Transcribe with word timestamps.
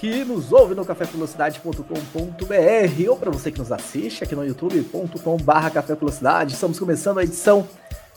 que 0.00 0.24
nos 0.24 0.50
ouve 0.50 0.74
no 0.74 0.82
cafévelocidade.com.br 0.82 3.10
ou 3.10 3.16
para 3.18 3.30
você 3.30 3.52
que 3.52 3.58
nos 3.58 3.70
assiste 3.70 4.24
aqui 4.24 4.34
no 4.34 4.46
youtube.com.br 4.46 5.70
Café 5.74 5.94
Velocidade, 5.94 6.54
estamos 6.54 6.78
começando 6.78 7.18
a 7.18 7.22
edição 7.22 7.68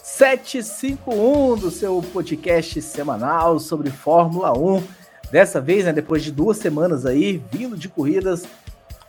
751 0.01 1.57
do 1.57 1.69
seu 1.69 2.01
podcast 2.13 2.81
semanal 2.81 3.59
sobre 3.59 3.89
Fórmula 3.89 4.57
1. 4.57 4.81
Dessa 5.29 5.59
vez, 5.59 5.83
né, 5.83 5.91
depois 5.91 6.23
de 6.23 6.31
duas 6.31 6.55
semanas 6.55 7.05
aí, 7.05 7.43
vindo 7.51 7.75
de 7.75 7.89
corridas, 7.89 8.45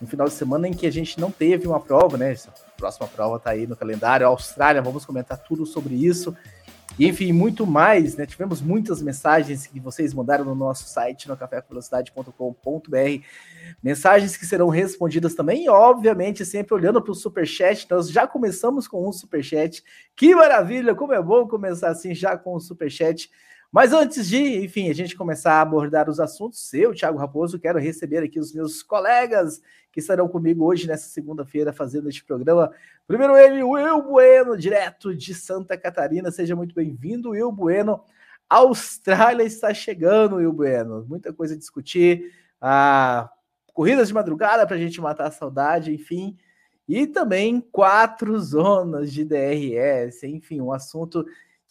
um 0.03 0.07
final 0.09 0.27
de 0.27 0.35
semana 0.35 0.67
em 0.67 0.73
que 0.73 0.89
a 0.89 0.93
gente 0.93 1.21
não 1.21 1.31
teve 1.31 1.69
uma 1.69 1.79
prova, 1.79 2.17
né? 2.17 2.33
Essa 2.33 2.53
próxima 2.77 3.07
prova 3.07 3.39
tá 3.39 3.51
aí 3.51 3.69
no 3.69 3.77
calendário, 3.77 4.27
Austrália, 4.27 4.83
vamos 4.83 5.05
comentar 5.05 5.39
tudo 5.39 5.65
sobre 5.65 5.95
isso. 5.95 6.37
E, 6.99 7.09
enfim, 7.09 7.33
muito 7.33 7.67
mais, 7.67 8.17
né? 8.17 8.25
Tivemos 8.25 8.61
muitas 8.61 9.03
mensagens 9.03 9.67
que 9.67 9.81
vocês 9.81 10.15
mandaram 10.15 10.45
no 10.45 10.55
nosso 10.55 10.89
site, 10.89 11.29
no 11.29 11.37
cafévelocidade.com.br. 11.37 13.25
Mensagens 13.83 14.37
que 14.37 14.47
serão 14.47 14.69
respondidas 14.69 15.35
também, 15.35 15.65
e 15.65 15.69
obviamente, 15.69 16.45
sempre 16.45 16.73
olhando 16.73 17.03
para 17.03 17.11
o 17.11 17.15
superchat. 17.15 17.89
Nós 17.91 18.09
já 18.09 18.29
começamos 18.29 18.87
com 18.87 19.09
um 19.09 19.13
superchat. 19.13 19.83
Que 20.15 20.37
maravilha! 20.37 20.95
Como 20.95 21.13
é 21.13 21.21
bom 21.21 21.49
começar 21.49 21.89
assim 21.89 22.15
já 22.15 22.37
com 22.37 22.55
o 22.55 22.61
superchat. 22.61 23.29
Mas 23.73 23.93
antes 23.93 24.29
de, 24.29 24.65
enfim, 24.65 24.89
a 24.89 24.95
gente 24.95 25.17
começar 25.17 25.55
a 25.55 25.61
abordar 25.61 26.09
os 26.09 26.21
assuntos, 26.21 26.73
eu, 26.73 26.95
Thiago 26.95 27.19
Raposo, 27.19 27.59
quero 27.59 27.77
receber 27.77 28.19
aqui 28.19 28.39
os 28.39 28.55
meus 28.55 28.85
colegas 28.85 29.61
que 29.91 29.99
estarão 29.99 30.29
comigo 30.29 30.65
hoje, 30.65 30.87
nessa 30.87 31.09
segunda-feira, 31.09 31.73
fazendo 31.73 32.09
este 32.09 32.25
programa. 32.25 32.71
Primeiro 33.07 33.37
ele, 33.37 33.63
Will 33.63 34.03
Bueno, 34.03 34.57
direto 34.57 35.15
de 35.15 35.35
Santa 35.35 35.77
Catarina. 35.77 36.31
Seja 36.31 36.57
muito 36.57 36.75
bem-vindo, 36.75 37.31
Will 37.31 37.53
Bueno. 37.53 38.03
Austrália 38.49 39.43
está 39.45 39.75
chegando, 39.75 40.37
Will 40.37 40.53
Bueno. 40.53 41.05
Muita 41.07 41.31
coisa 41.31 41.53
a 41.53 41.59
discutir. 41.59 42.33
Ah, 42.59 43.31
corridas 43.75 44.09
de 44.09 44.15
madrugada 44.15 44.67
para 44.67 44.77
a 44.77 44.79
gente 44.79 45.03
matar 45.03 45.27
a 45.27 45.31
saudade, 45.31 45.93
enfim. 45.93 46.39
E 46.89 47.07
também 47.07 47.61
quatro 47.61 48.39
zonas 48.41 49.13
de 49.13 49.23
DRS, 49.23 50.23
enfim, 50.23 50.63
um 50.63 50.73
assunto 50.73 51.27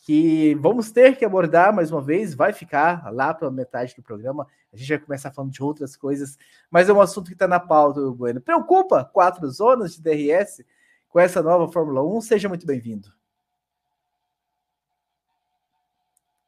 que 0.05 0.53
vamos 0.55 0.91
ter 0.91 1.17
que 1.17 1.25
abordar 1.25 1.73
mais 1.73 1.91
uma 1.91 2.01
vez, 2.01 2.35
vai 2.35 2.53
ficar 2.53 3.11
lá 3.11 3.33
para 3.33 3.49
metade 3.49 3.95
do 3.95 4.03
programa. 4.03 4.45
A 4.71 4.77
gente 4.77 4.89
vai 4.89 4.99
começar 4.99 5.31
falando 5.31 5.51
de 5.51 5.63
outras 5.63 5.95
coisas, 5.95 6.37
mas 6.69 6.89
é 6.89 6.93
um 6.93 7.01
assunto 7.01 7.27
que 7.27 7.33
está 7.33 7.47
na 7.47 7.59
pauta, 7.59 8.01
Bueno. 8.11 8.39
Preocupa 8.39 9.03
quatro 9.03 9.49
zonas 9.49 9.95
de 9.95 10.01
DRS 10.03 10.63
com 11.13 11.19
essa 11.19 11.43
nova 11.43 11.71
Fórmula 11.71 12.03
1? 12.03 12.21
Seja 12.21 12.49
muito 12.49 12.65
bem-vindo. 12.65 13.13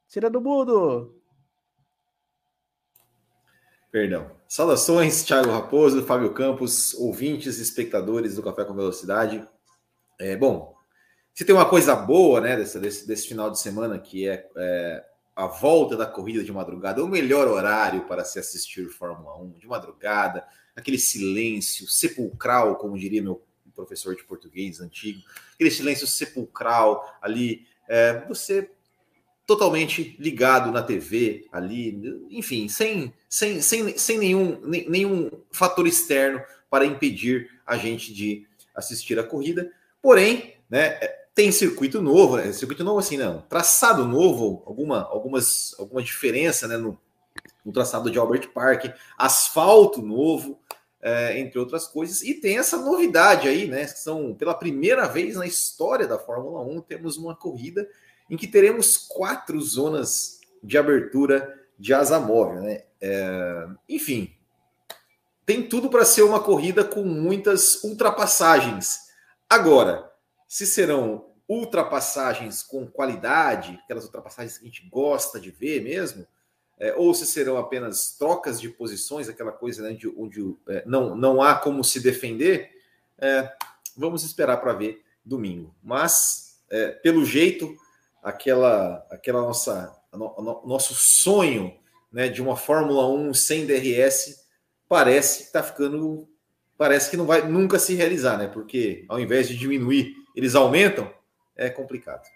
Tira 0.08 0.28
do 0.28 0.40
mudo. 0.40 1.14
Perdão. 3.92 4.32
Saudações, 4.48 5.22
Thiago 5.22 5.52
Raposo, 5.52 6.04
Fábio 6.04 6.34
Campos, 6.34 6.94
ouvintes 6.94 7.60
espectadores 7.60 8.34
do 8.34 8.42
Café 8.42 8.64
com 8.64 8.74
Velocidade. 8.74 9.46
É, 10.18 10.34
bom, 10.36 10.76
se 11.32 11.44
tem 11.44 11.54
uma 11.54 11.68
coisa 11.68 11.94
boa, 11.94 12.40
né, 12.40 12.56
desse, 12.56 12.80
desse, 12.80 13.06
desse 13.06 13.28
final 13.28 13.52
de 13.52 13.60
semana, 13.60 14.00
que 14.00 14.28
é, 14.28 14.50
é, 14.56 15.04
a 15.36 15.46
volta 15.46 15.96
da 15.96 16.06
corrida 16.06 16.42
de 16.42 16.52
madrugada, 16.52 17.04
o 17.04 17.08
melhor 17.08 17.46
horário 17.46 18.04
para 18.06 18.24
se 18.24 18.40
assistir 18.40 18.88
Fórmula 18.88 19.40
1, 19.40 19.58
de 19.58 19.66
madrugada, 19.68 20.44
aquele 20.74 20.98
silêncio 20.98 21.86
sepulcral, 21.86 22.74
como 22.76 22.98
diria 22.98 23.22
meu 23.22 23.46
professor 23.76 24.16
de 24.16 24.24
português 24.24 24.80
antigo, 24.80 25.20
aquele 25.54 25.70
silêncio 25.70 26.06
sepulcral 26.06 27.16
ali, 27.22 27.66
é, 27.88 28.24
você 28.26 28.70
totalmente 29.46 30.16
ligado 30.18 30.72
na 30.72 30.82
TV 30.82 31.46
ali, 31.52 32.26
enfim, 32.30 32.68
sem, 32.68 33.14
sem, 33.28 33.60
sem, 33.62 33.96
sem 33.96 34.18
nenhum, 34.18 34.60
nenhum 34.64 35.30
fator 35.52 35.86
externo 35.86 36.42
para 36.68 36.84
impedir 36.84 37.48
a 37.64 37.76
gente 37.76 38.12
de 38.12 38.44
assistir 38.74 39.18
a 39.18 39.22
corrida. 39.22 39.70
Porém, 40.02 40.54
né, 40.68 40.98
tem 41.36 41.52
circuito 41.52 42.00
novo, 42.00 42.38
né? 42.38 42.50
Circuito 42.50 42.82
novo 42.82 42.98
assim, 42.98 43.16
não. 43.16 43.42
Traçado 43.42 44.04
novo, 44.06 44.62
alguma, 44.66 45.02
algumas, 45.02 45.76
alguma 45.78 46.02
diferença 46.02 46.66
né? 46.66 46.76
no, 46.76 46.98
no 47.64 47.72
traçado 47.72 48.10
de 48.10 48.18
Albert 48.18 48.48
Park, 48.54 48.86
asfalto 49.18 50.00
novo, 50.00 50.58
é, 51.00 51.38
entre 51.38 51.58
outras 51.58 51.86
coisas. 51.86 52.22
E 52.22 52.34
tem 52.34 52.58
essa 52.58 52.76
novidade 52.76 53.48
aí, 53.48 53.66
né? 53.68 53.86
São 53.86 54.34
pela 54.34 54.54
primeira 54.54 55.06
vez 55.06 55.36
na 55.36 55.46
história 55.46 56.06
da 56.06 56.18
Fórmula 56.18 56.60
1, 56.62 56.80
temos 56.82 57.16
uma 57.16 57.34
corrida 57.34 57.88
em 58.28 58.36
que 58.36 58.46
teremos 58.46 58.96
quatro 58.96 59.60
zonas 59.60 60.40
de 60.62 60.76
abertura 60.76 61.54
de 61.78 61.94
asa 61.94 62.18
móvel, 62.18 62.62
né? 62.62 62.82
É, 63.00 63.66
enfim, 63.88 64.34
tem 65.44 65.68
tudo 65.68 65.88
para 65.88 66.04
ser 66.04 66.22
uma 66.22 66.40
corrida 66.40 66.82
com 66.82 67.02
muitas 67.04 67.84
ultrapassagens. 67.84 69.06
Agora, 69.48 70.10
se 70.48 70.66
serão 70.66 71.26
ultrapassagens 71.48 72.62
com 72.62 72.86
qualidade, 72.86 73.78
aquelas 73.84 74.04
ultrapassagens 74.04 74.58
que 74.58 74.64
a 74.64 74.68
gente 74.68 74.88
gosta 74.88 75.38
de 75.38 75.50
ver 75.50 75.82
mesmo, 75.82 76.26
é, 76.78 76.94
ou 76.94 77.14
se 77.14 77.26
serão 77.26 77.56
apenas 77.56 78.16
trocas 78.18 78.60
de 78.60 78.68
posições, 78.68 79.28
aquela 79.28 79.52
coisa 79.52 79.82
né, 79.82 79.92
de, 79.92 80.08
onde 80.08 80.54
é, 80.68 80.82
não, 80.86 81.16
não 81.16 81.42
há 81.42 81.54
como 81.54 81.82
se 81.82 82.00
defender, 82.00 82.70
é, 83.18 83.50
vamos 83.96 84.24
esperar 84.24 84.58
para 84.58 84.74
ver 84.74 85.02
domingo. 85.24 85.74
Mas, 85.82 86.60
é, 86.70 86.88
pelo 86.90 87.24
jeito, 87.24 87.74
aquela, 88.22 89.06
aquela 89.10 89.40
nossa 89.40 89.96
no, 90.12 90.34
no, 90.38 90.66
nosso 90.66 90.94
sonho 90.94 91.74
né, 92.10 92.28
de 92.28 92.42
uma 92.42 92.56
Fórmula 92.56 93.08
1 93.08 93.34
sem 93.34 93.66
DRS 93.66 94.44
parece 94.88 95.38
que 95.38 95.44
está 95.44 95.62
ficando 95.62 96.28
parece 96.78 97.10
que 97.10 97.16
não 97.16 97.24
vai 97.24 97.46
nunca 97.46 97.78
se 97.78 97.94
realizar, 97.94 98.36
né? 98.36 98.48
Porque 98.48 99.04
ao 99.08 99.18
invés 99.18 99.48
de 99.48 99.56
diminuir 99.56 100.14
eles 100.34 100.54
aumentam, 100.54 101.10
é 101.56 101.70
complicado. 101.70 102.28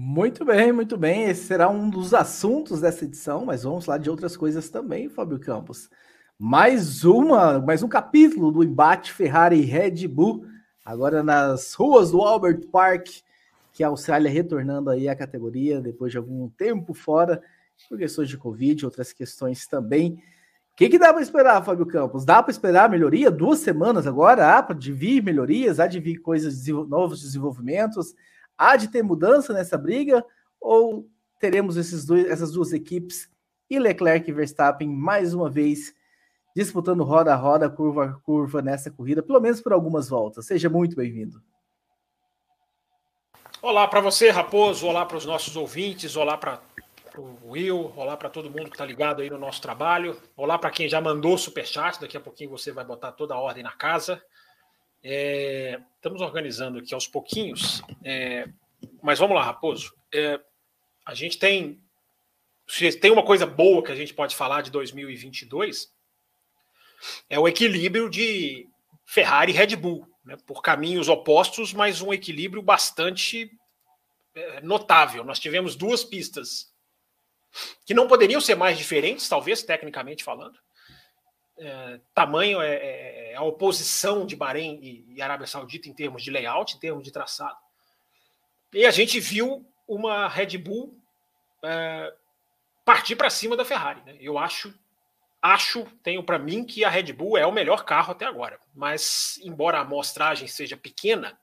Muito 0.00 0.44
bem, 0.44 0.70
muito 0.70 0.96
bem. 0.96 1.24
Esse 1.24 1.46
será 1.46 1.68
um 1.68 1.90
dos 1.90 2.14
assuntos 2.14 2.80
dessa 2.80 3.04
edição, 3.04 3.44
mas 3.44 3.64
vamos 3.64 3.84
falar 3.84 3.98
de 3.98 4.08
outras 4.08 4.36
coisas 4.36 4.68
também, 4.68 5.08
Fábio 5.08 5.40
Campos. 5.40 5.90
Mais 6.38 7.04
uma, 7.04 7.58
mais 7.58 7.82
um 7.82 7.88
capítulo 7.88 8.52
do 8.52 8.62
embate 8.62 9.12
Ferrari 9.12 9.60
Red 9.62 10.06
Bull, 10.06 10.46
agora 10.84 11.20
nas 11.24 11.74
ruas 11.74 12.12
do 12.12 12.22
Albert 12.22 12.68
Park, 12.70 13.08
que 13.72 13.82
a 13.82 13.88
Austrália 13.88 14.30
retornando 14.30 14.88
aí 14.88 15.08
à 15.08 15.16
categoria 15.16 15.80
depois 15.80 16.12
de 16.12 16.18
algum 16.18 16.48
tempo 16.48 16.94
fora, 16.94 17.42
por 17.88 17.98
questões 17.98 18.28
de 18.28 18.38
Covid, 18.38 18.84
outras 18.84 19.12
questões 19.12 19.66
também 19.66 20.22
que, 20.78 20.88
que 20.88 20.96
dá 20.96 21.12
para 21.12 21.22
esperar, 21.22 21.60
Fábio 21.64 21.84
Campos? 21.84 22.24
Dá 22.24 22.40
para 22.40 22.52
esperar 22.52 22.88
melhoria? 22.88 23.32
Duas 23.32 23.58
semanas 23.58 24.06
agora? 24.06 24.56
Há 24.56 24.72
de 24.72 24.92
vir 24.92 25.20
melhorias? 25.24 25.80
Há 25.80 25.88
de 25.88 25.98
vir 25.98 26.18
coisas, 26.18 26.68
novos 26.68 27.20
desenvolvimentos? 27.20 28.14
Há 28.58 28.76
de 28.76 28.88
ter 28.88 29.02
mudança 29.02 29.52
nessa 29.52 29.78
briga? 29.78 30.24
Ou 30.60 31.08
teremos 31.38 31.76
dois, 32.04 32.26
essas 32.26 32.50
duas 32.50 32.72
equipes 32.72 33.30
e 33.70 33.78
Leclerc 33.78 34.28
e 34.28 34.32
Verstappen 34.34 34.88
mais 34.88 35.32
uma 35.32 35.48
vez 35.48 35.94
disputando 36.56 37.04
roda 37.04 37.32
a 37.32 37.36
roda, 37.36 37.70
curva 37.70 38.04
a 38.06 38.12
curva 38.14 38.60
nessa 38.60 38.90
corrida, 38.90 39.22
pelo 39.22 39.40
menos 39.40 39.60
por 39.60 39.72
algumas 39.72 40.08
voltas? 40.08 40.46
Seja 40.46 40.68
muito 40.68 40.96
bem-vindo. 40.96 41.40
Olá 43.62 43.86
para 43.86 44.00
você, 44.00 44.30
Raposo. 44.30 44.86
Olá 44.86 45.06
para 45.06 45.16
os 45.16 45.24
nossos 45.24 45.54
ouvintes. 45.56 46.16
Olá 46.16 46.36
para 46.36 46.60
o 47.16 47.50
Will, 47.50 47.92
olá 47.96 48.16
para 48.16 48.28
todo 48.28 48.50
mundo 48.50 48.64
que 48.64 48.74
está 48.74 48.84
ligado 48.84 49.22
aí 49.22 49.30
no 49.30 49.38
nosso 49.38 49.60
trabalho, 49.60 50.16
olá 50.36 50.56
para 50.56 50.70
quem 50.70 50.88
já 50.88 51.00
mandou 51.00 51.36
superchat, 51.36 52.00
daqui 52.00 52.16
a 52.16 52.20
pouquinho 52.20 52.50
você 52.50 52.70
vai 52.70 52.84
botar 52.84 53.10
toda 53.12 53.34
a 53.34 53.38
ordem 53.38 53.62
na 53.62 53.72
casa. 53.72 54.22
É, 55.02 55.80
estamos 55.96 56.20
organizando 56.20 56.78
aqui 56.78 56.92
aos 56.92 57.06
pouquinhos, 57.06 57.82
é, 58.04 58.48
mas 59.02 59.18
vamos 59.18 59.36
lá, 59.36 59.42
Raposo. 59.42 59.94
É, 60.12 60.40
a 61.06 61.14
gente 61.14 61.38
tem, 61.38 61.80
tem 63.00 63.10
uma 63.10 63.24
coisa 63.24 63.46
boa 63.46 63.82
que 63.82 63.92
a 63.92 63.96
gente 63.96 64.12
pode 64.12 64.36
falar 64.36 64.62
de 64.62 64.70
2022, 64.70 65.92
é 67.28 67.38
o 67.38 67.46
equilíbrio 67.46 68.10
de 68.10 68.68
Ferrari 69.06 69.52
e 69.52 69.54
Red 69.54 69.76
Bull, 69.76 70.06
né, 70.24 70.36
por 70.46 70.62
caminhos 70.62 71.08
opostos, 71.08 71.72
mas 71.72 72.02
um 72.02 72.12
equilíbrio 72.12 72.60
bastante 72.60 73.50
é, 74.34 74.60
notável. 74.60 75.24
Nós 75.24 75.38
tivemos 75.38 75.76
duas 75.76 76.04
pistas 76.04 76.72
que 77.86 77.94
não 77.94 78.06
poderiam 78.06 78.40
ser 78.40 78.54
mais 78.54 78.76
diferentes, 78.76 79.28
talvez, 79.28 79.62
tecnicamente 79.62 80.22
falando. 80.22 80.58
É, 81.58 82.00
tamanho, 82.14 82.60
é, 82.60 82.74
é, 82.74 83.32
é, 83.32 83.34
a 83.34 83.42
oposição 83.42 84.24
de 84.24 84.36
Bahrein 84.36 84.78
e, 84.82 85.04
e, 85.14 85.22
Arábia 85.22 85.46
Saudita 85.46 85.88
em 85.88 85.92
termos 85.92 86.22
de 86.22 86.30
layout, 86.30 86.76
em 86.76 86.78
termos 86.78 87.02
de 87.02 87.10
traçado. 87.10 87.56
E 88.72 88.84
a 88.86 88.90
gente 88.90 89.18
viu 89.18 89.66
uma 89.86 90.28
Red 90.28 90.58
Bull 90.58 90.96
é, 91.62 92.14
partir 92.84 93.16
para 93.16 93.30
cima 93.30 93.56
da 93.56 93.64
Ferrari. 93.64 94.02
Né? 94.04 94.16
Eu 94.20 94.38
acho, 94.38 94.72
acho, 95.42 95.84
tenho 96.02 96.22
para 96.22 96.38
mim 96.38 96.64
que 96.64 96.84
a 96.84 96.90
Red 96.90 97.12
Bull 97.12 97.36
é 97.36 97.46
o 97.46 97.52
melhor 97.52 97.84
carro 97.84 98.12
até 98.12 98.24
agora. 98.24 98.60
Mas, 98.74 99.40
embora 99.42 99.78
a 99.78 99.82
amostragem 99.82 100.46
seja 100.46 100.76
pequena, 100.76 101.38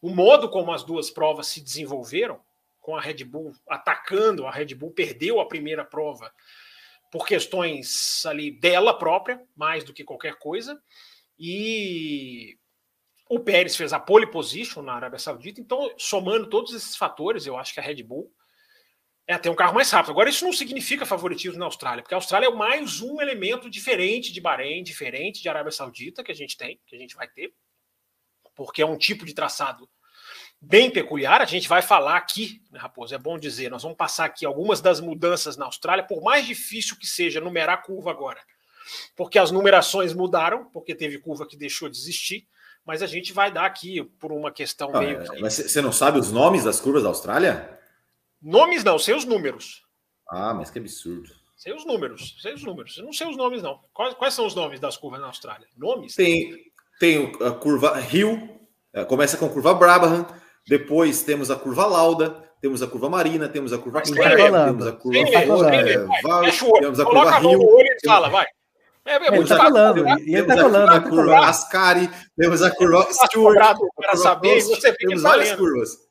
o 0.00 0.10
modo 0.10 0.48
como 0.48 0.72
as 0.72 0.84
duas 0.84 1.10
provas 1.10 1.46
se 1.46 1.60
desenvolveram, 1.60 2.40
com 2.80 2.96
a 2.96 3.00
Red 3.00 3.24
Bull 3.24 3.54
atacando, 3.68 4.46
a 4.46 4.50
Red 4.50 4.74
Bull 4.74 4.90
perdeu 4.90 5.40
a 5.40 5.46
primeira 5.46 5.84
prova 5.84 6.32
por 7.10 7.26
questões 7.26 8.24
ali 8.26 8.50
dela 8.50 8.96
própria, 8.96 9.40
mais 9.56 9.84
do 9.84 9.92
que 9.92 10.04
qualquer 10.04 10.36
coisa. 10.38 10.80
E 11.38 12.58
o 13.28 13.40
Pérez 13.40 13.76
fez 13.76 13.92
a 13.92 14.00
pole 14.00 14.26
position 14.26 14.82
na 14.82 14.94
Arábia 14.94 15.18
Saudita, 15.18 15.60
então, 15.60 15.92
somando 15.98 16.48
todos 16.48 16.72
esses 16.74 16.96
fatores, 16.96 17.46
eu 17.46 17.56
acho 17.56 17.74
que 17.74 17.80
a 17.80 17.82
Red 17.82 18.02
Bull 18.02 18.32
é 19.26 19.34
até 19.34 19.50
um 19.50 19.54
carro 19.54 19.74
mais 19.74 19.90
rápido. 19.90 20.12
Agora, 20.12 20.30
isso 20.30 20.44
não 20.44 20.52
significa 20.54 21.04
favoritismo 21.04 21.58
na 21.58 21.66
Austrália, 21.66 22.02
porque 22.02 22.14
a 22.14 22.16
Austrália 22.16 22.46
é 22.46 22.50
mais 22.50 23.02
um 23.02 23.20
elemento 23.20 23.68
diferente 23.68 24.32
de 24.32 24.40
Bahrein, 24.40 24.82
diferente 24.82 25.42
de 25.42 25.48
Arábia 25.48 25.70
Saudita 25.70 26.24
que 26.24 26.32
a 26.32 26.34
gente 26.34 26.56
tem, 26.56 26.80
que 26.86 26.96
a 26.96 26.98
gente 26.98 27.14
vai 27.14 27.28
ter, 27.28 27.52
porque 28.54 28.80
é 28.80 28.86
um 28.86 28.96
tipo 28.96 29.26
de 29.26 29.34
traçado 29.34 29.88
bem 30.60 30.90
peculiar. 30.90 31.40
A 31.40 31.44
gente 31.44 31.68
vai 31.68 31.82
falar 31.82 32.16
aqui, 32.16 32.62
né, 32.70 32.78
Raposo? 32.78 33.14
É 33.14 33.18
bom 33.18 33.38
dizer, 33.38 33.70
nós 33.70 33.82
vamos 33.82 33.96
passar 33.96 34.24
aqui 34.24 34.44
algumas 34.44 34.80
das 34.80 35.00
mudanças 35.00 35.56
na 35.56 35.66
Austrália, 35.66 36.04
por 36.04 36.22
mais 36.22 36.46
difícil 36.46 36.96
que 36.96 37.06
seja 37.06 37.40
numerar 37.40 37.78
a 37.78 37.82
curva 37.82 38.10
agora, 38.10 38.40
porque 39.16 39.38
as 39.38 39.50
numerações 39.50 40.12
mudaram, 40.12 40.64
porque 40.66 40.94
teve 40.94 41.18
curva 41.18 41.46
que 41.46 41.56
deixou 41.56 41.88
de 41.88 41.96
existir, 41.96 42.46
mas 42.84 43.02
a 43.02 43.06
gente 43.06 43.32
vai 43.32 43.52
dar 43.52 43.66
aqui 43.66 44.02
por 44.18 44.32
uma 44.32 44.50
questão 44.50 44.90
ah, 44.94 45.00
meio. 45.00 45.22
Que... 45.22 45.40
Mas 45.40 45.54
você 45.54 45.82
não 45.82 45.92
sabe 45.92 46.18
os 46.18 46.32
nomes 46.32 46.64
das 46.64 46.80
curvas 46.80 47.02
da 47.02 47.08
Austrália? 47.10 47.78
Nomes 48.40 48.82
não, 48.82 48.98
sei 48.98 49.14
os 49.14 49.24
números. 49.24 49.82
Ah, 50.28 50.54
mas 50.54 50.70
que 50.70 50.78
absurdo. 50.78 51.38
Sei 51.56 51.74
os 51.74 51.84
números, 51.84 52.36
sei 52.40 52.54
os 52.54 52.62
números. 52.62 52.96
Eu 52.96 53.04
não 53.04 53.12
sei 53.12 53.26
os 53.28 53.36
nomes, 53.36 53.62
não. 53.62 53.80
Quais, 53.92 54.14
quais 54.14 54.32
são 54.32 54.46
os 54.46 54.54
nomes 54.54 54.78
das 54.78 54.96
curvas 54.96 55.20
na 55.20 55.26
Austrália? 55.26 55.66
Nomes? 55.76 56.14
Tem, 56.14 56.70
tem 57.00 57.32
a 57.42 57.50
curva 57.50 57.98
Rio, 57.98 58.60
é, 58.92 59.04
começa 59.04 59.36
com 59.36 59.46
a 59.46 59.50
curva 59.50 59.74
Brabham, 59.74 60.24
depois 60.68 61.22
temos 61.22 61.50
a 61.50 61.56
curva 61.56 61.86
Lauda, 61.86 62.44
temos 62.60 62.82
a 62.82 62.86
curva 62.86 63.08
Marina, 63.08 63.48
temos 63.48 63.72
a 63.72 63.78
curva 63.78 64.02
Inter, 64.06 64.36
temos 64.66 64.86
a 64.86 64.92
curva 64.92 65.18
Vale, 66.22 66.52
temos 66.80 67.00
a 67.00 67.04
curva 67.04 67.38
Rio. 67.38 67.68
fala, 68.04 68.28
vai. 68.28 68.46
É, 69.04 69.14
é 69.14 69.30
muito 69.30 69.48
tá 69.48 69.56
falando, 69.56 70.06
e 70.20 70.34
ele 70.34 70.46
tá 70.46 70.56
falando. 70.56 70.90
a 70.90 71.00
curva 71.00 71.38
Ascari, 71.46 72.10
temos 72.36 72.62
a 72.62 72.70
curva 72.70 73.08
Stewart, 73.10 73.78
para 73.96 74.16
saber, 74.16 74.60
você 74.60 74.92
temos 74.92 75.22
várias 75.22 75.52
curvas. 75.52 76.07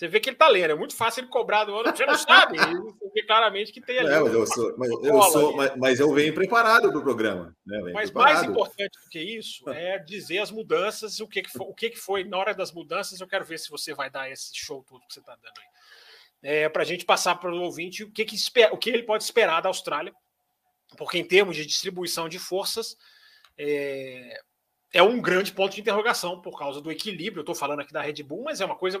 Você 0.00 0.08
vê 0.08 0.18
que 0.18 0.30
ele 0.30 0.36
tá 0.38 0.48
lendo, 0.48 0.70
é 0.70 0.74
muito 0.74 0.96
fácil 0.96 1.20
ele 1.20 1.28
cobrar 1.28 1.64
do 1.64 1.74
outro, 1.74 1.94
você 1.94 2.06
não 2.06 2.16
sabe. 2.16 2.56
Você 3.00 3.10
vê 3.12 3.22
claramente 3.22 3.70
que 3.70 3.82
tem 3.82 3.98
ali. 3.98 4.08
É, 4.08 4.20
mas 4.20 4.32
eu 4.32 4.46
sou, 4.46 4.74
mas 4.78 4.90
eu, 4.90 5.22
sou, 5.24 5.54
mas, 5.54 5.76
mas, 5.76 6.00
eu 6.00 6.10
venho 6.14 6.32
preparado 6.32 6.90
do 6.90 7.02
programa. 7.02 7.54
Né? 7.66 7.78
Mas 7.92 8.10
preparado. 8.10 8.34
mais 8.34 8.48
importante 8.48 8.98
do 8.98 9.10
que 9.10 9.20
isso 9.20 9.68
é 9.68 9.98
dizer 9.98 10.38
as 10.38 10.50
mudanças, 10.50 11.20
o 11.20 11.28
que, 11.28 11.42
que 11.42 11.50
foi, 11.50 11.66
o 11.66 11.74
que, 11.74 11.90
que 11.90 11.98
foi 11.98 12.24
na 12.24 12.38
hora 12.38 12.54
das 12.54 12.72
mudanças. 12.72 13.20
Eu 13.20 13.28
quero 13.28 13.44
ver 13.44 13.58
se 13.58 13.68
você 13.68 13.92
vai 13.92 14.08
dar 14.08 14.30
esse 14.30 14.52
show 14.54 14.82
todo 14.88 15.06
que 15.06 15.12
você 15.12 15.20
está 15.20 15.34
dando 15.34 15.58
aí. 15.58 15.66
É, 16.42 16.68
para 16.70 16.80
a 16.80 16.86
gente 16.86 17.04
passar 17.04 17.34
para 17.34 17.52
o 17.52 17.60
ouvinte 17.60 18.02
o 18.02 18.10
que, 18.10 18.24
que, 18.24 18.34
espera, 18.34 18.72
o 18.72 18.78
que 18.78 18.88
ele 18.88 19.02
pode 19.02 19.22
esperar 19.22 19.60
da 19.60 19.68
Austrália, 19.68 20.14
porque 20.96 21.18
em 21.18 21.24
termos 21.26 21.54
de 21.54 21.66
distribuição 21.66 22.26
de 22.26 22.38
forças, 22.38 22.96
é, 23.58 24.40
é 24.94 25.02
um 25.02 25.20
grande 25.20 25.52
ponto 25.52 25.74
de 25.74 25.82
interrogação 25.82 26.40
por 26.40 26.58
causa 26.58 26.80
do 26.80 26.90
equilíbrio. 26.90 27.40
Eu 27.40 27.42
estou 27.42 27.54
falando 27.54 27.80
aqui 27.80 27.92
da 27.92 28.00
Red 28.00 28.22
Bull, 28.22 28.44
mas 28.44 28.62
é 28.62 28.64
uma 28.64 28.76
coisa 28.76 28.98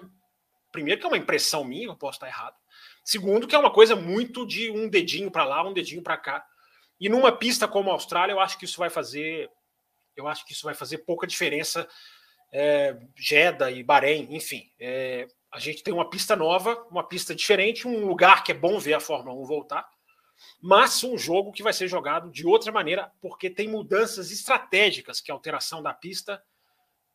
primeiro, 0.70 1.00
que 1.00 1.06
é 1.06 1.08
uma 1.08 1.16
impressão 1.16 1.64
minha, 1.64 1.86
eu 1.86 1.96
posso 1.96 2.16
estar 2.16 2.26
errado. 2.26 2.56
Segundo, 3.04 3.46
que 3.46 3.54
é 3.54 3.58
uma 3.58 3.72
coisa 3.72 3.96
muito 3.96 4.46
de 4.46 4.70
um 4.70 4.88
dedinho 4.88 5.30
para 5.30 5.44
lá, 5.44 5.66
um 5.66 5.72
dedinho 5.72 6.02
para 6.02 6.16
cá. 6.16 6.44
E 6.98 7.08
numa 7.08 7.32
pista 7.32 7.66
como 7.66 7.90
a 7.90 7.94
Austrália, 7.94 8.32
eu 8.32 8.40
acho 8.40 8.58
que 8.58 8.64
isso 8.64 8.78
vai 8.78 8.90
fazer. 8.90 9.50
Eu 10.16 10.28
acho 10.28 10.44
que 10.44 10.52
isso 10.52 10.64
vai 10.64 10.74
fazer 10.74 10.98
pouca 10.98 11.26
diferença. 11.26 11.88
É, 12.52 12.96
Jeddah 13.16 13.70
e 13.70 13.82
Bahrein, 13.82 14.28
enfim. 14.34 14.70
É, 14.78 15.26
a 15.50 15.58
gente 15.58 15.82
tem 15.82 15.94
uma 15.94 16.08
pista 16.08 16.36
nova, 16.36 16.86
uma 16.90 17.02
pista 17.02 17.34
diferente, 17.34 17.88
um 17.88 18.06
lugar 18.06 18.44
que 18.44 18.52
é 18.52 18.54
bom 18.54 18.78
ver 18.78 18.94
a 18.94 19.00
Fórmula 19.00 19.40
1 19.40 19.44
voltar, 19.44 19.88
mas 20.60 21.02
um 21.02 21.16
jogo 21.16 21.52
que 21.52 21.62
vai 21.62 21.72
ser 21.72 21.88
jogado 21.88 22.30
de 22.30 22.46
outra 22.46 22.70
maneira, 22.70 23.10
porque 23.20 23.50
tem 23.50 23.68
mudanças 23.68 24.30
estratégicas 24.30 25.20
que 25.20 25.30
a 25.30 25.34
alteração 25.34 25.82
da 25.82 25.94
pista 25.94 26.42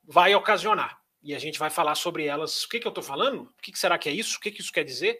vai 0.03 0.35
ocasionar 0.35 1.04
e 1.25 1.33
a 1.33 1.39
gente 1.39 1.57
vai 1.57 1.71
falar 1.71 1.95
sobre 1.95 2.25
elas. 2.25 2.63
O 2.63 2.69
que, 2.69 2.79
que 2.79 2.85
eu 2.85 2.89
estou 2.91 3.03
falando? 3.03 3.41
O 3.41 3.49
que, 3.59 3.71
que, 3.71 3.79
será 3.79 3.97
que 3.97 4.07
é 4.07 4.11
isso? 4.11 4.37
O 4.37 4.39
que, 4.39 4.51
que 4.51 4.61
isso 4.61 4.71
quer 4.71 4.83
dizer? 4.83 5.17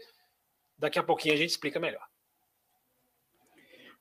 Daqui 0.78 1.00
a 1.00 1.04
pouquinho 1.04 1.34
a 1.34 1.38
gente 1.38 1.50
explica 1.50 1.80
melhor. 1.80 2.04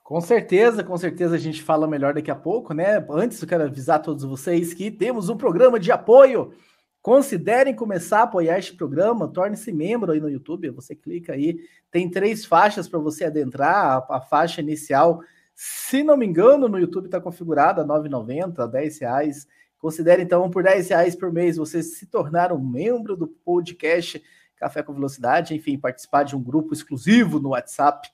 Com 0.03 0.21
certeza, 0.21 0.85
com 0.85 0.99
certeza 0.99 1.35
a 1.35 1.39
gente 1.39 1.63
fala 1.63 1.89
melhor 1.89 2.13
daqui 2.13 2.31
a 2.31 2.37
pouco, 2.37 2.75
né? 2.75 3.03
Antes 3.09 3.41
eu 3.41 3.49
quero 3.49 3.65
avisar 3.65 4.03
todos 4.03 4.23
vocês 4.23 4.75
que 4.75 4.91
temos 4.91 5.31
um 5.31 5.37
programa 5.39 5.81
de 5.81 5.91
apoio. 5.91 6.53
Considerem 7.01 7.75
começar 7.75 8.21
a 8.21 8.25
apoiar 8.25 8.59
este 8.59 8.75
programa, 8.75 9.27
torne-se 9.27 9.73
membro 9.73 10.13
aí 10.13 10.21
no 10.21 10.29
YouTube. 10.29 10.69
Você 10.71 10.95
clica 10.95 11.33
aí, 11.33 11.59
tem 11.91 12.11
três 12.11 12.45
faixas 12.45 12.87
para 12.87 12.99
você 12.99 13.25
adentrar. 13.25 14.05
A, 14.11 14.17
a, 14.17 14.21
faixa 14.21 14.61
inicial, 14.61 15.23
se 15.55 16.03
não 16.03 16.19
me 16.19 16.27
engano, 16.27 16.69
no 16.69 16.79
YouTube 16.79 17.07
está 17.07 17.19
configurada 17.19 17.81
R$ 17.81 17.89
9,90, 17.89 18.71
R$ 18.71 18.99
reais 19.01 19.47
Considere 19.85 20.23
então 20.23 20.49
por 20.49 20.63
10 20.63 20.89
reais 20.89 21.15
por 21.15 21.31
mês 21.31 21.59
você 21.59 21.83
se 21.83 22.07
tornar 22.07 22.51
um 22.55 22.59
membro 22.59 23.15
do 23.15 23.27
podcast 23.27 24.23
Café 24.57 24.83
com 24.83 24.95
Velocidade, 24.95 25.55
enfim, 25.55 25.77
participar 25.77 26.23
de 26.23 26.35
um 26.35 26.43
grupo 26.43 26.73
exclusivo 26.73 27.39
no 27.39 27.51
WhatsApp. 27.51 28.09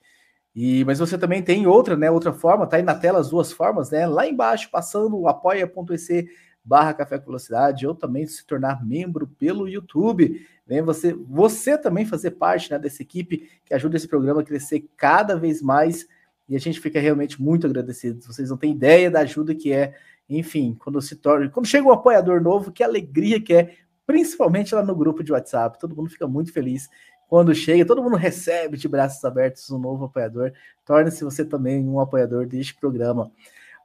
E, 0.52 0.84
mas 0.84 0.99
você 0.99 1.17
também 1.17 1.44
tem 1.44 1.69
outra, 1.69 1.96
né? 1.96 2.11
Outra 2.11 2.32
forma, 2.32 2.67
tá 2.67 2.76
aí 2.76 2.82
na 2.82 2.96
tela 2.96 3.20
as 3.20 3.31
duas 3.31 3.52
formas, 3.52 3.88
né? 3.88 4.05
Lá 4.05 4.26
embaixo, 4.26 4.69
passando 4.69 5.17
o 5.17 5.28
apoia.se 5.28 6.28
barra 6.64 6.93
Café 6.93 7.20
com 7.20 7.26
Velocidade, 7.26 7.87
ou 7.87 7.94
também 7.94 8.26
se 8.26 8.44
tornar 8.44 8.84
membro 8.84 9.28
pelo 9.28 9.69
YouTube. 9.69 10.44
Vem 10.67 10.82
você, 10.82 11.12
você 11.12 11.78
também 11.78 12.05
fazer 12.05 12.32
parte 12.32 12.69
né, 12.69 12.81
dessa 12.81 13.00
equipe 13.00 13.49
que 13.64 13.72
ajuda 13.72 13.96
esse 13.96 14.08
programa 14.08 14.40
a 14.40 14.44
crescer 14.44 14.90
cada 14.96 15.37
vez 15.37 15.62
mais. 15.62 16.05
E 16.49 16.56
a 16.56 16.58
gente 16.58 16.81
fica 16.81 16.99
realmente 16.99 17.40
muito 17.40 17.64
agradecido. 17.64 18.20
Vocês 18.22 18.50
não 18.50 18.56
têm 18.56 18.72
ideia 18.72 19.08
da 19.08 19.20
ajuda 19.20 19.55
que 19.55 19.72
é 19.72 19.94
enfim, 20.31 20.77
quando 20.79 21.03
se 21.03 21.17
torna, 21.17 21.49
quando 21.49 21.67
chega 21.67 21.87
um 21.87 21.93
apoiador 21.93 22.41
novo, 22.41 22.71
que 22.71 22.82
alegria 22.82 23.43
que 23.43 23.53
é, 23.53 23.75
principalmente 24.06 24.75
lá 24.75 24.82
no 24.82 24.94
grupo 24.94 25.25
de 25.25 25.32
WhatsApp, 25.32 25.79
todo 25.79 25.94
mundo 25.94 26.08
fica 26.08 26.27
muito 26.27 26.53
feliz 26.53 26.89
quando 27.31 27.55
chega, 27.55 27.87
todo 27.87 28.03
mundo 28.03 28.17
recebe 28.17 28.77
de 28.77 28.89
braços 28.89 29.25
abertos 29.25 29.70
um 29.70 29.79
novo 29.79 30.06
apoiador. 30.06 30.53
Torne-se 30.84 31.22
você 31.22 31.44
também 31.44 31.81
um 31.89 32.01
apoiador 32.01 32.44
deste 32.44 32.75
programa. 32.75 33.31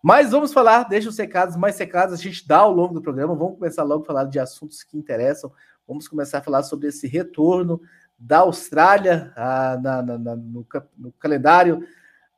Mas 0.02 0.32
vamos 0.32 0.52
falar, 0.52 0.84
deixa 0.84 1.10
os 1.10 1.18
recados 1.18 1.56
mais 1.56 1.78
recados 1.78 2.14
a 2.14 2.18
gente 2.18 2.48
dá 2.48 2.58
ao 2.58 2.72
longo 2.72 2.96
do 2.96 3.02
programa. 3.04 3.36
Vamos 3.36 3.60
começar 3.60 3.84
logo 3.84 4.02
a 4.04 4.06
falar 4.06 4.24
de 4.26 4.40
assuntos 4.40 4.82
que 4.82 4.98
interessam. 4.98 5.52
Vamos 5.88 6.08
começar 6.08 6.40
a 6.40 6.42
falar 6.42 6.64
sobre 6.64 6.88
esse 6.88 7.08
retorno 7.08 7.80
da 8.18 8.40
Austrália 8.40 9.32
ah, 9.36 9.80
na, 9.82 10.02
na, 10.02 10.18
na, 10.18 10.36
no, 10.36 10.66
no 10.98 11.12
calendário 11.20 11.86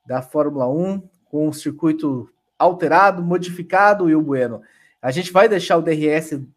da 0.05 0.21
Fórmula 0.21 0.67
1, 0.67 1.01
com 1.25 1.47
o 1.47 1.53
circuito 1.53 2.29
alterado, 2.57 3.21
modificado, 3.21 4.05
o 4.05 4.21
Bueno. 4.21 4.61
A 5.01 5.11
gente 5.11 5.31
vai 5.31 5.47
deixar 5.47 5.77
o 5.77 5.81
DRS 5.81 6.33
um 6.33 6.47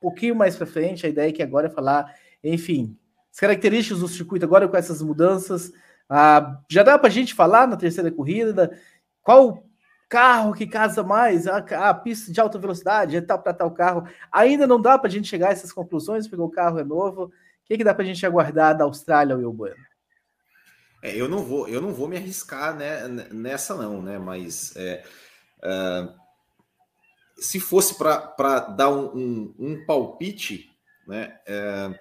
pouquinho 0.00 0.34
mais 0.34 0.56
para 0.56 0.66
frente, 0.66 1.06
a 1.06 1.08
ideia 1.08 1.28
é 1.28 1.32
que 1.32 1.42
agora 1.42 1.66
é 1.66 1.70
falar, 1.70 2.14
enfim, 2.42 2.96
as 3.32 3.38
características 3.38 4.00
do 4.00 4.08
circuito 4.08 4.44
agora 4.44 4.68
com 4.68 4.76
essas 4.76 5.02
mudanças. 5.02 5.72
Ah, 6.08 6.60
já 6.68 6.82
dá 6.82 6.98
para 6.98 7.08
a 7.08 7.12
gente 7.12 7.34
falar 7.34 7.66
na 7.66 7.76
terceira 7.76 8.10
corrida 8.10 8.76
qual 9.22 9.62
carro 10.08 10.52
que 10.52 10.66
casa 10.66 11.04
mais, 11.04 11.46
a, 11.46 11.58
a 11.58 11.94
pista 11.94 12.32
de 12.32 12.40
alta 12.40 12.58
velocidade, 12.58 13.16
é 13.16 13.20
tal 13.20 13.40
para 13.40 13.54
tal 13.54 13.70
carro. 13.70 14.08
Ainda 14.32 14.66
não 14.66 14.80
dá 14.80 14.98
para 14.98 15.08
a 15.08 15.10
gente 15.10 15.28
chegar 15.28 15.48
a 15.48 15.52
essas 15.52 15.72
conclusões, 15.72 16.26
porque 16.26 16.42
o 16.42 16.50
carro 16.50 16.80
é 16.80 16.84
novo. 16.84 17.26
O 17.26 17.32
que, 17.64 17.78
que 17.78 17.84
dá 17.84 17.94
para 17.94 18.02
a 18.02 18.06
gente 18.06 18.26
aguardar 18.26 18.76
da 18.76 18.84
Austrália, 18.84 19.36
Will 19.36 19.52
Bueno? 19.52 19.76
É, 21.00 21.14
eu 21.16 21.28
não 21.28 21.44
vou, 21.44 21.68
eu 21.68 21.80
não 21.80 21.94
vou 21.94 22.08
me 22.08 22.16
arriscar 22.16 22.74
né, 22.76 23.06
nessa 23.30 23.76
não, 23.76 24.02
né? 24.02 24.18
Mas 24.18 24.74
é, 24.76 25.04
Uh, 25.60 26.20
se 27.36 27.58
fosse 27.58 27.94
para 27.94 28.60
dar 28.60 28.90
um, 28.90 29.06
um, 29.16 29.54
um, 29.58 29.86
palpite, 29.86 30.70
né, 31.06 31.38
uh, 31.48 31.98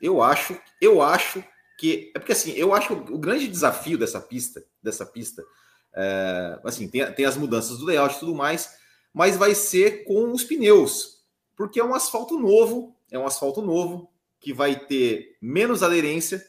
eu 0.00 0.22
acho, 0.22 0.58
eu 0.80 1.02
acho 1.02 1.44
que 1.78 2.10
é 2.14 2.18
porque 2.18 2.32
assim, 2.32 2.52
eu 2.52 2.74
acho 2.74 2.94
o 2.94 3.18
grande 3.18 3.46
desafio 3.46 3.98
dessa 3.98 4.20
pista, 4.20 4.64
dessa 4.82 5.04
pista, 5.04 5.42
uh, 5.42 6.66
assim, 6.66 6.88
tem, 6.88 7.12
tem 7.12 7.24
as 7.26 7.36
mudanças 7.36 7.78
do 7.78 7.84
layout 7.84 8.16
e 8.16 8.20
tudo 8.20 8.34
mais, 8.34 8.78
mas 9.12 9.36
vai 9.36 9.54
ser 9.54 10.04
com 10.04 10.32
os 10.32 10.44
pneus, 10.44 11.22
porque 11.56 11.78
é 11.78 11.84
um 11.84 11.94
asfalto 11.94 12.38
novo, 12.38 12.96
é 13.10 13.18
um 13.18 13.26
asfalto 13.26 13.60
novo 13.60 14.10
que 14.38 14.52
vai 14.52 14.78
ter 14.78 15.36
menos 15.42 15.82
aderência, 15.82 16.42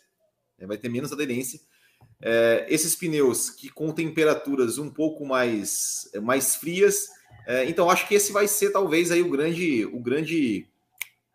né, 0.58 0.66
vai 0.66 0.78
ter 0.78 0.88
menos 0.88 1.12
aderência 1.12 1.60
é, 2.22 2.66
esses 2.70 2.96
pneus 2.96 3.50
que 3.50 3.70
com 3.70 3.92
temperaturas 3.92 4.78
um 4.78 4.90
pouco 4.90 5.26
mais, 5.26 6.10
mais 6.22 6.56
frias. 6.56 7.10
É, 7.48 7.66
então 7.66 7.90
acho 7.90 8.08
que 8.08 8.16
esse 8.16 8.32
vai 8.32 8.48
ser 8.48 8.70
talvez 8.72 9.12
aí 9.12 9.22
o 9.22 9.30
grande, 9.30 9.86
o 9.86 10.00
grande 10.00 10.68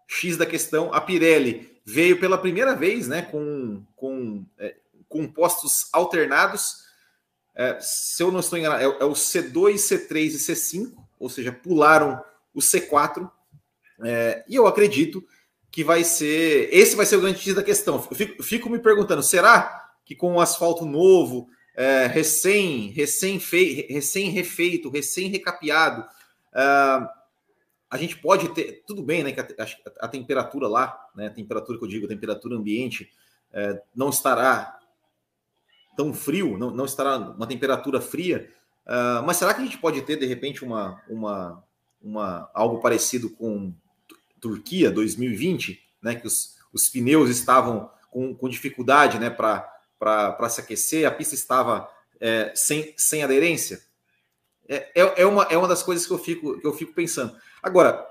X 0.07 0.37
da 0.37 0.47
questão. 0.47 0.95
A 0.95 1.01
Pirelli 1.01 1.77
veio 1.85 2.21
pela 2.21 2.39
primeira 2.39 2.75
vez 2.75 3.09
né, 3.09 3.23
com, 3.23 3.83
com 3.97 4.45
é, 4.59 4.77
compostos 5.09 5.89
alternados. 5.93 6.87
É, 7.55 7.79
se 7.81 8.23
eu 8.23 8.31
não 8.31 8.41
estou 8.41 8.59
enganado, 8.59 8.83
é, 8.83 8.85
é, 8.85 9.05
o 9.05 9.13
C2, 9.13 9.75
C3 9.75 10.27
e 10.27 10.37
C5, 10.37 10.93
ou 11.19 11.29
seja, 11.29 11.51
pularam 11.51 12.23
o 12.55 12.61
C4. 12.61 13.29
É, 14.05 14.45
e 14.49 14.55
eu 14.55 14.67
acredito 14.67 15.27
que 15.71 15.83
vai 15.83 16.05
ser. 16.05 16.69
Esse 16.73 16.95
vai 16.95 17.07
ser 17.07 17.17
o 17.17 17.21
grande 17.21 17.41
X 17.41 17.55
da 17.55 17.63
questão. 17.63 18.01
fico, 18.03 18.43
fico 18.43 18.71
me 18.71 18.79
perguntando, 18.79 19.23
será 19.23 19.86
que 20.07 20.15
com 20.15 20.35
o 20.35 20.41
asfalto 20.41 20.87
novo, 20.87 21.49
é, 21.75 22.07
recém, 22.07 22.89
recém, 22.93 23.39
fei, 23.39 23.87
recém 23.91 24.31
refeito, 24.31 24.89
recém 24.89 25.29
recapeado, 25.29 26.03
uh, 26.03 27.07
a 27.91 27.97
gente 27.99 28.17
pode 28.17 28.49
ter. 28.55 28.83
Tudo 28.87 29.03
bem, 29.03 29.23
né? 29.23 29.33
Que 29.33 29.41
a, 29.41 29.45
a, 29.45 30.07
a, 30.07 30.09
temperatura 30.09 30.69
lá, 30.69 30.99
né? 31.15 31.27
A 31.27 31.31
temperatura 31.31 31.79
que 31.79 31.85
eu 31.85 31.89
digo, 31.89 32.07
a 32.07 32.09
temperatura 32.09 32.57
ambiente, 32.57 33.11
é, 33.53 33.81
não 33.95 34.09
estará 34.09 34.79
tão 35.97 36.13
frio, 36.15 36.57
não, 36.59 36.71
não 36.71 36.85
estará 36.85 37.17
uma 37.17 37.47
temperatura 37.47 38.01
fria. 38.01 38.51
Uh, 38.87 39.23
mas 39.25 39.37
será 39.37 39.53
que 39.53 39.61
a 39.61 39.65
gente 39.65 39.79
pode 39.79 40.01
ter, 40.03 40.17
de 40.17 40.27
repente, 40.27 40.65
uma, 40.65 41.03
uma, 41.09 41.65
uma, 42.01 42.51
algo 42.55 42.81
parecido 42.81 43.31
com 43.31 43.73
Turquia 44.41 44.91
2020, 44.91 45.81
né? 46.03 46.15
Que 46.15 46.27
os, 46.27 46.57
os 46.73 46.89
pneus 46.89 47.29
estavam 47.29 47.91
com, 48.11 48.35
com 48.35 48.49
dificuldade 48.49 49.19
né, 49.19 49.31
para 49.31 49.76
para 49.99 50.49
se 50.49 50.61
aquecer, 50.61 51.07
a 51.07 51.11
pista 51.11 51.35
estava 51.35 51.89
é, 52.21 52.53
sem, 52.55 52.95
sem 52.97 53.23
aderência. 53.23 53.81
É, 54.69 54.91
é, 54.95 55.23
é, 55.23 55.27
uma, 55.27 55.45
é 55.45 55.57
uma 55.57 55.69
das 55.69 55.83
coisas 55.83 56.07
que 56.07 56.13
eu 56.13 56.19
fico, 56.19 56.61
que 56.61 56.67
eu 56.67 56.73
fico 56.73 56.93
pensando. 56.93 57.37
Agora, 57.63 58.07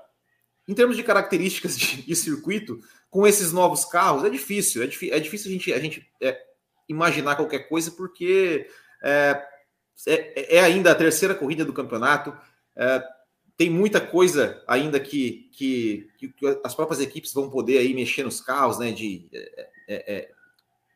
em 0.68 0.74
termos 0.74 0.96
de 0.96 1.04
características 1.04 1.78
de, 1.78 2.02
de 2.02 2.16
circuito, 2.16 2.80
com 3.10 3.26
esses 3.26 3.52
novos 3.52 3.86
carros, 3.86 4.24
é 4.24 4.30
difícil. 4.30 4.84
É, 4.84 4.86
é 4.86 5.20
difícil 5.20 5.50
a 5.50 5.54
gente, 5.54 5.74
a 5.74 5.80
gente 5.80 6.12
é, 6.22 6.40
imaginar 6.88 7.36
qualquer 7.36 7.68
coisa, 7.68 7.92
porque 7.92 8.68
é, 9.02 9.42
é, 10.08 10.58
é, 10.58 10.60
ainda 10.62 10.92
a 10.92 10.96
terceira 10.96 11.36
corrida 11.36 11.64
do 11.64 11.74
campeonato. 11.74 12.36
É, 12.76 13.04
tem 13.58 13.70
muita 13.70 14.02
coisa 14.02 14.62
ainda 14.68 15.00
que, 15.00 15.50
que, 15.54 16.10
que, 16.18 16.34
as 16.64 16.76
próprias 16.76 17.00
equipes 17.00 17.32
vão 17.32 17.50
poder 17.50 17.78
aí 17.78 17.94
mexer 17.94 18.24
nos 18.24 18.42
carros, 18.42 18.80
né? 18.80 18.92
De 18.92 19.30
é, 19.88 20.30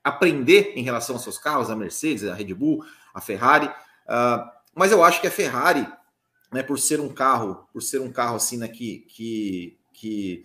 aprender 0.09 0.73
em 0.75 0.83
relação 0.83 1.15
aos 1.15 1.23
seus 1.23 1.37
carros, 1.37 1.69
a 1.69 1.75
Mercedes, 1.75 2.25
a 2.25 2.33
Red 2.33 2.53
Bull, 2.53 2.83
a 3.13 3.21
Ferrari. 3.21 3.67
Uh, 3.67 4.49
mas 4.75 4.91
eu 4.91 5.03
acho 5.03 5.21
que 5.21 5.27
a 5.27 5.31
Ferrari, 5.31 5.87
né, 6.51 6.63
por 6.63 6.77
ser 6.77 6.99
um 6.99 7.09
carro, 7.09 7.67
por 7.71 7.81
ser 7.81 8.01
um 8.01 8.11
carro 8.11 8.35
assim, 8.35 8.57
né, 8.57 8.67
que, 8.67 8.99
que, 9.09 9.79
que, 9.93 10.43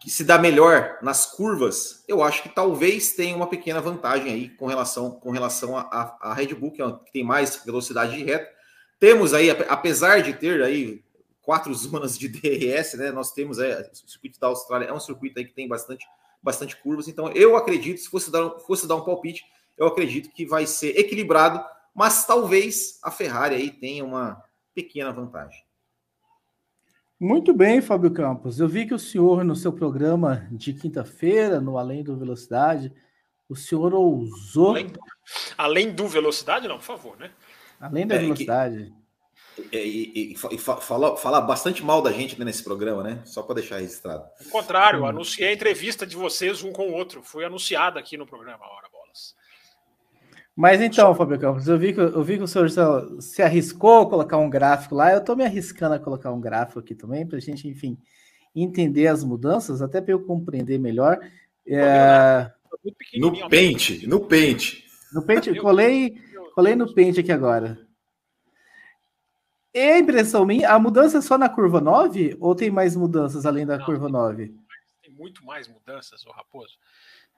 que 0.00 0.10
se 0.10 0.24
dá 0.24 0.38
melhor 0.38 0.98
nas 1.02 1.26
curvas, 1.26 2.04
eu 2.08 2.22
acho 2.22 2.42
que 2.42 2.48
talvez 2.48 3.12
tenha 3.12 3.36
uma 3.36 3.46
pequena 3.46 3.80
vantagem 3.80 4.32
aí 4.32 4.48
com 4.48 4.66
relação, 4.66 5.10
com 5.12 5.30
relação 5.30 5.76
a 5.76 6.34
Red 6.34 6.54
Bull, 6.54 6.72
que, 6.72 6.82
é 6.82 6.90
que 6.90 7.12
tem 7.12 7.24
mais 7.24 7.62
velocidade 7.64 8.16
de 8.16 8.24
reta. 8.24 8.50
Temos 8.98 9.34
aí, 9.34 9.50
apesar 9.50 10.22
de 10.22 10.32
ter 10.32 10.62
aí 10.62 11.02
quatro 11.42 11.74
zonas 11.74 12.16
de 12.16 12.28
DRS, 12.28 12.94
né? 12.94 13.10
Nós 13.10 13.32
temos 13.32 13.58
aí, 13.58 13.72
o 13.72 14.08
circuito 14.08 14.38
da 14.38 14.46
Austrália 14.46 14.86
é 14.86 14.92
um 14.92 15.00
circuito 15.00 15.38
aí 15.38 15.44
que 15.44 15.52
tem 15.52 15.68
bastante 15.68 16.06
bastante 16.42 16.76
curvas. 16.76 17.08
Então, 17.08 17.30
eu 17.32 17.56
acredito, 17.56 18.00
se 18.00 18.08
fosse 18.08 18.30
dar, 18.30 18.50
fosse 18.60 18.86
dar 18.86 18.96
um 18.96 19.04
palpite, 19.04 19.44
eu 19.76 19.86
acredito 19.86 20.30
que 20.30 20.44
vai 20.44 20.66
ser 20.66 20.98
equilibrado, 20.98 21.64
mas 21.94 22.26
talvez 22.26 22.98
a 23.02 23.10
Ferrari 23.10 23.54
aí 23.54 23.70
tenha 23.70 24.04
uma 24.04 24.42
pequena 24.74 25.12
vantagem. 25.12 25.62
Muito 27.18 27.54
bem, 27.54 27.80
Fábio 27.80 28.10
Campos. 28.10 28.58
Eu 28.58 28.68
vi 28.68 28.84
que 28.84 28.94
o 28.94 28.98
senhor, 28.98 29.44
no 29.44 29.54
seu 29.54 29.72
programa 29.72 30.48
de 30.50 30.72
quinta-feira, 30.72 31.60
no 31.60 31.78
Além 31.78 32.02
do 32.02 32.16
Velocidade, 32.16 32.92
o 33.48 33.54
senhor 33.54 33.94
ousou. 33.94 34.70
Além, 34.70 34.92
além 35.56 35.92
do 35.92 36.08
velocidade, 36.08 36.66
não, 36.66 36.78
por 36.78 36.84
favor, 36.84 37.16
né? 37.18 37.30
Além 37.78 38.06
da 38.06 38.16
é, 38.16 38.18
velocidade. 38.18 38.92
E, 39.72 40.34
e, 40.34 40.54
e 40.54 40.58
fala, 40.58 41.16
fala 41.16 41.40
bastante 41.40 41.84
mal 41.84 42.00
da 42.00 42.10
gente 42.10 42.42
nesse 42.42 42.64
programa, 42.64 43.02
né? 43.02 43.20
Só 43.24 43.42
para 43.42 43.56
deixar 43.56 43.78
registrado. 43.78 44.24
Ao 44.44 44.50
contrário, 44.50 45.02
hum. 45.02 45.06
anunciei 45.06 45.48
a 45.48 45.52
entrevista 45.52 46.06
de 46.06 46.16
vocês 46.16 46.62
um 46.62 46.72
com 46.72 46.88
o 46.88 46.92
outro. 46.92 47.22
Foi 47.22 47.44
anunciada 47.44 48.00
aqui 48.00 48.16
no 48.16 48.26
programa 48.26 48.64
Hora 48.64 48.88
Bolas. 48.90 49.34
Mas 50.56 50.80
então, 50.80 51.14
Fábio 51.14 51.38
Campos, 51.38 51.68
eu 51.68 51.78
vi, 51.78 51.92
que, 51.92 52.00
eu 52.00 52.22
vi 52.22 52.38
que 52.38 52.44
o 52.44 52.48
senhor 52.48 52.70
se 53.20 53.42
arriscou 53.42 54.02
a 54.02 54.08
colocar 54.08 54.38
um 54.38 54.48
gráfico 54.48 54.94
lá. 54.94 55.12
Eu 55.12 55.18
estou 55.18 55.36
me 55.36 55.44
arriscando 55.44 55.94
a 55.94 55.98
colocar 55.98 56.32
um 56.32 56.40
gráfico 56.40 56.78
aqui 56.78 56.94
também, 56.94 57.26
para 57.26 57.38
a 57.38 57.40
gente, 57.40 57.68
enfim, 57.68 57.98
entender 58.54 59.06
as 59.06 59.22
mudanças, 59.22 59.82
até 59.82 60.00
para 60.00 60.12
eu 60.12 60.24
compreender 60.24 60.78
melhor. 60.78 61.18
É... 61.66 62.50
No 63.18 63.48
pente, 63.48 64.06
no 64.06 64.20
pente. 64.20 64.84
No 65.12 65.22
pente, 65.22 65.54
colei, 65.56 66.14
colei 66.54 66.74
no 66.74 66.92
pente 66.92 67.20
aqui 67.20 67.30
agora. 67.30 67.78
É 69.74 69.98
impressão 69.98 70.44
minha, 70.44 70.70
a 70.70 70.78
mudança 70.78 71.18
é 71.18 71.20
só 71.22 71.38
na 71.38 71.48
curva 71.48 71.80
9 71.80 72.36
ou 72.40 72.54
tem 72.54 72.70
mais 72.70 72.94
mudanças 72.94 73.46
além 73.46 73.64
da 73.64 73.78
Não, 73.78 73.84
curva 73.84 74.04
tem 74.04 74.12
9? 74.12 74.54
Tem 75.02 75.12
muito 75.12 75.44
mais 75.46 75.66
mudanças, 75.66 76.24
o 76.26 76.30
Raposo. 76.30 76.76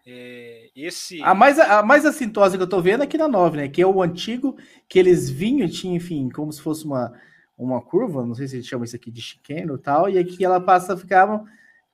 É, 0.07 0.69
esse... 0.75 1.23
A 1.23 1.33
mais, 1.33 1.59
a 1.59 1.83
mais 1.83 2.05
assintosa 2.05 2.57
que 2.57 2.63
eu 2.63 2.69
tô 2.69 2.81
vendo 2.83 3.03
é 3.03 3.05
aqui 3.05 3.17
na 3.17 3.29
9, 3.29 3.57
né? 3.57 3.69
Que 3.69 3.81
é 3.81 3.87
o 3.87 4.03
antigo, 4.03 4.57
que 4.89 4.99
eles 4.99 5.31
vinham, 5.31 5.69
tinha, 5.69 5.97
enfim, 5.97 6.29
como 6.29 6.53
se 6.53 6.61
fosse 6.61 6.85
uma, 6.85 7.13
uma 7.57 7.81
curva, 7.81 8.27
não 8.27 8.35
sei 8.35 8.49
se 8.49 8.57
eles 8.57 8.67
chamam 8.67 8.85
isso 8.85 8.97
aqui 8.97 9.11
de 9.11 9.23
chicane 9.23 9.73
e 9.73 9.79
tal, 9.79 10.11
e 10.11 10.19
aqui 10.19 10.45
ela 10.45 10.61
passa 10.61 10.95
a 10.95 10.97
ficar 10.97 11.45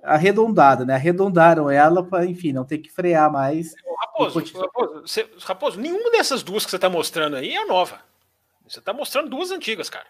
arredondada, 0.02 0.85
né? 0.87 0.94
Arredondaram 0.94 1.70
ela 1.70 2.02
para, 2.02 2.25
enfim, 2.25 2.52
não 2.52 2.64
ter 2.64 2.78
que 2.78 2.90
frear 2.90 3.30
mais. 3.30 3.75
Raposo, 3.99 4.40
Raposo, 4.59 5.02
você, 5.02 5.28
Raposo, 5.40 5.78
nenhuma 5.78 6.11
dessas 6.11 6.42
duas 6.42 6.64
que 6.64 6.70
você 6.70 6.76
está 6.76 6.88
mostrando 6.88 7.37
aí 7.37 7.54
é 7.54 7.64
nova. 7.66 8.00
Você 8.66 8.78
está 8.78 8.92
mostrando 8.92 9.28
duas 9.28 9.50
antigas, 9.50 9.90
cara. 9.90 10.06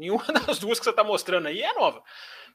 Nenhuma 0.00 0.24
das 0.46 0.58
duas 0.58 0.78
que 0.78 0.84
você 0.84 0.90
está 0.90 1.04
mostrando 1.04 1.46
aí 1.46 1.60
é 1.60 1.72
nova. 1.74 2.02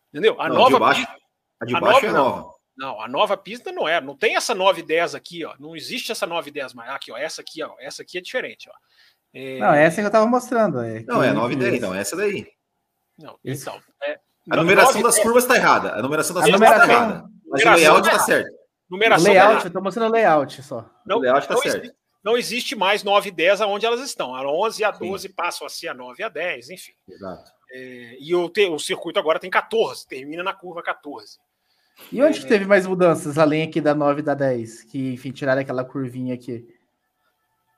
Entendeu? 0.10 0.36
A 0.42 0.50
não, 0.50 0.56
nova. 0.56 0.72
De 0.72 0.80
baixo, 0.80 1.02
pista, 1.02 1.16
a 1.62 1.66
de 1.66 1.76
a 1.76 1.80
baixo 1.80 2.06
nova, 2.08 2.08
é 2.08 2.12
nova. 2.12 2.56
Não, 2.76 3.02
a 3.02 3.08
nova 3.08 3.38
pista 3.38 3.72
não 3.72 3.88
é. 3.88 4.02
Não 4.02 4.18
tem 4.18 4.36
essa 4.36 4.56
910 4.56 5.14
aqui, 5.14 5.46
ó. 5.46 5.54
Não 5.60 5.76
existe 5.76 6.12
essa 6.12 6.26
910 6.26 6.74
mais. 6.74 6.90
Aqui, 6.90 7.12
ó. 7.12 7.18
Essa 7.18 7.42
aqui, 7.42 7.62
ó. 7.62 7.76
Essa 7.80 8.02
aqui 8.02 8.18
é 8.18 8.22
diferente, 8.22 8.68
ó. 8.68 8.74
É... 9.32 9.60
Não, 9.60 9.74
essa 9.74 9.98
que 9.98 10.02
eu 10.02 10.08
estava 10.08 10.26
mostrando. 10.26 10.82
É 10.82 11.04
não, 11.04 11.24
é 11.24 11.32
910, 11.32 11.76
então. 11.76 11.94
Essa 11.94 12.16
daí. 12.16 12.48
Não, 13.20 13.38
então. 13.46 13.80
É... 14.04 14.20
A 14.50 14.56
numeração 14.58 15.02
9, 15.02 15.04
das 15.04 15.20
curvas 15.20 15.44
está 15.44 15.56
errada. 15.56 15.94
A 15.94 16.02
numeração 16.02 16.36
das 16.36 16.46
a 16.46 16.50
curvas 16.50 16.70
está 16.72 16.84
errada. 16.84 17.30
Mas 17.48 17.64
o 17.64 17.70
layout 17.70 18.08
está 18.08 18.20
certo. 18.20 18.56
Numeração 18.90 19.32
layout, 19.32 19.62
eu 19.62 19.68
estou 19.68 19.84
mostrando 19.84 20.10
o 20.10 20.14
layout 20.14 20.64
só. 20.64 20.90
Não, 21.06 21.18
o 21.18 21.20
layout 21.20 21.42
está 21.42 21.58
certo. 21.58 21.78
Existe, 21.78 21.98
não 22.26 22.36
existe 22.36 22.76
mais 22.76 23.04
9 23.04 23.30
e 23.30 23.32
10 23.32 23.62
aonde 23.62 23.86
elas 23.86 24.02
estão. 24.02 24.34
A 24.34 24.42
11 24.52 24.82
e 24.82 24.84
a 24.84 24.90
12 24.90 25.28
Sim. 25.28 25.34
passam 25.36 25.68
a 25.68 25.70
ser 25.70 25.90
a 25.90 25.94
9 25.94 26.24
e 26.24 26.26
a 26.26 26.30
10, 26.30 26.72
enfim. 26.72 26.94
Exato. 27.08 27.52
É, 27.72 28.18
e 28.20 28.34
o, 28.34 28.50
te, 28.50 28.66
o 28.68 28.80
circuito 28.80 29.20
agora 29.20 29.40
tem 29.40 29.50
14, 29.50 30.08
termina 30.08 30.42
na 30.42 30.52
curva 30.52 30.82
14. 30.82 31.38
E 32.12 32.24
onde 32.24 32.44
é, 32.44 32.48
teve 32.48 32.66
mais 32.66 32.88
mudanças, 32.88 33.38
além 33.38 33.62
aqui 33.62 33.80
da 33.80 33.94
9 33.94 34.22
e 34.22 34.24
da 34.24 34.34
10? 34.34 34.86
Que, 34.86 35.14
enfim, 35.14 35.32
tiraram 35.32 35.62
aquela 35.62 35.86
curvinha 35.86 36.34
aqui. 36.34 36.68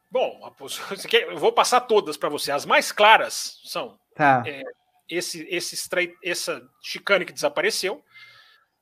Bom, 0.09 0.39
eu 1.29 1.37
vou 1.37 1.51
passar 1.51 1.81
todas 1.81 2.15
para 2.15 2.29
você. 2.29 2.49
As 2.49 2.65
mais 2.65 2.89
claras 2.89 3.59
são 3.65 3.99
tá. 4.15 4.43
é, 4.47 4.63
esse, 5.09 5.45
esse 5.49 5.75
straight, 5.75 6.15
essa 6.23 6.65
chicane 6.81 7.25
que 7.25 7.33
desapareceu, 7.33 8.01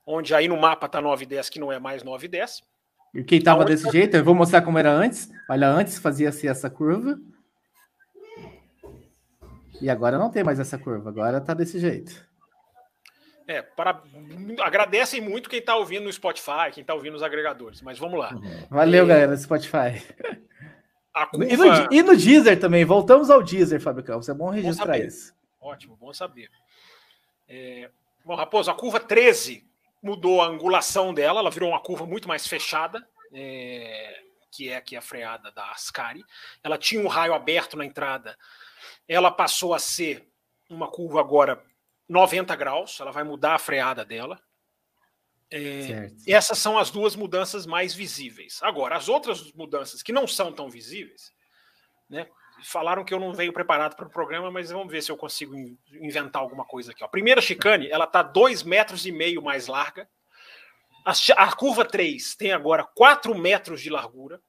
onde 0.05 0.36
aí 0.36 0.48
no 0.48 0.57
mapa 0.57 0.88
tá 0.88 1.01
9 1.01 1.24
e 1.24 1.27
10, 1.27 1.50
que 1.50 1.60
não 1.60 1.72
é 1.72 1.79
mais 1.79 2.03
9 2.03 2.25
e 2.25 2.29
10. 2.29 2.62
E 3.15 3.24
quem 3.24 3.41
tava 3.41 3.63
desse 3.63 3.89
jeito, 3.89 4.17
eu 4.17 4.24
vou 4.24 4.36
mostrar 4.36 4.62
como 4.62 4.77
era 4.77 4.91
antes. 4.91 5.31
Olha, 5.50 5.69
antes 5.69 5.98
fazia-se 5.98 6.48
essa 6.50 6.69
curva. 6.69 7.17
E 9.81 9.89
agora 9.89 10.17
não 10.17 10.29
tem 10.29 10.43
mais 10.43 10.60
essa 10.60 10.77
curva, 10.77 11.10
agora 11.10 11.39
tá 11.39 11.53
desse 11.53 11.79
jeito. 11.79 12.25
É, 13.48 13.62
para... 13.62 14.01
agradecem 14.62 15.22
muito 15.22 15.50
quem 15.50 15.60
está 15.60 15.75
ouvindo 15.75 16.03
no 16.03 16.12
Spotify, 16.12 16.72
quem 16.74 16.81
está 16.81 16.93
ouvindo 16.93 17.13
nos 17.13 17.24
agregadores, 17.24 17.81
mas 17.81 17.98
vamos 17.98 18.19
lá. 18.19 18.36
Valeu, 18.69 19.05
galera, 19.05 19.31
no 19.31 19.38
Spotify. 19.38 20.01
Curva... 21.31 21.45
E, 21.45 21.55
no, 21.55 21.93
e, 21.93 22.03
no, 22.03 22.17
Deezer 22.17 22.60
também, 22.60 22.84
voltamos 22.84 23.29
ao 23.29 23.41
Deezer, 23.41 23.79
Fábio 23.79 24.03
Campos, 24.03 24.27
é 24.27 24.34
bom 24.34 24.50
registrar 24.50 24.98
bom 24.98 25.05
isso. 25.05 25.34
Ótimo, 25.62 25.95
bom 25.95 26.12
saber. 26.12 26.50
É... 27.48 27.89
Bom, 28.25 28.36
Raposo, 28.36 28.69
a 28.69 28.74
curva 28.74 29.00
13 29.00 29.65
mudou 30.02 30.42
a 30.42 30.48
angulação 30.48 31.14
dela, 31.14 31.40
ela 31.40 31.52
virou 31.52 31.70
uma 31.70 31.82
curva 31.82 32.06
muito 32.06 32.28
mais 32.28 32.46
fechada, 32.48 33.08
é... 33.34 34.22
que 34.52 34.70
é 34.70 34.78
aqui 34.78 34.96
a 34.96 35.02
freada 35.02 35.52
da 35.52 35.72
Ascari. 35.72 36.24
Ela 36.64 36.78
tinha 36.78 37.02
um 37.02 37.08
raio 37.08 37.34
aberto 37.34 37.75
na 37.75 37.86
entrada, 37.86 38.38
ela 39.08 39.32
passou 39.32 39.74
a 39.74 39.80
ser 39.80 40.28
uma 40.70 40.90
curva 40.90 41.20
agora 41.20 41.64
90 42.08 42.56
graus, 42.56 43.00
ela 43.00 43.12
vai 43.12 43.24
mudar 43.24 43.56
a 43.56 43.60
freada 43.60 44.06
dela. 44.06 44.40
É, 45.52 46.12
essas 46.28 46.58
são 46.58 46.78
as 46.78 46.90
duas 46.90 47.16
mudanças 47.16 47.66
mais 47.66 47.94
visíveis. 47.94 48.60
Agora, 48.62 48.96
as 48.96 49.08
outras 49.08 49.52
mudanças 49.54 50.02
que 50.02 50.12
não 50.12 50.28
são 50.28 50.52
tão 50.52 50.70
visíveis, 50.70 51.32
né? 52.10 52.28
Falaram 52.64 53.04
que 53.04 53.14
eu 53.14 53.20
não 53.20 53.34
venho 53.34 53.52
preparado 53.52 53.96
para 53.96 54.08
o 54.08 54.10
programa, 54.10 54.50
mas 54.50 54.72
vamos 54.72 54.92
ver 54.92 55.02
se 55.02 55.12
eu 55.12 55.18
consigo 55.18 55.56
inventar 55.92 56.42
alguma 56.42 56.66
coisa 56.66 56.92
aqui. 56.92 57.04
A 57.04 57.08
primeira 57.08 57.42
chicane, 57.42 57.90
ela 57.90 58.06
está 58.06 58.22
dois 58.22 58.64
metros 58.64 59.06
e 59.06 59.12
meio 59.12 59.42
mais 59.42 59.68
larga. 59.68 60.08
A, 61.06 61.14
a 61.36 61.56
curva 61.56 61.86
3 61.86 62.36
tem 62.36 62.52
agora 62.52 62.84
4 62.84 63.36
metros 63.36 63.82
de 63.82 63.90
largura. 63.90 64.42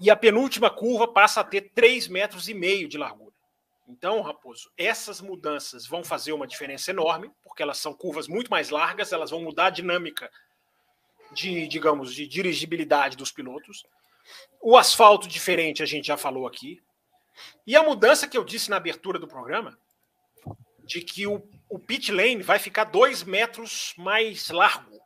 E 0.00 0.10
a 0.10 0.16
penúltima 0.16 0.68
curva 0.68 1.08
passa 1.08 1.40
a 1.40 1.44
ter 1.44 1.70
3 1.74 2.08
metros 2.08 2.48
e 2.48 2.54
meio 2.54 2.88
de 2.88 2.98
largura. 2.98 3.34
Então, 3.88 4.20
Raposo, 4.20 4.70
essas 4.76 5.20
mudanças 5.20 5.86
vão 5.86 6.02
fazer 6.02 6.32
uma 6.32 6.46
diferença 6.46 6.90
enorme, 6.90 7.30
porque 7.42 7.62
elas 7.62 7.78
são 7.78 7.94
curvas 7.94 8.26
muito 8.26 8.50
mais 8.50 8.68
largas, 8.68 9.12
elas 9.12 9.30
vão 9.30 9.40
mudar 9.40 9.66
a 9.66 9.70
dinâmica 9.70 10.30
de, 11.32 11.68
digamos, 11.68 12.12
de 12.12 12.26
dirigibilidade 12.26 13.16
dos 13.16 13.30
pilotos. 13.30 13.84
O 14.60 14.76
asfalto 14.76 15.28
diferente 15.28 15.82
a 15.82 15.86
gente 15.86 16.08
já 16.08 16.16
falou 16.16 16.46
aqui. 16.46 16.82
E 17.66 17.76
a 17.76 17.82
mudança 17.82 18.28
que 18.28 18.36
eu 18.36 18.44
disse 18.44 18.70
na 18.70 18.76
abertura 18.76 19.18
do 19.18 19.28
programa, 19.28 19.78
de 20.84 21.00
que 21.00 21.26
o, 21.26 21.42
o 21.68 21.78
pit 21.78 22.12
lane 22.12 22.42
vai 22.42 22.58
ficar 22.58 22.84
dois 22.84 23.22
metros 23.22 23.92
mais 23.96 24.48
largo. 24.50 24.96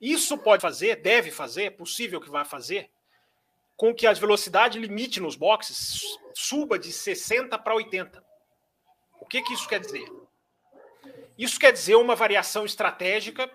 Isso 0.00 0.38
pode 0.38 0.62
fazer, 0.62 0.96
deve 0.96 1.30
fazer, 1.30 1.64
é 1.64 1.70
possível 1.70 2.20
que 2.20 2.30
vá 2.30 2.44
fazer, 2.44 2.90
com 3.76 3.94
que 3.94 4.06
a 4.06 4.12
velocidade 4.12 4.78
limite 4.78 5.20
nos 5.20 5.34
boxes 5.34 6.00
suba 6.34 6.78
de 6.78 6.92
60 6.92 7.58
para 7.58 7.74
80. 7.74 8.22
O 9.20 9.26
que, 9.26 9.42
que 9.42 9.54
isso 9.54 9.68
quer 9.68 9.80
dizer? 9.80 10.06
Isso 11.36 11.58
quer 11.58 11.72
dizer 11.72 11.94
uma 11.96 12.14
variação 12.14 12.64
estratégica 12.64 13.50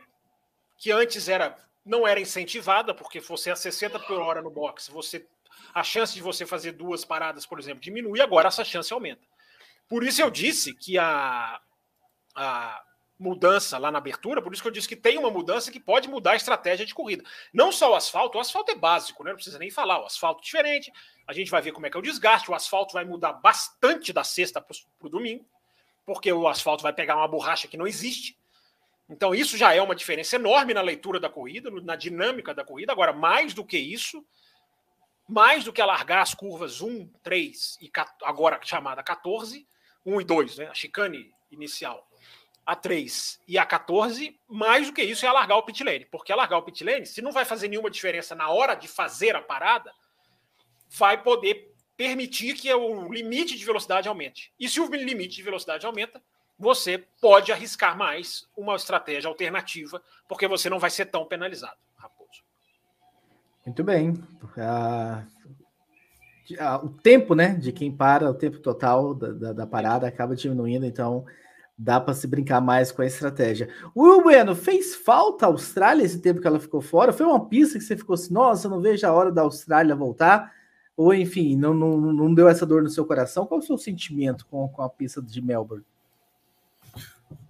que 0.78 0.92
antes 0.92 1.28
era 1.28 1.58
não 1.86 2.08
era 2.08 2.20
incentivada, 2.20 2.94
porque 2.94 3.20
você 3.20 3.52
a 3.52 3.56
60 3.56 4.00
por 4.00 4.18
hora 4.20 4.42
no 4.42 4.50
box, 4.50 4.88
você 4.88 5.28
a 5.74 5.84
chance 5.84 6.14
de 6.14 6.22
você 6.22 6.46
fazer 6.46 6.74
duas 6.74 7.04
paradas, 7.04 7.46
por 7.46 7.60
exemplo, 7.60 7.82
diminui, 7.82 8.22
agora 8.22 8.48
essa 8.48 8.64
chance 8.64 8.94
aumenta. 8.94 9.22
Por 9.88 10.04
isso 10.04 10.22
eu 10.22 10.30
disse 10.30 10.74
que 10.74 10.98
a, 10.98 11.60
a 12.36 12.84
mudança 13.18 13.78
lá 13.78 13.92
na 13.92 13.98
abertura, 13.98 14.42
por 14.42 14.54
isso 14.54 14.62
que 14.62 14.68
eu 14.68 14.72
disse 14.72 14.88
que 14.88 14.96
tem 14.96 15.18
uma 15.18 15.32
mudança 15.32 15.72
que 15.72 15.80
pode 15.80 16.08
mudar 16.08 16.32
a 16.32 16.36
estratégia 16.36 16.86
de 16.86 16.94
corrida. 16.94 17.24
Não 17.54 17.72
só 17.72 17.92
o 17.92 17.96
asfalto, 17.96 18.38
o 18.38 18.42
asfalto 18.42 18.72
é 18.72 18.76
básico, 18.76 19.24
né? 19.24 19.32
não 19.32 19.36
precisa 19.36 19.60
nem 19.60 19.72
falar. 19.72 20.02
O 20.02 20.06
asfalto 20.06 20.42
é 20.42 20.44
diferente, 20.44 20.92
a 21.28 21.34
gente 21.34 21.50
vai 21.50 21.62
ver 21.62 21.72
como 21.72 21.86
é 21.86 21.90
que 21.90 21.98
é 21.98 22.00
o 22.00 22.04
desgaste. 22.04 22.52
O 22.52 22.56
asfalto 22.56 22.94
vai 22.94 23.06
mudar 23.06 23.34
bastante 23.34 24.12
da 24.12 24.24
sexta 24.24 24.62
para 24.62 24.76
o 25.02 25.10
domingo, 25.10 25.46
porque 26.06 26.32
o 26.32 26.48
asfalto 26.48 26.84
vai 26.84 26.94
pegar 26.94 27.16
uma 27.16 27.28
borracha 27.28 27.68
que 27.68 27.78
não 27.78 27.88
existe. 27.88 28.38
Então, 29.10 29.36
isso 29.36 29.58
já 29.58 29.74
é 29.74 29.82
uma 29.82 29.96
diferença 29.96 30.36
enorme 30.36 30.74
na 30.74 30.82
leitura 30.82 31.20
da 31.20 31.30
corrida, 31.30 31.70
na 31.70 31.96
dinâmica 31.96 32.54
da 32.54 32.64
corrida. 32.64 32.92
Agora, 32.92 33.14
mais 33.14 33.54
do 33.54 33.64
que 33.64 33.78
isso, 33.78 34.26
mais 35.28 35.64
do 35.64 35.74
que 35.74 35.82
alargar 35.82 36.22
as 36.22 36.34
curvas 36.34 36.82
1, 36.82 37.08
3 37.22 37.78
e 37.82 37.92
agora 38.24 38.60
chamada 38.64 39.02
14, 39.02 39.68
1 40.06 40.22
e 40.22 40.24
2, 40.24 40.58
né? 40.58 40.68
a 40.68 40.74
chicane 40.74 41.32
inicial 41.52 42.08
a 42.66 42.76
3 42.76 43.42
e 43.48 43.58
a 43.58 43.66
14, 43.66 44.40
mais 44.48 44.88
do 44.88 44.94
que 44.94 45.04
isso 45.04 45.26
é 45.26 45.30
alargar 45.30 45.58
o 45.58 45.64
pit 45.64 45.84
lane, 45.84 46.06
porque 46.06 46.32
alargar 46.32 46.58
o 46.60 46.64
pit 46.64 46.84
lane, 46.84 47.06
se 47.06 47.22
não 47.22 47.32
vai 47.32 47.46
fazer 47.46 47.68
nenhuma 47.68 47.90
diferença 47.90 48.36
na 48.36 48.50
hora 48.50 48.74
de 48.74 48.88
fazer 48.88 49.36
a 49.36 49.42
parada, 49.42 49.94
vai 50.90 51.22
poder 51.22 51.74
permitir 51.98 52.56
que 52.56 52.74
o 52.74 53.12
limite 53.12 53.58
de 53.58 53.66
velocidade 53.66 54.08
aumente. 54.08 54.54
E 54.60 54.68
se 54.70 54.80
o 54.80 54.88
limite 54.88 55.36
de 55.36 55.44
velocidade 55.44 55.86
aumenta, 55.86 56.22
você 56.58 56.98
pode 57.20 57.52
arriscar 57.52 57.98
mais 57.98 58.48
uma 58.56 58.76
estratégia 58.76 59.28
alternativa, 59.28 60.02
porque 60.28 60.48
você 60.48 60.70
não 60.70 60.80
vai 60.80 60.90
ser 60.90 61.06
tão 61.08 61.26
penalizado. 61.26 61.78
Muito 63.66 63.84
bem. 63.84 64.14
O 66.84 66.90
tempo, 66.90 67.34
né, 67.34 67.56
de 67.56 67.72
quem 67.72 67.92
para, 67.92 68.30
o 68.30 68.34
tempo 68.34 68.60
total 68.60 69.14
da, 69.14 69.32
da, 69.32 69.54
da 69.54 69.68
parada 69.68 70.08
acaba 70.08 70.36
diminuindo, 70.36 70.86
então 70.86 71.26
dá 71.78 72.00
para 72.00 72.14
se 72.14 72.28
brincar 72.28 72.62
mais 72.62 72.92
com 72.92 73.02
a 73.02 73.06
estratégia. 73.06 73.70
O 73.96 74.04
Will 74.04 74.24
Bueno, 74.24 74.56
fez 74.56 74.96
falta 74.96 75.46
a 75.46 75.50
Austrália 75.50 76.04
esse 76.04 76.20
tempo 76.20 76.40
que 76.40 76.48
ela 76.48 76.60
ficou 76.60 76.82
fora? 76.82 77.14
Foi 77.14 77.26
uma 77.26 77.48
pista 77.48 77.80
que 77.80 77.84
você 77.84 77.98
ficou 77.98 78.14
assim, 78.14 78.34
nossa, 78.34 78.70
não 78.70 78.82
vejo 78.82 79.08
a 79.08 79.12
hora 79.12 79.32
da 79.32 79.42
Austrália 79.42 79.96
voltar? 79.96 80.54
Ou, 80.96 81.14
enfim, 81.14 81.56
não, 81.56 81.74
não, 81.74 81.98
não 81.98 82.34
deu 82.34 82.48
essa 82.48 82.66
dor 82.66 82.84
no 82.84 82.90
seu 82.90 83.06
coração? 83.06 83.46
Qual 83.46 83.60
é 83.60 83.64
o 83.64 83.66
seu 83.66 83.78
sentimento 83.78 84.46
com, 84.46 84.68
com 84.68 84.82
a 84.82 84.90
pista 84.90 85.22
de 85.22 85.42
Melbourne? 85.42 85.86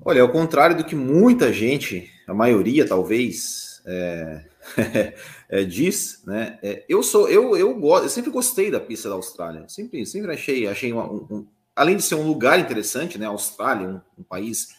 Olha, 0.06 0.22
ao 0.22 0.30
contrário 0.30 0.78
do 0.78 0.86
que 0.86 0.96
muita 0.96 1.52
gente, 1.52 2.10
a 2.28 2.34
maioria 2.34 2.88
talvez, 2.88 3.73
é, 3.86 4.46
é, 5.50 5.63
diz, 5.63 6.24
né? 6.26 6.58
É, 6.63 6.84
eu 6.88 7.04
sou, 7.04 7.30
eu, 7.30 7.56
eu 7.56 7.74
gosto, 7.76 8.06
eu 8.06 8.10
sempre 8.10 8.32
gostei 8.32 8.72
da 8.72 8.80
pista 8.80 9.10
da 9.10 9.15
Austrália, 9.15 9.67
sempre, 9.67 10.06
sempre 10.06 10.32
achei, 10.32 10.67
achei 10.67 10.91
uma, 10.91 11.12
um, 11.12 11.46
além 11.76 11.98
de 11.98 12.04
ser 12.04 12.15
um 12.15 12.28
lugar 12.28 12.60
interessante, 12.60 13.17
né? 13.17 13.26
A 13.26 13.30
Austrália, 13.30 13.88
um, 13.88 14.02
um 14.19 14.24
país, 14.24 14.76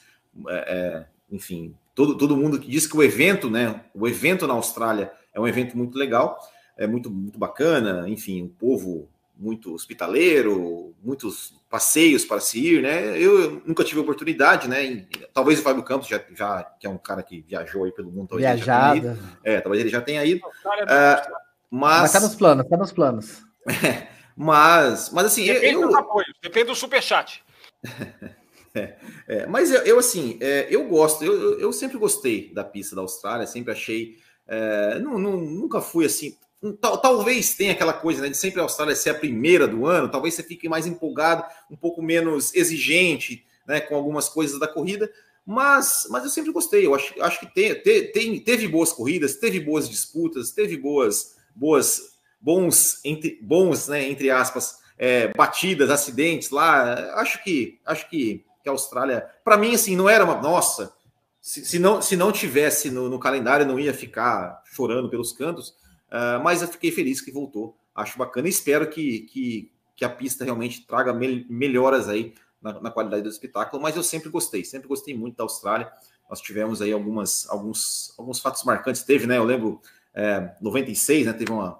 é, 0.48 0.54
é, 0.54 1.06
enfim, 1.30 1.74
todo, 1.94 2.16
todo 2.16 2.36
mundo 2.36 2.58
que 2.58 2.68
diz 2.68 2.86
que 2.86 2.96
o 2.96 3.02
evento, 3.02 3.50
né? 3.50 3.84
O 3.94 4.08
evento 4.08 4.46
na 4.46 4.54
Austrália 4.54 5.12
é 5.32 5.40
um 5.40 5.46
evento 5.46 5.76
muito 5.76 5.98
legal, 5.98 6.38
é 6.76 6.86
muito, 6.86 7.10
muito 7.10 7.38
bacana, 7.38 8.08
enfim, 8.08 8.42
um 8.42 8.48
povo 8.48 9.08
muito 9.36 9.74
hospitaleiro, 9.74 10.94
muitos 11.02 11.54
passeios 11.68 12.24
para 12.24 12.40
se 12.40 12.58
ir, 12.58 12.82
né? 12.82 13.18
Eu 13.20 13.62
nunca 13.66 13.82
tive 13.82 14.00
oportunidade, 14.00 14.68
né? 14.68 14.84
E, 14.84 15.08
talvez 15.32 15.58
o 15.58 15.62
Fábio 15.62 15.82
Campos 15.82 16.08
já, 16.08 16.22
já 16.34 16.62
que 16.78 16.86
é 16.86 16.90
um 16.90 16.98
cara 16.98 17.22
que 17.22 17.42
viajou 17.42 17.84
aí 17.84 17.92
pelo 17.92 18.10
mundo, 18.10 18.36
viajada, 18.36 19.18
é, 19.42 19.60
talvez 19.60 19.80
ele 19.80 19.90
já 19.90 20.00
tenha 20.00 20.24
ido. 20.24 20.46
Uh, 20.46 21.32
mas, 21.70 22.02
mas 22.02 22.12
tá 22.12 22.20
nos 22.20 22.34
planos, 22.34 22.68
tá 22.68 22.76
nos 22.76 22.92
planos. 22.92 23.42
Mas, 24.36 25.10
mas 25.10 25.26
assim. 25.26 25.46
Depende 25.46 25.74
eu, 25.74 25.86
dos 25.86 25.94
apoios, 25.94 26.34
depende 26.42 26.66
do 26.66 26.74
superchat. 26.74 27.42
é, 28.74 28.96
é, 29.28 29.46
mas 29.46 29.70
eu, 29.70 29.82
eu 29.82 29.98
assim, 29.98 30.38
é, 30.40 30.66
eu 30.68 30.88
gosto, 30.88 31.24
eu, 31.24 31.60
eu 31.60 31.72
sempre 31.72 31.96
gostei 31.98 32.52
da 32.52 32.64
pista 32.64 32.96
da 32.96 33.02
Austrália, 33.02 33.46
sempre 33.46 33.72
achei. 33.72 34.18
É, 34.46 34.98
não, 34.98 35.18
não, 35.18 35.36
nunca 35.36 35.80
fui 35.80 36.04
assim. 36.04 36.36
Tal, 36.80 36.98
talvez 36.98 37.54
tenha 37.54 37.72
aquela 37.72 37.92
coisa 37.92 38.22
né, 38.22 38.28
de 38.28 38.36
sempre 38.36 38.60
a 38.60 38.62
Austrália 38.62 38.96
ser 38.96 39.10
a 39.10 39.14
primeira 39.14 39.68
do 39.68 39.86
ano, 39.86 40.10
talvez 40.10 40.34
você 40.34 40.42
fique 40.42 40.68
mais 40.68 40.86
empolgado, 40.86 41.44
um 41.70 41.76
pouco 41.76 42.00
menos 42.00 42.54
exigente 42.54 43.44
né, 43.66 43.80
com 43.80 43.94
algumas 43.94 44.28
coisas 44.28 44.58
da 44.58 44.66
corrida, 44.66 45.10
mas, 45.44 46.06
mas 46.10 46.24
eu 46.24 46.30
sempre 46.30 46.52
gostei. 46.52 46.86
Eu 46.86 46.94
acho, 46.94 47.14
acho 47.22 47.40
que 47.40 47.46
tem, 47.46 48.12
tem, 48.12 48.40
teve 48.40 48.66
boas 48.66 48.92
corridas, 48.92 49.36
teve 49.36 49.60
boas 49.60 49.88
disputas, 49.88 50.52
teve 50.52 50.76
boas, 50.76 51.36
boas 51.54 52.14
bons, 52.40 53.00
entre, 53.04 53.38
bons, 53.42 53.88
né, 53.88 54.08
entre 54.08 54.30
aspas, 54.30 54.78
é, 54.98 55.28
batidas, 55.28 55.90
acidentes 55.90 56.50
lá. 56.50 56.94
Acho 57.20 57.42
que 57.42 57.78
acho 57.84 58.08
que, 58.08 58.44
que 58.62 58.68
a 58.68 58.72
Austrália, 58.72 59.26
para 59.44 59.56
mim, 59.58 59.74
assim, 59.74 59.96
não 59.96 60.08
era 60.08 60.24
uma. 60.24 60.40
Nossa, 60.40 60.94
se, 61.40 61.64
se 61.64 61.78
não, 61.78 62.00
se 62.00 62.16
não 62.16 62.32
tivesse 62.32 62.90
no, 62.90 63.08
no 63.08 63.18
calendário, 63.18 63.66
não 63.66 63.78
ia 63.78 63.92
ficar 63.92 64.62
chorando 64.64 65.10
pelos 65.10 65.32
cantos. 65.32 65.74
Uh, 66.08 66.42
mas 66.42 66.62
eu 66.62 66.68
fiquei 66.68 66.90
feliz 66.90 67.20
que 67.20 67.30
voltou. 67.30 67.76
Acho 67.94 68.18
bacana 68.18 68.48
e 68.48 68.50
espero 68.50 68.88
que, 68.88 69.20
que, 69.20 69.72
que 69.96 70.04
a 70.04 70.08
pista 70.08 70.44
realmente 70.44 70.86
traga 70.86 71.12
me, 71.12 71.46
melhoras 71.48 72.08
aí 72.08 72.34
na, 72.60 72.80
na, 72.80 72.90
qualidade 72.90 73.22
do 73.22 73.28
espetáculo. 73.28 73.82
Mas 73.82 73.96
eu 73.96 74.02
sempre 74.02 74.28
gostei, 74.28 74.64
sempre 74.64 74.88
gostei 74.88 75.16
muito 75.16 75.36
da 75.36 75.44
Austrália. 75.44 75.90
Nós 76.28 76.40
tivemos 76.40 76.80
aí 76.80 76.92
algumas, 76.92 77.48
alguns, 77.48 78.14
alguns 78.18 78.40
fatos 78.40 78.64
marcantes. 78.64 79.02
Teve, 79.02 79.26
né? 79.26 79.36
Eu 79.36 79.44
lembro, 79.44 79.80
é, 80.14 80.54
96, 80.60 81.26
né? 81.26 81.32
Teve 81.32 81.52
uma, 81.52 81.78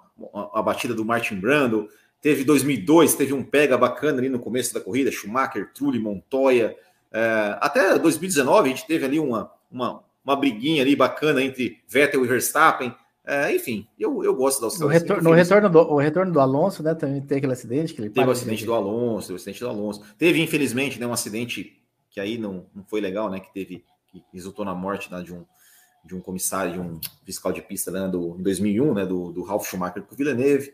a, 0.53 0.61
batida 0.61 0.93
do 0.93 1.03
Martin 1.03 1.35
Brando. 1.39 1.89
Teve 2.21 2.43
2002, 2.43 3.15
teve 3.15 3.33
um 3.33 3.43
pega 3.43 3.77
bacana 3.77 4.19
ali 4.19 4.29
no 4.29 4.39
começo 4.39 4.73
da 4.73 4.79
corrida, 4.79 5.11
Schumacher, 5.11 5.71
Trulli, 5.73 5.99
Montoya. 5.99 6.75
É, 7.11 7.57
até 7.61 7.97
2019 7.97 8.69
a 8.69 8.73
gente 8.75 8.87
teve 8.87 9.05
ali 9.05 9.19
uma, 9.19 9.51
uma, 9.71 10.03
uma 10.23 10.35
briguinha 10.35 10.81
ali 10.81 10.95
bacana 10.95 11.43
entre 11.43 11.81
Vettel 11.87 12.25
e 12.25 12.27
Verstappen. 12.27 12.95
É, 13.27 13.55
enfim, 13.55 13.87
eu, 13.99 14.23
eu 14.23 14.35
gosto 14.35 14.59
da 14.61 14.67
Austrália. 14.67 14.99
No, 14.99 15.01
retor 15.01 15.23
no 15.23 15.31
retorno, 15.31 15.69
do, 15.69 15.79
o 15.79 15.97
retorno 15.97 16.31
do 16.31 16.39
Alonso, 16.39 16.83
né? 16.83 16.93
Também 16.93 17.21
teve 17.21 17.37
aquele 17.39 17.53
acidente 17.53 17.93
que 17.93 18.01
ele 18.01 18.09
Teve 18.11 18.27
o 18.27 18.31
acidente 18.31 18.63
do 18.63 18.73
Alonso, 18.73 19.27
teve 19.27 19.33
o 19.33 19.35
acidente 19.37 19.59
do 19.61 19.69
Alonso. 19.69 20.03
Teve, 20.17 20.41
infelizmente, 20.41 20.99
né, 20.99 21.07
um 21.07 21.13
acidente 21.13 21.81
que 22.11 22.19
aí 22.19 22.37
não, 22.37 22.67
não 22.73 22.83
foi 22.85 23.01
legal, 23.01 23.29
né? 23.29 23.39
Que 23.39 23.51
teve, 23.51 23.83
que 24.11 24.23
resultou 24.31 24.63
na 24.63 24.75
morte 24.75 25.11
né, 25.11 25.23
de 25.23 25.33
um, 25.33 25.43
de 26.05 26.15
um 26.15 26.21
comissário, 26.21 26.73
de 26.73 26.79
um 26.79 26.99
fiscal 27.25 27.51
de 27.51 27.61
pista 27.61 27.89
né, 27.89 28.07
do, 28.07 28.37
em 28.39 28.43
2001, 28.43 28.93
né, 28.93 29.05
do, 29.05 29.31
do 29.31 29.43
Ralf 29.43 29.67
Schumacher 29.67 30.03
com 30.03 30.13
o 30.13 30.17
Villeneuve. 30.17 30.71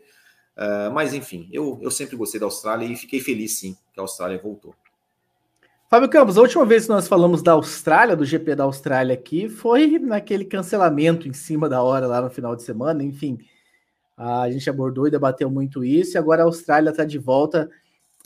Uh, 0.54 0.92
mas, 0.92 1.14
enfim, 1.14 1.48
eu, 1.50 1.78
eu 1.80 1.90
sempre 1.90 2.16
gostei 2.16 2.38
da 2.38 2.44
Austrália 2.44 2.84
e 2.84 2.94
fiquei 2.94 3.20
feliz, 3.20 3.58
sim, 3.58 3.74
que 3.94 3.98
a 3.98 4.02
Austrália 4.02 4.38
voltou. 4.38 4.74
Fábio 5.92 6.08
Campos, 6.08 6.38
a 6.38 6.40
última 6.40 6.64
vez 6.64 6.84
que 6.84 6.88
nós 6.88 7.06
falamos 7.06 7.42
da 7.42 7.52
Austrália, 7.52 8.16
do 8.16 8.24
GP 8.24 8.54
da 8.54 8.64
Austrália 8.64 9.12
aqui, 9.12 9.46
foi 9.46 9.98
naquele 9.98 10.42
cancelamento 10.42 11.28
em 11.28 11.34
cima 11.34 11.68
da 11.68 11.82
hora 11.82 12.06
lá 12.06 12.22
no 12.22 12.30
final 12.30 12.56
de 12.56 12.62
semana. 12.62 13.04
Enfim, 13.04 13.36
a 14.16 14.50
gente 14.50 14.70
abordou 14.70 15.06
e 15.06 15.10
debateu 15.10 15.50
muito 15.50 15.84
isso, 15.84 16.16
e 16.16 16.18
agora 16.18 16.40
a 16.40 16.46
Austrália 16.46 16.88
está 16.88 17.04
de 17.04 17.18
volta 17.18 17.68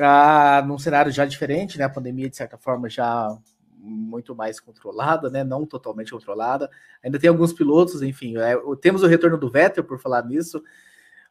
ah, 0.00 0.64
num 0.64 0.78
cenário 0.78 1.10
já 1.10 1.26
diferente, 1.26 1.76
né? 1.76 1.82
A 1.82 1.90
pandemia, 1.90 2.30
de 2.30 2.36
certa 2.36 2.56
forma, 2.56 2.88
já 2.88 3.36
muito 3.76 4.32
mais 4.32 4.60
controlada, 4.60 5.28
né? 5.28 5.42
Não 5.42 5.66
totalmente 5.66 6.12
controlada. 6.12 6.70
Ainda 7.02 7.18
tem 7.18 7.28
alguns 7.28 7.52
pilotos, 7.52 8.00
enfim. 8.00 8.36
É, 8.36 8.54
temos 8.80 9.02
o 9.02 9.08
retorno 9.08 9.36
do 9.36 9.50
Vettel 9.50 9.82
por 9.82 9.98
falar 9.98 10.24
nisso. 10.24 10.62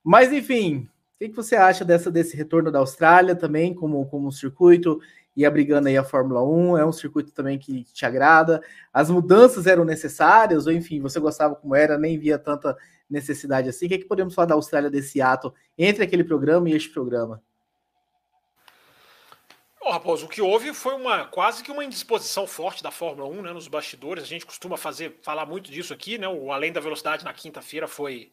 Mas, 0.04 0.34
enfim, 0.34 0.90
o 1.16 1.18
que, 1.18 1.30
que, 1.30 1.36
você 1.36 1.56
acha 1.56 1.86
dessa, 1.86 2.12
desse 2.12 2.36
retorno 2.36 2.70
da 2.70 2.80
Austrália 2.80 3.38
também, 3.38 3.74
como, 3.74 4.06
como 4.08 4.34
circuito, 4.34 5.00
e 5.36 5.46
abrigando 5.46 5.88
aí 5.88 5.98
a 5.98 6.04
Fórmula 6.04 6.44
1? 6.44 6.78
É 6.78 6.86
um 6.86 6.92
circuito 6.92 7.32
também 7.32 7.60
que 7.60 7.84
te 7.84 8.06
agrada? 8.06 8.62
As 8.94 9.10
mudanças 9.10 9.68
eram 9.68 9.84
necessárias, 9.84 10.66
ou 10.66 10.74
enfim, 10.74 11.02
você 11.02 11.20
gostava 11.20 11.56
como 11.56 11.76
era, 11.76 11.98
nem 11.98 12.18
via 12.18 12.40
tanta 12.40 12.78
necessidade 13.10 13.70
assim? 13.70 13.86
O 13.86 13.90
que, 13.90 14.00
que 14.00 14.06
podemos 14.06 14.34
falar 14.34 14.48
da 14.48 14.56
Austrália 14.56 14.90
desse 14.90 15.22
ato 15.22 15.54
entre 15.78 16.04
aquele 16.04 16.24
programa 16.24 16.70
e 16.70 16.74
este 16.74 16.90
programa? 16.90 17.42
Bom, 19.86 19.92
Raposo, 19.92 20.26
o 20.26 20.30
que 20.30 20.42
houve 20.42 20.74
foi 20.74 20.96
uma 20.96 21.26
quase 21.26 21.64
que 21.64 21.70
uma 21.70 21.86
indisposição 21.86 22.48
forte 22.48 22.82
da 22.82 22.90
Fórmula 22.90 23.30
1 23.30 23.42
né, 23.44 23.54
nos 23.54 23.68
bastidores. 23.68 24.24
A 24.24 24.28
gente 24.28 24.44
costuma 24.44 24.78
fazer 24.78 25.20
falar 25.22 25.46
muito 25.46 25.70
disso 25.70 25.94
aqui, 25.94 26.18
né? 26.18 26.28
O 26.28 26.52
Além 26.52 26.74
da 26.74 26.82
Velocidade 26.82 27.24
na 27.24 27.32
quinta-feira 27.32 27.88
foi 27.88 28.32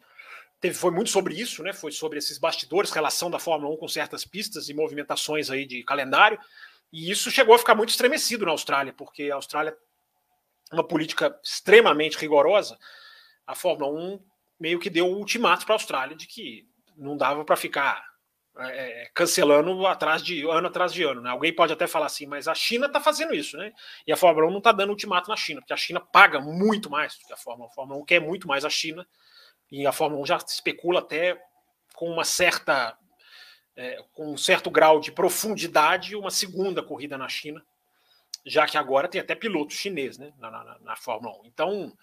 teve, 0.58 0.74
foi 0.74 0.90
muito 0.90 1.10
sobre 1.10 1.34
isso, 1.34 1.62
né? 1.62 1.74
Foi 1.74 1.92
sobre 1.92 2.18
esses 2.18 2.38
bastidores, 2.38 2.90
relação 2.90 3.30
da 3.30 3.38
Fórmula 3.38 3.74
1 3.74 3.76
com 3.76 3.86
certas 3.86 4.24
pistas 4.24 4.70
e 4.70 4.74
movimentações 4.74 5.50
aí 5.50 5.66
de 5.66 5.82
calendário. 5.82 6.38
E 6.92 7.10
isso 7.10 7.30
chegou 7.30 7.54
a 7.54 7.58
ficar 7.58 7.74
muito 7.74 7.90
estremecido 7.90 8.44
na 8.44 8.52
Austrália, 8.52 8.92
porque 8.92 9.30
a 9.30 9.36
Austrália 9.36 9.76
uma 10.72 10.84
política 10.84 11.38
extremamente 11.42 12.18
rigorosa. 12.18 12.78
A 13.46 13.54
Fórmula 13.54 13.92
1 13.92 14.20
meio 14.58 14.78
que 14.78 14.88
deu 14.88 15.06
o 15.06 15.18
ultimato 15.18 15.64
para 15.66 15.74
a 15.74 15.76
Austrália 15.76 16.16
de 16.16 16.26
que 16.26 16.66
não 16.96 17.16
dava 17.16 17.44
para 17.44 17.56
ficar 17.56 18.04
é, 18.56 19.02
é, 19.02 19.10
cancelando 19.14 19.86
atrás 19.86 20.22
de 20.22 20.42
ano 20.48 20.66
atrás 20.66 20.92
de 20.92 21.02
ano. 21.02 21.20
Né? 21.20 21.30
Alguém 21.30 21.54
pode 21.54 21.72
até 21.72 21.86
falar 21.86 22.06
assim, 22.06 22.26
mas 22.26 22.46
a 22.46 22.54
China 22.54 22.86
está 22.86 23.00
fazendo 23.00 23.34
isso, 23.34 23.56
né? 23.56 23.72
E 24.06 24.12
a 24.12 24.16
Fórmula 24.16 24.46
1 24.46 24.50
não 24.50 24.58
está 24.58 24.72
dando 24.72 24.90
ultimato 24.90 25.28
na 25.28 25.36
China, 25.36 25.60
porque 25.60 25.72
a 25.72 25.76
China 25.76 26.00
paga 26.00 26.40
muito 26.40 26.90
mais 26.90 27.16
do 27.18 27.26
que 27.26 27.32
a 27.32 27.36
Fórmula 27.36 27.68
1. 27.68 27.70
A 27.70 27.74
Fórmula 27.74 28.00
1 28.00 28.04
quer 28.04 28.20
muito 28.20 28.46
mais 28.46 28.64
a 28.64 28.70
China, 28.70 29.06
e 29.70 29.86
a 29.86 29.92
Fórmula 29.92 30.22
1 30.22 30.26
já 30.26 30.36
especula 30.36 31.00
até 31.00 31.42
com 31.94 32.10
uma 32.10 32.24
certa. 32.24 32.96
É, 33.74 34.04
com 34.12 34.32
um 34.32 34.36
certo 34.36 34.70
grau 34.70 35.00
de 35.00 35.10
profundidade, 35.10 36.14
uma 36.14 36.30
segunda 36.30 36.82
corrida 36.82 37.16
na 37.16 37.28
China, 37.28 37.64
já 38.44 38.66
que 38.66 38.76
agora 38.76 39.08
tem 39.08 39.20
até 39.20 39.34
piloto 39.34 39.72
chinês 39.72 40.18
né, 40.18 40.32
na, 40.38 40.50
na, 40.50 40.78
na 40.80 40.96
Fórmula 40.96 41.34
1. 41.40 41.46
Então, 41.46 41.96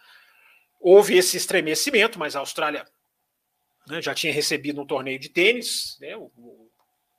houve 0.80 1.16
esse 1.16 1.38
estremecimento, 1.38 2.18
mas 2.18 2.36
a 2.36 2.40
Austrália 2.40 2.86
né, 3.88 4.02
já 4.02 4.16
tinha 4.16 4.34
recebido 4.34 4.82
um 4.82 4.86
torneio 4.86 5.20
de 5.20 5.30
tênis, 5.30 5.98
né, 6.00 6.16
o, 6.16 6.32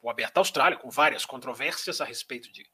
o 0.03 0.11
Aberto 0.11 0.39
Austrália, 0.39 0.79
com 0.79 0.91
várias 0.91 1.25
controvérsias 1.25 2.01
a 2.01 2.05
respeito 2.05 2.51
de 2.51 2.65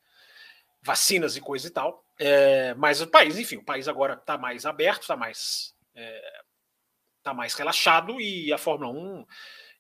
vacinas 0.83 1.37
e 1.37 1.41
coisa 1.41 1.67
e 1.67 1.71
tal. 1.71 2.05
É, 2.19 2.75
mas 2.75 3.01
o 3.01 3.07
país, 3.07 3.39
enfim, 3.39 3.57
o 3.57 3.65
país 3.65 3.89
agora 3.89 4.15
está 4.15 4.39
mais 4.39 4.65
aberto, 4.65 5.03
está 5.03 5.17
mais, 5.17 5.75
é, 5.95 6.43
tá 7.23 7.35
mais 7.35 7.55
relaxado 7.55 8.21
e 8.21 8.53
a 8.53 8.59
Fórmula 8.59 8.93
1 8.93 9.27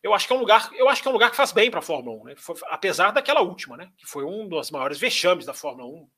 eu 0.06 0.14
acho 0.14 0.26
que 0.26 0.32
é 0.32 0.36
um 0.36 0.38
lugar, 0.38 0.70
eu 0.74 0.88
acho 0.88 1.02
que 1.02 1.08
é 1.08 1.10
um 1.10 1.14
lugar 1.14 1.30
que 1.30 1.36
faz 1.36 1.52
bem 1.52 1.70
para 1.70 1.80
a 1.80 1.82
Fórmula 1.82 2.22
1, 2.22 2.24
né? 2.24 2.34
Foi, 2.36 2.54
apesar 2.70 3.10
daquela 3.10 3.40
última, 3.40 3.76
né? 3.76 3.90
Que 3.96 4.06
foi 4.06 4.24
um 4.24 4.48
dos 4.48 4.70
maiores 4.70 4.98
vexames 4.98 5.44
da 5.44 5.52
Fórmula 5.52 5.88
1. 5.88 6.08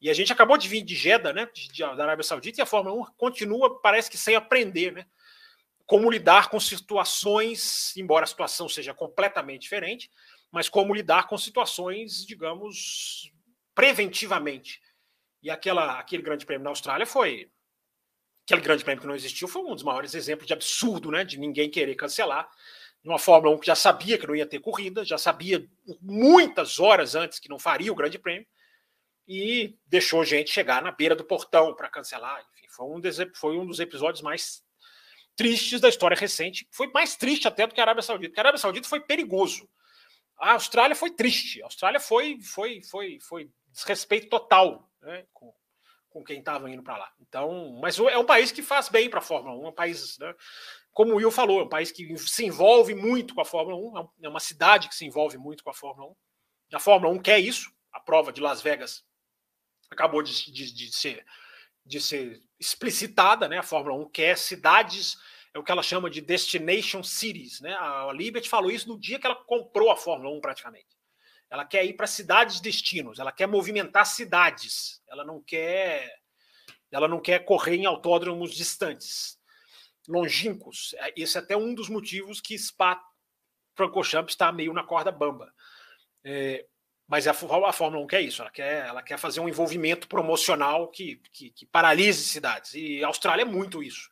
E 0.00 0.10
a 0.10 0.14
gente 0.14 0.32
acabou 0.32 0.56
de 0.56 0.68
vir 0.68 0.82
de 0.82 0.94
Jeddah, 0.94 1.32
né? 1.32 1.48
De, 1.52 1.68
de, 1.68 1.80
da 1.80 2.02
Arábia 2.02 2.22
Saudita, 2.22 2.60
e 2.60 2.62
a 2.62 2.66
Fórmula 2.66 3.00
1 3.02 3.14
continua, 3.16 3.80
parece 3.80 4.10
que 4.10 4.16
sem 4.16 4.34
aprender, 4.34 4.92
né? 4.92 5.06
como 5.86 6.10
lidar 6.10 6.48
com 6.48 6.58
situações, 6.58 7.94
embora 7.96 8.24
a 8.24 8.26
situação 8.26 8.68
seja 8.68 8.94
completamente 8.94 9.62
diferente, 9.62 10.10
mas 10.50 10.68
como 10.68 10.94
lidar 10.94 11.26
com 11.26 11.36
situações, 11.36 12.24
digamos, 12.24 13.30
preventivamente. 13.74 14.80
E 15.42 15.50
aquela, 15.50 15.98
aquele 15.98 16.22
grande 16.22 16.46
prêmio 16.46 16.64
na 16.64 16.70
Austrália 16.70 17.04
foi. 17.04 17.50
Aquele 18.46 18.62
grande 18.62 18.84
prêmio 18.84 19.00
que 19.00 19.06
não 19.06 19.14
existiu 19.14 19.48
foi 19.48 19.62
um 19.62 19.74
dos 19.74 19.82
maiores 19.82 20.14
exemplos 20.14 20.46
de 20.46 20.52
absurdo, 20.52 21.10
né? 21.10 21.24
De 21.24 21.38
ninguém 21.38 21.70
querer 21.70 21.94
cancelar. 21.94 22.48
Numa 23.04 23.18
Fórmula 23.18 23.54
1 23.54 23.58
que 23.60 23.66
já 23.66 23.74
sabia 23.74 24.16
que 24.18 24.26
não 24.26 24.34
ia 24.34 24.46
ter 24.46 24.58
corrida, 24.58 25.04
já 25.04 25.18
sabia 25.18 25.68
muitas 26.00 26.80
horas 26.80 27.14
antes 27.14 27.38
que 27.38 27.50
não 27.50 27.58
faria 27.58 27.92
o 27.92 27.94
grande 27.94 28.18
prêmio, 28.18 28.46
e 29.26 29.78
deixou 29.86 30.24
gente 30.24 30.50
chegar 30.50 30.82
na 30.82 30.90
beira 30.90 31.14
do 31.14 31.24
portão 31.24 31.74
para 31.74 31.88
cancelar. 31.88 32.44
Enfim, 32.54 32.66
foi 32.68 32.86
um, 32.86 33.00
dos, 33.00 33.16
foi 33.34 33.58
um 33.58 33.66
dos 33.66 33.80
episódios 33.80 34.22
mais 34.22 34.62
tristes 35.36 35.80
da 35.80 35.88
história 35.88 36.16
recente. 36.16 36.66
Foi 36.70 36.90
mais 36.92 37.16
triste 37.16 37.48
até 37.48 37.66
do 37.66 37.74
que 37.74 37.80
a 37.80 37.84
Arábia 37.84 38.02
Saudita, 38.02 38.30
porque 38.30 38.40
a 38.40 38.42
Arábia 38.42 38.60
Saudita 38.60 38.88
foi 38.88 39.00
perigoso. 39.00 39.68
A 40.38 40.52
Austrália 40.52 40.96
foi 40.96 41.10
triste. 41.10 41.62
A 41.62 41.66
Austrália 41.66 42.00
foi, 42.00 42.40
foi, 42.42 42.82
foi, 42.82 43.18
foi 43.20 43.50
desrespeito 43.68 44.28
total 44.28 44.90
né, 45.00 45.24
com, 45.32 45.52
com 46.10 46.24
quem 46.24 46.38
estava 46.38 46.70
indo 46.70 46.82
para 46.82 46.98
lá. 46.98 47.12
Então, 47.20 47.78
mas 47.80 47.98
é 47.98 48.18
um 48.18 48.26
país 48.26 48.52
que 48.52 48.62
faz 48.62 48.88
bem 48.88 49.08
para 49.08 49.20
a 49.20 49.22
Fórmula 49.22 49.56
1, 49.56 49.64
é 49.64 49.68
um 49.68 49.72
país, 49.72 50.18
né, 50.18 50.34
como 50.94 51.12
o 51.12 51.16
Will 51.16 51.30
falou, 51.30 51.60
é 51.60 51.64
um 51.64 51.68
país 51.68 51.90
que 51.90 52.16
se 52.16 52.46
envolve 52.46 52.94
muito 52.94 53.34
com 53.34 53.40
a 53.40 53.44
Fórmula 53.44 53.76
1, 53.76 54.10
é 54.22 54.28
uma 54.28 54.40
cidade 54.40 54.88
que 54.88 54.94
se 54.94 55.04
envolve 55.04 55.36
muito 55.36 55.64
com 55.64 55.70
a 55.70 55.74
Fórmula 55.74 56.10
1. 56.10 56.76
A 56.76 56.80
Fórmula 56.80 57.12
1 57.12 57.18
quer 57.20 57.40
isso. 57.40 57.70
A 57.92 58.00
prova 58.00 58.32
de 58.32 58.40
Las 58.40 58.62
Vegas 58.62 59.04
acabou 59.90 60.22
de, 60.22 60.52
de, 60.52 60.72
de 60.72 60.92
ser 60.92 61.24
de 61.86 62.00
ser 62.00 62.42
explicitada, 62.58 63.46
né? 63.46 63.58
A 63.58 63.62
Fórmula 63.62 63.94
1 64.06 64.08
quer 64.08 64.38
cidades, 64.38 65.18
é 65.52 65.58
o 65.58 65.62
que 65.62 65.70
ela 65.70 65.82
chama 65.82 66.08
de 66.08 66.20
destination 66.20 67.02
cities, 67.02 67.60
né? 67.60 67.74
A 67.74 68.10
Liberty 68.12 68.48
falou 68.48 68.70
isso 68.70 68.88
no 68.88 68.98
dia 68.98 69.18
que 69.18 69.26
ela 69.26 69.36
comprou 69.36 69.90
a 69.90 69.96
Fórmula 69.96 70.34
1 70.34 70.40
praticamente. 70.40 70.88
Ela 71.50 71.64
quer 71.64 71.84
ir 71.84 71.92
para 71.92 72.06
cidades 72.06 72.60
destinos, 72.60 73.18
ela 73.18 73.30
quer 73.30 73.46
movimentar 73.46 74.06
cidades. 74.06 75.02
Ela 75.08 75.24
não 75.24 75.42
quer 75.42 76.22
ela 76.90 77.08
não 77.08 77.20
quer 77.20 77.40
correr 77.44 77.74
em 77.74 77.86
autódromos 77.86 78.54
distantes, 78.54 79.36
longínquos. 80.08 80.94
É, 80.98 81.12
esse 81.16 81.36
é 81.36 81.40
até 81.40 81.56
um 81.56 81.74
dos 81.74 81.88
motivos 81.88 82.40
que 82.40 82.58
Spa 82.58 83.00
Francorchamps 83.74 84.34
está 84.34 84.52
meio 84.52 84.72
na 84.72 84.84
corda 84.84 85.10
bamba. 85.10 85.52
É, 86.22 86.66
mas 87.06 87.26
a, 87.26 87.32
a 87.32 87.72
Fórmula 87.72 88.02
1 88.04 88.06
quer 88.06 88.20
isso, 88.22 88.40
ela 88.40 88.50
quer, 88.50 88.86
ela 88.86 89.02
quer 89.02 89.18
fazer 89.18 89.40
um 89.40 89.48
envolvimento 89.48 90.08
promocional 90.08 90.88
que, 90.88 91.20
que, 91.32 91.50
que 91.50 91.66
paralise 91.66 92.24
cidades. 92.24 92.74
E 92.74 93.04
a 93.04 93.08
Austrália 93.08 93.42
é 93.42 93.46
muito 93.46 93.82
isso. 93.82 94.10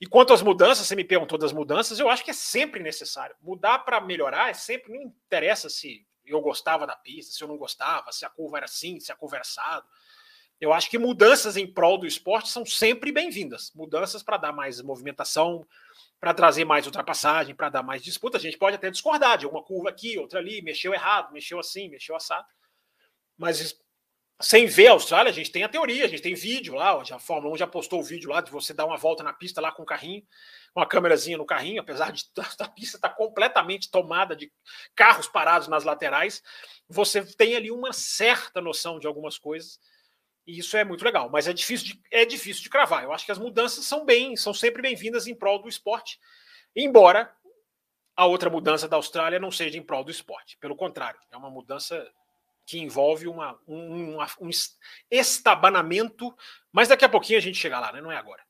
E 0.00 0.06
quanto 0.06 0.32
às 0.32 0.42
mudanças, 0.42 0.86
você 0.86 0.94
me 0.94 1.04
perguntou 1.04 1.38
das 1.38 1.52
mudanças, 1.52 1.98
eu 1.98 2.10
acho 2.10 2.24
que 2.24 2.30
é 2.30 2.34
sempre 2.34 2.82
necessário. 2.82 3.34
Mudar 3.40 3.78
para 3.80 4.00
melhorar 4.00 4.50
é 4.50 4.54
sempre, 4.54 4.92
não 4.92 5.02
interessa 5.02 5.70
se 5.70 6.06
eu 6.24 6.40
gostava 6.40 6.86
da 6.86 6.96
pista, 6.96 7.32
se 7.32 7.42
eu 7.42 7.48
não 7.48 7.56
gostava, 7.56 8.12
se 8.12 8.26
a 8.26 8.28
curva 8.28 8.58
era 8.58 8.66
assim, 8.66 9.00
se 9.00 9.12
a 9.12 9.16
curva 9.16 9.36
era 9.36 9.42
assado. 9.42 9.86
Eu 10.60 10.72
acho 10.72 10.88
que 10.88 10.98
mudanças 10.98 11.56
em 11.56 11.66
prol 11.66 11.98
do 11.98 12.06
esporte 12.06 12.48
são 12.48 12.64
sempre 12.64 13.12
bem-vindas. 13.12 13.72
Mudanças 13.74 14.22
para 14.22 14.38
dar 14.38 14.52
mais 14.52 14.80
movimentação, 14.80 15.66
para 16.18 16.32
trazer 16.32 16.64
mais 16.64 16.86
ultrapassagem, 16.86 17.54
para 17.54 17.68
dar 17.68 17.82
mais 17.82 18.02
disputa. 18.02 18.38
A 18.38 18.40
gente 18.40 18.56
pode 18.56 18.76
até 18.76 18.90
discordar 18.90 19.36
de 19.36 19.46
uma 19.46 19.62
curva 19.62 19.90
aqui, 19.90 20.18
outra 20.18 20.38
ali, 20.38 20.62
mexeu 20.62 20.94
errado, 20.94 21.32
mexeu 21.32 21.58
assim, 21.58 21.90
mexeu 21.90 22.16
assado. 22.16 22.46
Mas 23.36 23.78
sem 24.40 24.66
ver 24.66 24.88
a 24.88 24.92
Austrália, 24.92 25.30
a 25.30 25.34
gente 25.34 25.50
tem 25.50 25.62
a 25.62 25.68
teoria, 25.68 26.04
a 26.04 26.08
gente 26.08 26.22
tem 26.22 26.34
vídeo 26.34 26.74
lá, 26.74 27.00
a 27.00 27.18
Fórmula 27.18 27.54
1 27.54 27.58
já 27.58 27.66
postou 27.66 28.00
o 28.00 28.04
vídeo 28.04 28.30
lá 28.30 28.40
de 28.40 28.50
você 28.50 28.74
dar 28.74 28.84
uma 28.84 28.96
volta 28.96 29.22
na 29.22 29.32
pista 29.32 29.60
lá 29.60 29.72
com 29.72 29.82
o 29.82 29.86
carrinho, 29.86 30.22
uma 30.74 30.86
câmerazinha 30.86 31.38
no 31.38 31.46
carrinho, 31.46 31.80
apesar 31.80 32.12
de 32.12 32.24
a 32.60 32.68
pista 32.68 32.96
estar 32.96 33.10
tá 33.10 33.14
completamente 33.14 33.90
tomada 33.90 34.36
de 34.36 34.50
carros 34.94 35.26
parados 35.26 35.68
nas 35.68 35.84
laterais, 35.84 36.42
você 36.88 37.24
tem 37.24 37.56
ali 37.56 37.70
uma 37.70 37.92
certa 37.92 38.60
noção 38.60 38.98
de 38.98 39.06
algumas 39.06 39.38
coisas 39.38 39.78
e 40.46 40.58
isso 40.58 40.76
é 40.76 40.84
muito 40.84 41.04
legal, 41.04 41.28
mas 41.28 41.48
é 41.48 41.52
difícil 41.52 41.88
de, 41.88 42.02
é 42.10 42.24
difícil 42.24 42.62
de 42.62 42.70
cravar. 42.70 43.02
Eu 43.02 43.12
acho 43.12 43.26
que 43.26 43.32
as 43.32 43.38
mudanças 43.38 43.84
são 43.84 44.04
bem, 44.04 44.36
são 44.36 44.54
sempre 44.54 44.80
bem-vindas 44.80 45.26
em 45.26 45.34
prol 45.34 45.60
do 45.60 45.68
esporte, 45.68 46.20
embora 46.74 47.30
a 48.14 48.26
outra 48.26 48.48
mudança 48.48 48.88
da 48.88 48.96
Austrália 48.96 49.38
não 49.38 49.50
seja 49.50 49.76
em 49.76 49.82
prol 49.82 50.04
do 50.04 50.10
esporte. 50.10 50.56
Pelo 50.58 50.76
contrário, 50.76 51.18
é 51.30 51.36
uma 51.36 51.50
mudança 51.50 52.06
que 52.64 52.78
envolve 52.78 53.28
uma, 53.28 53.58
um, 53.66 54.18
um 54.40 54.50
estabanamento, 55.10 56.34
mas 56.72 56.88
daqui 56.88 57.04
a 57.04 57.08
pouquinho 57.08 57.38
a 57.38 57.42
gente 57.42 57.58
chega 57.58 57.78
lá, 57.78 57.92
né? 57.92 58.00
Não 58.00 58.10
é 58.10 58.16
agora. 58.16 58.42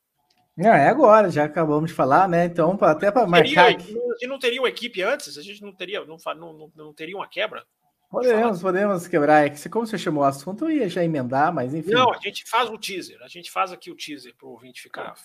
Não, 0.55 0.73
é 0.73 0.89
agora, 0.89 1.29
já 1.29 1.43
acabamos 1.43 1.91
de 1.91 1.95
falar, 1.95 2.27
né? 2.27 2.45
Então, 2.45 2.75
até 2.81 3.11
para 3.11 3.27
marcar. 3.27 3.67
A 3.67 3.69
gente 3.71 4.27
não 4.27 4.39
teria 4.39 4.59
uma 4.59 4.69
equipe 4.69 5.03
antes, 5.03 5.37
a 5.37 5.41
gente 5.43 5.61
não 5.61 5.71
teria, 5.71 6.03
não, 6.03 6.17
não, 6.35 6.71
não 6.75 6.93
teria 6.93 7.15
uma 7.15 7.27
quebra. 7.27 7.63
Podemos, 8.09 8.61
podemos 8.61 9.07
quebrar. 9.07 9.45
É 9.45 9.49
que 9.49 9.69
como 9.69 9.85
você 9.85 9.97
chamou 9.97 10.23
o 10.23 10.25
assunto, 10.25 10.65
eu 10.65 10.71
ia 10.71 10.89
já 10.89 11.03
emendar, 11.03 11.53
mas 11.53 11.73
enfim. 11.73 11.91
Não, 11.91 12.13
a 12.13 12.17
gente 12.17 12.49
faz 12.49 12.69
o 12.69 12.77
teaser. 12.77 13.17
A 13.21 13.27
gente 13.27 13.51
faz 13.51 13.71
aqui 13.71 13.91
o 13.91 13.95
teaser 13.95 14.33
para 14.35 14.47
o 14.47 14.51
ouvinte 14.51 14.81
ficar. 14.81 15.15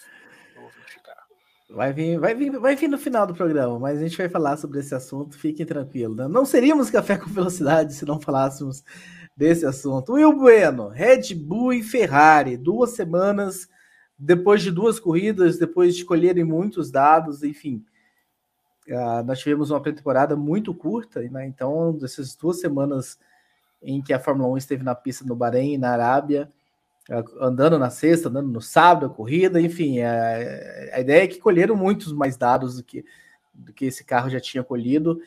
ouvinte 0.56 0.92
ficar. 0.92 1.22
Vai 1.70 1.92
vir, 1.92 2.18
vai, 2.18 2.34
vir, 2.34 2.50
vai 2.58 2.76
vir 2.76 2.88
no 2.88 2.98
final 2.98 3.26
do 3.26 3.34
programa, 3.34 3.78
mas 3.78 3.98
a 3.98 4.02
gente 4.02 4.16
vai 4.18 4.28
falar 4.28 4.58
sobre 4.58 4.80
esse 4.80 4.94
assunto, 4.94 5.38
fiquem 5.38 5.64
tranquilos. 5.64 6.16
Né? 6.16 6.28
Não 6.28 6.44
seríamos 6.44 6.90
café 6.90 7.16
com 7.16 7.30
velocidade 7.30 7.94
se 7.94 8.04
não 8.04 8.20
falássemos 8.20 8.84
desse 9.34 9.64
assunto. 9.64 10.12
Will 10.12 10.36
Bueno, 10.36 10.88
Red 10.88 11.34
Bull 11.34 11.72
e 11.72 11.82
Ferrari, 11.82 12.58
duas 12.58 12.90
semanas 12.90 13.68
depois 14.18 14.62
de 14.62 14.70
duas 14.70 15.00
corridas, 15.00 15.58
depois 15.58 15.96
de 15.96 16.04
colherem 16.04 16.44
muitos 16.44 16.90
dados, 16.90 17.42
enfim. 17.42 17.84
Uh, 18.88 19.22
nós 19.24 19.38
tivemos 19.38 19.70
uma 19.70 19.80
pré-temporada 19.80 20.36
muito 20.36 20.74
curta, 20.74 21.20
né? 21.22 21.46
então, 21.46 21.92
dessas 21.92 22.34
duas 22.34 22.60
semanas 22.60 23.18
em 23.82 24.02
que 24.02 24.12
a 24.12 24.18
Fórmula 24.18 24.48
1 24.50 24.56
esteve 24.58 24.84
na 24.84 24.94
pista 24.94 25.24
no 25.24 25.36
Bahrein 25.36 25.74
e 25.74 25.78
na 25.78 25.90
Arábia, 25.90 26.50
andando 27.40 27.78
na 27.78 27.90
sexta, 27.90 28.28
andando 28.28 28.48
no 28.48 28.60
sábado, 28.60 29.06
a 29.06 29.10
corrida, 29.10 29.60
enfim, 29.60 30.00
a, 30.00 30.94
a 30.94 31.00
ideia 31.00 31.24
é 31.24 31.26
que 31.26 31.40
colheram 31.40 31.74
muitos 31.74 32.12
mais 32.12 32.36
dados 32.36 32.76
do 32.76 32.84
que, 32.84 33.04
do 33.52 33.72
que 33.72 33.86
esse 33.86 34.04
carro 34.04 34.30
já 34.30 34.40
tinha 34.40 34.62
colhido. 34.62 35.20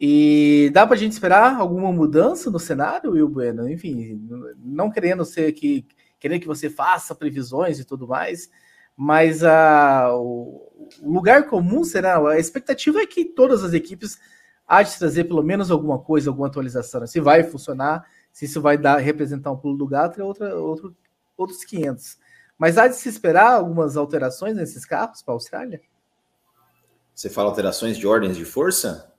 E 0.00 0.68
dá 0.74 0.84
para 0.84 0.96
a 0.96 0.98
gente 0.98 1.12
esperar 1.12 1.54
alguma 1.54 1.92
mudança 1.92 2.50
no 2.50 2.58
cenário, 2.58 3.12
Will 3.12 3.28
Bueno? 3.28 3.70
Enfim, 3.70 4.20
não 4.58 4.90
querendo 4.90 5.24
ser 5.24 5.52
que 5.52 5.86
querendo 6.22 6.40
que 6.40 6.46
você 6.46 6.70
faça 6.70 7.16
previsões 7.16 7.80
e 7.80 7.84
tudo 7.84 8.06
mais, 8.06 8.48
mas 8.96 9.42
a, 9.42 10.14
o, 10.14 10.72
lugar 11.02 11.48
comum 11.48 11.84
será 11.84 12.18
a 12.28 12.38
expectativa 12.38 13.00
é 13.00 13.06
que 13.06 13.24
todas 13.24 13.64
as 13.64 13.72
equipes 13.72 14.18
há 14.66 14.82
de 14.82 14.96
trazer 14.98 15.24
pelo 15.24 15.42
menos 15.42 15.70
alguma 15.70 15.98
coisa, 15.98 16.30
alguma 16.30 16.46
atualização. 16.46 17.00
Né? 17.00 17.06
Se 17.06 17.20
vai 17.20 17.42
funcionar, 17.42 18.06
se 18.32 18.44
isso 18.44 18.60
vai 18.60 18.76
dar 18.78 18.96
representar 18.98 19.50
um 19.50 19.56
pulo 19.56 19.76
do 19.76 19.86
gato, 19.86 20.20
é 20.20 20.24
outra, 20.24 20.54
outro, 20.56 20.96
outros 21.36 21.64
500. 21.64 22.18
Mas 22.58 22.78
há 22.78 22.86
de 22.88 22.96
se 22.96 23.08
esperar 23.08 23.52
algumas 23.52 23.96
alterações 23.96 24.56
nesses 24.56 24.84
carros 24.84 25.22
para 25.22 25.34
a 25.34 25.36
Austrália? 25.36 25.80
Você 27.14 27.28
fala 27.28 27.50
alterações 27.50 27.96
de 27.98 28.06
ordens 28.06 28.36
de 28.36 28.44
força? 28.44 29.12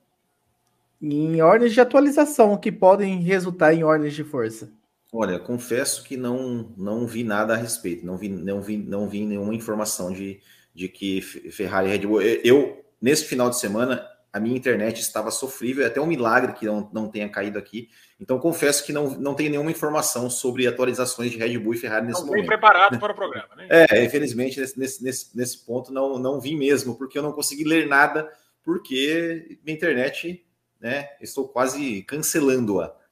Em 1.00 1.40
ordens 1.42 1.72
de 1.72 1.80
atualização, 1.80 2.56
que 2.56 2.72
podem 2.72 3.20
resultar 3.20 3.74
em 3.74 3.84
ordens 3.84 4.14
de 4.14 4.24
força. 4.24 4.72
Olha, 5.16 5.38
confesso 5.38 6.02
que 6.02 6.16
não, 6.16 6.74
não 6.76 7.06
vi 7.06 7.22
nada 7.22 7.54
a 7.54 7.56
respeito, 7.56 8.04
não 8.04 8.16
vi, 8.16 8.28
não 8.28 8.60
vi, 8.60 8.76
não 8.76 9.08
vi 9.08 9.24
nenhuma 9.24 9.54
informação 9.54 10.12
de, 10.12 10.40
de 10.74 10.88
que 10.88 11.20
Ferrari 11.20 11.86
e 11.86 11.90
Red 11.92 11.98
Bull. 12.04 12.20
Eu, 12.20 12.84
nesse 13.00 13.24
final 13.24 13.48
de 13.48 13.56
semana, 13.56 14.04
a 14.32 14.40
minha 14.40 14.56
internet 14.56 15.00
estava 15.00 15.30
sofrível, 15.30 15.84
é 15.84 15.86
até 15.86 16.00
um 16.00 16.06
milagre 16.06 16.54
que 16.54 16.66
não, 16.66 16.90
não 16.92 17.08
tenha 17.08 17.28
caído 17.28 17.56
aqui. 17.56 17.88
Então, 18.20 18.40
confesso 18.40 18.84
que 18.84 18.92
não, 18.92 19.10
não 19.10 19.34
tenho 19.34 19.50
nenhuma 19.50 19.70
informação 19.70 20.28
sobre 20.28 20.66
atualizações 20.66 21.30
de 21.30 21.38
Red 21.38 21.56
Bull 21.60 21.74
e 21.74 21.78
Ferrari 21.78 22.06
nesse 22.06 22.20
não 22.20 22.26
momento. 22.26 22.46
preparado 22.46 22.98
para 22.98 23.12
o 23.12 23.14
programa, 23.16 23.54
né? 23.54 23.68
É, 23.70 24.04
infelizmente, 24.04 24.58
nesse, 24.58 25.00
nesse, 25.00 25.36
nesse 25.36 25.64
ponto 25.64 25.92
não, 25.92 26.18
não 26.18 26.40
vi 26.40 26.56
mesmo, 26.56 26.96
porque 26.96 27.16
eu 27.16 27.22
não 27.22 27.30
consegui 27.30 27.62
ler 27.62 27.86
nada, 27.86 28.28
porque 28.64 29.60
minha 29.64 29.76
internet, 29.76 30.44
né, 30.80 31.10
estou 31.20 31.46
quase 31.46 32.02
cancelando-a. 32.02 33.03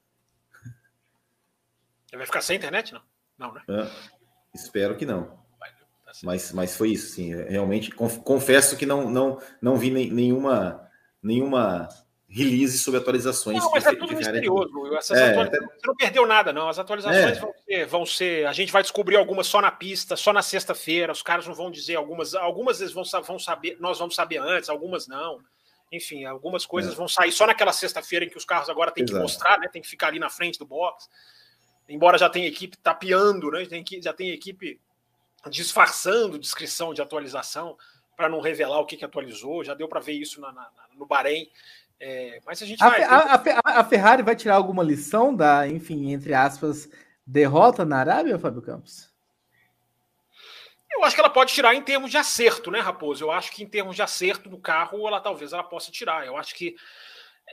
Vai 2.13 2.27
ficar 2.27 2.43
sem 2.43 2.57
internet? 2.57 2.93
Não. 2.93 3.03
Não, 3.39 3.53
né? 3.53 3.63
É, 3.69 3.89
espero 4.55 4.97
que 4.97 5.07
não. 5.07 5.25
Tá 5.25 6.13
mas, 6.23 6.53
mas 6.53 6.77
foi 6.77 6.91
isso, 6.91 7.15
sim. 7.15 7.35
Realmente, 7.35 7.91
confesso 7.91 8.77
que 8.77 8.85
não, 8.85 9.09
não, 9.11 9.41
não 9.61 9.77
vi 9.77 9.91
nenhuma, 9.91 10.89
nenhuma 11.23 11.89
release 12.29 12.79
sobre 12.79 13.01
atualizações. 13.01 13.59
Não, 13.59 13.71
mas 13.71 13.87
é 13.87 13.95
tudo 13.95 14.15
misterioso. 14.15 14.95
Essas 14.95 15.19
é, 15.19 15.41
até... 15.41 15.59
Você 15.59 15.87
não 15.87 15.97
perdeu 15.97 16.27
nada, 16.27 16.53
não. 16.53 16.69
As 16.69 16.79
atualizações 16.79 17.39
é. 17.39 17.41
vão, 17.41 17.55
ser, 17.65 17.87
vão, 17.87 18.07
ser, 18.07 18.47
A 18.47 18.53
gente 18.53 18.73
vai 18.73 18.83
descobrir 18.83 19.17
algumas 19.17 19.47
só 19.47 19.61
na 19.61 19.71
pista, 19.71 20.17
só 20.17 20.33
na 20.33 20.43
sexta-feira. 20.43 21.13
Os 21.13 21.23
caras 21.23 21.47
não 21.47 21.55
vão 21.55 21.71
dizer 21.71 21.97
algumas. 21.97 22.35
Algumas 22.35 22.81
eles 22.81 22.93
vão, 22.93 23.05
vão 23.23 23.39
saber, 23.39 23.77
nós 23.81 23.99
vamos 23.99 24.15
saber 24.15 24.39
antes, 24.39 24.69
algumas 24.69 25.09
não. 25.09 25.41
Enfim, 25.91 26.25
algumas 26.25 26.65
coisas 26.65 26.93
é. 26.93 26.97
vão 26.97 27.09
sair 27.09 27.33
só 27.33 27.47
naquela 27.47 27.73
sexta-feira 27.73 28.25
em 28.25 28.29
que 28.29 28.39
os 28.39 28.45
carros 28.45 28.71
agora 28.71 28.91
têm 28.91 29.05
Exato. 29.05 29.19
que 29.19 29.23
mostrar, 29.23 29.59
né? 29.59 29.69
Tem 29.69 29.83
que 29.83 29.89
ficar 29.89 30.09
ali 30.09 30.19
na 30.19 30.31
frente 30.31 30.59
do 30.59 30.65
box 30.65 31.09
embora 31.89 32.19
já 32.19 32.29
tenha 32.29 32.47
equipe 32.47 32.77
tapeando, 32.79 33.51
né? 33.51 33.65
Tem, 33.67 33.85
já 34.01 34.13
tem 34.13 34.31
equipe 34.31 34.81
disfarçando 35.49 36.39
descrição 36.39 36.95
de 36.95 37.03
atualização 37.03 37.77
para 38.17 38.29
não 38.29 38.41
revelar 38.41 38.79
o 38.81 38.87
que, 38.87 38.97
que 38.97 39.05
atualizou. 39.05 39.65
Já 39.65 39.75
deu 39.75 39.89
para 39.89 40.01
ver 40.01 40.13
isso 40.13 40.41
na, 40.41 40.53
na, 40.53 40.69
no 40.97 41.07
Bahrein. 41.07 41.51
É, 41.99 42.41
mas 42.45 42.63
a 42.63 42.67
gente 42.67 42.83
a, 42.83 42.89
vai. 42.89 43.03
A, 43.03 43.17
a, 43.17 43.81
a, 43.81 43.85
Ferrari 43.85 44.23
vai 44.23 44.35
tirar 44.35 44.57
alguma 44.57 44.83
lição 44.83 45.35
da, 45.35 45.69
enfim, 45.69 46.13
entre 46.13 46.35
aspas, 46.35 46.91
derrota 47.27 47.85
na 47.85 47.99
Arábia, 47.99 48.39
Fábio 48.39 48.63
Campos? 48.63 49.13
Eu 50.91 51.05
acho 51.05 51.15
que 51.15 51.21
ela 51.21 51.31
pode 51.31 51.53
tirar 51.55 51.75
em 51.75 51.83
termos 51.83 52.11
de 52.11 52.19
acerto, 52.19 52.71
né, 52.71 52.81
Raposo? 52.81 53.25
Eu 53.25 53.31
acho 53.31 53.51
que 53.51 53.63
em 53.63 53.67
termos 53.67 53.97
de 53.97 54.03
acerto 54.03 54.49
do 54.49 54.59
carro, 54.59 55.07
ela 55.07 55.21
talvez 55.21 55.53
ela 55.53 55.65
possa 55.65 55.91
tirar. 55.91 56.27
Eu 56.27 56.37
acho 56.37 56.55
que 56.55 56.77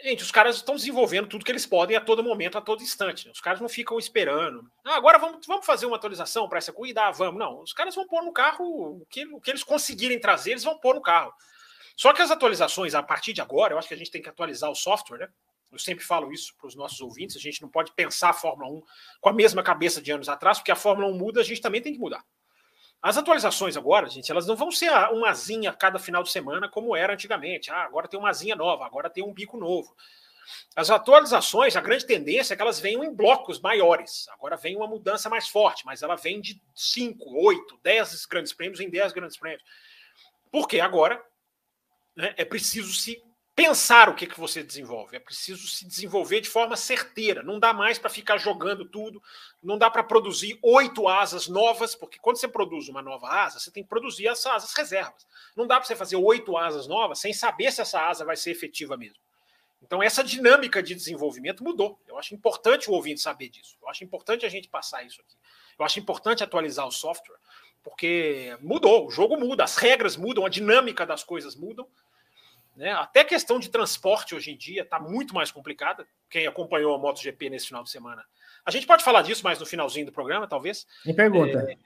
Gente, 0.01 0.23
os 0.23 0.31
caras 0.31 0.55
estão 0.55 0.75
desenvolvendo 0.75 1.27
tudo 1.27 1.43
que 1.43 1.51
eles 1.51 1.65
podem 1.65 1.97
a 1.97 2.01
todo 2.01 2.23
momento, 2.23 2.57
a 2.57 2.61
todo 2.61 2.81
instante. 2.81 3.29
Os 3.29 3.41
caras 3.41 3.59
não 3.59 3.67
ficam 3.67 3.97
esperando. 3.99 4.69
Ah, 4.83 4.95
agora 4.95 5.17
vamos, 5.17 5.45
vamos 5.45 5.65
fazer 5.65 5.85
uma 5.85 5.97
atualização 5.97 6.47
para 6.47 6.57
essa 6.57 6.71
corrida? 6.71 7.05
Ah, 7.05 7.11
vamos. 7.11 7.39
Não, 7.39 7.61
os 7.61 7.73
caras 7.73 7.95
vão 7.95 8.07
pôr 8.07 8.23
no 8.23 8.31
carro 8.31 8.63
o 9.01 9.05
que, 9.09 9.25
o 9.25 9.41
que 9.41 9.51
eles 9.51 9.63
conseguirem 9.63 10.19
trazer, 10.19 10.51
eles 10.51 10.63
vão 10.63 10.77
pôr 10.79 10.95
no 10.95 11.01
carro. 11.01 11.33
Só 11.97 12.13
que 12.13 12.21
as 12.21 12.31
atualizações, 12.31 12.95
a 12.95 13.03
partir 13.03 13.33
de 13.33 13.41
agora, 13.41 13.73
eu 13.73 13.77
acho 13.77 13.89
que 13.89 13.93
a 13.93 13.97
gente 13.97 14.11
tem 14.11 14.21
que 14.21 14.29
atualizar 14.29 14.71
o 14.71 14.75
software, 14.75 15.17
né? 15.17 15.27
Eu 15.71 15.77
sempre 15.77 16.03
falo 16.03 16.31
isso 16.31 16.55
para 16.57 16.67
os 16.67 16.75
nossos 16.75 16.99
ouvintes. 17.01 17.35
A 17.35 17.39
gente 17.39 17.61
não 17.61 17.69
pode 17.69 17.91
pensar 17.93 18.29
a 18.29 18.33
Fórmula 18.33 18.71
1 18.71 18.81
com 19.19 19.29
a 19.29 19.33
mesma 19.33 19.61
cabeça 19.61 20.01
de 20.01 20.11
anos 20.11 20.29
atrás, 20.29 20.59
porque 20.59 20.71
a 20.71 20.75
Fórmula 20.75 21.07
1 21.09 21.17
muda, 21.17 21.41
a 21.41 21.43
gente 21.43 21.61
também 21.61 21.81
tem 21.81 21.93
que 21.93 21.99
mudar. 21.99 22.23
As 23.01 23.17
atualizações 23.17 23.77
agora, 23.77 24.09
gente, 24.09 24.29
elas 24.29 24.45
não 24.45 24.55
vão 24.55 24.71
ser 24.71 24.91
uma 25.11 25.29
asinha 25.29 25.71
cada 25.71 25.97
final 25.97 26.21
de 26.21 26.31
semana 26.31 26.67
como 26.67 26.95
era 26.95 27.13
antigamente. 27.13 27.71
Ah, 27.71 27.83
agora 27.83 28.07
tem 28.07 28.19
uma 28.19 28.29
asinha 28.29 28.55
nova, 28.55 28.85
agora 28.85 29.09
tem 29.09 29.23
um 29.23 29.33
bico 29.33 29.57
novo. 29.57 29.95
As 30.75 30.89
atualizações, 30.89 31.75
a 31.75 31.81
grande 31.81 32.05
tendência 32.05 32.53
é 32.53 32.57
que 32.57 32.61
elas 32.61 32.79
venham 32.79 33.03
em 33.03 33.13
blocos 33.13 33.59
maiores. 33.61 34.27
Agora 34.29 34.57
vem 34.57 34.75
uma 34.75 34.87
mudança 34.87 35.29
mais 35.29 35.47
forte, 35.47 35.85
mas 35.85 36.01
ela 36.01 36.15
vem 36.15 36.41
de 36.41 36.61
5, 36.75 37.23
8, 37.23 37.79
10 37.83 38.25
grandes 38.25 38.53
prêmios 38.53 38.79
em 38.79 38.89
10 38.89 39.13
grandes 39.13 39.37
prêmios. 39.37 39.63
Porque 40.51 40.79
agora 40.79 41.23
né, 42.15 42.33
é 42.35 42.43
preciso 42.43 42.93
se 42.93 43.21
pensar 43.59 44.07
o 44.07 44.15
que, 44.15 44.25
que 44.25 44.39
você 44.39 44.63
desenvolve. 44.63 45.17
É 45.17 45.19
preciso 45.19 45.67
se 45.67 45.85
desenvolver 45.85 46.39
de 46.39 46.47
forma 46.47 46.77
certeira. 46.77 47.43
Não 47.43 47.59
dá 47.59 47.73
mais 47.73 47.99
para 47.99 48.09
ficar 48.09 48.37
jogando 48.37 48.85
tudo. 48.85 49.21
Não 49.61 49.77
dá 49.77 49.89
para 49.89 50.01
produzir 50.01 50.57
oito 50.63 51.09
asas 51.09 51.49
novas, 51.49 51.93
porque 51.93 52.17
quando 52.19 52.37
você 52.37 52.47
produz 52.47 52.87
uma 52.87 53.01
nova 53.01 53.27
asa, 53.27 53.59
você 53.59 53.69
tem 53.69 53.83
que 53.83 53.89
produzir 53.89 54.29
as 54.29 54.45
asas 54.45 54.73
reservas. 54.73 55.27
Não 55.57 55.67
dá 55.67 55.75
para 55.75 55.85
você 55.85 55.93
fazer 55.93 56.15
oito 56.15 56.55
asas 56.57 56.87
novas 56.87 57.19
sem 57.19 57.33
saber 57.33 57.69
se 57.73 57.81
essa 57.81 57.99
asa 57.99 58.23
vai 58.23 58.37
ser 58.37 58.51
efetiva 58.51 58.95
mesmo. 58.95 59.19
Então, 59.83 60.01
essa 60.01 60.23
dinâmica 60.23 60.81
de 60.81 60.95
desenvolvimento 60.95 61.61
mudou. 61.61 61.99
Eu 62.07 62.17
acho 62.17 62.33
importante 62.33 62.89
o 62.89 62.93
ouvinte 62.93 63.19
saber 63.19 63.49
disso. 63.49 63.75
Eu 63.81 63.89
acho 63.89 64.05
importante 64.05 64.45
a 64.45 64.49
gente 64.49 64.69
passar 64.69 65.03
isso 65.03 65.19
aqui. 65.19 65.35
Eu 65.77 65.83
acho 65.83 65.99
importante 65.99 66.43
atualizar 66.43 66.87
o 66.87 66.91
software, 66.91 67.37
porque 67.83 68.57
mudou, 68.61 69.07
o 69.07 69.11
jogo 69.11 69.37
muda, 69.37 69.65
as 69.65 69.75
regras 69.75 70.15
mudam, 70.15 70.45
a 70.45 70.49
dinâmica 70.49 71.05
das 71.05 71.25
coisas 71.25 71.57
mudam. 71.57 71.85
Né? 72.79 72.93
Até 72.93 73.25
questão 73.25 73.59
de 73.59 73.69
transporte 73.69 74.33
hoje 74.33 74.51
em 74.51 74.57
dia 74.57 74.83
está 74.83 74.97
muito 74.97 75.35
mais 75.35 75.51
complicada. 75.51 76.07
Quem 76.29 76.47
acompanhou 76.47 76.95
a 76.95 76.97
MotoGP 76.97 77.49
nesse 77.49 77.67
final 77.67 77.83
de 77.83 77.89
semana. 77.89 78.23
A 78.65 78.71
gente 78.71 78.87
pode 78.87 79.03
falar 79.03 79.21
disso 79.21 79.43
mais 79.43 79.59
no 79.59 79.65
finalzinho 79.65 80.05
do 80.05 80.13
programa, 80.13 80.47
talvez. 80.47 80.87
Me 81.05 81.13
pergunta. 81.13 81.57
É, 81.59 81.77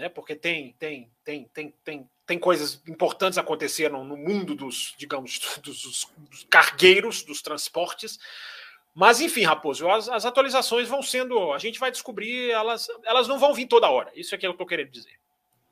né? 0.00 0.08
Porque 0.08 0.34
tem, 0.34 0.74
tem, 0.80 1.08
tem, 1.24 1.48
tem, 1.54 1.74
tem, 1.84 2.10
tem 2.26 2.38
coisas 2.40 2.82
importantes 2.88 3.38
acontecendo 3.38 4.02
no 4.02 4.16
mundo 4.16 4.56
dos, 4.56 4.96
digamos, 4.98 5.38
dos, 5.62 5.82
dos 5.82 6.44
cargueiros, 6.50 7.22
dos 7.22 7.40
transportes. 7.40 8.18
Mas, 8.92 9.20
enfim, 9.20 9.44
Raposo, 9.44 9.88
as, 9.88 10.08
as, 10.08 10.26
atualizações 10.26 10.88
vão 10.88 11.04
sendo. 11.04 11.52
A 11.52 11.58
gente 11.58 11.78
vai 11.78 11.92
descobrir, 11.92 12.50
elas, 12.50 12.88
elas 13.04 13.28
não 13.28 13.38
vão 13.38 13.54
vir 13.54 13.68
toda 13.68 13.88
hora. 13.88 14.10
Isso 14.12 14.34
é 14.34 14.38
que 14.38 14.44
eu 14.44 14.50
estou 14.50 14.66
querendo 14.66 14.90
dizer. 14.90 15.20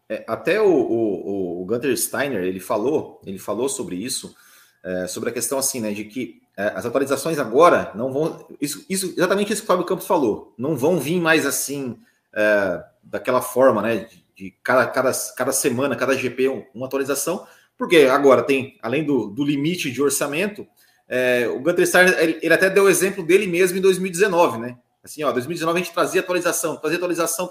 É, 0.09 0.25
até 0.29 0.61
o, 0.61 0.71
o, 0.71 1.63
o 1.63 1.65
Gunter 1.65 1.97
Steiner 1.97 2.45
ele 2.45 2.61
falou, 2.61 3.21
ele 3.27 3.39
falou 3.39 3.69
sobre 3.69 3.97
isso, 3.97 4.37
é, 4.85 5.07
sobre 5.07 5.31
a 5.31 5.33
questão 5.33 5.59
assim, 5.59 5.81
né, 5.81 5.93
de 5.93 6.05
que 6.05 6.43
é, 6.57 6.67
as 6.77 6.85
atualizações 6.85 7.39
agora 7.39 7.91
não 7.95 8.13
vão. 8.13 8.47
Isso, 8.61 8.85
isso, 8.89 9.15
exatamente 9.17 9.53
isso 9.53 9.63
que 9.63 9.67
o 9.67 9.69
Fábio 9.69 9.87
Campos 9.87 10.07
falou, 10.07 10.55
não 10.57 10.77
vão 10.77 11.01
vir 11.01 11.21
mais 11.21 11.47
assim, 11.47 11.99
é, 12.33 12.85
daquela 13.03 13.41
forma, 13.41 13.83
né? 13.83 13.97
De, 13.97 14.25
de, 14.37 14.51
cada, 14.63 14.87
cada, 14.87 15.13
cada 15.37 15.53
semana, 15.53 15.97
cada 15.97 16.17
GP, 16.17 16.69
uma 16.75 16.87
atualização, 16.87 17.47
porque 17.79 18.09
agora 18.11 18.43
tem, 18.43 18.79
além 18.83 19.05
do, 19.05 19.29
do 19.29 19.45
limite 19.45 19.91
de 19.91 20.03
orçamento, 20.03 20.67
é, 21.09 21.49
o 21.49 21.61
Gunter 21.61 21.87
Steiner 21.87 22.19
ele, 22.19 22.39
ele, 22.43 22.55
até 22.55 22.69
deu 22.71 22.85
o 22.85 22.89
exemplo 22.89 23.25
dele 23.25 23.47
mesmo 23.47 23.79
em 23.79 23.81
2019, 23.81 24.59
né? 24.59 24.79
Assim, 25.03 25.23
ó, 25.23 25.33
2019 25.33 25.81
a 25.81 25.83
gente 25.83 25.93
trazia 25.93 26.21
atualização, 26.21 26.77
trazia 26.77 26.97
atualização, 26.97 27.51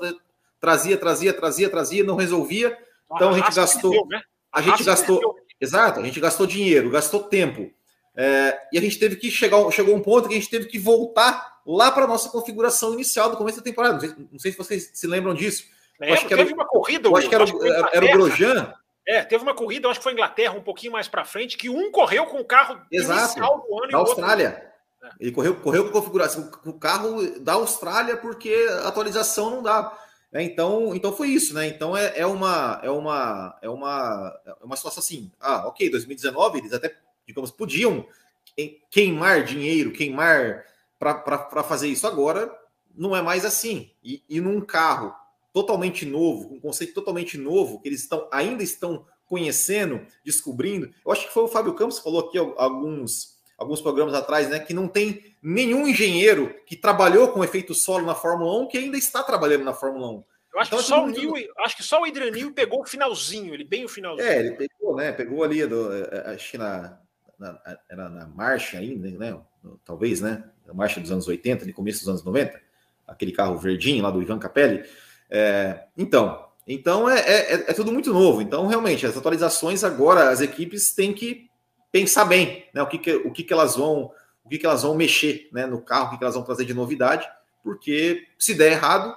trazia, 0.59 0.97
trazia, 0.97 1.33
trazia, 1.33 1.69
trazia, 1.69 2.03
não 2.03 2.15
resolvia. 2.15 2.77
Então 3.13 3.29
a 3.29 3.33
gente 3.33 3.53
gastou. 3.53 4.07
Né? 4.07 4.21
A 4.51 4.61
gente 4.61 4.83
gastou. 4.83 5.35
Exato, 5.63 6.01
a 6.01 6.03
gente 6.03 6.19
gastou 6.19 6.45
dinheiro, 6.45 6.89
gastou 6.89 7.23
tempo. 7.23 7.71
É, 8.15 8.59
e 8.73 8.77
a 8.77 8.81
gente 8.81 8.99
teve 8.99 9.15
que 9.15 9.31
chegar, 9.31 9.57
chegou 9.71 9.95
um 9.95 10.01
ponto 10.01 10.27
que 10.27 10.35
a 10.35 10.37
gente 10.37 10.49
teve 10.49 10.65
que 10.65 10.77
voltar 10.77 11.61
lá 11.65 11.89
para 11.89 12.03
a 12.03 12.07
nossa 12.07 12.29
configuração 12.29 12.93
inicial 12.93 13.29
do 13.31 13.37
começo 13.37 13.59
da 13.59 13.63
temporada. 13.63 13.93
Não 13.93 13.99
sei, 14.01 14.15
não 14.33 14.39
sei, 14.39 14.51
se 14.51 14.57
vocês 14.57 14.91
se 14.93 15.07
lembram 15.07 15.33
disso. 15.33 15.63
Lembro, 15.97 16.15
acho 16.15 16.23
que 16.23 16.35
teve 16.35 16.41
era, 16.41 16.53
uma 16.53 16.67
corrida. 16.67 17.07
Eu 17.07 17.15
acho 17.15 17.29
que 17.29 17.35
era, 17.35 17.43
acho 17.45 17.57
que 17.57 17.65
era, 17.65 17.89
era 17.93 18.05
o 18.05 18.11
Grosjean. 18.11 18.73
É, 19.07 19.23
teve 19.23 19.41
uma 19.41 19.55
corrida, 19.55 19.87
acho 19.87 19.99
que 19.99 20.03
foi 20.03 20.11
Inglaterra, 20.11 20.53
um 20.53 20.61
pouquinho 20.61 20.91
mais 20.91 21.07
para 21.07 21.23
frente, 21.23 21.57
que 21.57 21.69
um 21.69 21.91
correu 21.91 22.25
com 22.25 22.41
o 22.41 22.45
carro 22.45 22.79
Exato, 22.91 23.21
inicial 23.21 23.65
do 23.65 23.83
ano 23.83 23.91
da 23.91 23.97
Austrália. 23.99 24.47
Outro... 24.49 24.73
É. 25.03 25.11
Ele 25.19 25.31
correu, 25.31 25.55
correu 25.55 25.85
com 25.85 25.91
configuração, 25.91 26.51
com 26.51 26.69
o 26.69 26.79
carro 26.79 27.39
da 27.39 27.53
Austrália, 27.53 28.17
porque 28.17 28.67
a 28.69 28.89
atualização 28.89 29.49
não 29.49 29.63
dava. 29.63 29.97
É, 30.33 30.41
então, 30.41 30.95
então 30.95 31.15
foi 31.15 31.29
isso, 31.29 31.53
né? 31.53 31.67
Então 31.67 31.95
é, 31.95 32.19
é, 32.19 32.25
uma 32.25 32.79
é 32.83 32.89
uma 32.89 33.59
é 33.61 33.69
uma 33.69 34.41
é 34.45 34.65
uma 34.65 34.75
situação 34.75 35.01
assim. 35.01 35.31
Ah, 35.39 35.67
ok, 35.67 35.89
2019 35.89 36.59
eles 36.59 36.73
até 36.73 36.97
digamos 37.25 37.51
podiam 37.51 38.05
queimar 38.89 39.43
dinheiro, 39.43 39.91
queimar 39.91 40.65
para 40.99 41.63
fazer 41.63 41.87
isso 41.87 42.07
agora 42.07 42.51
não 42.95 43.15
é 43.15 43.21
mais 43.21 43.45
assim. 43.45 43.91
E, 44.03 44.23
e 44.29 44.39
num 44.39 44.61
carro 44.61 45.13
totalmente 45.51 46.05
novo, 46.05 46.53
um 46.53 46.59
conceito 46.59 46.93
totalmente 46.93 47.37
novo, 47.37 47.79
que 47.79 47.87
eles 47.87 48.01
estão, 48.01 48.27
ainda 48.31 48.63
estão 48.63 49.05
conhecendo, 49.25 50.05
descobrindo. 50.23 50.91
Eu 51.05 51.11
acho 51.11 51.27
que 51.27 51.33
foi 51.33 51.43
o 51.43 51.47
Fábio 51.47 51.73
Campos 51.73 51.97
que 51.97 52.03
falou 52.03 52.21
aqui 52.21 52.37
alguns, 52.37 53.32
alguns 53.63 53.81
programas 53.81 54.13
atrás, 54.13 54.49
né? 54.49 54.59
Que 54.59 54.73
não 54.73 54.87
tem 54.87 55.35
nenhum 55.41 55.87
engenheiro 55.87 56.53
que 56.65 56.75
trabalhou 56.75 57.29
com 57.29 57.43
efeito 57.43 57.73
solo 57.73 58.05
na 58.05 58.15
Fórmula 58.15 58.61
1 58.61 58.67
que 58.67 58.77
ainda 58.77 58.97
está 58.97 59.23
trabalhando 59.23 59.63
na 59.63 59.73
Fórmula 59.73 60.09
1. 60.09 60.23
Eu 60.53 60.59
acho, 60.59 60.67
então, 60.69 60.79
que, 60.79 60.85
só 60.85 61.03
o 61.03 61.07
Nil, 61.07 61.33
acho 61.59 61.75
que 61.75 61.83
só 61.83 62.01
o 62.01 62.53
pegou 62.53 62.81
o 62.81 62.85
finalzinho, 62.85 63.53
ele 63.53 63.63
bem 63.63 63.85
o 63.85 63.89
finalzinho. 63.89 64.27
É, 64.27 64.39
ele 64.39 64.51
pegou, 64.51 64.95
né? 64.95 65.11
Pegou 65.11 65.43
ali, 65.43 65.65
do, 65.65 65.91
é, 65.91 66.09
é, 66.11 66.29
acho 66.35 66.51
que 66.51 66.57
na, 66.59 66.99
na, 67.39 67.59
era 67.89 68.07
na 68.07 68.27
marcha 68.27 68.77
ainda, 68.77 69.09
né? 69.09 69.39
Talvez, 69.83 70.21
né? 70.21 70.43
Na 70.67 70.73
marcha 70.73 71.01
dos 71.01 71.11
anos 71.11 71.27
80, 71.27 71.65
no 71.65 71.73
começo 71.73 71.99
dos 71.99 72.09
anos 72.09 72.23
90, 72.23 72.61
aquele 73.07 73.31
carro 73.31 73.57
verdinho 73.57 74.03
lá 74.03 74.11
do 74.11 74.21
Ivan 74.21 74.37
Capelli. 74.37 74.83
É, 75.27 75.85
então, 75.97 76.45
então 76.67 77.09
é, 77.09 77.19
é, 77.19 77.53
é, 77.53 77.73
tudo 77.73 77.91
muito 77.91 78.13
novo. 78.13 78.39
Então, 78.39 78.67
realmente, 78.67 79.05
as 79.07 79.17
atualizações 79.17 79.83
agora, 79.83 80.29
as 80.29 80.39
equipes 80.39 80.93
têm 80.93 81.13
que 81.13 81.49
pensar 81.93 82.25
bem, 82.25 82.67
né? 82.73 82.81
O 82.81 82.87
que, 82.87 82.97
que 82.97 83.15
o 83.17 83.31
que, 83.31 83.43
que 83.43 83.53
elas 83.53 83.75
vão, 83.75 84.11
o 84.43 84.49
que, 84.49 84.57
que 84.57 84.65
elas 84.65 84.81
vão 84.81 84.95
mexer 84.95 85.47
né, 85.53 85.67
no 85.67 85.79
carro, 85.79 86.07
o 86.07 86.09
que, 86.09 86.17
que 86.17 86.23
elas 86.23 86.33
vão 86.33 86.43
trazer 86.43 86.65
de 86.65 86.73
novidade, 86.73 87.29
porque 87.63 88.27
se 88.37 88.55
der 88.55 88.71
errado, 88.71 89.15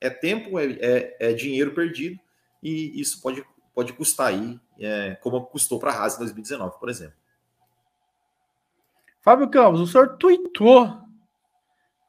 é 0.00 0.08
tempo, 0.08 0.58
é, 0.58 0.64
é, 0.80 1.16
é 1.20 1.32
dinheiro 1.34 1.74
perdido, 1.74 2.18
e 2.62 2.98
isso 2.98 3.20
pode, 3.20 3.44
pode 3.74 3.92
custar 3.92 4.28
aí, 4.28 4.58
é, 4.80 5.16
como 5.20 5.44
custou 5.44 5.78
para 5.78 5.92
a 5.92 5.96
Haas 5.96 6.14
em 6.14 6.20
2019, 6.20 6.78
por 6.80 6.88
exemplo. 6.88 7.14
Fábio 9.20 9.48
Campos, 9.50 9.80
o 9.80 9.86
senhor 9.86 10.16
tweetou 10.16 11.03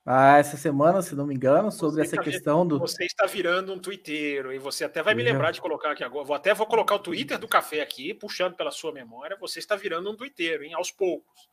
ah, 0.05 0.37
essa 0.37 0.55
semana, 0.55 1.01
se 1.01 1.15
não 1.15 1.25
me 1.25 1.33
engano, 1.33 1.71
sobre 1.71 1.95
você 1.95 2.15
essa 2.15 2.23
questão 2.23 2.65
do. 2.65 2.77
Você 2.77 3.05
está 3.05 3.25
virando 3.25 3.73
um 3.73 3.79
twitteiro 3.79 4.53
e 4.53 4.59
você 4.59 4.83
até 4.83 5.01
vai 5.01 5.15
me 5.15 5.23
lembrar 5.23 5.49
de 5.49 5.59
colocar 5.59 5.93
aqui 5.93 6.03
agora. 6.03 6.23
Vou 6.23 6.35
até 6.35 6.53
vou 6.53 6.67
colocar 6.67 6.93
o 6.93 6.99
Twitter 6.99 7.39
do 7.39 7.47
café 7.47 7.81
aqui, 7.81 8.13
puxando 8.13 8.55
pela 8.55 8.69
sua 8.69 8.91
memória. 8.91 9.35
Você 9.39 9.57
está 9.57 9.75
virando 9.75 10.11
um 10.11 10.15
twitteiro, 10.15 10.63
hein? 10.63 10.75
Aos 10.75 10.91
poucos. 10.91 11.49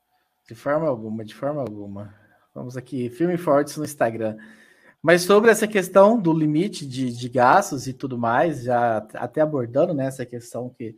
De 0.46 0.54
forma 0.54 0.86
alguma, 0.86 1.24
de 1.24 1.34
forma 1.34 1.62
alguma. 1.62 2.14
Vamos 2.54 2.76
aqui, 2.76 3.08
filme 3.08 3.38
fortes 3.38 3.78
no 3.78 3.86
Instagram. 3.86 4.36
Mas 5.00 5.22
sobre 5.22 5.50
essa 5.50 5.66
questão 5.66 6.20
do 6.20 6.30
limite 6.30 6.86
de, 6.86 7.10
de 7.10 7.28
gastos 7.30 7.86
e 7.86 7.94
tudo 7.94 8.18
mais, 8.18 8.64
já 8.64 8.98
até 9.14 9.40
abordando 9.40 9.94
né, 9.94 10.06
essa 10.06 10.26
questão 10.26 10.68
que, 10.68 10.94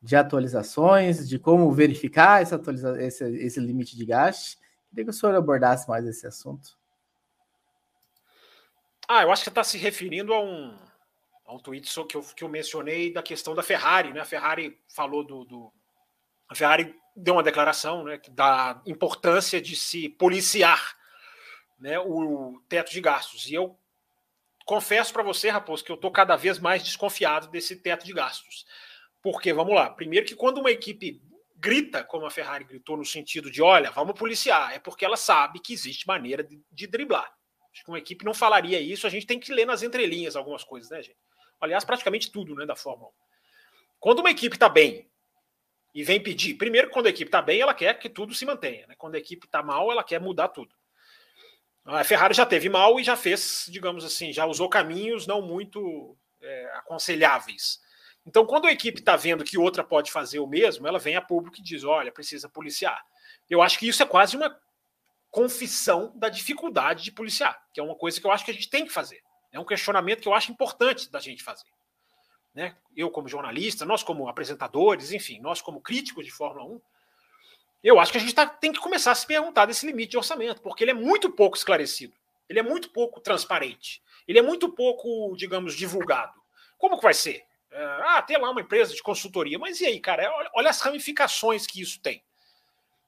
de 0.00 0.14
atualizações, 0.14 1.28
de 1.28 1.36
como 1.36 1.70
verificar 1.72 2.42
essa 2.42 2.54
atualiza 2.54 3.02
esse, 3.02 3.24
esse 3.24 3.58
limite 3.58 3.96
de 3.96 4.06
gastos, 4.06 4.56
queria 4.88 5.04
que 5.04 5.10
o 5.10 5.12
senhor 5.12 5.34
abordasse 5.34 5.88
mais 5.88 6.06
esse 6.06 6.28
assunto. 6.28 6.80
Ah, 9.08 9.22
eu 9.22 9.32
acho 9.32 9.42
que 9.42 9.44
você 9.44 9.50
está 9.50 9.64
se 9.64 9.78
referindo 9.78 10.32
a 10.32 10.40
um, 10.40 10.76
a 11.44 11.54
um 11.54 11.58
tweet 11.58 11.88
que 12.06 12.16
eu, 12.16 12.22
que 12.22 12.44
eu 12.44 12.48
mencionei 12.48 13.12
da 13.12 13.22
questão 13.22 13.54
da 13.54 13.62
Ferrari, 13.62 14.12
né? 14.12 14.20
A 14.20 14.24
Ferrari 14.24 14.78
falou 14.88 15.24
do. 15.24 15.44
do 15.44 15.72
a 16.48 16.54
Ferrari 16.54 16.94
deu 17.14 17.34
uma 17.34 17.42
declaração 17.42 18.04
né, 18.04 18.20
da 18.30 18.80
importância 18.86 19.60
de 19.60 19.76
se 19.76 20.08
policiar 20.08 20.96
né, 21.78 21.98
o 21.98 22.62
teto 22.68 22.90
de 22.92 23.00
gastos. 23.00 23.46
E 23.46 23.54
eu 23.54 23.78
confesso 24.64 25.12
para 25.12 25.22
você, 25.22 25.50
Raposo, 25.50 25.84
que 25.84 25.90
eu 25.90 25.96
estou 25.96 26.10
cada 26.10 26.36
vez 26.36 26.58
mais 26.58 26.82
desconfiado 26.82 27.48
desse 27.48 27.76
teto 27.76 28.06
de 28.06 28.12
gastos. 28.12 28.66
Porque, 29.20 29.52
vamos 29.52 29.74
lá, 29.74 29.90
primeiro 29.90 30.26
que 30.26 30.34
quando 30.34 30.58
uma 30.58 30.70
equipe 30.70 31.22
grita, 31.56 32.02
como 32.02 32.26
a 32.26 32.30
Ferrari 32.30 32.64
gritou, 32.64 32.96
no 32.96 33.04
sentido 33.04 33.50
de 33.50 33.62
olha, 33.62 33.90
vamos 33.90 34.18
policiar, 34.18 34.72
é 34.74 34.78
porque 34.78 35.04
ela 35.04 35.16
sabe 35.16 35.60
que 35.60 35.72
existe 35.72 36.06
maneira 36.06 36.42
de, 36.42 36.60
de 36.70 36.86
driblar. 36.86 37.32
Acho 37.72 37.84
que 37.84 37.90
uma 37.90 37.98
equipe 37.98 38.24
não 38.24 38.34
falaria 38.34 38.80
isso, 38.80 39.06
a 39.06 39.10
gente 39.10 39.26
tem 39.26 39.40
que 39.40 39.52
ler 39.52 39.66
nas 39.66 39.82
entrelinhas 39.82 40.36
algumas 40.36 40.62
coisas, 40.62 40.90
né, 40.90 41.02
gente? 41.02 41.16
Aliás, 41.60 41.84
praticamente 41.84 42.30
tudo 42.30 42.54
né, 42.54 42.66
da 42.66 42.76
Fórmula 42.76 43.10
1. 43.10 43.12
Quando 43.98 44.18
uma 44.18 44.30
equipe 44.30 44.56
está 44.56 44.68
bem 44.68 45.08
e 45.94 46.02
vem 46.02 46.20
pedir, 46.20 46.54
primeiro, 46.54 46.90
quando 46.90 47.06
a 47.06 47.10
equipe 47.10 47.28
está 47.28 47.40
bem, 47.40 47.60
ela 47.60 47.72
quer 47.72 47.98
que 47.98 48.08
tudo 48.08 48.34
se 48.34 48.44
mantenha. 48.44 48.86
Né? 48.86 48.94
Quando 48.98 49.14
a 49.14 49.18
equipe 49.18 49.46
está 49.46 49.62
mal, 49.62 49.90
ela 49.90 50.02
quer 50.02 50.20
mudar 50.20 50.48
tudo. 50.48 50.74
A 51.84 52.04
Ferrari 52.04 52.34
já 52.34 52.46
teve 52.46 52.68
mal 52.68 52.98
e 53.00 53.04
já 53.04 53.16
fez, 53.16 53.66
digamos 53.68 54.04
assim, 54.04 54.32
já 54.32 54.46
usou 54.46 54.68
caminhos 54.68 55.26
não 55.26 55.42
muito 55.42 56.16
é, 56.40 56.70
aconselháveis. 56.74 57.80
Então, 58.24 58.46
quando 58.46 58.66
a 58.66 58.72
equipe 58.72 59.00
está 59.00 59.16
vendo 59.16 59.44
que 59.44 59.58
outra 59.58 59.82
pode 59.82 60.12
fazer 60.12 60.38
o 60.38 60.46
mesmo, 60.46 60.86
ela 60.86 60.98
vem 60.98 61.16
a 61.16 61.22
público 61.22 61.58
e 61.58 61.62
diz: 61.62 61.82
olha, 61.82 62.12
precisa 62.12 62.48
policiar. 62.48 63.04
Eu 63.50 63.60
acho 63.60 63.78
que 63.78 63.88
isso 63.88 64.02
é 64.02 64.06
quase 64.06 64.36
uma 64.36 64.56
confissão 65.32 66.12
da 66.14 66.28
dificuldade 66.28 67.02
de 67.02 67.10
policiar, 67.10 67.60
que 67.72 67.80
é 67.80 67.82
uma 67.82 67.96
coisa 67.96 68.20
que 68.20 68.26
eu 68.26 68.30
acho 68.30 68.44
que 68.44 68.50
a 68.50 68.54
gente 68.54 68.68
tem 68.68 68.84
que 68.84 68.92
fazer. 68.92 69.22
É 69.50 69.58
um 69.58 69.64
questionamento 69.64 70.20
que 70.20 70.28
eu 70.28 70.34
acho 70.34 70.52
importante 70.52 71.10
da 71.10 71.18
gente 71.18 71.42
fazer. 71.42 71.66
Né? 72.54 72.76
Eu, 72.94 73.10
como 73.10 73.26
jornalista, 73.26 73.86
nós, 73.86 74.02
como 74.02 74.28
apresentadores, 74.28 75.10
enfim, 75.10 75.40
nós, 75.40 75.62
como 75.62 75.80
críticos 75.80 76.26
de 76.26 76.30
Fórmula 76.30 76.66
1, 76.66 76.80
eu 77.82 77.98
acho 77.98 78.12
que 78.12 78.18
a 78.18 78.20
gente 78.20 78.34
tá, 78.34 78.46
tem 78.46 78.72
que 78.72 78.78
começar 78.78 79.10
a 79.10 79.14
se 79.14 79.26
perguntar 79.26 79.64
desse 79.64 79.86
limite 79.86 80.10
de 80.10 80.18
orçamento, 80.18 80.60
porque 80.60 80.84
ele 80.84 80.90
é 80.90 80.94
muito 80.94 81.30
pouco 81.30 81.56
esclarecido, 81.56 82.14
ele 82.46 82.58
é 82.58 82.62
muito 82.62 82.90
pouco 82.90 83.18
transparente, 83.18 84.02
ele 84.28 84.38
é 84.38 84.42
muito 84.42 84.68
pouco, 84.68 85.34
digamos, 85.34 85.74
divulgado. 85.74 86.38
Como 86.76 86.98
que 86.98 87.02
vai 87.02 87.14
ser? 87.14 87.42
É, 87.70 87.84
ah, 88.04 88.22
tem 88.22 88.36
lá 88.36 88.50
uma 88.50 88.60
empresa 88.60 88.94
de 88.94 89.02
consultoria, 89.02 89.58
mas 89.58 89.80
e 89.80 89.86
aí, 89.86 89.98
cara? 89.98 90.30
Olha, 90.30 90.50
olha 90.54 90.70
as 90.70 90.80
ramificações 90.82 91.66
que 91.66 91.80
isso 91.80 91.98
tem. 92.00 92.22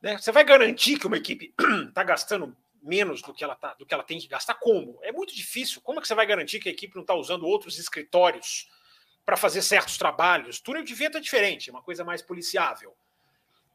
Né? 0.04 0.18
Você 0.18 0.30
vai 0.30 0.44
garantir 0.44 0.98
que 0.98 1.06
uma 1.06 1.16
equipe 1.16 1.54
está 1.88 2.02
gastando 2.04 2.54
menos 2.82 3.22
do 3.22 3.32
que, 3.32 3.42
ela 3.42 3.54
tá, 3.54 3.72
do 3.72 3.86
que 3.86 3.94
ela 3.94 4.02
tem 4.02 4.18
que 4.18 4.28
gastar? 4.28 4.52
Como? 4.52 4.98
É 5.00 5.10
muito 5.10 5.34
difícil. 5.34 5.80
Como 5.80 5.98
é 5.98 6.02
que 6.02 6.06
você 6.06 6.14
vai 6.14 6.26
garantir 6.26 6.60
que 6.60 6.68
a 6.68 6.72
equipe 6.72 6.94
não 6.94 7.00
está 7.00 7.14
usando 7.14 7.46
outros 7.46 7.78
escritórios 7.78 8.68
para 9.24 9.34
fazer 9.34 9.62
certos 9.62 9.96
trabalhos? 9.96 10.60
Túnel 10.60 10.84
de 10.84 10.94
vento 10.94 11.16
é 11.16 11.20
diferente, 11.22 11.70
é 11.70 11.72
uma 11.72 11.82
coisa 11.82 12.04
mais 12.04 12.20
policiável. 12.20 12.94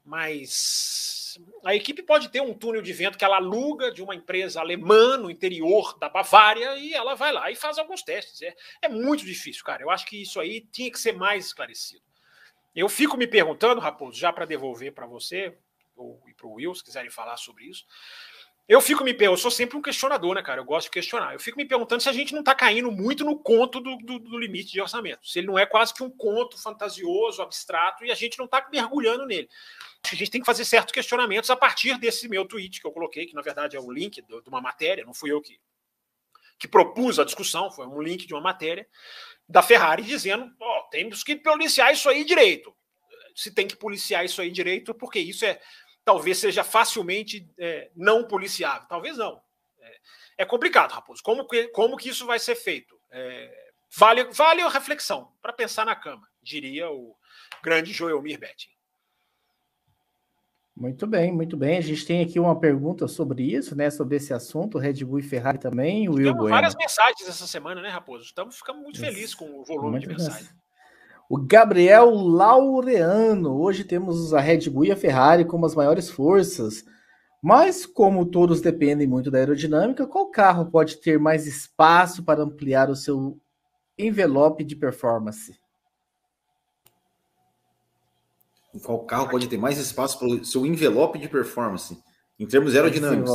Mas 0.04 1.36
a 1.64 1.74
equipe 1.74 2.00
pode 2.00 2.28
ter 2.28 2.40
um 2.40 2.54
túnel 2.54 2.80
de 2.80 2.92
vento 2.92 3.18
que 3.18 3.24
ela 3.24 3.38
aluga 3.38 3.90
de 3.90 4.00
uma 4.00 4.14
empresa 4.14 4.60
alemã 4.60 5.16
no 5.16 5.32
interior 5.32 5.98
da 5.98 6.08
Bavária 6.08 6.76
e 6.76 6.94
ela 6.94 7.16
vai 7.16 7.32
lá 7.32 7.50
e 7.50 7.56
faz 7.56 7.76
alguns 7.76 8.04
testes. 8.04 8.40
É, 8.42 8.54
é 8.82 8.88
muito 8.88 9.24
difícil, 9.24 9.64
cara. 9.64 9.82
Eu 9.82 9.90
acho 9.90 10.06
que 10.06 10.22
isso 10.22 10.38
aí 10.38 10.60
tinha 10.60 10.92
que 10.92 11.00
ser 11.00 11.12
mais 11.12 11.46
esclarecido. 11.46 12.04
Eu 12.72 12.88
fico 12.88 13.16
me 13.16 13.26
perguntando, 13.26 13.80
Raposo, 13.80 14.16
já 14.16 14.32
para 14.32 14.44
devolver 14.44 14.92
para 14.92 15.08
você, 15.08 15.58
ou 16.02 16.22
e 16.26 16.34
para 16.34 16.46
o 16.46 16.54
Will, 16.54 16.74
se 16.74 16.84
quiserem 16.84 17.10
falar 17.10 17.36
sobre 17.36 17.64
isso. 17.64 17.84
Eu 18.70 18.80
fico 18.80 19.02
me 19.02 19.16
eu 19.18 19.36
sou 19.36 19.50
sempre 19.50 19.76
um 19.76 19.82
questionador, 19.82 20.32
né, 20.32 20.42
cara? 20.42 20.60
Eu 20.60 20.64
gosto 20.64 20.86
de 20.86 20.92
questionar. 20.92 21.32
Eu 21.32 21.40
fico 21.40 21.58
me 21.58 21.64
perguntando 21.64 22.00
se 22.00 22.08
a 22.08 22.12
gente 22.12 22.32
não 22.32 22.38
está 22.38 22.54
caindo 22.54 22.88
muito 22.92 23.24
no 23.24 23.36
conto 23.36 23.80
do, 23.80 23.96
do, 23.96 24.20
do, 24.20 24.38
limite 24.38 24.70
de 24.70 24.80
orçamento. 24.80 25.26
Se 25.28 25.40
ele 25.40 25.48
não 25.48 25.58
é 25.58 25.66
quase 25.66 25.92
que 25.92 26.04
um 26.04 26.10
conto 26.10 26.56
fantasioso, 26.56 27.42
abstrato, 27.42 28.04
e 28.04 28.12
a 28.12 28.14
gente 28.14 28.38
não 28.38 28.44
está 28.44 28.64
mergulhando 28.70 29.26
nele. 29.26 29.48
A 30.04 30.14
gente 30.14 30.30
tem 30.30 30.40
que 30.40 30.46
fazer 30.46 30.64
certos 30.64 30.92
questionamentos 30.92 31.50
a 31.50 31.56
partir 31.56 31.98
desse 31.98 32.28
meu 32.28 32.46
tweet 32.46 32.80
que 32.80 32.86
eu 32.86 32.92
coloquei, 32.92 33.26
que 33.26 33.34
na 33.34 33.42
verdade 33.42 33.76
é 33.76 33.80
o 33.80 33.90
link 33.90 34.22
de 34.22 34.48
uma 34.48 34.60
matéria, 34.60 35.04
não 35.04 35.12
fui 35.12 35.32
eu 35.32 35.40
que, 35.40 35.58
que 36.56 36.68
propus 36.68 37.18
a 37.18 37.24
discussão, 37.24 37.72
foi 37.72 37.88
um 37.88 38.00
link 38.00 38.24
de 38.24 38.34
uma 38.34 38.40
matéria 38.40 38.86
da 39.48 39.62
Ferrari 39.62 40.04
dizendo: 40.04 40.48
ó, 40.60 40.78
oh, 40.78 40.82
temos 40.90 41.24
que 41.24 41.34
policiar 41.34 41.92
isso 41.92 42.08
aí 42.08 42.22
direito. 42.22 42.72
Se 43.34 43.52
tem 43.52 43.66
que 43.66 43.74
policiar 43.74 44.24
isso 44.24 44.40
aí 44.40 44.50
direito, 44.50 44.94
porque 44.94 45.18
isso 45.18 45.44
é 45.44 45.60
talvez 46.10 46.38
seja 46.38 46.64
facilmente 46.64 47.48
é, 47.56 47.88
não 47.94 48.24
policiável. 48.24 48.88
Talvez 48.88 49.16
não. 49.16 49.40
É, 49.80 49.98
é, 50.38 50.44
complicado, 50.44 50.90
Raposo. 50.90 51.22
Como 51.22 51.46
que, 51.46 51.68
como 51.68 51.96
que 51.96 52.08
isso 52.08 52.26
vai 52.26 52.40
ser 52.40 52.56
feito? 52.56 53.00
É, 53.12 53.70
vale, 53.96 54.24
vale 54.24 54.60
a 54.60 54.68
reflexão 54.68 55.30
para 55.40 55.52
pensar 55.52 55.86
na 55.86 55.94
cama, 55.94 56.26
diria 56.42 56.90
o 56.90 57.14
grande 57.62 57.92
Joelmir 57.92 58.40
Betting. 58.40 58.70
Muito 60.74 61.06
bem, 61.06 61.30
muito 61.30 61.56
bem. 61.56 61.78
A 61.78 61.82
gente 61.82 62.04
tem 62.04 62.22
aqui 62.22 62.40
uma 62.40 62.58
pergunta 62.58 63.06
sobre 63.06 63.44
isso, 63.44 63.76
né? 63.76 63.88
Sobre 63.90 64.16
esse 64.16 64.32
assunto, 64.32 64.78
Red 64.78 65.04
Bull 65.04 65.18
e 65.18 65.22
Ferrari 65.22 65.58
também. 65.58 66.08
O 66.08 66.14
Will 66.14 66.34
várias 66.48 66.74
mensagens 66.74 67.28
essa 67.28 67.46
semana, 67.46 67.82
né, 67.82 67.88
Raposo? 67.88 68.24
Estamos 68.24 68.56
ficando 68.56 68.80
muito 68.80 68.98
felizes 68.98 69.34
com 69.34 69.60
o 69.60 69.64
volume 69.64 69.90
muito 69.90 70.08
de 70.08 70.14
mensagens. 70.14 70.54
O 71.30 71.38
Gabriel 71.38 72.10
Laureano. 72.10 73.62
Hoje 73.62 73.84
temos 73.84 74.34
a 74.34 74.40
Red 74.40 74.68
Bull 74.68 74.86
e 74.86 74.90
a 74.90 74.96
Ferrari 74.96 75.44
como 75.44 75.64
as 75.64 75.76
maiores 75.76 76.10
forças. 76.10 76.84
Mas, 77.40 77.86
como 77.86 78.26
todos 78.26 78.60
dependem 78.60 79.06
muito 79.06 79.30
da 79.30 79.38
aerodinâmica, 79.38 80.08
qual 80.08 80.28
carro 80.28 80.68
pode 80.68 80.96
ter 80.96 81.20
mais 81.20 81.46
espaço 81.46 82.24
para 82.24 82.42
ampliar 82.42 82.90
o 82.90 82.96
seu 82.96 83.40
envelope 83.96 84.64
de 84.64 84.74
performance? 84.74 85.56
Qual 88.82 88.98
carro 89.04 89.30
pode 89.30 89.46
ter 89.46 89.56
mais 89.56 89.78
espaço 89.78 90.18
para 90.18 90.26
o 90.26 90.44
seu 90.44 90.66
envelope 90.66 91.16
de 91.16 91.28
performance 91.28 91.96
em 92.40 92.46
termos 92.46 92.74
aerodinâmicos? 92.74 93.30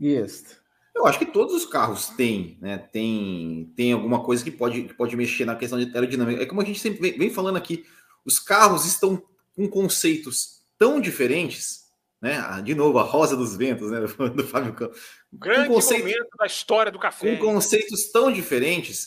Isso. 0.00 0.59
Eu 1.00 1.06
acho 1.06 1.18
que 1.18 1.26
todos 1.26 1.54
os 1.54 1.64
carros 1.64 2.08
têm, 2.08 2.58
né? 2.60 2.76
Tem, 2.76 3.72
tem 3.74 3.92
alguma 3.92 4.22
coisa 4.22 4.44
que 4.44 4.50
pode, 4.50 4.82
que 4.82 4.94
pode 4.94 5.16
mexer 5.16 5.46
na 5.46 5.56
questão 5.56 5.78
de 5.78 5.90
aerodinâmica. 5.94 6.42
É 6.42 6.46
como 6.46 6.60
a 6.60 6.64
gente 6.64 6.78
sempre 6.78 7.00
vem, 7.00 7.18
vem 7.18 7.30
falando 7.30 7.56
aqui, 7.56 7.86
os 8.24 8.38
carros 8.38 8.84
estão 8.84 9.22
com 9.56 9.66
conceitos 9.66 10.62
tão 10.78 11.00
diferentes, 11.00 11.90
né? 12.20 12.36
Ah, 12.46 12.60
de 12.60 12.74
novo, 12.74 12.98
a 12.98 13.02
rosa 13.02 13.34
dos 13.34 13.56
ventos, 13.56 13.90
né? 13.90 14.00
Do 14.36 14.46
Fábio 14.46 14.74
Campos. 14.74 15.00
Grande 15.32 15.68
conceito, 15.68 16.02
momento 16.02 16.36
da 16.38 16.46
história 16.46 16.92
do 16.92 16.98
café. 16.98 17.36
Com 17.36 17.52
conceitos 17.52 18.10
tão 18.12 18.30
diferentes 18.30 19.06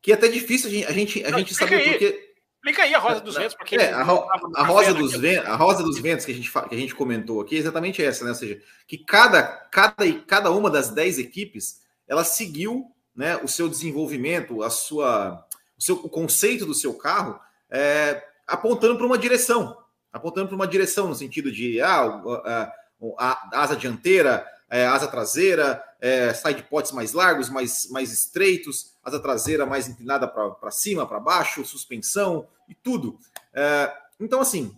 que 0.00 0.12
é 0.12 0.14
até 0.14 0.28
difícil 0.28 0.70
a 0.70 0.72
gente, 0.72 0.86
a 0.86 0.92
gente, 0.92 1.24
a 1.24 1.38
gente 1.38 1.54
saber 1.54 1.90
porque. 1.90 2.25
Explica 2.66 2.82
aí 2.82 2.94
a 2.96 2.98
Rosa 2.98 3.20
dos 3.20 3.36
Ventos, 3.36 3.54
porque 3.54 3.76
é, 3.76 3.92
a, 3.92 4.00
a, 4.00 4.64
Rosa 4.64 4.92
dos 4.92 5.16
Ventos, 5.16 5.48
a 5.48 5.54
Rosa 5.54 5.84
dos 5.84 6.00
Ventos 6.00 6.26
que 6.26 6.32
a 6.32 6.34
gente, 6.34 6.50
que 6.50 6.74
a 6.74 6.76
gente 6.76 6.96
comentou 6.96 7.40
aqui 7.40 7.54
é 7.54 7.60
exatamente 7.60 8.02
essa, 8.02 8.24
né? 8.24 8.30
Ou 8.30 8.34
seja, 8.34 8.60
que 8.88 8.98
cada, 8.98 9.44
cada, 9.70 9.94
cada 10.26 10.50
uma 10.50 10.68
das 10.68 10.90
dez 10.90 11.16
equipes 11.16 11.80
ela 12.08 12.24
seguiu 12.24 12.90
né, 13.14 13.36
o 13.36 13.46
seu 13.46 13.68
desenvolvimento, 13.68 14.64
a 14.64 14.70
sua, 14.70 15.46
o, 15.78 15.80
seu, 15.80 15.94
o 15.94 16.08
conceito 16.08 16.66
do 16.66 16.74
seu 16.74 16.92
carro 16.94 17.38
é, 17.70 18.20
apontando 18.44 18.96
para 18.96 19.06
uma 19.06 19.16
direção, 19.16 19.76
apontando 20.12 20.48
para 20.48 20.56
uma 20.56 20.66
direção 20.66 21.06
no 21.06 21.14
sentido 21.14 21.52
de 21.52 21.80
ah, 21.80 22.00
a, 22.00 22.72
a, 23.16 23.48
a 23.52 23.60
asa 23.62 23.76
dianteira, 23.76 24.44
é, 24.70 24.86
asa 24.86 25.06
traseira, 25.06 25.82
é, 26.00 26.32
side 26.34 26.62
pods 26.64 26.92
mais 26.92 27.12
largos, 27.12 27.48
mais, 27.48 27.88
mais 27.90 28.12
estreitos, 28.12 28.94
asa 29.04 29.20
traseira 29.20 29.64
mais 29.64 29.88
inclinada 29.88 30.26
para 30.26 30.70
cima, 30.70 31.06
para 31.06 31.20
baixo, 31.20 31.64
suspensão 31.64 32.46
e 32.68 32.74
tudo. 32.74 33.18
É, 33.54 33.92
então, 34.20 34.40
assim, 34.40 34.74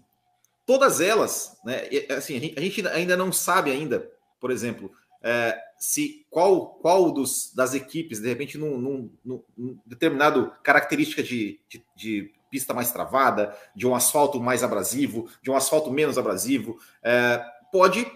todas 0.67 1.01
elas, 1.01 1.59
né, 1.65 1.83
assim, 2.17 2.55
a 2.57 2.61
gente 2.61 2.87
ainda 2.89 3.17
não 3.17 3.33
sabe 3.33 3.71
ainda, 3.71 4.11
por 4.41 4.51
exemplo, 4.51 4.93
é, 5.23 5.59
se 5.79 6.27
qual, 6.31 6.75
qual 6.81 7.11
dos, 7.11 7.53
das 7.55 7.75
equipes, 7.75 8.21
de 8.21 8.29
repente, 8.29 8.59
num, 8.59 8.79
num, 9.25 9.45
num 9.57 9.79
determinado 9.87 10.53
característica 10.63 11.23
de, 11.23 11.61
de, 11.69 11.83
de, 11.97 12.35
pista 12.51 12.73
mais 12.73 12.91
travada, 12.91 13.55
de 13.77 13.87
um 13.87 13.95
asfalto 13.95 14.41
mais 14.41 14.63
abrasivo, 14.63 15.29
de 15.43 15.51
um 15.51 15.57
asfalto 15.57 15.91
menos 15.91 16.17
abrasivo, 16.17 16.79
é, 17.03 17.45
pode 17.71 18.07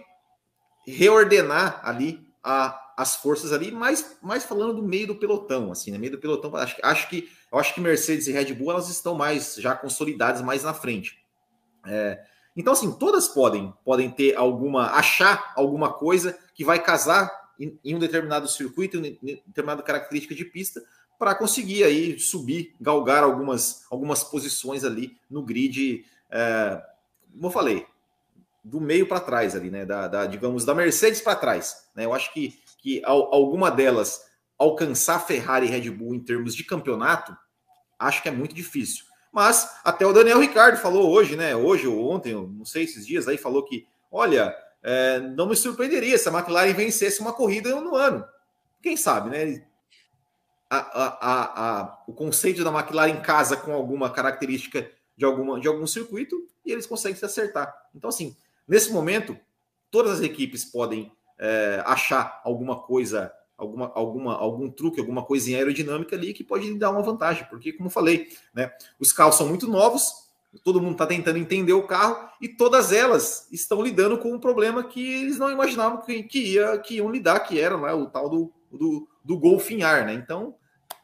reordenar 0.86 1.80
ali 1.82 2.26
a, 2.42 2.92
as 2.96 3.16
forças 3.16 3.52
ali, 3.52 3.70
mais, 3.70 4.16
mais 4.22 4.44
falando 4.44 4.74
do 4.74 4.82
meio 4.82 5.08
do 5.08 5.16
pelotão, 5.16 5.72
assim, 5.72 5.90
né? 5.90 5.98
Meio 5.98 6.12
do 6.12 6.18
pelotão, 6.18 6.54
acho, 6.56 6.76
acho 6.82 7.08
que 7.08 7.28
eu 7.50 7.58
acho 7.58 7.74
que 7.74 7.80
Mercedes 7.80 8.26
e 8.26 8.32
Red 8.32 8.54
Bull 8.54 8.70
elas 8.70 8.88
estão 8.88 9.14
mais 9.14 9.56
já 9.56 9.74
consolidadas 9.74 10.40
mais 10.40 10.64
na 10.64 10.72
frente. 10.72 11.18
É, 11.86 12.18
então, 12.56 12.72
assim, 12.72 12.92
todas 12.92 13.28
podem 13.28 13.72
podem 13.84 14.10
ter 14.10 14.36
alguma, 14.36 14.90
achar 14.92 15.52
alguma 15.56 15.92
coisa 15.92 16.38
que 16.54 16.64
vai 16.64 16.82
casar 16.82 17.30
em, 17.58 17.78
em 17.84 17.94
um 17.94 17.98
determinado 17.98 18.48
circuito, 18.48 18.96
em, 18.98 19.18
determinada 19.46 19.82
característica 19.82 20.34
de 20.34 20.44
pista, 20.44 20.82
para 21.18 21.34
conseguir 21.34 21.84
aí 21.84 22.18
subir, 22.18 22.74
galgar 22.80 23.22
algumas, 23.22 23.84
algumas 23.90 24.24
posições 24.24 24.84
ali 24.84 25.16
no 25.30 25.42
grid. 25.42 26.04
É, 26.30 26.82
como 27.32 27.46
eu 27.46 27.50
falei, 27.50 27.86
do 28.64 28.80
meio 28.80 29.06
para 29.06 29.20
trás 29.20 29.56
ali, 29.56 29.70
né? 29.70 29.84
Da, 29.84 30.08
da, 30.08 30.26
digamos, 30.26 30.64
da 30.64 30.74
Mercedes 30.74 31.20
para 31.20 31.36
trás. 31.36 31.88
Né? 31.94 32.04
Eu 32.04 32.14
acho 32.14 32.32
que, 32.32 32.60
que 32.78 33.02
alguma 33.04 33.70
delas 33.70 34.24
alcançar 34.58 35.26
Ferrari 35.26 35.66
e 35.66 35.70
Red 35.70 35.90
Bull 35.90 36.14
em 36.14 36.20
termos 36.20 36.54
de 36.54 36.62
campeonato, 36.62 37.36
acho 37.98 38.22
que 38.22 38.28
é 38.28 38.32
muito 38.32 38.54
difícil. 38.54 39.04
Mas 39.32 39.68
até 39.82 40.06
o 40.06 40.12
Daniel 40.12 40.40
Ricardo 40.40 40.76
falou 40.76 41.10
hoje, 41.10 41.36
né? 41.36 41.56
Hoje 41.56 41.86
ou 41.86 42.10
ontem, 42.10 42.34
não 42.34 42.64
sei 42.64 42.84
esses 42.84 43.06
dias 43.06 43.26
aí, 43.26 43.38
falou 43.38 43.64
que, 43.64 43.86
olha, 44.10 44.54
é, 44.82 45.20
não 45.20 45.48
me 45.48 45.56
surpreenderia 45.56 46.18
se 46.18 46.28
a 46.28 46.32
McLaren 46.32 46.74
vencesse 46.74 47.20
uma 47.20 47.32
corrida 47.32 47.74
no 47.80 47.96
ano. 47.96 48.24
Quem 48.82 48.96
sabe, 48.96 49.30
né? 49.30 49.64
A, 50.68 50.78
a, 50.78 51.80
a, 51.80 52.04
o 52.06 52.12
conceito 52.12 52.64
da 52.64 52.70
McLaren 52.70 53.20
casa 53.20 53.56
com 53.56 53.72
alguma 53.72 54.10
característica 54.10 54.90
de, 55.16 55.24
alguma, 55.24 55.60
de 55.60 55.68
algum 55.68 55.86
circuito 55.86 56.36
e 56.64 56.72
eles 56.72 56.86
conseguem 56.86 57.16
se 57.16 57.24
acertar. 57.24 57.74
Então, 57.94 58.08
assim, 58.08 58.36
Nesse 58.72 58.90
momento, 58.90 59.38
todas 59.90 60.12
as 60.12 60.20
equipes 60.22 60.64
podem 60.64 61.12
é, 61.38 61.82
achar 61.84 62.40
alguma 62.42 62.80
coisa, 62.80 63.30
alguma, 63.54 63.92
alguma, 63.94 64.34
algum 64.34 64.70
truque, 64.70 64.98
alguma 64.98 65.22
coisinha 65.22 65.58
aerodinâmica 65.58 66.16
ali 66.16 66.32
que 66.32 66.42
pode 66.42 66.72
dar 66.78 66.90
uma 66.90 67.02
vantagem, 67.02 67.46
porque, 67.50 67.74
como 67.74 67.90
falei, 67.90 68.28
né, 68.54 68.72
os 68.98 69.12
carros 69.12 69.34
são 69.34 69.46
muito 69.46 69.68
novos, 69.68 70.10
todo 70.64 70.80
mundo 70.80 70.92
está 70.92 71.06
tentando 71.06 71.36
entender 71.36 71.74
o 71.74 71.86
carro 71.86 72.30
e 72.40 72.48
todas 72.48 72.92
elas 72.92 73.46
estão 73.52 73.82
lidando 73.82 74.16
com 74.16 74.32
um 74.32 74.40
problema 74.40 74.82
que 74.82 75.20
eles 75.20 75.38
não 75.38 75.50
imaginavam 75.50 76.00
que, 76.00 76.22
que, 76.22 76.54
ia, 76.54 76.78
que 76.78 76.94
iam 76.94 77.10
lidar, 77.10 77.40
que 77.40 77.60
era 77.60 77.76
né, 77.76 77.92
o 77.92 78.06
tal 78.06 78.30
do, 78.30 78.50
do, 78.70 79.06
do 79.22 79.38
golfinhar, 79.38 80.06
né? 80.06 80.14
Então, 80.14 80.54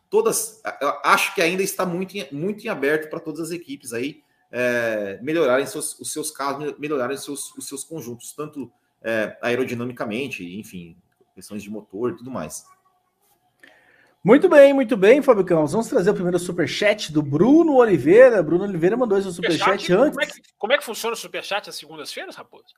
todas, 0.09 0.62
acho 1.05 1.35
que 1.35 1.43
ainda 1.43 1.62
está 1.62 1.85
muito, 1.85 2.14
muito 2.33 2.64
em 2.64 2.71
aberto 2.71 3.11
para 3.11 3.21
todas 3.21 3.41
as 3.41 3.51
equipes 3.51 3.93
aí 3.93 4.23
é, 4.51 5.18
melhorarem 5.22 5.66
seus, 5.66 5.99
os 5.99 6.12
seus 6.12 6.30
carros, 6.30 6.78
melhorarem 6.78 7.16
seus, 7.16 7.55
os 7.57 7.68
seus 7.68 7.84
conjuntos, 7.84 8.32
tanto 8.32 8.70
é, 9.03 9.36
aerodinamicamente, 9.42 10.44
enfim, 10.59 10.96
questões 11.34 11.62
de 11.62 11.70
motor 11.70 12.12
e 12.12 12.16
tudo 12.16 12.30
mais. 12.30 12.64
Muito 14.24 14.49
bem, 14.49 14.74
muito 14.74 14.96
bem, 14.96 15.22
Fábio 15.22 15.44
Campos. 15.44 15.72
Vamos 15.72 15.86
trazer 15.86 16.11
o 16.11 16.14
primeiro 16.14 16.38
superchat 16.38 17.12
do 17.12 17.22
Bruno 17.22 17.76
Oliveira. 17.76 18.42
Bruno 18.42 18.64
Oliveira 18.64 18.96
mandou 18.96 19.16
esse 19.16 19.32
superchat 19.32 19.80
super 19.80 19.99
antes. 19.99 20.16
Como 20.16 20.22
é, 20.22 20.26
que, 20.26 20.42
como 20.59 20.72
é 20.72 20.78
que 20.78 20.84
funciona 20.84 21.14
o 21.14 21.16
superchat 21.16 21.70
às 21.70 21.76
segundas-feiras, 21.76 22.34
Raposo? 22.34 22.74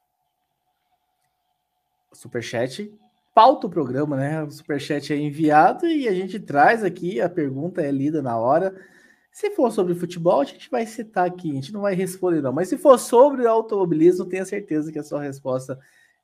Superchat 2.12 2.92
pauta 3.34 3.66
o 3.66 3.70
programa, 3.70 4.16
né? 4.16 4.42
O 4.42 4.50
superchat 4.50 5.12
é 5.12 5.16
enviado 5.16 5.86
e 5.86 6.06
a 6.06 6.12
gente 6.12 6.38
traz 6.38 6.84
aqui, 6.84 7.20
a 7.20 7.28
pergunta 7.28 7.80
é 7.80 7.90
lida 7.90 8.20
na 8.20 8.36
hora. 8.36 8.74
Se 9.32 9.50
for 9.50 9.70
sobre 9.70 9.94
futebol, 9.94 10.40
a 10.40 10.44
gente 10.44 10.68
vai 10.70 10.84
citar 10.86 11.26
aqui, 11.26 11.50
a 11.50 11.54
gente 11.54 11.72
não 11.72 11.82
vai 11.82 11.94
responder, 11.94 12.42
não. 12.42 12.52
Mas 12.52 12.68
se 12.68 12.76
for 12.76 12.98
sobre 12.98 13.46
automobilismo, 13.46 14.26
tenha 14.26 14.44
certeza 14.44 14.90
que 14.90 14.98
a 14.98 15.04
sua 15.04 15.22
resposta 15.22 15.78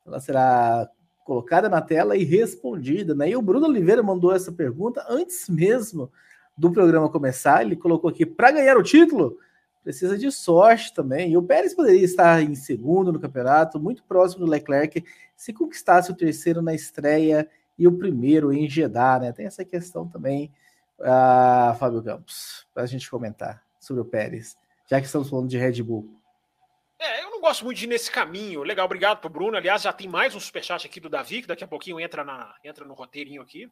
ela 0.04 0.20
será 0.20 0.88
colocada 1.24 1.68
na 1.68 1.80
tela 1.80 2.16
e 2.16 2.24
respondida. 2.24 3.14
Né? 3.14 3.30
E 3.30 3.36
o 3.36 3.42
Bruno 3.42 3.66
Oliveira 3.66 4.02
mandou 4.02 4.34
essa 4.34 4.52
pergunta 4.52 5.04
antes 5.08 5.48
mesmo 5.48 6.10
do 6.56 6.70
programa 6.70 7.08
começar. 7.08 7.62
Ele 7.62 7.76
colocou 7.76 8.10
aqui: 8.10 8.26
para 8.26 8.50
ganhar 8.50 8.76
o 8.76 8.82
título, 8.82 9.36
precisa 9.82 10.18
de 10.18 10.30
sorte 10.32 10.92
também. 10.94 11.32
E 11.32 11.36
o 11.36 11.42
Pérez 11.42 11.74
poderia 11.74 12.04
estar 12.04 12.42
em 12.42 12.54
segundo 12.54 13.12
no 13.12 13.20
campeonato, 13.20 13.78
muito 13.78 14.02
próximo 14.04 14.44
do 14.44 14.50
Leclerc, 14.50 15.04
se 15.36 15.52
conquistasse 15.52 16.10
o 16.10 16.16
terceiro 16.16 16.60
na 16.60 16.74
estreia 16.74 17.48
e 17.78 17.86
o 17.86 17.92
primeiro 17.92 18.52
em 18.52 18.68
Jeddah. 18.68 19.20
Né? 19.20 19.32
Tem 19.32 19.46
essa 19.46 19.64
questão 19.64 20.08
também 20.08 20.50
ah, 21.00 21.76
Fábio 21.78 22.02
Campos, 22.02 22.66
para 22.72 22.82
a 22.82 22.86
gente 22.86 23.08
comentar 23.10 23.62
sobre 23.78 24.02
o 24.02 24.04
Pérez, 24.04 24.56
já 24.86 25.00
que 25.00 25.06
estamos 25.06 25.28
falando 25.28 25.48
de 25.48 25.58
Red 25.58 25.82
Bull. 25.82 26.20
É, 26.98 27.22
eu 27.22 27.30
não 27.30 27.40
gosto 27.40 27.64
muito 27.64 27.78
de 27.78 27.84
ir 27.84 27.88
nesse 27.88 28.10
caminho. 28.10 28.62
Legal, 28.62 28.86
obrigado 28.86 29.20
pro 29.20 29.28
Bruno. 29.28 29.56
Aliás, 29.56 29.82
já 29.82 29.92
tem 29.92 30.08
mais 30.08 30.34
um 30.34 30.40
superchat 30.40 30.86
aqui 30.86 30.98
do 30.98 31.10
Davi, 31.10 31.42
que 31.42 31.48
daqui 31.48 31.62
a 31.62 31.68
pouquinho 31.68 32.00
entra, 32.00 32.24
na, 32.24 32.54
entra 32.64 32.84
no 32.84 32.94
roteirinho 32.94 33.42
aqui. 33.42 33.70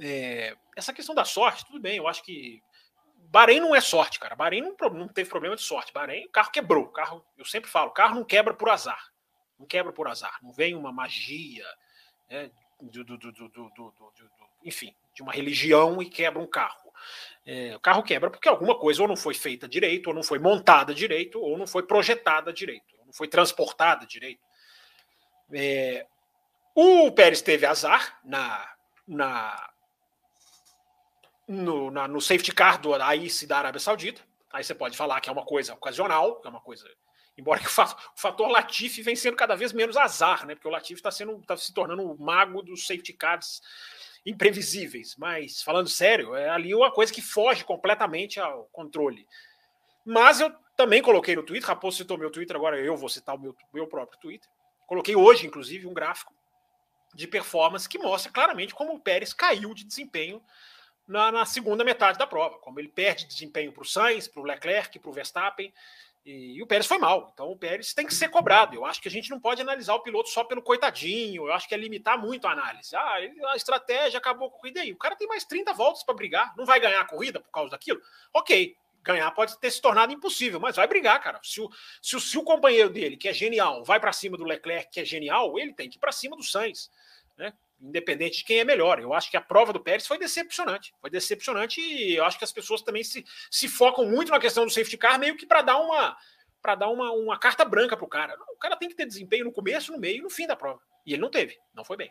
É, 0.00 0.56
essa 0.74 0.92
questão 0.92 1.14
da 1.14 1.24
sorte, 1.24 1.66
tudo 1.66 1.80
bem, 1.80 1.98
eu 1.98 2.08
acho 2.08 2.22
que. 2.22 2.62
Bahrein 3.30 3.60
não 3.60 3.74
é 3.74 3.80
sorte, 3.80 4.18
cara. 4.18 4.34
Bahrein 4.34 4.62
não, 4.62 4.90
não 4.90 5.08
teve 5.08 5.28
problema 5.28 5.54
de 5.54 5.60
sorte. 5.60 5.92
Bahrein, 5.92 6.24
o 6.24 6.30
carro 6.30 6.50
quebrou. 6.50 6.84
O 6.84 6.92
carro, 6.92 7.22
eu 7.36 7.44
sempre 7.44 7.68
falo, 7.68 7.90
o 7.90 7.92
carro 7.92 8.14
não 8.14 8.24
quebra 8.24 8.54
por 8.54 8.70
azar. 8.70 9.12
Não 9.58 9.66
quebra 9.66 9.92
por 9.92 10.08
azar. 10.08 10.38
Não 10.42 10.50
vem 10.50 10.74
uma 10.74 10.90
magia 10.90 11.66
né, 12.30 12.50
do, 12.80 13.04
do, 13.04 13.18
do, 13.18 13.32
do, 13.32 13.94
enfim, 14.64 14.94
de 15.18 15.22
uma 15.22 15.32
religião 15.32 16.00
e 16.00 16.08
quebra 16.08 16.40
um 16.40 16.46
carro. 16.46 16.92
É, 17.44 17.74
o 17.74 17.80
carro 17.80 18.04
quebra 18.04 18.30
porque 18.30 18.48
alguma 18.48 18.78
coisa 18.78 19.02
ou 19.02 19.08
não 19.08 19.16
foi 19.16 19.34
feita 19.34 19.66
direito, 19.66 20.06
ou 20.06 20.14
não 20.14 20.22
foi 20.22 20.38
montada 20.38 20.94
direito, 20.94 21.40
ou 21.40 21.58
não 21.58 21.66
foi 21.66 21.82
projetada 21.82 22.52
direito, 22.52 22.94
ou 23.00 23.06
não 23.06 23.12
foi 23.12 23.26
transportada 23.26 24.06
direito. 24.06 24.40
É, 25.52 26.06
o 26.72 27.10
Pérez 27.10 27.42
teve 27.42 27.66
azar 27.66 28.20
na, 28.22 28.74
na, 29.08 29.70
no, 31.48 31.90
na, 31.90 32.06
no 32.06 32.20
safety 32.20 32.52
car 32.52 32.80
do 32.80 32.94
AICE 32.94 33.44
da 33.44 33.58
Arábia 33.58 33.80
Saudita. 33.80 34.22
Aí 34.52 34.62
você 34.62 34.74
pode 34.74 34.96
falar 34.96 35.20
que 35.20 35.28
é 35.28 35.32
uma 35.32 35.44
coisa 35.44 35.74
ocasional, 35.74 36.40
é 36.44 36.48
uma 36.48 36.60
coisa. 36.60 36.88
Embora 37.36 37.58
que 37.58 37.66
o 37.66 37.86
fator, 38.14 38.48
Latifi 38.48 39.02
vem 39.02 39.16
sendo 39.16 39.36
cada 39.36 39.56
vez 39.56 39.72
menos 39.72 39.96
azar, 39.96 40.46
né? 40.46 40.54
Porque 40.54 40.68
o 40.68 40.70
Latifi 40.70 41.00
está 41.04 41.10
tá 41.44 41.56
se 41.56 41.74
tornando 41.74 42.08
o 42.08 42.16
mago 42.22 42.62
dos 42.62 42.86
safety 42.86 43.14
cars 43.14 43.60
imprevisíveis, 44.24 45.16
mas 45.16 45.62
falando 45.62 45.88
sério, 45.88 46.34
é 46.34 46.48
ali 46.48 46.74
uma 46.74 46.92
coisa 46.92 47.12
que 47.12 47.22
foge 47.22 47.64
completamente 47.64 48.38
ao 48.40 48.64
controle. 48.66 49.26
Mas 50.04 50.40
eu 50.40 50.52
também 50.76 51.02
coloquei 51.02 51.36
no 51.36 51.42
Twitter, 51.42 51.68
Raposo 51.68 51.98
citou 51.98 52.16
meu 52.16 52.30
Twitter, 52.30 52.56
agora 52.56 52.78
eu 52.78 52.96
vou 52.96 53.08
citar 53.08 53.34
o 53.34 53.38
meu, 53.38 53.56
meu 53.72 53.86
próprio 53.86 54.18
Twitter. 54.20 54.48
Coloquei 54.86 55.14
hoje, 55.14 55.46
inclusive, 55.46 55.86
um 55.86 55.92
gráfico 55.92 56.32
de 57.14 57.26
performance 57.26 57.88
que 57.88 57.98
mostra 57.98 58.32
claramente 58.32 58.74
como 58.74 58.94
o 58.94 59.00
Pérez 59.00 59.32
caiu 59.32 59.74
de 59.74 59.84
desempenho 59.84 60.42
na, 61.06 61.32
na 61.32 61.44
segunda 61.46 61.84
metade 61.84 62.18
da 62.18 62.26
prova, 62.26 62.58
como 62.58 62.78
ele 62.78 62.88
perde 62.88 63.26
desempenho 63.26 63.72
para 63.72 63.82
o 63.82 63.86
Sainz, 63.86 64.28
para 64.28 64.42
o 64.42 64.44
Leclerc, 64.44 64.98
para 64.98 65.10
o 65.10 65.12
Verstappen. 65.12 65.72
E, 66.28 66.56
e, 66.58 66.62
o 66.62 66.66
Pérez 66.66 66.86
foi 66.86 66.98
mal. 66.98 67.30
Então 67.32 67.50
o 67.50 67.56
Pérez 67.56 67.94
tem 67.94 68.06
que 68.06 68.12
ser 68.14 68.28
cobrado. 68.28 68.74
Eu 68.74 68.84
acho 68.84 69.00
que 69.00 69.08
a 69.08 69.10
gente 69.10 69.30
não 69.30 69.40
pode 69.40 69.62
analisar 69.62 69.94
o 69.94 70.02
piloto 70.02 70.28
só 70.28 70.44
pelo 70.44 70.60
coitadinho. 70.60 71.46
Eu 71.46 71.52
acho 71.54 71.66
que 71.66 71.74
é 71.74 71.78
limitar 71.78 72.20
muito 72.20 72.46
a 72.46 72.52
análise. 72.52 72.94
Ah, 72.94 73.18
ele, 73.18 73.42
a 73.46 73.56
estratégia 73.56 74.18
acabou 74.18 74.50
com 74.50 74.56
a 74.56 74.60
corrida 74.60 74.82
aí. 74.82 74.92
O 74.92 74.98
cara 74.98 75.16
tem 75.16 75.26
mais 75.26 75.46
30 75.46 75.72
voltas 75.72 76.02
para 76.02 76.14
brigar. 76.14 76.54
Não 76.54 76.66
vai 76.66 76.78
ganhar 76.78 77.00
a 77.00 77.06
corrida 77.06 77.40
por 77.40 77.50
causa 77.50 77.70
daquilo? 77.70 77.98
Ok. 78.34 78.76
Ganhar 79.02 79.30
pode 79.30 79.58
ter 79.58 79.70
se 79.70 79.80
tornado 79.80 80.12
impossível, 80.12 80.60
mas 80.60 80.76
vai 80.76 80.86
brigar, 80.86 81.18
cara. 81.22 81.40
Se 81.42 81.62
o, 81.62 81.70
se 82.02 82.14
o, 82.14 82.20
se 82.20 82.36
o 82.36 82.42
companheiro 82.42 82.90
dele, 82.90 83.16
que 83.16 83.28
é 83.28 83.32
genial, 83.32 83.82
vai 83.82 83.98
para 83.98 84.12
cima 84.12 84.36
do 84.36 84.44
Leclerc, 84.44 84.90
que 84.92 85.00
é 85.00 85.04
genial, 85.06 85.58
ele 85.58 85.72
tem 85.72 85.88
que 85.88 85.96
ir 85.96 86.00
para 86.00 86.12
cima 86.12 86.36
do 86.36 86.42
Sainz. 86.42 86.90
Né? 87.38 87.54
Independente 87.80 88.38
de 88.38 88.44
quem 88.44 88.58
é 88.58 88.64
melhor. 88.64 89.00
Eu 89.00 89.12
acho 89.12 89.30
que 89.30 89.36
a 89.36 89.40
prova 89.40 89.72
do 89.72 89.80
Pérez 89.80 90.06
foi 90.06 90.18
decepcionante. 90.18 90.92
Foi 91.00 91.10
decepcionante 91.10 91.80
e 91.80 92.16
eu 92.16 92.24
acho 92.24 92.38
que 92.38 92.44
as 92.44 92.52
pessoas 92.52 92.82
também 92.82 93.04
se, 93.04 93.24
se 93.50 93.68
focam 93.68 94.06
muito 94.06 94.30
na 94.30 94.40
questão 94.40 94.64
do 94.64 94.70
safety 94.70 94.96
car, 94.96 95.18
meio 95.18 95.36
que 95.36 95.46
para 95.46 95.62
dar 95.62 95.78
uma 95.78 96.16
para 96.60 96.74
dar 96.74 96.88
uma, 96.88 97.12
uma 97.12 97.38
carta 97.38 97.64
branca 97.64 97.96
para 97.96 98.04
o 98.04 98.08
cara. 98.08 98.36
O 98.52 98.58
cara 98.58 98.76
tem 98.76 98.88
que 98.88 98.96
ter 98.96 99.06
desempenho 99.06 99.44
no 99.44 99.52
começo, 99.52 99.92
no 99.92 99.98
meio 99.98 100.18
e 100.18 100.22
no 100.22 100.28
fim 100.28 100.44
da 100.44 100.56
prova. 100.56 100.80
E 101.06 101.12
ele 101.12 101.22
não 101.22 101.30
teve, 101.30 101.56
não 101.72 101.84
foi 101.84 101.96
bem. 101.96 102.10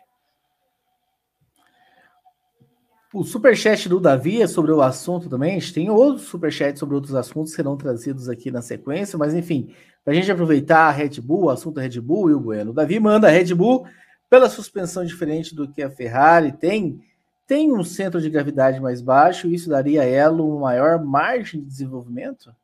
O 3.12 3.24
superchat 3.24 3.88
do 3.88 4.00
Davi 4.00 4.42
é 4.42 4.46
sobre 4.46 4.72
o 4.72 4.82
assunto 4.82 5.28
também. 5.28 5.56
A 5.56 5.58
gente 5.58 5.72
tem 5.72 5.90
outros 5.90 6.26
superchats 6.26 6.78
sobre 6.78 6.94
outros 6.94 7.14
assuntos 7.14 7.50
que 7.50 7.56
serão 7.56 7.76
trazidos 7.76 8.28
aqui 8.28 8.50
na 8.50 8.60
sequência, 8.60 9.18
mas 9.18 9.34
enfim, 9.34 9.74
para 10.04 10.12
a 10.12 10.16
gente 10.16 10.30
aproveitar 10.30 10.88
a 10.88 10.90
Red 10.90 11.20
Bull, 11.20 11.44
o 11.44 11.50
assunto 11.50 11.80
Red 11.80 12.00
Bull 12.00 12.30
e 12.30 12.34
o 12.34 12.40
Bueno. 12.40 12.70
O 12.70 12.74
Davi 12.74 12.98
manda 13.00 13.28
a 13.28 13.30
Red 13.30 13.54
Bull 13.54 13.86
pela 14.28 14.50
suspensão 14.50 15.04
diferente 15.04 15.54
do 15.54 15.68
que 15.68 15.82
a 15.82 15.90
Ferrari 15.90 16.52
tem, 16.52 17.02
tem 17.46 17.72
um 17.72 17.82
centro 17.82 18.20
de 18.20 18.28
gravidade 18.28 18.78
mais 18.78 19.00
baixo, 19.00 19.48
isso 19.48 19.70
daria 19.70 20.02
a 20.02 20.06
ela 20.06 20.42
uma 20.42 20.60
maior 20.60 21.02
margem 21.02 21.60
de 21.60 21.66
desenvolvimento? 21.66 22.54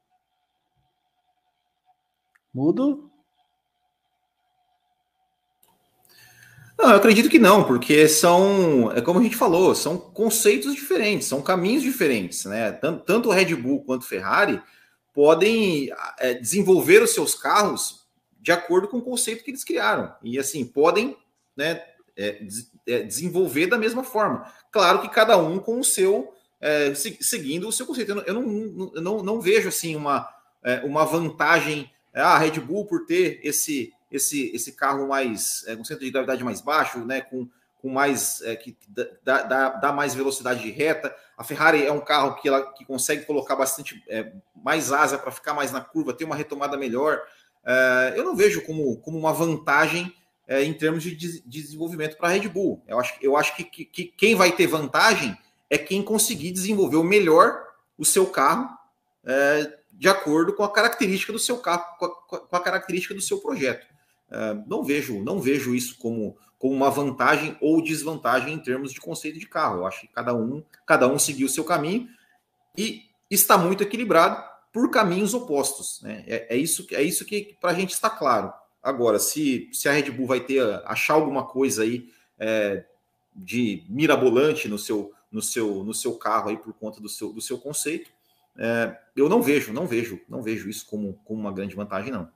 Mudo? 2.53 3.11
Não, 6.79 6.91
eu 6.91 6.97
acredito 6.97 7.31
que 7.31 7.39
não, 7.39 7.65
porque 7.65 8.07
são, 8.09 8.93
é 8.93 9.01
como 9.01 9.21
a 9.21 9.23
gente 9.23 9.37
falou, 9.37 9.75
são 9.75 9.97
conceitos 9.97 10.75
diferentes, 10.75 11.29
são 11.29 11.41
caminhos 11.41 11.83
diferentes, 11.83 12.45
né? 12.45 12.73
Tanto, 12.73 13.05
tanto 13.05 13.31
Red 13.31 13.55
Bull 13.55 13.85
quanto 13.85 14.05
Ferrari 14.05 14.61
podem 15.13 15.89
é, 16.19 16.35
desenvolver 16.35 17.01
os 17.03 17.15
seus 17.15 17.35
carros 17.35 18.05
de 18.41 18.53
acordo 18.53 18.89
com 18.89 18.99
o 18.99 19.03
conceito 19.03 19.45
que 19.45 19.51
eles 19.51 19.65
criaram. 19.65 20.15
E 20.23 20.39
assim, 20.39 20.67
podem 20.67 21.17
né, 21.57 21.83
é, 22.17 22.41
é, 22.87 23.03
desenvolver 23.03 23.67
da 23.67 23.79
mesma 23.79 24.05
forma. 24.05 24.47
Claro 24.71 25.01
que 25.01 25.09
cada 25.09 25.37
um 25.37 25.59
com 25.59 25.81
o 25.81 25.85
seu, 25.85 26.33
é, 26.61 26.95
seguindo 26.95 27.69
o 27.69 27.73
seu 27.73 27.87
conceito. 27.87 28.11
Eu 28.11 28.15
não, 28.15 28.23
eu 28.23 28.35
não, 28.35 28.91
não, 29.03 29.23
não 29.23 29.41
vejo 29.41 29.69
assim 29.69 29.97
uma, 29.97 30.29
é, 30.63 30.81
uma 30.85 31.05
vantagem, 31.05 31.91
é, 32.13 32.21
a 32.21 32.29
ah, 32.29 32.39
Red 32.39 32.61
Bull 32.61 32.87
por 32.87 33.05
ter 33.05 33.41
esse, 33.43 33.93
esse, 34.11 34.55
esse 34.55 34.73
carro 34.73 35.09
mais 35.09 35.65
é, 35.67 35.75
com 35.75 35.85
centro 35.85 36.05
de 36.05 36.11
gravidade 36.11 36.45
mais 36.45 36.61
baixo, 36.61 37.05
né, 37.05 37.21
com, 37.21 37.49
com 37.83 37.89
mais 37.89 38.41
que 38.63 38.77
dá, 39.23 39.43
dá, 39.43 39.69
dá, 39.71 39.93
mais 39.93 40.15
velocidade 40.15 40.63
de 40.63 40.71
reta. 40.71 41.15
A 41.37 41.43
Ferrari 41.45 41.85
é 41.85 41.93
um 41.93 42.01
carro 42.01 42.37
que 42.37 42.49
ela 42.49 42.73
que 42.73 42.85
consegue 42.85 43.27
colocar 43.27 43.57
bastante 43.57 44.03
mais 44.55 44.91
asa 44.91 45.19
para 45.19 45.31
ficar 45.31 45.53
mais 45.53 45.71
na 45.71 45.83
curva, 45.83 46.15
ter 46.15 46.25
uma 46.25 46.35
retomada 46.35 46.79
melhor. 46.79 47.21
eu 48.17 48.25
não 48.25 48.35
vejo 48.35 48.63
como, 48.63 48.97
como 49.01 49.19
uma 49.19 49.35
vantagem 49.35 50.15
é, 50.47 50.63
em 50.63 50.73
termos 50.73 51.03
de, 51.03 51.15
de 51.15 51.43
desenvolvimento 51.45 52.17
para 52.17 52.29
a 52.29 52.33
Red 52.33 52.49
Bull. 52.49 52.83
Eu 52.87 52.99
acho, 52.99 53.15
eu 53.21 53.37
acho 53.37 53.57
que, 53.57 53.65
que, 53.65 53.85
que, 53.85 54.05
quem 54.05 54.35
vai 54.35 54.53
ter 54.53 54.67
vantagem 54.67 55.37
é 55.71 55.79
quem 55.79 56.03
conseguir 56.03 56.53
desenvolver 56.53 56.97
o 56.97 57.05
melhor 57.05 57.65
o 57.97 58.05
seu 58.05 58.27
carro 58.27 58.69
é, 59.25 59.79
de 59.93 60.09
acordo 60.09 60.53
com 60.53 60.63
a 60.65 60.73
característica 60.73 61.33
do 61.33 61.39
seu 61.39 61.59
carro, 61.59 61.85
com 61.99 62.05
a, 62.07 62.41
com 62.41 62.57
a 62.57 62.61
característica 62.61 63.15
do 63.15 63.21
seu 63.21 63.39
projeto. 63.39 63.87
É, 64.31 64.55
não 64.67 64.83
vejo, 64.83 65.23
não 65.23 65.41
vejo 65.41 65.75
isso 65.75 65.97
como, 65.99 66.37
como 66.59 66.75
uma 66.75 66.91
vantagem 66.91 67.57
ou 67.61 67.83
desvantagem 67.83 68.53
em 68.53 68.59
termos 68.59 68.93
de 68.93 69.01
conceito 69.01 69.39
de 69.39 69.47
carro. 69.47 69.79
Eu 69.79 69.87
acho 69.87 70.03
que 70.03 70.09
cada 70.09 70.35
um, 70.35 70.63
cada 70.85 71.09
um 71.09 71.19
seguiu 71.19 71.47
o 71.47 71.51
seu 71.51 71.65
caminho 71.65 72.09
e 72.77 73.05
está 73.31 73.57
muito 73.57 73.83
equilibrado 73.83 74.43
por 74.73 74.91
caminhos 74.91 75.35
opostos. 75.35 76.03
Né? 76.03 76.25
É, 76.27 76.55
é 76.55 76.57
isso, 76.57 76.87
é 76.91 77.03
isso 77.03 77.25
que 77.25 77.57
para 77.61 77.71
a 77.71 77.75
gente 77.75 77.93
está 77.93 78.11
claro. 78.11 78.53
Agora, 78.85 79.19
se, 79.19 79.71
se 79.73 79.89
a 79.89 79.93
Red 79.93 80.11
Bull 80.11 80.27
vai 80.27 80.41
ter 80.41 80.61
achar 80.85 81.15
alguma 81.15 81.47
coisa 81.47 81.83
aí 81.83 82.11
é, 82.39 82.85
de 83.35 83.83
mirabolante 83.89 84.69
no 84.69 84.79
seu, 84.79 85.11
no 85.33 85.41
seu, 85.41 85.83
no 85.83 85.95
seu 85.95 86.19
carro 86.19 86.51
aí 86.51 86.59
por 86.59 86.75
conta 86.75 87.01
do 87.01 87.09
seu, 87.09 87.33
do 87.33 87.41
seu 87.41 87.57
conceito, 87.57 88.11
é, 88.59 88.95
eu 89.17 89.27
não 89.27 89.43
vejo, 89.43 89.73
não 89.73 89.87
vejo, 89.87 90.21
não 90.29 90.43
vejo 90.43 90.69
isso 90.69 90.87
como, 90.87 91.15
como 91.25 91.41
uma 91.41 91.53
grande 91.53 91.75
vantagem, 91.75 92.13
não. 92.13 92.29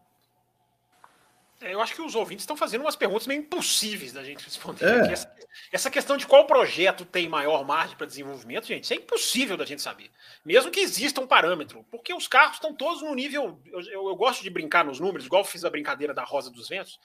É, 1.60 1.74
eu 1.74 1.80
acho 1.80 1.94
que 1.94 2.02
os 2.02 2.14
ouvintes 2.14 2.44
estão 2.44 2.56
fazendo 2.56 2.82
umas 2.82 2.94
perguntas 2.94 3.26
meio 3.26 3.40
impossíveis 3.40 4.12
da 4.12 4.22
gente 4.22 4.44
responder. 4.44 4.84
É. 4.84 5.12
Essa, 5.12 5.36
essa, 5.72 5.90
questão 5.90 6.16
de 6.16 6.26
qual 6.26 6.46
projeto 6.46 7.04
tem 7.04 7.28
maior 7.28 7.64
margem 7.64 7.96
para 7.96 8.06
desenvolvimento, 8.06 8.66
gente, 8.66 8.84
isso 8.84 8.92
é 8.92 8.96
impossível 8.96 9.56
da 9.56 9.64
gente 9.64 9.82
saber. 9.82 10.10
Mesmo 10.44 10.70
que 10.70 10.80
exista 10.80 11.20
um 11.20 11.26
parâmetro, 11.26 11.84
porque 11.90 12.14
os 12.14 12.28
carros 12.28 12.56
estão 12.56 12.72
todos 12.72 13.02
no 13.02 13.12
nível. 13.14 13.60
Eu, 13.66 13.80
eu, 13.80 14.08
eu 14.08 14.16
gosto 14.16 14.42
de 14.42 14.50
brincar 14.50 14.84
nos 14.84 15.00
números, 15.00 15.26
igual 15.26 15.42
eu 15.42 15.46
fiz 15.46 15.64
a 15.64 15.70
brincadeira 15.70 16.14
da 16.14 16.22
Rosa 16.22 16.50
dos 16.50 16.68
Ventos. 16.68 17.00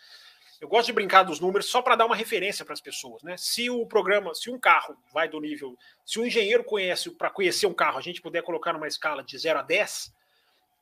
Eu 0.62 0.68
gosto 0.68 0.86
de 0.86 0.94
brincar 0.94 1.24
dos 1.24 1.40
números 1.40 1.66
só 1.66 1.82
para 1.82 1.96
dar 1.96 2.06
uma 2.06 2.16
referência 2.16 2.64
para 2.64 2.74
as 2.74 2.80
pessoas, 2.80 3.22
né? 3.24 3.36
Se 3.36 3.70
o 3.70 3.86
programa, 3.86 4.34
se 4.34 4.50
um 4.50 4.58
carro 4.58 4.96
vai 5.12 5.28
do 5.28 5.42
nível, 5.42 5.78
se 6.06 6.20
um 6.20 6.26
engenheiro 6.26 6.64
conhece, 6.64 7.10
para 7.12 7.30
conhecer 7.30 7.66
um 7.66 7.74
carro, 7.74 7.98
a 7.98 8.02
gente 8.02 8.22
puder 8.22 8.44
colocar 8.44 8.72
numa 8.72 8.88
escala 8.88 9.24
de 9.24 9.38
0 9.38 9.60
a 9.60 9.62
10, 9.62 10.14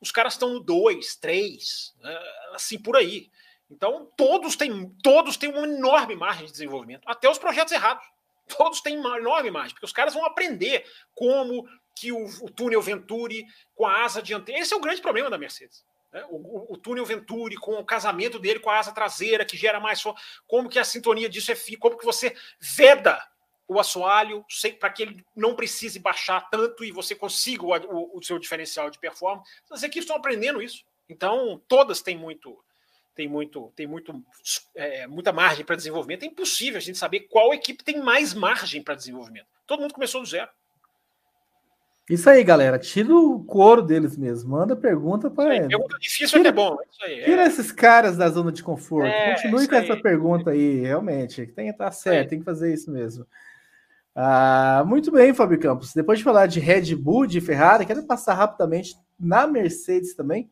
os 0.00 0.12
caras 0.12 0.34
estão 0.34 0.52
no 0.52 0.60
2, 0.60 1.16
3, 1.16 1.94
né? 2.00 2.18
assim 2.52 2.78
por 2.78 2.96
aí. 2.96 3.30
Então, 3.72 4.06
todos 4.16 4.54
têm, 4.54 4.90
todos 5.02 5.36
têm 5.36 5.50
uma 5.50 5.66
enorme 5.66 6.14
margem 6.14 6.44
de 6.44 6.52
desenvolvimento, 6.52 7.02
até 7.06 7.28
os 7.28 7.38
projetos 7.38 7.72
errados. 7.72 8.06
Todos 8.56 8.80
têm 8.82 8.98
uma 8.98 9.18
enorme 9.18 9.50
margem, 9.50 9.72
porque 9.72 9.86
os 9.86 9.92
caras 9.92 10.12
vão 10.12 10.26
aprender 10.26 10.84
como 11.14 11.66
que 11.94 12.12
o, 12.12 12.26
o 12.42 12.50
túnel 12.50 12.82
Venturi 12.82 13.46
com 13.74 13.86
a 13.86 14.04
asa 14.04 14.20
dianteira. 14.20 14.60
Esse 14.60 14.74
é 14.74 14.76
o 14.76 14.80
grande 14.80 15.00
problema 15.00 15.30
da 15.30 15.38
Mercedes. 15.38 15.84
Né? 16.12 16.22
O, 16.28 16.36
o, 16.36 16.72
o, 16.74 16.76
túnel 16.76 17.06
Venturi 17.06 17.56
com 17.56 17.74
o 17.74 17.84
casamento 17.84 18.38
dele 18.38 18.60
com 18.60 18.68
a 18.68 18.78
asa 18.78 18.92
traseira, 18.92 19.44
que 19.44 19.56
gera 19.56 19.80
mais 19.80 20.02
como 20.46 20.68
que 20.68 20.78
a 20.78 20.84
sintonia 20.84 21.28
disso 21.28 21.50
é 21.50 21.56
como 21.78 21.96
que 21.96 22.04
você 22.04 22.36
veda 22.60 23.18
o 23.66 23.80
assoalho 23.80 24.44
para 24.78 24.90
que 24.90 25.02
ele 25.02 25.24
não 25.34 25.56
precise 25.56 25.98
baixar 25.98 26.50
tanto 26.50 26.84
e 26.84 26.92
você 26.92 27.14
consiga 27.14 27.64
o, 27.64 28.18
o 28.18 28.22
seu 28.22 28.38
diferencial 28.38 28.90
de 28.90 28.98
performance. 28.98 29.50
As 29.70 29.82
equipes 29.82 30.04
estão 30.04 30.16
aprendendo 30.16 30.60
isso. 30.60 30.84
Então, 31.08 31.62
todas 31.68 32.02
têm 32.02 32.18
muito 32.18 32.62
tem 33.14 33.28
muito, 33.28 33.72
tem 33.76 33.86
muito, 33.86 34.22
é, 34.74 35.06
muita 35.06 35.32
margem 35.32 35.64
para 35.64 35.76
desenvolvimento. 35.76 36.22
É 36.22 36.26
impossível 36.26 36.78
a 36.78 36.82
gente 36.82 36.98
saber 36.98 37.20
qual 37.30 37.52
equipe 37.52 37.84
tem 37.84 38.00
mais 38.00 38.32
margem 38.34 38.82
para 38.82 38.94
desenvolvimento. 38.94 39.46
Todo 39.66 39.80
mundo 39.80 39.94
começou 39.94 40.20
do 40.20 40.26
zero. 40.26 40.50
Isso 42.10 42.28
aí, 42.28 42.42
galera. 42.42 42.78
Tira 42.78 43.14
o 43.14 43.44
couro 43.44 43.80
deles 43.80 44.16
mesmo. 44.16 44.50
Manda 44.50 44.74
pergunta 44.74 45.30
para 45.30 45.54
eles. 45.56 45.68
Pergunta 45.68 45.98
difícil 45.98 46.38
tira, 46.38 46.48
é 46.48 46.50
é 46.50 46.52
bom. 46.52 46.76
Isso 46.90 47.04
aí, 47.04 47.24
tira 47.24 47.42
é. 47.42 47.46
esses 47.46 47.70
caras 47.70 48.16
da 48.16 48.28
zona 48.28 48.50
de 48.50 48.62
conforto. 48.62 49.06
É, 49.06 49.34
Continue 49.34 49.68
com 49.68 49.74
aí. 49.76 49.84
essa 49.84 49.96
pergunta 49.96 50.50
aí, 50.50 50.80
realmente. 50.80 51.46
Tem 51.46 51.66
que 51.66 51.72
estar 51.72 51.90
certo, 51.92 52.30
tem 52.30 52.38
que 52.40 52.44
fazer 52.44 52.72
isso 52.72 52.90
mesmo. 52.90 53.26
Ah, 54.14 54.84
muito 54.86 55.10
bem, 55.10 55.32
Fábio 55.32 55.58
Campos. 55.58 55.94
Depois 55.94 56.18
de 56.18 56.24
falar 56.24 56.46
de 56.46 56.60
Red 56.60 56.94
Bull, 56.94 57.26
de 57.26 57.40
Ferrari, 57.40 57.86
quero 57.86 58.04
passar 58.04 58.34
rapidamente 58.34 58.94
na 59.18 59.46
Mercedes 59.46 60.14
também. 60.14 60.50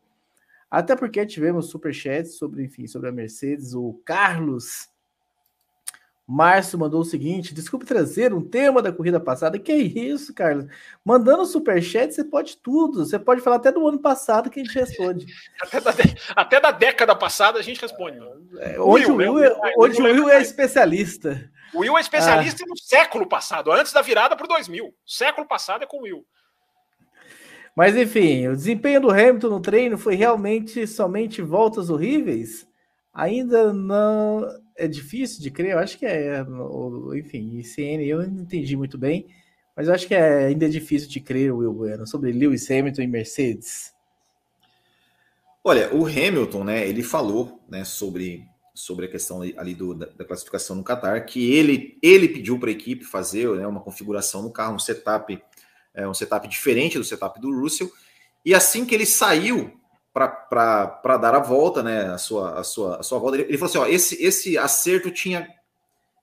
Até 0.71 0.95
porque 0.95 1.25
tivemos 1.25 1.69
superchats 1.69 2.37
sobre, 2.37 2.63
enfim, 2.63 2.87
sobre 2.87 3.09
a 3.09 3.11
Mercedes. 3.11 3.73
O 3.73 4.01
Carlos 4.05 4.89
Márcio 6.25 6.79
mandou 6.79 7.01
o 7.01 7.05
seguinte: 7.05 7.53
desculpe 7.53 7.85
trazer 7.85 8.33
um 8.33 8.41
tema 8.41 8.81
da 8.81 8.89
corrida 8.89 9.19
passada. 9.19 9.59
Que 9.59 9.73
é 9.73 9.77
isso, 9.77 10.33
Carlos? 10.33 10.65
Mandando 11.03 11.45
superchat, 11.45 12.13
você 12.13 12.23
pode 12.23 12.55
tudo. 12.55 13.05
Você 13.05 13.19
pode 13.19 13.41
falar 13.41 13.57
até 13.57 13.69
do 13.69 13.85
ano 13.85 13.99
passado 13.99 14.49
que 14.49 14.61
a 14.61 14.63
gente 14.63 14.73
responde. 14.73 15.25
até, 15.61 15.81
da, 15.81 15.91
até 16.37 16.59
da 16.61 16.71
década 16.71 17.13
passada 17.17 17.59
a 17.59 17.61
gente 17.61 17.81
responde. 17.81 18.19
É, 18.59 18.79
hoje 18.79 19.11
o 19.11 19.15
Will, 19.15 19.33
Will, 19.33 19.43
é, 19.43 19.73
hoje 19.75 20.01
o 20.01 20.05
Will 20.05 20.29
é 20.29 20.41
especialista. 20.41 21.51
O 21.73 21.79
Will 21.79 21.97
é 21.97 22.01
especialista 22.01 22.63
ah. 22.63 22.69
no 22.69 22.77
século 22.77 23.27
passado, 23.27 23.71
antes 23.71 23.91
da 23.91 24.01
virada 24.01 24.35
para 24.37 24.45
o 24.45 24.47
2000. 24.47 24.93
Século 25.05 25.45
passado 25.45 25.83
é 25.83 25.85
com 25.85 25.97
o 25.97 26.03
Will. 26.03 26.25
Mas 27.75 27.95
enfim, 27.95 28.47
o 28.47 28.55
desempenho 28.55 29.01
do 29.01 29.09
Hamilton 29.09 29.49
no 29.49 29.61
treino 29.61 29.97
foi 29.97 30.15
realmente 30.15 30.85
somente 30.85 31.41
voltas 31.41 31.89
horríveis? 31.89 32.67
Ainda 33.13 33.73
não 33.73 34.45
é 34.75 34.87
difícil 34.87 35.41
de 35.41 35.51
crer, 35.51 35.71
eu 35.71 35.79
acho 35.79 35.97
que 35.97 36.05
é, 36.05 36.45
enfim, 37.15 37.59
ICN 37.59 38.03
eu 38.05 38.19
não 38.29 38.41
entendi 38.43 38.75
muito 38.75 38.97
bem, 38.97 39.27
mas 39.75 39.87
eu 39.87 39.93
acho 39.93 40.07
que 40.07 40.15
é 40.15 40.45
ainda 40.45 40.65
é 40.65 40.69
difícil 40.69 41.09
de 41.09 41.19
crer, 41.19 41.53
Will 41.53 41.73
Bueno, 41.73 42.07
sobre 42.07 42.31
Lewis 42.31 42.69
Hamilton 42.69 43.01
e 43.01 43.07
Mercedes. 43.07 43.93
Olha, 45.63 45.93
o 45.93 46.05
Hamilton, 46.07 46.63
né, 46.63 46.87
ele 46.87 47.03
falou, 47.03 47.61
né, 47.69 47.83
sobre, 47.83 48.45
sobre 48.73 49.05
a 49.05 49.09
questão 49.09 49.41
ali 49.41 49.75
do, 49.75 49.93
da, 49.93 50.07
da 50.07 50.25
classificação 50.25 50.75
no 50.75 50.83
Qatar, 50.83 51.25
que 51.25 51.53
ele, 51.53 51.99
ele 52.01 52.27
pediu 52.27 52.57
para 52.57 52.69
a 52.69 52.73
equipe 52.73 53.05
fazer 53.05 53.47
né, 53.55 53.67
uma 53.67 53.81
configuração 53.81 54.41
no 54.41 54.51
carro, 54.51 54.75
um 54.75 54.79
setup 54.79 55.39
é 55.93 56.07
um 56.07 56.13
setup 56.13 56.47
diferente 56.47 56.97
do 56.97 57.03
setup 57.03 57.39
do 57.39 57.51
Russell. 57.51 57.91
E 58.45 58.55
assim 58.55 58.85
que 58.85 58.95
ele 58.95 59.05
saiu 59.05 59.79
para 60.13 61.17
dar 61.17 61.35
a 61.35 61.39
volta, 61.39 61.81
né, 61.81 62.07
a 62.07 62.17
sua, 62.17 62.59
a 62.59 62.63
sua, 62.63 62.99
a 62.99 63.03
sua 63.03 63.19
volta, 63.19 63.37
ele, 63.37 63.47
ele 63.49 63.57
falou 63.57 63.69
assim: 63.69 63.77
ó, 63.77 63.85
esse, 63.87 64.23
esse 64.23 64.57
acerto 64.57 65.11
tinha 65.11 65.47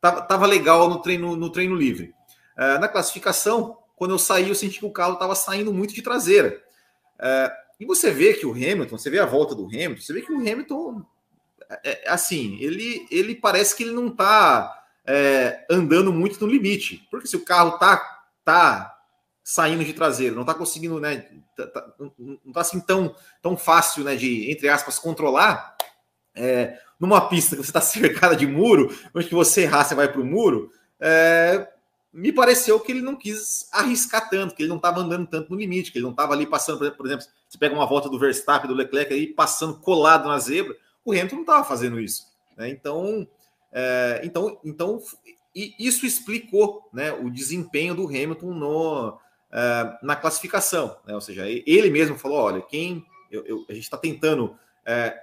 tava, 0.00 0.22
tava 0.22 0.46
legal 0.46 0.88
no 0.88 1.00
treino, 1.00 1.36
no 1.36 1.50
treino 1.50 1.74
livre. 1.74 2.14
É, 2.56 2.78
na 2.78 2.88
classificação, 2.88 3.78
quando 3.96 4.12
eu 4.12 4.18
saí, 4.18 4.48
eu 4.48 4.54
senti 4.54 4.78
que 4.78 4.86
o 4.86 4.92
carro 4.92 5.14
estava 5.14 5.34
saindo 5.34 5.72
muito 5.72 5.94
de 5.94 6.02
traseira. 6.02 6.60
É, 7.18 7.52
e 7.80 7.86
você 7.86 8.10
vê 8.10 8.34
que 8.34 8.46
o 8.46 8.52
Hamilton, 8.52 8.98
você 8.98 9.10
vê 9.10 9.18
a 9.18 9.26
volta 9.26 9.54
do 9.54 9.66
Hamilton, 9.66 10.00
você 10.00 10.12
vê 10.12 10.22
que 10.22 10.32
o 10.32 10.38
Hamilton, 10.38 11.02
é, 11.84 12.06
é 12.06 12.10
assim, 12.10 12.58
ele, 12.60 13.06
ele 13.10 13.34
parece 13.34 13.76
que 13.76 13.84
ele 13.84 13.92
não 13.92 14.08
está 14.08 14.84
é, 15.06 15.64
andando 15.70 16.12
muito 16.12 16.44
no 16.44 16.50
limite. 16.50 17.06
Porque 17.10 17.28
se 17.28 17.36
o 17.36 17.44
carro 17.44 17.78
tá, 17.78 18.24
tá 18.44 18.97
saindo 19.48 19.82
de 19.82 19.94
traseiro, 19.94 20.36
não 20.36 20.44
tá 20.44 20.52
conseguindo, 20.52 21.00
né? 21.00 21.26
Tá, 21.56 21.66
tá, 21.68 21.94
não 22.18 22.52
tá 22.52 22.60
assim 22.60 22.78
tão, 22.80 23.14
tão 23.40 23.56
fácil, 23.56 24.04
né? 24.04 24.14
De, 24.14 24.50
entre 24.50 24.68
aspas, 24.68 24.98
controlar. 24.98 25.74
É, 26.34 26.78
numa 27.00 27.30
pista 27.30 27.56
que 27.56 27.62
você 27.62 27.70
está 27.70 27.80
cercada 27.80 28.36
de 28.36 28.46
muro, 28.46 28.94
onde 29.14 29.26
que 29.26 29.34
você 29.34 29.62
errar, 29.62 29.84
você 29.84 29.94
vai 29.94 30.06
para 30.06 30.20
o 30.20 30.24
muro. 30.24 30.70
É, 31.00 31.66
me 32.12 32.30
pareceu 32.30 32.78
que 32.78 32.92
ele 32.92 33.00
não 33.00 33.16
quis 33.16 33.66
arriscar 33.72 34.28
tanto, 34.28 34.54
que 34.54 34.62
ele 34.62 34.68
não 34.68 34.76
estava 34.76 35.00
andando 35.00 35.26
tanto 35.26 35.50
no 35.50 35.58
limite, 35.58 35.92
que 35.92 35.96
ele 35.96 36.04
não 36.04 36.10
estava 36.10 36.34
ali 36.34 36.46
passando, 36.46 36.78
por 36.92 37.06
exemplo, 37.06 37.24
você 37.48 37.56
pega 37.56 37.74
uma 37.74 37.86
volta 37.86 38.10
do 38.10 38.18
Verstappen, 38.18 38.68
do 38.68 38.76
Leclerc 38.76 39.14
aí 39.14 39.28
passando 39.28 39.80
colado 39.80 40.28
na 40.28 40.38
zebra, 40.38 40.76
o 41.02 41.10
Hamilton 41.10 41.36
não 41.36 41.42
estava 41.42 41.64
fazendo 41.64 41.98
isso. 41.98 42.26
Né? 42.54 42.68
Então, 42.68 43.26
é, 43.72 44.20
então, 44.22 44.60
então 44.62 45.02
isso 45.54 46.04
explicou 46.04 46.86
né, 46.92 47.12
o 47.12 47.30
desempenho 47.30 47.94
do 47.94 48.06
Hamilton 48.06 48.52
no, 48.52 49.18
é, 49.52 49.98
na 50.02 50.16
classificação. 50.16 50.98
Né? 51.06 51.14
Ou 51.14 51.20
seja, 51.20 51.44
ele 51.46 51.90
mesmo 51.90 52.18
falou: 52.18 52.38
olha, 52.38 52.62
quem 52.62 53.04
eu, 53.30 53.44
eu, 53.46 53.66
a 53.68 53.72
gente 53.72 53.84
está 53.84 53.96
tentando 53.96 54.56
é, 54.84 55.18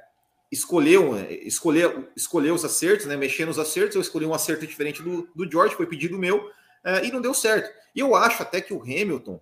escolher, 0.51 0.99
escolher, 1.45 2.09
escolher 2.15 2.51
os 2.51 2.63
acertos, 2.63 3.05
né, 3.05 3.15
mexer 3.15 3.45
nos 3.45 3.59
acertos, 3.59 3.95
eu 3.95 4.01
escolhi 4.01 4.25
um 4.25 4.33
acerto 4.33 4.65
diferente 4.65 5.01
do, 5.01 5.27
do 5.35 5.49
George, 5.49 5.75
foi 5.75 5.87
pedido 5.87 6.17
meu, 6.17 6.51
é, 6.83 7.05
e 7.05 7.11
não 7.11 7.21
deu 7.21 7.33
certo. 7.33 7.71
E 7.95 7.99
eu 7.99 8.15
acho 8.15 8.41
até 8.41 8.61
que 8.61 8.73
o 8.73 8.81
Hamilton, 8.81 9.39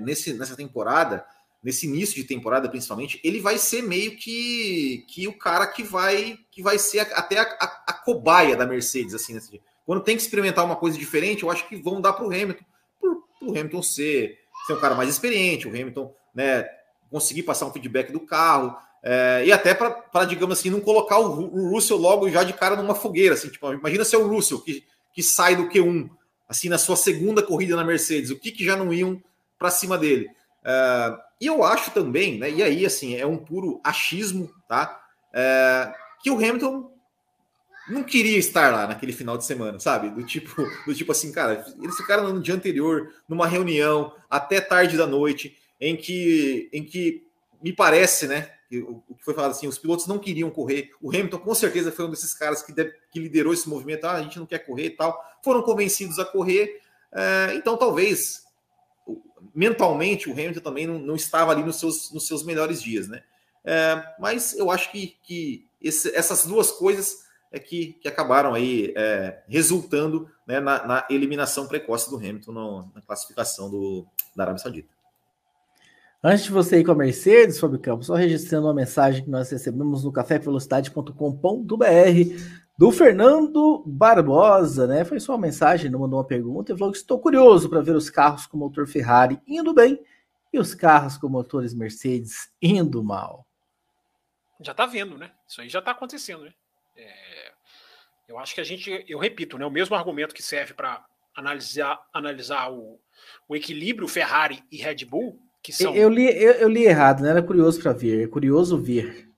nesse, 0.00 0.32
nessa 0.32 0.56
temporada, 0.56 1.24
nesse 1.62 1.86
início 1.86 2.16
de 2.16 2.24
temporada 2.24 2.68
principalmente, 2.68 3.20
ele 3.22 3.40
vai 3.40 3.58
ser 3.58 3.82
meio 3.82 4.16
que, 4.16 5.04
que 5.06 5.28
o 5.28 5.36
cara 5.36 5.66
que 5.66 5.82
vai 5.82 6.38
que 6.50 6.62
vai 6.62 6.78
ser 6.78 7.00
até 7.00 7.38
a, 7.38 7.42
a, 7.42 7.84
a 7.88 7.92
cobaia 7.92 8.56
da 8.56 8.66
Mercedes, 8.66 9.14
assim, 9.14 9.38
Quando 9.86 10.02
tem 10.02 10.16
que 10.16 10.22
experimentar 10.22 10.64
uma 10.64 10.76
coisa 10.76 10.98
diferente, 10.98 11.42
eu 11.42 11.50
acho 11.50 11.68
que 11.68 11.76
vão 11.76 12.00
dar 12.00 12.14
para 12.14 12.24
o 12.24 12.28
Hamilton, 12.28 12.64
o 13.40 13.50
Hamilton 13.50 13.82
ser, 13.82 14.38
ser 14.66 14.72
um 14.74 14.80
cara 14.80 14.94
mais 14.94 15.08
experiente, 15.08 15.66
o 15.66 15.70
Hamilton 15.70 16.14
né, 16.34 16.68
conseguir 17.10 17.42
passar 17.42 17.66
um 17.66 17.72
feedback 17.72 18.12
do 18.12 18.20
carro, 18.20 18.76
é, 19.02 19.44
e 19.46 19.52
até 19.52 19.74
para, 19.74 20.24
digamos 20.26 20.58
assim, 20.58 20.70
não 20.70 20.80
colocar 20.80 21.18
o, 21.18 21.54
o, 21.54 21.70
Russell 21.70 21.96
logo 21.96 22.28
já 22.28 22.44
de 22.44 22.52
cara 22.52 22.76
numa 22.76 22.94
fogueira. 22.94 23.34
Assim, 23.34 23.48
tipo, 23.48 23.72
imagina 23.72 24.04
ser 24.04 24.16
o 24.16 24.28
Russell 24.28 24.60
que, 24.60 24.84
que 25.12 25.22
sai 25.22 25.56
do 25.56 25.68
Q1, 25.68 26.10
assim, 26.48 26.68
na 26.68 26.78
sua 26.78 26.96
segunda 26.96 27.42
corrida 27.42 27.76
na 27.76 27.84
Mercedes, 27.84 28.30
o 28.30 28.38
que, 28.38 28.52
que 28.52 28.64
já 28.64 28.76
não 28.76 28.92
iam 28.92 29.20
para 29.58 29.70
cima 29.70 29.96
dele. 29.96 30.28
É, 30.64 31.16
e 31.40 31.46
eu 31.46 31.64
acho 31.64 31.90
também, 31.92 32.38
né, 32.38 32.50
e 32.50 32.62
aí, 32.62 32.84
assim, 32.84 33.16
é 33.16 33.26
um 33.26 33.38
puro 33.38 33.80
achismo, 33.82 34.50
tá? 34.68 35.00
É, 35.32 35.92
que 36.22 36.30
o 36.30 36.36
Hamilton 36.36 36.89
não 37.88 38.02
queria 38.02 38.38
estar 38.38 38.72
lá 38.72 38.86
naquele 38.86 39.12
final 39.12 39.36
de 39.36 39.44
semana, 39.44 39.78
sabe? 39.80 40.10
Do 40.10 40.22
tipo, 40.24 40.62
do 40.86 40.94
tipo 40.94 41.12
assim, 41.12 41.32
cara, 41.32 41.64
eles 41.80 41.96
ficaram 41.96 42.32
no 42.32 42.40
dia 42.40 42.54
anterior, 42.54 43.12
numa 43.28 43.46
reunião, 43.46 44.14
até 44.28 44.60
tarde 44.60 44.96
da 44.96 45.06
noite, 45.06 45.56
em 45.80 45.96
que, 45.96 46.68
em 46.72 46.84
que 46.84 47.26
me 47.62 47.72
parece, 47.72 48.26
né? 48.26 48.50
o, 48.78 49.14
que 49.16 49.24
foi 49.24 49.34
falado 49.34 49.50
assim, 49.50 49.66
os 49.66 49.78
pilotos 49.78 50.06
não 50.06 50.18
queriam 50.18 50.50
correr. 50.50 50.90
O 51.00 51.10
Hamilton, 51.10 51.38
com 51.38 51.54
certeza, 51.54 51.90
foi 51.90 52.04
um 52.04 52.10
desses 52.10 52.32
caras 52.32 52.62
que, 52.62 52.72
que 53.10 53.18
liderou 53.18 53.52
esse 53.52 53.68
movimento. 53.68 54.04
Ah, 54.04 54.12
a 54.12 54.22
gente 54.22 54.38
não 54.38 54.46
quer 54.46 54.60
correr 54.60 54.86
e 54.86 54.90
tal. 54.90 55.18
Foram 55.42 55.62
convencidos 55.62 56.18
a 56.18 56.24
correr. 56.24 56.80
É, 57.12 57.54
então, 57.54 57.76
talvez, 57.76 58.44
mentalmente, 59.54 60.28
o 60.28 60.32
Hamilton 60.32 60.60
também 60.60 60.86
não, 60.86 60.98
não, 60.98 61.16
estava 61.16 61.50
ali 61.50 61.64
nos 61.64 61.80
seus, 61.80 62.12
nos 62.12 62.26
seus 62.26 62.44
melhores 62.44 62.80
dias, 62.80 63.08
né? 63.08 63.22
É, 63.64 64.14
mas 64.20 64.54
eu 64.54 64.70
acho 64.70 64.90
que, 64.92 65.16
que 65.22 65.66
esse, 65.82 66.14
essas 66.14 66.44
duas 66.44 66.70
coisas 66.70 67.24
é 67.50 67.58
que, 67.58 67.94
que 67.94 68.06
acabaram 68.06 68.54
aí 68.54 68.92
é, 68.96 69.42
resultando 69.48 70.28
né, 70.46 70.60
na, 70.60 70.86
na, 70.86 71.06
eliminação 71.10 71.66
precoce 71.66 72.08
do 72.08 72.16
Hamilton 72.16 72.52
no, 72.52 72.92
na 72.94 73.02
classificação 73.02 73.68
do, 73.70 74.06
da 74.36 74.44
Arábia 74.44 74.62
Saudita. 74.62 74.88
Antes 76.22 76.44
de 76.44 76.52
você 76.52 76.78
ir 76.78 76.84
com 76.84 76.92
a 76.92 76.94
Mercedes, 76.94 77.58
Fábio 77.58 77.78
Campos, 77.78 78.06
só 78.06 78.14
registrando 78.14 78.66
uma 78.66 78.74
mensagem 78.74 79.24
que 79.24 79.30
nós 79.30 79.50
recebemos 79.50 80.04
no 80.04 80.12
cafévelocidade.com.br 80.12 81.14
do 82.78 82.92
Fernando 82.92 83.82
Barbosa, 83.86 84.86
né? 84.86 85.02
Foi 85.04 85.18
só 85.18 85.32
uma 85.32 85.40
mensagem, 85.46 85.90
não 85.90 86.00
mandou 86.00 86.18
uma 86.18 86.26
pergunta. 86.26 86.72
Ele 86.72 86.78
falou 86.78 86.92
que 86.92 86.98
estou 86.98 87.18
curioso 87.18 87.70
para 87.70 87.80
ver 87.80 87.96
os 87.96 88.10
carros 88.10 88.46
com 88.46 88.58
motor 88.58 88.86
Ferrari 88.86 89.40
indo 89.46 89.72
bem 89.72 89.98
e 90.52 90.58
os 90.58 90.74
carros 90.74 91.16
com 91.16 91.28
motores 91.28 91.72
Mercedes 91.72 92.52
indo 92.60 93.02
mal. 93.02 93.46
Já 94.60 94.72
está 94.72 94.84
vendo, 94.84 95.16
né? 95.16 95.30
Isso 95.48 95.62
aí 95.62 95.68
já 95.70 95.78
está 95.78 95.92
acontecendo, 95.92 96.44
né? 96.44 96.52
É... 96.96 97.52
eu 98.28 98.38
acho 98.38 98.54
que 98.54 98.60
a 98.60 98.64
gente, 98.64 99.04
eu 99.08 99.18
repito, 99.18 99.58
né? 99.58 99.64
O 99.64 99.70
mesmo 99.70 99.94
argumento 99.94 100.34
que 100.34 100.42
serve 100.42 100.74
para 100.74 101.04
analisar, 101.34 102.00
analisar 102.12 102.70
o, 102.70 103.00
o 103.48 103.56
equilíbrio 103.56 104.08
Ferrari 104.08 104.62
e 104.70 104.76
Red 104.76 105.04
Bull 105.04 105.40
que 105.62 105.72
são... 105.72 105.94
eu, 105.94 106.08
li, 106.08 106.26
eu, 106.26 106.52
eu, 106.52 106.68
li 106.68 106.84
errado, 106.84 107.20
não 107.20 107.28
era 107.28 107.42
curioso 107.42 107.82
para 107.82 107.92
ver, 107.92 108.24
é 108.24 108.28
curioso 108.28 108.78
ver. 108.78 109.28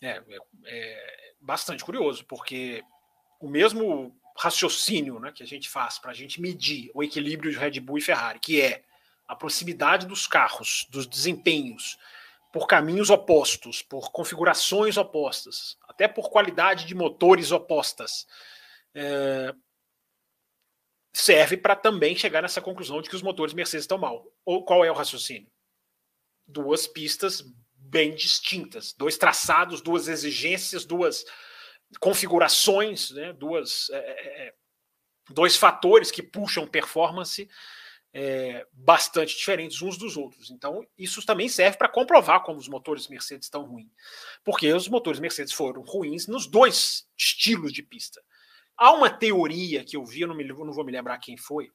É, 0.00 0.20
é, 0.28 0.38
é, 0.66 1.34
bastante 1.40 1.84
curioso, 1.84 2.24
porque 2.26 2.82
o 3.40 3.48
mesmo 3.48 4.16
raciocínio 4.36 5.18
né, 5.18 5.32
que 5.32 5.42
a 5.42 5.46
gente 5.46 5.68
faz 5.68 5.98
para 5.98 6.10
a 6.10 6.14
gente 6.14 6.40
medir 6.40 6.90
o 6.94 7.02
equilíbrio 7.02 7.50
de 7.50 7.58
Red 7.58 7.80
Bull 7.80 7.98
e 7.98 8.02
Ferrari, 8.02 8.40
que 8.40 8.60
é 8.60 8.82
a 9.26 9.36
proximidade 9.36 10.06
dos 10.06 10.26
carros, 10.26 10.86
dos 10.90 11.06
desempenhos, 11.06 11.98
por 12.52 12.66
caminhos 12.66 13.10
opostos, 13.10 13.82
por 13.82 14.10
configurações 14.10 14.96
opostas, 14.96 15.76
até 15.98 16.06
por 16.06 16.30
qualidade 16.30 16.86
de 16.86 16.94
motores 16.94 17.50
opostas. 17.50 18.24
É, 18.94 19.52
serve 21.12 21.56
para 21.56 21.74
também 21.74 22.14
chegar 22.14 22.40
nessa 22.40 22.60
conclusão 22.60 23.02
de 23.02 23.08
que 23.08 23.16
os 23.16 23.22
motores 23.22 23.52
Mercedes 23.52 23.82
estão 23.82 23.98
mal. 23.98 24.24
Ou 24.44 24.64
qual 24.64 24.84
é 24.84 24.90
o 24.90 24.94
raciocínio? 24.94 25.50
Duas 26.46 26.86
pistas 26.86 27.42
bem 27.74 28.14
distintas, 28.14 28.92
dois 28.92 29.18
traçados, 29.18 29.80
duas 29.80 30.06
exigências, 30.06 30.84
duas 30.84 31.24
configurações, 31.98 33.10
né? 33.10 33.32
duas, 33.32 33.90
é, 33.90 33.96
é, 33.96 34.46
é 34.46 34.54
dois 35.30 35.56
fatores 35.56 36.12
que 36.12 36.22
puxam 36.22 36.64
performance 36.64 37.48
é, 38.12 38.66
bastante 38.72 39.36
diferentes 39.36 39.82
uns 39.82 39.96
dos 39.96 40.16
outros. 40.16 40.50
Então, 40.50 40.86
isso 40.96 41.24
também 41.24 41.48
serve 41.48 41.76
para 41.76 41.88
comprovar 41.88 42.42
como 42.42 42.58
os 42.58 42.68
motores 42.68 43.08
Mercedes 43.08 43.46
estão 43.46 43.64
ruins. 43.64 43.90
Porque 44.44 44.72
os 44.72 44.88
motores 44.88 45.20
Mercedes 45.20 45.52
foram 45.52 45.82
ruins 45.82 46.26
nos 46.26 46.46
dois 46.46 47.06
estilos 47.16 47.72
de 47.72 47.82
pista. 47.82 48.22
Há 48.76 48.92
uma 48.92 49.10
teoria 49.10 49.84
que 49.84 49.96
eu 49.96 50.04
vi, 50.04 50.20
eu 50.20 50.28
não, 50.28 50.34
me, 50.34 50.44
não 50.44 50.72
vou 50.72 50.84
me 50.84 50.92
lembrar 50.92 51.18
quem 51.18 51.36
foi, 51.36 51.70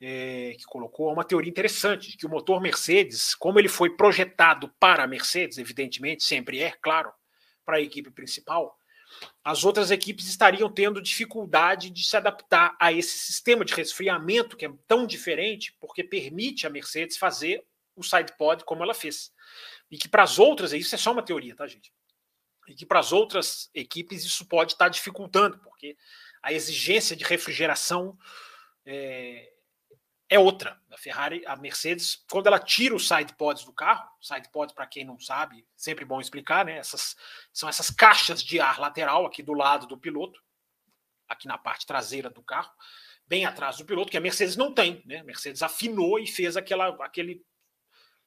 é, 0.00 0.54
que 0.58 0.64
colocou 0.64 1.12
uma 1.12 1.24
teoria 1.24 1.50
interessante, 1.50 2.10
de 2.10 2.16
que 2.16 2.26
o 2.26 2.30
motor 2.30 2.60
Mercedes, 2.60 3.34
como 3.34 3.58
ele 3.58 3.68
foi 3.68 3.96
projetado 3.96 4.68
para 4.78 5.04
a 5.04 5.06
Mercedes, 5.06 5.56
evidentemente, 5.56 6.24
sempre 6.24 6.60
é, 6.60 6.72
claro, 6.82 7.12
para 7.64 7.78
a 7.78 7.80
equipe 7.80 8.10
principal, 8.10 8.76
as 9.44 9.64
outras 9.64 9.90
equipes 9.90 10.26
estariam 10.26 10.70
tendo 10.70 11.00
dificuldade 11.00 11.90
de 11.90 12.02
se 12.06 12.16
adaptar 12.16 12.76
a 12.80 12.92
esse 12.92 13.18
sistema 13.18 13.64
de 13.64 13.74
resfriamento 13.74 14.56
que 14.56 14.66
é 14.66 14.72
tão 14.86 15.06
diferente, 15.06 15.76
porque 15.80 16.02
permite 16.02 16.66
a 16.66 16.70
Mercedes 16.70 17.16
fazer 17.16 17.64
o 17.94 18.02
sidepod 18.02 18.64
como 18.64 18.82
ela 18.82 18.94
fez. 18.94 19.32
E 19.90 19.96
que 19.96 20.08
para 20.08 20.22
as 20.22 20.38
outras, 20.38 20.72
isso 20.72 20.94
é 20.94 20.98
só 20.98 21.12
uma 21.12 21.22
teoria, 21.22 21.54
tá, 21.54 21.66
gente? 21.66 21.92
e 22.66 22.74
que 22.74 22.84
para 22.84 23.00
as 23.00 23.12
outras 23.12 23.70
equipes 23.74 24.24
isso 24.24 24.44
pode 24.46 24.72
estar 24.72 24.88
dificultando, 24.88 25.58
porque 25.58 25.96
a 26.42 26.52
exigência 26.52 27.16
de 27.16 27.24
refrigeração 27.24 28.18
é, 28.84 29.52
é 30.28 30.38
outra. 30.38 30.80
A 30.90 30.98
Ferrari, 30.98 31.44
a 31.46 31.56
Mercedes, 31.56 32.24
quando 32.30 32.46
ela 32.46 32.58
tira 32.58 32.94
os 32.94 33.06
side 33.06 33.34
pods 33.34 33.64
do 33.64 33.72
carro, 33.72 34.08
side 34.20 34.48
pods, 34.50 34.74
para 34.74 34.86
quem 34.86 35.04
não 35.04 35.18
sabe, 35.18 35.66
sempre 35.76 36.04
bom 36.04 36.20
explicar, 36.20 36.64
né? 36.64 36.78
Essas, 36.78 37.16
são 37.52 37.68
essas 37.68 37.90
caixas 37.90 38.42
de 38.42 38.58
ar 38.58 38.78
lateral 38.78 39.26
aqui 39.26 39.42
do 39.42 39.52
lado 39.52 39.86
do 39.86 39.98
piloto, 39.98 40.40
aqui 41.28 41.46
na 41.46 41.58
parte 41.58 41.86
traseira 41.86 42.30
do 42.30 42.42
carro, 42.42 42.70
bem 43.26 43.44
atrás 43.44 43.76
do 43.76 43.84
piloto, 43.84 44.10
que 44.10 44.16
a 44.16 44.20
Mercedes 44.20 44.56
não 44.56 44.72
tem, 44.72 45.02
né? 45.04 45.18
A 45.18 45.24
Mercedes 45.24 45.62
afinou 45.62 46.18
e 46.18 46.26
fez 46.26 46.56
aquela, 46.56 46.88
aquele 47.04 47.44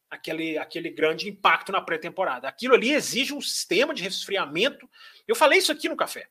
aquele, 0.10 0.58
aquele 0.58 0.90
grande 0.90 1.30
impacto 1.30 1.72
na 1.72 1.82
pré-temporada. 1.82 2.48
Aquilo 2.48 2.74
ali 2.74 2.92
exige 2.92 3.34
um 3.34 3.42
sistema 3.42 3.94
de 3.94 4.02
resfriamento. 4.02 4.90
Eu 5.28 5.36
falei 5.36 5.60
isso 5.60 5.72
aqui 5.72 5.88
no 5.88 5.96
café. 5.96 6.28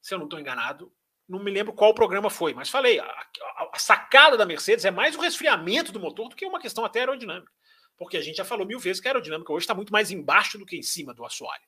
Se 0.00 0.14
eu 0.14 0.18
não 0.18 0.24
estou 0.24 0.40
enganado, 0.40 0.92
não 1.32 1.42
me 1.42 1.50
lembro 1.50 1.72
qual 1.72 1.94
programa 1.94 2.28
foi, 2.28 2.52
mas 2.52 2.68
falei, 2.68 3.00
a, 3.00 3.04
a, 3.04 3.70
a, 3.72 3.78
sacada 3.78 4.36
da 4.36 4.44
Mercedes 4.44 4.84
é 4.84 4.90
mais 4.90 5.16
o 5.16 5.20
resfriamento 5.20 5.90
do 5.90 5.98
motor 5.98 6.28
do 6.28 6.36
que 6.36 6.44
uma 6.44 6.60
questão 6.60 6.84
até 6.84 7.00
aerodinâmica. 7.00 7.50
Porque 7.96 8.18
a 8.18 8.20
gente 8.20 8.36
já 8.36 8.44
falou 8.44 8.66
mil 8.66 8.78
vezes 8.78 9.00
que 9.00 9.08
a 9.08 9.12
aerodinâmica 9.12 9.52
hoje 9.52 9.64
está 9.64 9.74
muito 9.74 9.92
mais 9.92 10.10
embaixo 10.10 10.58
do 10.58 10.66
que 10.66 10.76
em 10.76 10.82
cima 10.82 11.14
do 11.14 11.24
assoalho. 11.24 11.62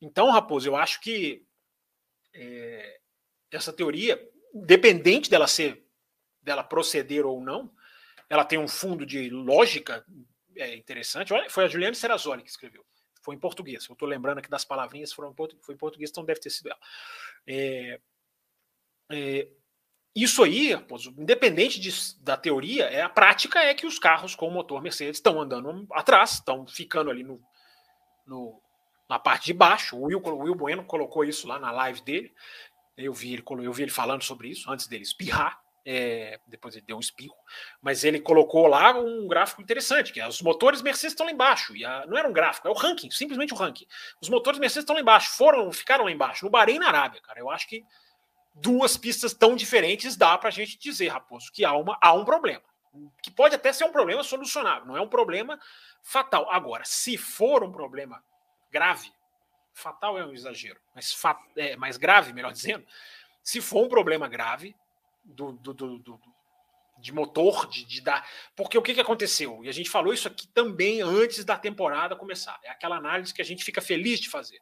Então, 0.00 0.30
Raposo, 0.30 0.68
eu 0.68 0.74
acho 0.74 1.00
que 1.00 1.46
é, 2.34 3.00
essa 3.52 3.72
teoria, 3.72 4.20
independente 4.52 5.30
dela 5.30 5.46
ser, 5.46 5.86
dela 6.42 6.64
proceder 6.64 7.24
ou 7.24 7.40
não, 7.40 7.72
ela 8.28 8.44
tem 8.44 8.58
um 8.58 8.68
fundo 8.68 9.06
de 9.06 9.30
lógica 9.30 10.04
é 10.56 10.74
interessante. 10.74 11.32
Olha, 11.32 11.48
foi 11.48 11.64
a 11.64 11.68
Juliane 11.68 11.94
Serrazoli 11.94 12.42
que 12.42 12.50
escreveu. 12.50 12.84
Foi 13.22 13.34
em 13.34 13.38
português. 13.38 13.86
Eu 13.88 13.92
estou 13.92 14.08
lembrando 14.08 14.38
aqui 14.38 14.50
das 14.50 14.64
palavrinhas, 14.64 15.12
foram, 15.12 15.34
foi 15.62 15.74
em 15.74 15.78
português, 15.78 16.10
então 16.10 16.24
deve 16.24 16.40
ter 16.40 16.50
sido 16.50 16.70
ela. 16.70 16.78
É, 17.46 18.00
é, 19.10 19.48
isso 20.14 20.42
aí, 20.42 20.72
independente 21.18 21.78
de, 21.80 21.90
da 22.20 22.36
teoria, 22.36 22.84
é 22.84 23.02
a 23.02 23.08
prática 23.08 23.60
é 23.60 23.74
que 23.74 23.86
os 23.86 23.98
carros 23.98 24.34
com 24.34 24.50
motor 24.50 24.82
Mercedes 24.82 25.18
estão 25.18 25.40
andando 25.40 25.86
atrás, 25.92 26.32
estão 26.32 26.66
ficando 26.66 27.10
ali 27.10 27.22
no, 27.22 27.40
no, 28.26 28.60
na 29.08 29.18
parte 29.18 29.46
de 29.46 29.52
baixo. 29.52 29.96
O 29.96 30.04
Will, 30.06 30.20
o 30.22 30.38
Will 30.40 30.54
Bueno 30.54 30.84
colocou 30.84 31.24
isso 31.24 31.46
lá 31.46 31.58
na 31.58 31.70
live 31.70 32.00
dele. 32.02 32.34
Eu 32.96 33.14
vi 33.14 33.34
ele, 33.34 33.44
eu 33.64 33.72
vi 33.72 33.84
ele 33.84 33.90
falando 33.90 34.22
sobre 34.22 34.48
isso 34.48 34.70
antes 34.70 34.88
dele 34.88 35.04
espirrar. 35.04 35.60
É, 35.86 36.38
depois 36.46 36.76
ele 36.76 36.84
deu 36.86 36.98
um 36.98 37.00
espirro, 37.00 37.34
mas 37.80 38.04
ele 38.04 38.20
colocou 38.20 38.66
lá 38.66 38.92
um 38.92 39.26
gráfico 39.26 39.62
interessante, 39.62 40.12
que 40.12 40.20
é, 40.20 40.28
os 40.28 40.42
motores 40.42 40.82
Mercedes 40.82 41.12
estão 41.12 41.24
lá 41.24 41.32
embaixo, 41.32 41.74
e 41.74 41.86
a, 41.86 42.04
não 42.06 42.18
era 42.18 42.28
um 42.28 42.34
gráfico, 42.34 42.68
é 42.68 42.70
o 42.70 42.74
ranking, 42.74 43.10
simplesmente 43.10 43.54
o 43.54 43.56
ranking. 43.56 43.86
Os 44.20 44.28
motores 44.28 44.60
Mercedes 44.60 44.82
estão 44.82 44.94
lá 44.94 45.00
embaixo, 45.00 45.30
foram, 45.30 45.72
ficaram 45.72 46.04
lá 46.04 46.10
embaixo, 46.10 46.44
no 46.44 46.50
Bahrein 46.50 46.76
e 46.76 46.78
na 46.80 46.88
Arábia, 46.88 47.22
cara. 47.22 47.40
Eu 47.40 47.50
acho 47.50 47.66
que 47.66 47.82
duas 48.54 48.96
pistas 48.96 49.32
tão 49.32 49.54
diferentes 49.56 50.16
dá 50.16 50.36
para 50.36 50.48
a 50.48 50.52
gente 50.52 50.78
dizer, 50.78 51.08
Raposo, 51.08 51.50
que 51.52 51.64
há, 51.64 51.72
uma, 51.74 51.98
há 52.00 52.12
um 52.12 52.24
problema. 52.24 52.62
Que 53.22 53.30
pode 53.30 53.54
até 53.54 53.72
ser 53.72 53.84
um 53.84 53.92
problema 53.92 54.22
solucionável, 54.22 54.86
não 54.86 54.96
é 54.96 55.00
um 55.00 55.08
problema 55.08 55.58
fatal. 56.02 56.50
Agora, 56.50 56.84
se 56.84 57.16
for 57.16 57.62
um 57.62 57.70
problema 57.70 58.22
grave, 58.70 59.12
fatal 59.72 60.18
é 60.18 60.26
um 60.26 60.32
exagero, 60.32 60.80
mas 60.94 61.16
é, 61.56 61.76
mais 61.76 61.96
grave, 61.96 62.32
melhor 62.32 62.52
dizendo, 62.52 62.84
se 63.42 63.60
for 63.60 63.84
um 63.84 63.88
problema 63.88 64.28
grave 64.28 64.74
do, 65.24 65.52
do, 65.52 65.72
do, 65.72 65.98
do 65.98 66.20
de 66.98 67.12
motor, 67.14 67.66
de, 67.66 67.84
de, 67.86 68.02
dar. 68.02 68.28
Porque 68.54 68.76
o 68.76 68.82
que, 68.82 68.92
que 68.92 69.00
aconteceu? 69.00 69.64
E 69.64 69.68
a 69.70 69.72
gente 69.72 69.88
falou 69.88 70.12
isso 70.12 70.28
aqui 70.28 70.46
também 70.48 71.00
antes 71.00 71.44
da 71.46 71.56
temporada 71.56 72.14
começar. 72.14 72.60
É 72.62 72.70
aquela 72.70 72.96
análise 72.96 73.32
que 73.32 73.40
a 73.40 73.44
gente 73.44 73.64
fica 73.64 73.80
feliz 73.80 74.20
de 74.20 74.28
fazer 74.28 74.60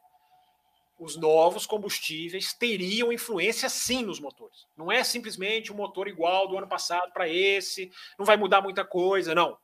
os 0.99 1.15
novos 1.15 1.65
combustíveis 1.65 2.53
teriam 2.53 3.11
influência 3.11 3.69
sim 3.69 4.03
nos 4.03 4.19
motores. 4.19 4.67
Não 4.75 4.91
é 4.91 5.03
simplesmente 5.03 5.71
um 5.71 5.75
motor 5.75 6.09
igual 6.09 6.47
do 6.47 6.57
ano 6.57 6.67
passado 6.67 7.11
para 7.13 7.27
esse, 7.27 7.89
não 8.17 8.25
vai 8.25 8.35
mudar 8.35 8.61
muita 8.61 8.83
coisa, 8.83 9.33
não. 9.33 9.57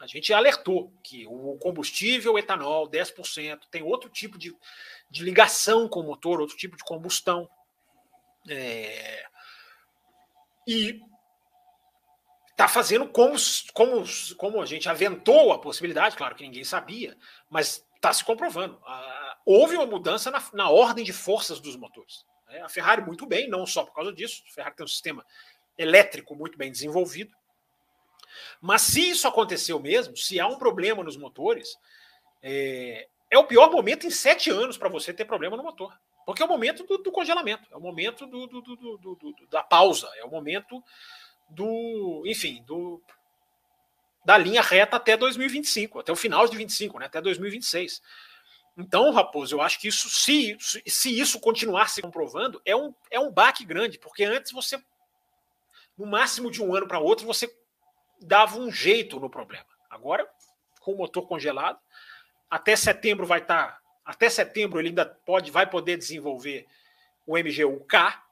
A 0.00 0.06
gente 0.06 0.32
alertou 0.32 0.92
que 1.02 1.26
o 1.26 1.56
combustível 1.58 2.36
etanol, 2.38 2.88
10%, 2.88 3.60
tem 3.70 3.82
outro 3.82 4.10
tipo 4.10 4.36
de, 4.36 4.54
de 5.10 5.22
ligação 5.22 5.88
com 5.88 6.00
o 6.00 6.04
motor, 6.04 6.40
outro 6.40 6.56
tipo 6.56 6.76
de 6.76 6.84
combustão. 6.84 7.48
É... 8.48 9.24
E 10.66 11.00
está 12.50 12.68
fazendo 12.68 13.08
como, 13.08 13.36
como, 13.72 14.04
como 14.36 14.60
a 14.60 14.66
gente 14.66 14.88
aventou 14.88 15.52
a 15.52 15.58
possibilidade, 15.58 16.16
claro 16.16 16.34
que 16.34 16.42
ninguém 16.42 16.64
sabia, 16.64 17.16
mas 17.48 17.84
está 17.94 18.12
se 18.12 18.24
comprovando. 18.24 18.80
A, 18.84 19.17
houve 19.50 19.76
uma 19.76 19.86
mudança 19.86 20.30
na, 20.30 20.44
na 20.52 20.68
ordem 20.68 21.02
de 21.02 21.12
forças 21.12 21.58
dos 21.58 21.74
motores. 21.74 22.26
Né? 22.48 22.60
A 22.60 22.68
Ferrari, 22.68 23.00
muito 23.00 23.24
bem, 23.24 23.48
não 23.48 23.64
só 23.64 23.82
por 23.82 23.94
causa 23.94 24.12
disso, 24.12 24.44
a 24.46 24.52
Ferrari 24.52 24.76
tem 24.76 24.84
um 24.84 24.88
sistema 24.88 25.24
elétrico 25.78 26.36
muito 26.36 26.58
bem 26.58 26.70
desenvolvido. 26.70 27.34
Mas 28.60 28.82
se 28.82 29.08
isso 29.08 29.26
aconteceu 29.26 29.80
mesmo, 29.80 30.14
se 30.18 30.38
há 30.38 30.46
um 30.46 30.58
problema 30.58 31.02
nos 31.02 31.16
motores, 31.16 31.78
é, 32.42 33.08
é 33.30 33.38
o 33.38 33.46
pior 33.46 33.70
momento 33.70 34.06
em 34.06 34.10
sete 34.10 34.50
anos 34.50 34.76
para 34.76 34.90
você 34.90 35.14
ter 35.14 35.24
problema 35.24 35.56
no 35.56 35.62
motor. 35.62 35.98
Porque 36.26 36.42
é 36.42 36.44
o 36.44 36.48
momento 36.48 36.84
do, 36.84 36.98
do 36.98 37.10
congelamento, 37.10 37.66
é 37.72 37.76
o 37.76 37.80
momento 37.80 38.26
do, 38.26 38.46
do, 38.46 39.34
da 39.50 39.62
pausa, 39.62 40.10
é 40.16 40.24
o 40.26 40.30
momento 40.30 40.84
do, 41.48 42.22
enfim, 42.26 42.62
do, 42.66 43.02
da 44.26 44.36
linha 44.36 44.60
reta 44.60 44.98
até 44.98 45.16
2025, 45.16 46.00
até 46.00 46.12
o 46.12 46.16
final 46.16 46.46
de 46.46 46.54
25, 46.54 46.98
né, 46.98 47.06
até 47.06 47.18
2026. 47.22 48.02
Então, 48.78 49.10
Raposo, 49.10 49.56
eu 49.56 49.60
acho 49.60 49.80
que 49.80 49.88
isso, 49.88 50.08
se, 50.08 50.56
se 50.86 51.18
isso 51.18 51.40
continuar 51.40 51.88
se 51.88 52.00
comprovando, 52.00 52.62
é 52.64 52.76
um, 52.76 52.94
é 53.10 53.18
um 53.18 53.28
baque 53.28 53.64
grande, 53.64 53.98
porque 53.98 54.22
antes 54.22 54.52
você, 54.52 54.80
no 55.96 56.06
máximo 56.06 56.48
de 56.48 56.62
um 56.62 56.72
ano 56.72 56.86
para 56.86 57.00
outro, 57.00 57.26
você 57.26 57.52
dava 58.20 58.56
um 58.56 58.70
jeito 58.70 59.18
no 59.18 59.28
problema. 59.28 59.66
Agora, 59.90 60.24
com 60.80 60.92
o 60.92 60.96
motor 60.96 61.26
congelado, 61.26 61.80
até 62.48 62.76
setembro 62.76 63.26
vai 63.26 63.40
estar. 63.40 63.66
Tá, 63.66 63.80
até 64.04 64.30
setembro 64.30 64.78
ele 64.78 64.90
ainda 64.90 65.04
pode, 65.04 65.50
vai 65.50 65.68
poder 65.68 65.96
desenvolver 65.98 66.64
o 67.26 67.36
MGU-K, 67.36 68.24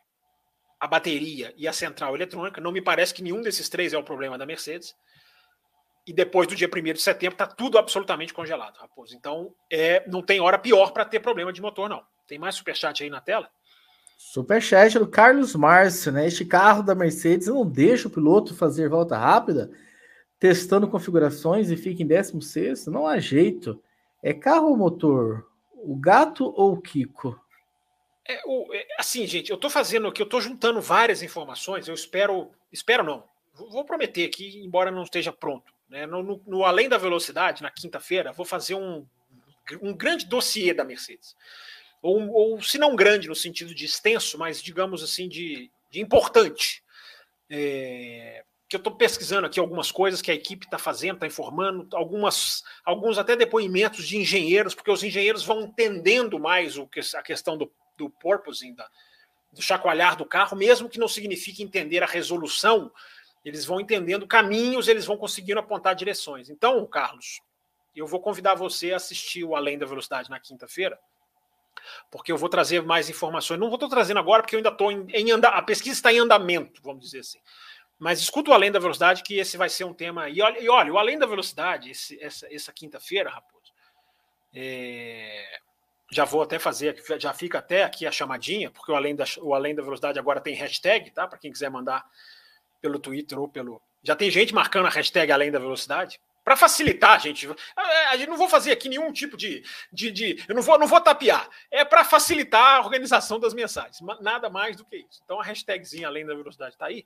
a 0.78 0.86
bateria 0.86 1.52
e 1.56 1.66
a 1.66 1.72
central 1.72 2.14
eletrônica. 2.14 2.60
Não 2.60 2.70
me 2.70 2.80
parece 2.80 3.12
que 3.12 3.22
nenhum 3.22 3.42
desses 3.42 3.68
três 3.68 3.92
é 3.92 3.98
o 3.98 4.04
problema 4.04 4.38
da 4.38 4.46
Mercedes 4.46 4.94
e 6.06 6.12
depois 6.12 6.46
do 6.46 6.54
dia 6.54 6.68
1 6.72 6.92
de 6.92 7.02
setembro 7.02 7.34
está 7.34 7.46
tudo 7.46 7.78
absolutamente 7.78 8.32
congelado, 8.32 8.76
Raposo. 8.76 9.14
Então, 9.16 9.52
é, 9.70 10.08
não 10.08 10.22
tem 10.22 10.40
hora 10.40 10.58
pior 10.58 10.92
para 10.92 11.04
ter 11.04 11.18
problema 11.18 11.52
de 11.52 11.60
motor, 11.60 11.88
não. 11.88 12.02
Tem 12.28 12.38
mais 12.38 12.54
superchat 12.54 13.02
aí 13.02 13.10
na 13.10 13.20
tela? 13.20 13.50
Superchat 14.16 14.98
do 14.98 15.08
Carlos 15.08 15.54
Márcio, 15.56 16.12
né? 16.12 16.26
Este 16.26 16.44
carro 16.44 16.82
da 16.82 16.94
Mercedes 16.94 17.48
não 17.48 17.68
deixa 17.68 18.06
o 18.06 18.10
piloto 18.10 18.54
fazer 18.54 18.88
volta 18.88 19.18
rápida, 19.18 19.70
testando 20.38 20.88
configurações 20.88 21.70
e 21.70 21.76
fica 21.76 22.02
em 22.02 22.06
16. 22.06 22.86
Não 22.86 23.06
há 23.06 23.18
jeito. 23.18 23.82
É 24.22 24.32
carro 24.32 24.70
ou 24.70 24.76
motor? 24.76 25.46
O 25.74 25.96
gato 25.96 26.52
ou 26.56 26.72
o 26.72 26.80
Kiko? 26.80 27.38
É, 28.28 28.40
o, 28.46 28.72
é, 28.72 28.86
assim, 28.98 29.26
gente, 29.26 29.50
eu 29.50 29.56
estou 29.56 29.70
fazendo 29.70 30.08
aqui, 30.08 30.22
eu 30.22 30.24
estou 30.24 30.40
juntando 30.40 30.80
várias 30.80 31.22
informações. 31.22 31.86
Eu 31.88 31.94
espero, 31.94 32.50
espero 32.72 33.04
não. 33.04 33.24
Vou 33.54 33.84
prometer 33.84 34.26
aqui, 34.26 34.62
embora 34.64 34.90
não 34.90 35.02
esteja 35.02 35.32
pronto. 35.32 35.75
Né? 35.88 36.06
No, 36.06 36.22
no, 36.22 36.42
no, 36.46 36.64
Além 36.64 36.88
da 36.88 36.98
Velocidade, 36.98 37.62
na 37.62 37.70
quinta-feira, 37.70 38.32
vou 38.32 38.46
fazer 38.46 38.74
um, 38.74 39.06
um 39.80 39.94
grande 39.94 40.26
dossiê 40.26 40.74
da 40.74 40.84
Mercedes. 40.84 41.36
Ou, 42.02 42.28
ou, 42.30 42.62
se 42.62 42.78
não 42.78 42.94
grande 42.94 43.28
no 43.28 43.34
sentido 43.34 43.74
de 43.74 43.84
extenso, 43.84 44.38
mas 44.38 44.62
digamos 44.62 45.02
assim, 45.02 45.28
de, 45.28 45.70
de 45.90 46.00
importante. 46.00 46.82
É, 47.48 48.44
que 48.68 48.74
eu 48.74 48.78
estou 48.78 48.96
pesquisando 48.96 49.46
aqui 49.46 49.60
algumas 49.60 49.92
coisas 49.92 50.20
que 50.20 50.30
a 50.30 50.34
equipe 50.34 50.66
está 50.66 50.78
fazendo, 50.78 51.14
está 51.14 51.26
informando, 51.26 51.88
algumas, 51.96 52.64
alguns 52.84 53.16
até 53.16 53.36
depoimentos 53.36 54.06
de 54.06 54.16
engenheiros, 54.16 54.74
porque 54.74 54.90
os 54.90 55.04
engenheiros 55.04 55.44
vão 55.44 55.62
entendendo 55.62 56.38
mais 56.38 56.76
o 56.76 56.86
que, 56.86 57.00
a 57.14 57.22
questão 57.22 57.56
do, 57.56 57.70
do 57.96 58.10
porpoising, 58.10 58.74
da, 58.74 58.88
do 59.52 59.62
chacoalhar 59.62 60.16
do 60.16 60.26
carro, 60.26 60.56
mesmo 60.56 60.88
que 60.88 60.98
não 60.98 61.06
signifique 61.06 61.62
entender 61.62 62.02
a 62.02 62.06
resolução 62.06 62.90
eles 63.46 63.64
vão 63.64 63.80
entendendo 63.80 64.26
caminhos, 64.26 64.88
eles 64.88 65.06
vão 65.06 65.16
conseguindo 65.16 65.60
apontar 65.60 65.94
direções. 65.94 66.50
Então, 66.50 66.84
Carlos, 66.84 67.40
eu 67.94 68.04
vou 68.04 68.20
convidar 68.20 68.56
você 68.56 68.92
a 68.92 68.96
assistir 68.96 69.44
o 69.44 69.54
Além 69.54 69.78
da 69.78 69.86
Velocidade 69.86 70.28
na 70.28 70.40
quinta-feira, 70.40 70.98
porque 72.10 72.32
eu 72.32 72.36
vou 72.36 72.48
trazer 72.48 72.82
mais 72.82 73.08
informações. 73.08 73.60
Não 73.60 73.68
vou 73.68 73.76
estar 73.76 73.88
trazendo 73.88 74.18
agora, 74.18 74.42
porque 74.42 74.56
eu 74.56 74.58
ainda 74.58 74.70
estou 74.70 74.90
em, 74.90 75.06
em. 75.12 75.30
A 75.30 75.62
pesquisa 75.62 75.94
está 75.94 76.12
em 76.12 76.18
andamento, 76.18 76.82
vamos 76.82 77.04
dizer 77.04 77.20
assim. 77.20 77.38
Mas 77.96 78.18
escuta 78.18 78.50
o 78.50 78.52
Além 78.52 78.72
da 78.72 78.80
Velocidade, 78.80 79.22
que 79.22 79.38
esse 79.38 79.56
vai 79.56 79.68
ser 79.68 79.84
um 79.84 79.94
tema. 79.94 80.28
E 80.28 80.42
olha, 80.42 80.58
e 80.58 80.68
olha 80.68 80.92
o 80.92 80.98
Além 80.98 81.16
da 81.16 81.24
Velocidade, 81.24 81.88
esse, 81.88 82.20
essa, 82.20 82.52
essa 82.52 82.72
quinta-feira, 82.72 83.30
Raposo, 83.30 83.72
é... 84.52 85.60
já 86.10 86.24
vou 86.24 86.42
até 86.42 86.58
fazer, 86.58 87.00
já 87.20 87.32
fica 87.32 87.58
até 87.58 87.84
aqui 87.84 88.04
a 88.06 88.10
chamadinha, 88.10 88.72
porque 88.72 88.90
o 88.90 88.96
Além 88.96 89.14
da, 89.14 89.24
o 89.40 89.54
Além 89.54 89.72
da 89.72 89.84
Velocidade 89.84 90.18
agora 90.18 90.40
tem 90.40 90.56
hashtag, 90.56 91.12
tá? 91.12 91.28
Para 91.28 91.38
quem 91.38 91.52
quiser 91.52 91.70
mandar 91.70 92.04
pelo 92.86 93.00
Twitter 93.00 93.38
ou 93.38 93.48
pelo. 93.48 93.82
Já 94.02 94.14
tem 94.14 94.30
gente 94.30 94.54
marcando 94.54 94.86
a 94.86 94.90
hashtag 94.90 95.32
além 95.32 95.50
da 95.50 95.58
velocidade. 95.58 96.20
Para 96.44 96.56
facilitar, 96.56 97.20
gente. 97.20 97.48
A 97.76 98.16
gente 98.16 98.28
não 98.28 98.36
vou 98.36 98.48
fazer 98.48 98.70
aqui 98.70 98.88
nenhum 98.88 99.12
tipo 99.12 99.36
de. 99.36 99.64
de, 99.92 100.12
de 100.12 100.44
eu 100.48 100.54
não 100.54 100.62
vou, 100.62 100.78
não 100.78 100.86
vou 100.86 101.00
tapear. 101.00 101.48
É 101.72 101.84
para 101.84 102.04
facilitar 102.04 102.76
a 102.76 102.80
organização 102.80 103.40
das 103.40 103.52
mensagens. 103.52 103.98
Nada 104.20 104.48
mais 104.48 104.76
do 104.76 104.84
que 104.84 104.98
isso. 104.98 105.20
Então 105.24 105.40
a 105.40 105.44
hashtagzinha 105.44 106.06
além 106.06 106.24
da 106.24 106.34
velocidade 106.34 106.74
está 106.74 106.86
aí. 106.86 107.04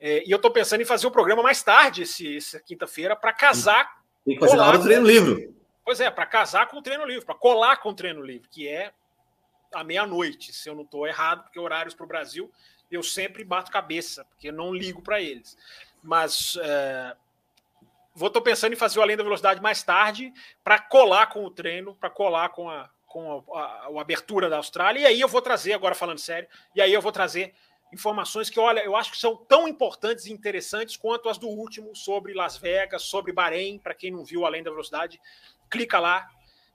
É, 0.00 0.26
e 0.26 0.30
eu 0.30 0.36
estou 0.36 0.50
pensando 0.50 0.80
em 0.80 0.86
fazer 0.86 1.06
o 1.06 1.10
programa 1.10 1.42
mais 1.42 1.62
tarde, 1.62 2.02
esse, 2.02 2.38
essa 2.38 2.58
quinta-feira, 2.58 3.14
para 3.14 3.32
casar. 3.32 3.86
Tem 4.24 4.34
que 4.34 4.40
fazer 4.40 4.56
na 4.56 4.66
hora 4.66 4.78
do 4.78 4.84
treino 4.84 5.06
livre. 5.06 5.54
Pois 5.84 6.00
é, 6.00 6.10
para 6.10 6.24
casar 6.24 6.66
com 6.68 6.78
o 6.78 6.82
treino 6.82 7.04
livre, 7.04 7.26
para 7.26 7.34
colar 7.34 7.76
com 7.76 7.90
o 7.90 7.94
treino 7.94 8.22
livre, 8.22 8.48
que 8.48 8.66
é 8.66 8.90
à 9.74 9.84
meia-noite, 9.84 10.54
se 10.54 10.70
eu 10.70 10.74
não 10.74 10.84
estou 10.84 11.06
errado, 11.06 11.42
porque 11.42 11.60
horários 11.60 11.94
para 11.94 12.04
o 12.04 12.08
Brasil 12.08 12.50
eu 12.94 13.02
sempre 13.02 13.44
bato 13.44 13.70
cabeça, 13.70 14.24
porque 14.24 14.48
eu 14.48 14.52
não 14.52 14.72
ligo 14.72 15.02
para 15.02 15.20
eles. 15.20 15.56
Mas 16.02 16.56
é, 16.60 17.16
vou 18.14 18.30
tô 18.30 18.40
pensando 18.40 18.72
em 18.72 18.76
fazer 18.76 18.98
o 18.98 19.02
além 19.02 19.16
da 19.16 19.22
velocidade 19.22 19.60
mais 19.60 19.82
tarde 19.82 20.32
para 20.62 20.78
colar 20.78 21.26
com 21.26 21.44
o 21.44 21.50
treino, 21.50 21.94
para 21.94 22.10
colar 22.10 22.50
com 22.50 22.70
a 22.70 22.90
com 23.14 23.44
a, 23.54 23.60
a, 23.60 23.88
a, 23.96 24.00
abertura 24.00 24.50
da 24.50 24.56
Austrália. 24.56 25.02
E 25.02 25.06
aí 25.06 25.20
eu 25.20 25.28
vou 25.28 25.40
trazer, 25.40 25.72
agora 25.72 25.94
falando 25.94 26.18
sério, 26.18 26.48
e 26.74 26.82
aí 26.82 26.92
eu 26.92 27.00
vou 27.00 27.12
trazer 27.12 27.54
informações 27.92 28.50
que, 28.50 28.58
olha, 28.58 28.80
eu 28.80 28.96
acho 28.96 29.12
que 29.12 29.16
são 29.16 29.36
tão 29.36 29.68
importantes 29.68 30.26
e 30.26 30.32
interessantes 30.32 30.96
quanto 30.96 31.28
as 31.28 31.38
do 31.38 31.46
último 31.46 31.94
sobre 31.94 32.34
Las 32.34 32.56
Vegas, 32.56 33.02
sobre 33.02 33.32
Bahrein. 33.32 33.78
Para 33.78 33.94
quem 33.94 34.10
não 34.10 34.24
viu 34.24 34.44
Além 34.44 34.64
da 34.64 34.70
Velocidade, 34.70 35.20
clica 35.70 36.00
lá, 36.00 36.28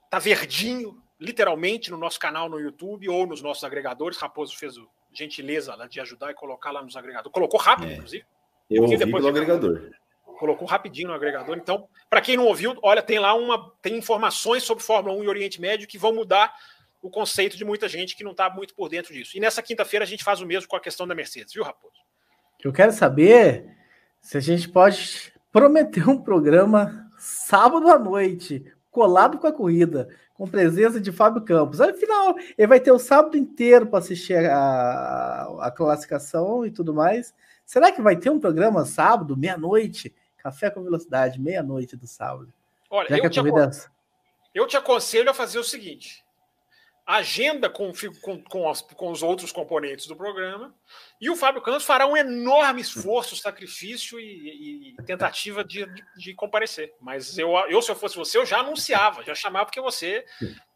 tá 0.10 0.18
verdinho, 0.18 1.04
literalmente, 1.20 1.92
no 1.92 1.98
nosso 1.98 2.18
canal 2.18 2.48
no 2.48 2.58
YouTube 2.58 3.10
ou 3.10 3.28
nos 3.28 3.42
nossos 3.42 3.66
agregadores. 3.66 4.18
Raposo 4.18 4.58
fez 4.58 4.78
o, 4.78 4.90
gentileza 5.12 5.76
lá 5.76 5.88
de 5.88 6.00
ajudar 6.00 6.32
e 6.32 6.34
colocar 6.34 6.72
lá 6.72 6.82
nos 6.82 6.96
agregadores. 6.96 7.34
Colocou 7.34 7.60
rápido, 7.60 7.90
é. 7.90 7.94
inclusive. 7.96 8.26
Eu 8.70 8.84
ouvi 8.84 8.98
depois 8.98 9.24
pelo 9.24 9.28
agregador. 9.30 9.92
Colocou 10.38 10.68
rapidinho 10.68 11.10
no 11.10 11.14
agregador. 11.14 11.58
Então, 11.58 11.88
para 12.10 12.22
quem 12.22 12.38
não 12.38 12.46
ouviu, 12.46 12.78
olha, 12.82 13.02
tem 13.02 13.20
lá 13.20 13.34
uma 13.34 13.72
tem 13.82 13.98
informações 13.98 14.64
sobre 14.64 14.84
Fórmula 14.84 15.18
1 15.18 15.24
e 15.24 15.28
Oriente 15.28 15.60
Médio 15.60 15.88
que 15.88 15.98
vão 15.98 16.14
mudar 16.14 16.54
o 17.02 17.10
conceito 17.10 17.58
de 17.58 17.66
muita 17.66 17.88
gente 17.88 18.16
que 18.16 18.24
não 18.24 18.32
está 18.32 18.50
muito 18.50 18.76
por 18.76 18.90
dentro 18.90 19.14
disso. 19.14 19.36
E 19.36 19.40
nessa 19.40 19.62
quinta-feira 19.62 20.06
a 20.06 20.08
gente 20.08 20.24
faz 20.24 20.42
o 20.42 20.46
mesmo 20.46 20.68
com 20.68 20.76
a 20.76 20.82
questão 20.82 21.08
da 21.08 21.16
Mercedes, 21.16 21.54
viu, 21.54 21.64
Raposo? 21.64 21.96
Eu 22.64 22.74
quero 22.74 22.92
saber 22.92 23.66
se 24.22 24.38
a 24.38 24.42
gente 24.42 24.68
pode 24.70 25.34
prometer 25.52 26.08
um 26.08 26.22
programa 26.22 27.10
sábado 27.18 27.90
à 27.90 27.98
noite, 27.98 28.66
colado 28.92 29.38
com 29.40 29.48
a 29.48 29.52
corrida, 29.52 30.10
com 30.40 30.48
presença 30.48 31.02
de 31.02 31.12
Fábio 31.12 31.42
Campos. 31.42 31.82
Afinal, 31.82 32.34
ele 32.58 32.66
vai 32.66 32.80
ter 32.80 32.94
o 32.94 32.98
sábado 32.98 33.36
inteiro 33.36 33.88
para 33.88 34.00
assistir 34.00 34.38
a, 34.50 35.58
a 35.60 35.70
classificação 35.70 36.66
e 36.66 36.72
tudo 36.72 36.94
mais. 36.94 37.36
Será 37.66 37.92
que 37.92 38.02
vai 38.02 38.16
ter 38.16 38.30
um 38.30 38.40
programa 38.40 38.86
sábado, 38.86 39.36
meia-noite? 39.36 40.16
Café 40.38 40.70
com 40.70 40.82
velocidade, 40.82 41.42
meia-noite 41.42 41.98
do 41.98 42.08
sábado. 42.08 42.54
Olha, 42.90 43.08
eu 43.10 43.30
te, 43.30 43.42
corrida... 43.42 43.70
eu 44.56 44.66
te 44.66 44.78
aconselho 44.78 45.30
a 45.30 45.34
fazer 45.34 45.60
o 45.60 45.64
seguinte: 45.64 46.24
agenda 47.06 47.70
com, 47.70 47.92
com, 48.22 48.42
com, 48.42 48.70
as, 48.70 48.82
com, 48.82 49.12
os 49.12 49.22
outros 49.22 49.52
componentes 49.52 50.08
do 50.08 50.16
programa, 50.16 50.74
e 51.22 51.30
o 51.30 51.36
Fábio 51.36 51.62
Campos 51.62 51.84
fará 51.84 52.08
um 52.08 52.16
enorme 52.16 52.80
esforço, 52.80 53.36
sacrifício 53.36 54.18
e, 54.18 54.94
e 54.98 55.04
tentativa 55.04 55.66
de, 55.66 55.86
de, 55.86 56.04
de, 56.18 56.34
comparecer. 56.34 56.94
Mas 57.02 57.38
eu, 57.38 57.52
eu, 57.68 57.82
se 57.82 57.92
eu 57.92 57.96
fosse 57.96 58.16
você, 58.16 58.38
eu 58.38 58.46
já 58.46 58.60
anunciava, 58.60 59.22
já 59.24 59.36
chamava, 59.36 59.66
porque 59.66 59.82
você 59.82 60.24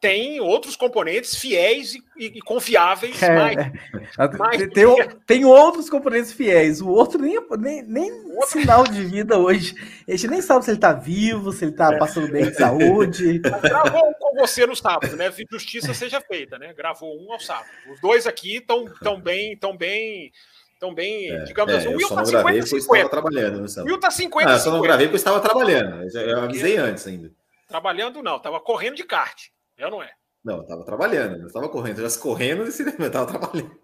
tem 0.01 0.41
outros 0.41 0.75
componentes 0.75 1.33
fiéis 1.35 1.95
e, 1.95 2.03
e, 2.17 2.25
e 2.25 2.41
confiáveis. 2.41 3.23
É, 3.23 3.33
mais, 3.33 3.57
é. 3.57 4.37
mais 4.37 4.57
tem, 4.57 4.69
tem, 4.69 5.09
tem, 5.25 5.45
outros 5.45 5.89
componentes 5.89 6.33
fiéis, 6.33 6.81
o 6.81 6.89
outro 6.89 7.21
nem, 7.21 7.39
nem, 7.57 7.81
nem 7.81 8.11
outro... 8.35 8.49
sinal 8.49 8.83
de 8.83 9.01
vida 9.01 9.37
hoje. 9.37 9.73
A 10.05 10.11
gente 10.11 10.27
nem 10.27 10.41
sabe 10.41 10.65
se 10.65 10.71
ele 10.71 10.77
está 10.77 10.91
vivo, 10.91 11.53
se 11.53 11.63
ele 11.63 11.71
está 11.71 11.93
é. 11.93 11.97
passando 11.97 12.29
bem 12.29 12.49
de 12.49 12.55
saúde. 12.55 13.39
Gravou 13.63 14.13
com 14.15 14.35
você 14.35 14.65
no 14.65 14.75
sábado, 14.75 15.15
né? 15.15 15.33
Justiça 15.49 15.93
seja 15.93 16.19
feita, 16.19 16.59
né? 16.59 16.73
Gravou 16.73 17.17
um 17.17 17.31
ao 17.31 17.39
sábado. 17.39 17.69
Os 17.89 18.01
dois 18.01 18.27
aqui 18.27 18.57
estão 18.57 18.83
tão 19.01 19.21
bem, 19.21 19.55
tão 19.55 19.77
bem 19.77 20.32
tão 20.79 20.93
bem, 20.93 21.29
é, 21.29 21.43
digamos 21.43 21.73
é, 21.73 21.77
assim. 21.77 21.87
O 21.87 21.97
Will 21.97 22.09
tá 22.09 22.25
50 22.25 22.65
50. 22.65 22.77
Estava 22.77 23.09
trabalhando, 23.09 23.61
né, 23.61 23.83
Will 23.83 23.99
tá 23.99 24.11
50 24.11 24.49
ah, 24.49 24.53
Eu 24.53 24.59
só 24.59 24.71
não 24.71 24.81
gravei 24.81 25.07
porque 25.07 25.15
eu 25.15 25.17
estava 25.17 25.39
trabalhando. 25.39 26.07
Eu 26.13 26.41
avisei 26.41 26.77
antes 26.77 27.07
ainda. 27.07 27.31
Trabalhando 27.67 28.21
não, 28.21 28.37
estava 28.37 28.59
correndo 28.59 28.95
de 28.95 29.03
kart. 29.03 29.47
Eu 29.77 29.89
não 29.89 30.03
é. 30.03 30.11
Não, 30.43 30.57
eu 30.57 30.65
tava 30.65 30.83
trabalhando, 30.83 31.39
eu 31.39 31.47
estava 31.47 31.69
correndo. 31.69 32.01
Eu 32.01 32.09
já 32.09 32.19
correndo 32.19 32.65
desse 32.65 32.83
eu 32.83 33.05
estava 33.07 33.25
trabalhando. 33.25 33.79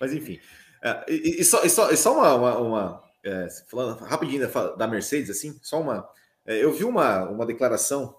Mas 0.00 0.12
enfim. 0.12 0.38
É, 0.82 1.04
e, 1.08 1.40
e, 1.40 1.44
só, 1.44 1.64
e, 1.64 1.70
só, 1.70 1.90
e 1.90 1.96
só 1.96 2.12
uma. 2.12 2.34
uma, 2.34 2.58
uma 2.58 3.04
é, 3.24 3.48
falando 3.68 3.98
rapidinho 4.04 4.46
da, 4.46 4.72
da, 4.74 4.86
Mercedes, 4.86 5.30
assim, 5.30 5.58
só 5.62 5.80
uma. 5.80 6.06
É, 6.44 6.62
eu 6.62 6.70
vi 6.72 6.84
uma, 6.84 7.24
uma 7.30 7.46
declaração. 7.46 8.14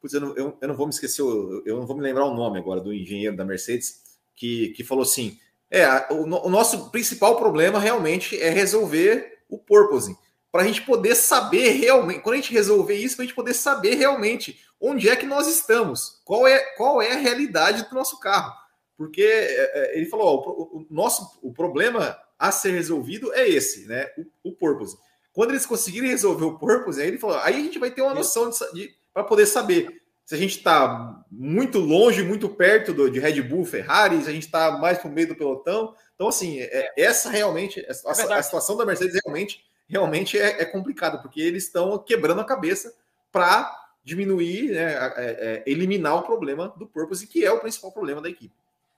Putz, 0.00 0.14
eu, 0.14 0.20
não, 0.20 0.36
eu, 0.36 0.58
eu 0.60 0.68
não 0.68 0.74
vou 0.74 0.86
me 0.86 0.92
esquecer, 0.92 1.22
eu, 1.22 1.62
eu 1.64 1.76
não 1.76 1.86
vou 1.86 1.96
me 1.96 2.02
lembrar 2.02 2.24
o 2.24 2.34
nome 2.34 2.58
agora 2.58 2.80
do 2.80 2.92
engenheiro 2.92 3.36
da 3.36 3.44
Mercedes, 3.44 4.02
que, 4.34 4.70
que 4.70 4.82
falou 4.82 5.02
assim: 5.02 5.38
é, 5.72 6.12
o, 6.12 6.24
o 6.24 6.50
nosso 6.50 6.90
principal 6.90 7.36
problema 7.36 7.80
realmente 7.80 8.40
é 8.40 8.50
resolver 8.50 9.38
o 9.48 9.58
porpoising 9.58 10.16
para 10.52 10.62
a 10.62 10.66
gente 10.66 10.82
poder 10.82 11.14
saber 11.14 11.70
realmente, 11.70 12.20
quando 12.20 12.34
a 12.34 12.36
gente 12.36 12.52
resolver 12.52 12.94
isso, 12.94 13.16
para 13.16 13.22
a 13.22 13.26
gente 13.26 13.34
poder 13.34 13.54
saber 13.54 13.94
realmente 13.94 14.60
onde 14.78 15.08
é 15.08 15.16
que 15.16 15.24
nós 15.24 15.48
estamos, 15.48 16.20
qual 16.26 16.46
é, 16.46 16.58
qual 16.76 17.00
é 17.00 17.12
a 17.12 17.16
realidade 17.16 17.88
do 17.88 17.94
nosso 17.94 18.20
carro. 18.20 18.52
Porque 18.98 19.22
é, 19.22 19.94
é 19.94 19.96
ele 19.96 20.06
falou: 20.06 20.26
ó, 20.26 20.50
o, 20.50 20.78
o, 20.80 20.86
nosso 20.90 21.38
o 21.42 21.54
problema 21.54 22.18
a 22.38 22.52
ser 22.52 22.72
resolvido 22.72 23.32
é 23.32 23.48
esse, 23.48 23.86
né? 23.86 24.10
O, 24.44 24.50
o. 24.50 24.86
Quando 25.32 25.50
eles 25.50 25.64
conseguirem 25.64 26.10
resolver 26.10 26.44
o 26.44 26.58
purpose, 26.58 27.00
aí 27.00 27.08
ele 27.08 27.18
falou: 27.18 27.38
aí 27.38 27.54
a 27.54 27.60
gente 27.60 27.78
vai 27.78 27.90
ter 27.90 28.02
uma 28.02 28.12
noção 28.12 28.50
de, 28.50 28.58
de 28.74 28.94
para 29.14 29.24
poder 29.24 29.46
saber 29.46 30.01
se 30.24 30.34
a 30.34 30.38
gente 30.38 30.56
está 30.56 31.24
muito 31.30 31.78
longe, 31.78 32.22
muito 32.22 32.48
perto 32.48 32.92
do, 32.92 33.10
de 33.10 33.18
Red 33.18 33.42
Bull, 33.42 33.64
Ferrari, 33.64 34.22
se 34.22 34.28
a 34.28 34.32
gente 34.32 34.46
está 34.46 34.78
mais 34.78 34.98
para 34.98 35.08
o 35.08 35.12
meio 35.12 35.28
do 35.28 35.36
pelotão. 35.36 35.94
Então, 36.14 36.28
assim, 36.28 36.60
é, 36.60 36.92
essa 36.96 37.30
realmente, 37.30 37.84
a, 37.86 38.08
a, 38.08 38.38
a 38.38 38.42
situação 38.42 38.76
da 38.76 38.86
Mercedes 38.86 39.20
realmente 39.24 39.64
realmente 39.92 40.38
é, 40.38 40.62
é 40.62 40.64
complicado, 40.64 41.20
porque 41.20 41.40
eles 41.40 41.64
estão 41.64 41.98
quebrando 41.98 42.40
a 42.40 42.46
cabeça 42.46 42.96
para 43.30 43.78
diminuir, 44.02 44.70
né, 44.70 44.94
é, 44.94 45.12
é, 45.16 45.62
eliminar 45.66 46.16
o 46.16 46.22
problema 46.22 46.72
do 46.78 46.86
purpose, 46.86 47.26
que 47.26 47.44
é 47.44 47.52
o 47.52 47.60
principal 47.60 47.92
problema 47.92 48.22
da 48.22 48.30
equipe. 48.30 48.54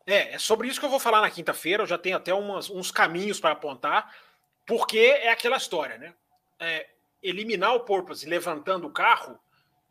É, 0.07 0.35
é 0.35 0.39
sobre 0.39 0.69
isso 0.69 0.79
que 0.79 0.87
eu 0.87 0.91
vou 0.91 1.01
falar 1.01 1.21
na 1.21 1.31
quinta-feira. 1.31 1.83
Eu 1.83 1.87
já 1.87 1.99
tenho 1.99 2.17
até 2.17 2.33
umas, 2.33 2.71
uns 2.71 2.93
caminhos 2.93 3.41
para 3.41 3.51
apontar, 3.51 4.15
porque 4.65 4.99
é 4.99 5.31
aquela 5.31 5.57
história, 5.57 5.99
né? 5.99 6.15
É, 6.61 6.87
eliminar 7.23 7.75
o 7.75 7.81
purpose 7.81 8.27
levantando 8.27 8.87
o 8.87 8.93
carro 8.93 9.39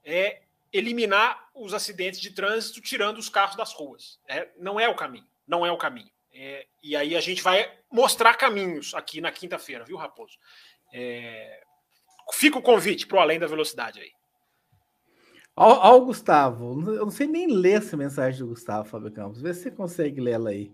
é 0.06 0.43
eliminar 0.74 1.50
os 1.54 1.74
acidentes 1.74 2.20
de 2.20 2.32
trânsito 2.32 2.82
tirando 2.82 3.20
os 3.20 3.30
carros 3.30 3.56
das 3.56 3.72
ruas. 3.72 4.20
É, 4.28 4.50
não 4.58 4.80
é 4.80 4.90
o 4.90 4.96
caminho. 4.96 5.28
Não 5.48 5.66
é 5.66 5.72
o 5.72 5.78
caminho. 5.78 6.10
É, 6.34 6.66
e 6.82 6.96
aí 6.96 7.16
a 7.16 7.22
gente 7.22 7.44
vai 7.44 7.72
mostrar 7.92 8.34
caminhos 8.34 8.94
aqui 8.96 9.22
na 9.22 9.32
quinta-feira, 9.32 9.86
viu, 9.86 9.96
Raposo? 9.98 10.38
É... 10.92 11.62
Fica 12.34 12.58
o 12.58 12.62
convite 12.62 13.06
para 13.06 13.18
o 13.18 13.20
Além 13.20 13.38
da 13.38 13.46
Velocidade 13.46 14.00
aí. 14.00 14.12
Ó, 15.56 15.96
o 15.98 16.06
Gustavo, 16.06 16.72
eu 16.94 17.06
não 17.06 17.12
sei 17.12 17.28
nem 17.28 17.48
ler 17.48 17.78
essa 17.78 17.96
mensagem 17.96 18.40
do 18.40 18.48
Gustavo, 18.48 18.90
Fábio 18.90 19.12
Campos. 19.12 19.40
Vê 19.40 19.54
se 19.54 19.64
você 19.64 19.72
consegue 19.72 20.20
ler 20.20 20.32
ela 20.32 20.50
aí. 20.50 20.74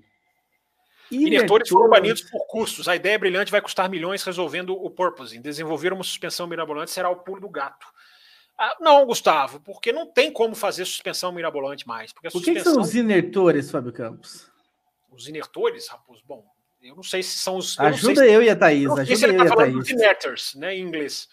Inertores 1.11 1.67
foram 1.67 1.89
banidos 1.89 2.21
por 2.21 2.45
custos. 2.47 2.87
A 2.87 2.95
ideia 2.95 3.17
brilhante 3.19 3.51
vai 3.51 3.61
custar 3.61 3.89
milhões 3.89 4.23
resolvendo 4.23 4.73
o 4.73 4.89
purposing. 4.89 5.41
Desenvolver 5.41 5.91
uma 5.91 6.03
suspensão 6.03 6.47
mirabolante 6.47 6.91
será 6.91 7.09
o 7.09 7.17
pulo 7.17 7.41
do 7.41 7.49
gato. 7.49 7.87
Ah, 8.61 8.75
não, 8.81 9.05
Gustavo, 9.05 9.61
porque 9.61 9.93
não 9.93 10.05
tem 10.05 10.29
como 10.33 10.53
fazer 10.53 10.83
suspensão 10.83 11.31
mirabolante 11.31 11.87
mais. 11.87 12.11
Porque 12.11 12.27
o 12.27 12.31
suspensão... 12.31 12.63
que, 12.63 12.69
são 12.69 12.81
os 12.81 12.93
inertores, 12.93 13.71
Fábio 13.71 13.93
Campos? 13.93 14.51
Os 15.09 15.29
inertores, 15.29 15.87
Raposo? 15.87 16.21
Bom, 16.25 16.45
eu 16.81 16.93
não 16.93 17.01
sei 17.01 17.23
se 17.23 17.37
são 17.37 17.55
os. 17.55 17.77
Eu 17.77 17.85
ajuda 17.85 18.27
eu, 18.27 18.43
e 18.43 18.49
a 18.49 18.55
Thaís. 18.57 18.83
Eu 18.83 18.97
ajuda 18.97 19.27
eu, 19.27 19.37
tá 19.37 19.47
falando 19.47 19.79
dos 19.79 19.89
inerters, 19.89 20.55
né, 20.55 20.75
em 20.75 20.81
inglês. 20.81 21.29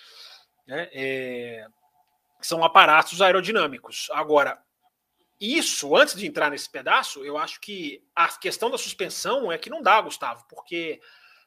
Né, 0.69 0.89
é, 0.93 1.67
são 2.41 2.63
aparatos 2.63 3.21
aerodinâmicos. 3.21 4.07
Agora, 4.13 4.63
isso, 5.41 5.97
antes 5.97 6.15
de 6.15 6.29
entrar 6.29 6.49
nesse 6.49 6.71
pedaço, 6.71 7.25
eu 7.25 7.37
acho 7.37 7.61
que 7.61 8.05
a 8.15 8.29
questão 8.39 8.71
da 8.71 8.79
suspensão 8.79 9.51
é 9.51 9.59
que 9.59 9.69
não 9.69 9.83
dá, 9.83 10.01
Gustavo, 10.01 10.45
porque 10.49 11.01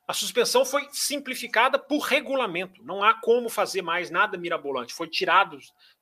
a 0.09 0.13
suspensão 0.13 0.65
foi 0.65 0.87
simplificada 0.91 1.77
por 1.77 1.99
regulamento. 1.99 2.83
Não 2.83 3.03
há 3.03 3.13
como 3.13 3.47
fazer 3.47 3.83
mais 3.83 4.09
nada 4.09 4.39
mirabolante. 4.39 4.91
Foi 4.91 5.07
tirado 5.07 5.59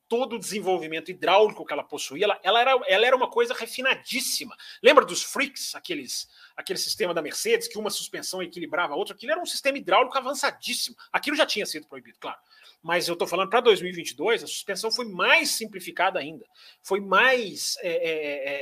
todo 0.07 0.37
o 0.37 0.39
desenvolvimento 0.39 1.11
hidráulico 1.11 1.65
que 1.65 1.73
ela 1.73 1.83
possuía, 1.83 2.23
ela, 2.23 2.39
ela, 2.41 2.61
era, 2.61 2.71
ela 2.87 3.05
era 3.05 3.13
uma 3.17 3.29
coisa 3.29 3.53
refinadíssima. 3.53 4.55
Lembra 4.81 5.03
dos 5.03 5.23
freaks, 5.23 5.75
aqueles, 5.75 6.29
aquele 6.55 6.79
sistema 6.79 7.13
da 7.13 7.21
Mercedes, 7.21 7.67
que 7.67 7.77
uma 7.77 7.89
suspensão 7.89 8.41
equilibrava 8.41 8.93
a 8.93 8.95
outra? 8.95 9.13
Aquilo 9.13 9.33
era 9.33 9.41
um 9.41 9.45
sistema 9.45 9.77
hidráulico 9.77 10.17
avançadíssimo. 10.17 10.95
Aquilo 11.11 11.35
já 11.35 11.45
tinha 11.45 11.65
sido 11.65 11.85
proibido, 11.85 12.17
claro. 12.17 12.39
Mas 12.81 13.09
eu 13.09 13.13
estou 13.13 13.27
falando 13.27 13.49
para 13.49 13.59
2022, 13.59 14.41
a 14.41 14.47
suspensão 14.47 14.89
foi 14.89 15.05
mais 15.05 15.49
simplificada 15.49 16.17
ainda, 16.17 16.45
foi 16.81 17.01
mais, 17.01 17.75
é, 17.81 17.89
é, 17.89 18.11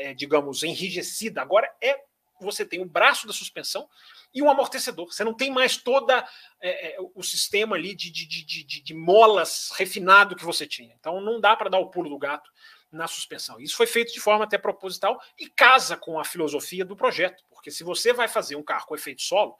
é, 0.07 0.09
é, 0.09 0.13
digamos, 0.15 0.63
enrijecida. 0.63 1.39
Agora 1.39 1.71
é 1.79 2.03
você 2.39 2.65
tem 2.65 2.81
o 2.81 2.85
braço 2.85 3.27
da 3.27 3.33
suspensão 3.33 3.87
e 4.35 4.41
um 4.41 4.49
amortecedor. 4.49 5.11
Você 5.11 5.23
não 5.23 5.33
tem 5.33 5.49
mais 5.49 5.77
toda 5.77 6.27
é, 6.61 6.89
é, 6.89 6.97
o 7.15 7.23
sistema 7.23 7.77
ali 7.77 7.95
de, 7.95 8.11
de, 8.11 8.27
de, 8.27 8.43
de, 8.43 8.81
de 8.81 8.93
molas 8.93 9.71
refinado 9.77 10.35
que 10.35 10.43
você 10.43 10.67
tinha. 10.67 10.93
Então 10.99 11.21
não 11.21 11.39
dá 11.39 11.55
para 11.55 11.69
dar 11.69 11.79
o 11.79 11.89
pulo 11.89 12.09
do 12.09 12.17
gato 12.17 12.51
na 12.91 13.07
suspensão. 13.07 13.59
Isso 13.61 13.77
foi 13.77 13.87
feito 13.87 14.13
de 14.13 14.19
forma 14.19 14.43
até 14.43 14.57
proposital 14.57 15.19
e 15.39 15.47
casa 15.47 15.95
com 15.95 16.19
a 16.19 16.25
filosofia 16.25 16.83
do 16.83 16.97
projeto, 16.97 17.43
porque 17.49 17.71
se 17.71 17.83
você 17.83 18.11
vai 18.11 18.27
fazer 18.27 18.57
um 18.57 18.63
carro 18.63 18.85
com 18.87 18.95
efeito 18.95 19.21
solo, 19.21 19.55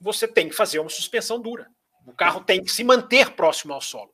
você 0.00 0.26
tem 0.26 0.48
que 0.48 0.54
fazer 0.54 0.78
uma 0.78 0.90
suspensão 0.90 1.38
dura. 1.38 1.70
O 2.06 2.12
carro 2.12 2.42
tem 2.42 2.62
que 2.62 2.70
se 2.70 2.82
manter 2.82 3.30
próximo 3.30 3.74
ao 3.74 3.80
solo. 3.80 4.12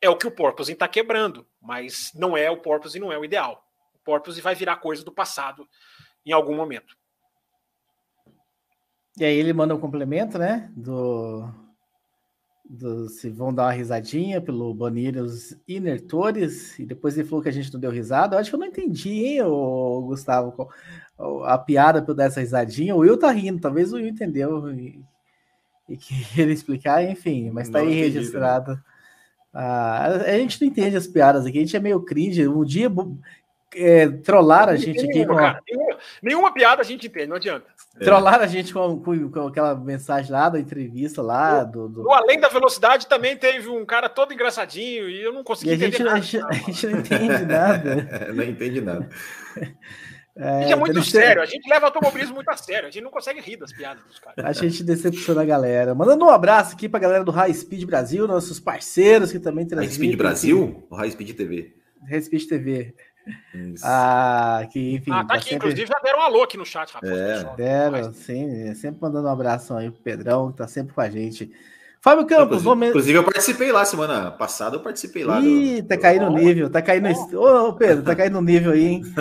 É 0.00 0.08
o 0.08 0.16
que 0.16 0.26
o 0.26 0.30
porpoising 0.30 0.74
está 0.74 0.86
quebrando, 0.86 1.48
mas 1.60 2.12
não 2.14 2.36
é 2.36 2.50
o 2.50 2.60
porpoising, 2.60 3.00
não 3.00 3.12
é 3.12 3.18
o 3.18 3.24
ideal. 3.24 3.64
O 3.94 3.98
porpoising 3.98 4.40
vai 4.40 4.54
virar 4.54 4.76
coisa 4.76 5.04
do 5.04 5.12
passado 5.12 5.68
em 6.24 6.32
algum 6.32 6.54
momento. 6.54 6.96
E 9.18 9.24
aí 9.24 9.36
ele 9.36 9.52
manda 9.52 9.74
um 9.74 9.80
complemento, 9.80 10.38
né? 10.38 10.70
Do, 10.76 11.48
do 12.68 13.08
se 13.08 13.30
vão 13.30 13.52
dar 13.52 13.64
uma 13.64 13.72
risadinha 13.72 14.40
pelo 14.40 14.74
banir 14.74 15.16
os 15.16 15.56
inertores, 15.66 16.78
e 16.78 16.84
depois 16.84 17.16
ele 17.16 17.26
falou 17.26 17.42
que 17.42 17.48
a 17.48 17.52
gente 17.52 17.72
não 17.72 17.80
deu 17.80 17.90
risada. 17.90 18.36
Eu 18.36 18.40
acho 18.40 18.50
que 18.50 18.56
eu 18.56 18.60
não 18.60 18.66
entendi, 18.66 19.24
hein, 19.24 19.42
o 19.42 20.02
Gustavo, 20.02 20.68
a 21.44 21.56
piada 21.56 22.02
para 22.02 22.10
eu 22.10 22.14
dar 22.14 22.24
essa 22.24 22.40
risadinha. 22.40 22.94
O 22.94 22.98
Will 22.98 23.16
tá 23.16 23.30
rindo, 23.30 23.60
talvez 23.60 23.92
o 23.92 23.96
Will 23.96 24.08
entendeu 24.08 24.70
e, 24.70 25.02
e 25.88 25.96
que 25.96 26.14
ele 26.38 26.52
explicar, 26.52 27.02
enfim, 27.02 27.50
mas 27.50 27.70
tá 27.70 27.78
não 27.78 27.86
aí 27.86 28.00
entendi, 28.00 28.18
registrado. 28.18 28.72
Né? 28.72 28.80
Ah, 29.58 30.08
a 30.08 30.38
gente 30.38 30.60
não 30.60 30.68
entende 30.68 30.96
as 30.96 31.06
piadas 31.06 31.46
aqui, 31.46 31.56
a 31.56 31.60
gente 31.62 31.74
é 31.74 31.80
meio 31.80 32.02
cringe. 32.02 32.46
Um 32.46 32.62
dia 32.62 32.92
é, 33.74 34.08
trollaram 34.08 34.72
a 34.72 34.76
gente 34.76 35.04
aqui. 35.04 35.26
com... 35.26 35.34
Cara, 35.34 35.62
nenhuma, 35.68 35.98
nenhuma, 36.22 36.54
piada 36.54 36.82
a 36.82 36.84
gente 36.84 37.06
entende, 37.06 37.26
não 37.26 37.36
adianta. 37.36 37.66
É. 38.00 38.04
Trollaram 38.04 38.44
a 38.44 38.46
gente 38.46 38.72
com, 38.72 39.00
com, 39.00 39.30
com, 39.30 39.46
aquela 39.46 39.74
mensagem 39.74 40.30
lá 40.30 40.48
da 40.48 40.60
entrevista 40.60 41.22
lá. 41.22 41.64
Do, 41.64 41.88
do... 41.88 42.02
No 42.02 42.12
Além 42.12 42.38
da 42.38 42.48
Velocidade 42.48 43.06
também 43.06 43.36
teve 43.36 43.68
um 43.68 43.84
cara 43.84 44.08
todo 44.08 44.32
engraçadinho 44.32 45.08
e 45.08 45.22
eu 45.22 45.32
não 45.32 45.42
consegui 45.42 45.72
entender 45.72 46.08
a 46.08 46.20
gente, 46.20 46.38
nada. 46.38 46.48
A 46.50 46.54
gente, 46.54 46.66
a 46.66 46.72
gente 46.72 46.86
não 46.86 46.98
entende 47.00 47.44
nada. 47.44 48.32
não 48.32 48.44
entende 48.44 48.80
nada. 48.80 49.08
É, 50.38 50.64
isso 50.64 50.72
é 50.72 50.76
muito 50.76 51.02
sério. 51.02 51.40
A 51.40 51.46
gente 51.46 51.66
leva 51.66 51.84
o 51.84 51.88
automobilismo 51.88 52.34
muito 52.34 52.50
a 52.50 52.56
sério. 52.58 52.88
A 52.88 52.90
gente 52.90 53.02
não 53.02 53.10
consegue 53.10 53.40
rir 53.40 53.56
das 53.56 53.72
piadas 53.72 54.04
dos 54.04 54.18
caras. 54.18 54.44
A 54.44 54.52
gente 54.52 54.84
decepciona 54.84 55.40
a 55.40 55.44
galera. 55.46 55.94
Mandando 55.94 56.26
um 56.26 56.28
abraço 56.28 56.74
aqui 56.74 56.90
pra 56.90 57.00
galera 57.00 57.24
do 57.24 57.30
High 57.30 57.54
Speed 57.54 57.84
Brasil, 57.84 58.28
nossos 58.28 58.60
parceiros 58.60 59.32
que 59.32 59.38
também 59.38 59.66
transmitem. 59.66 59.96
High 59.96 60.08
Speed 60.08 60.18
Brasil? 60.18 60.86
Ou 60.90 60.98
High 60.98 61.10
Speed 61.10 61.36
TV? 61.36 61.74
High 62.06 62.20
Speed 62.20 62.48
TV. 62.48 62.94
Isso. 63.54 63.84
Ah, 63.84 64.66
que 64.70 64.94
enfim. 64.94 65.10
Ah, 65.10 65.22
tá, 65.22 65.24
tá 65.24 65.34
aqui, 65.34 65.50
sempre... 65.50 65.56
inclusive 65.56 65.86
já 65.86 65.98
deram 66.02 66.20
um 66.20 66.22
alô 66.22 66.42
aqui 66.42 66.56
no 66.56 66.64
chat, 66.64 66.92
rapaz. 66.92 67.12
É. 67.12 67.54
Deram, 67.56 68.12
sim. 68.12 68.74
Sempre 68.74 69.00
mandando 69.00 69.28
um 69.28 69.32
abraço 69.32 69.74
aí 69.74 69.90
pro 69.90 70.00
Pedrão, 70.00 70.52
que 70.52 70.58
tá 70.58 70.68
sempre 70.68 70.94
com 70.94 71.00
a 71.00 71.10
gente. 71.10 71.50
Fábio 72.00 72.26
Campos, 72.26 72.60
inclusive, 72.60 72.88
inclusive 72.88 73.18
eu 73.18 73.24
participei 73.24 73.72
lá 73.72 73.84
semana 73.84 74.30
passada, 74.30 74.76
eu 74.76 74.80
participei 74.80 75.24
lá. 75.24 75.40
Ih, 75.40 75.82
do... 75.82 75.88
tá 75.88 75.98
caindo 75.98 76.26
o 76.26 76.30
nível, 76.30 76.70
tá 76.70 76.80
caindo. 76.80 77.08
Ô, 77.34 77.68
oh, 77.68 77.72
Pedro, 77.72 78.04
tá 78.04 78.14
caindo 78.14 78.38
o 78.38 78.42
nível 78.42 78.72
aí, 78.72 78.84
hein? 78.84 79.02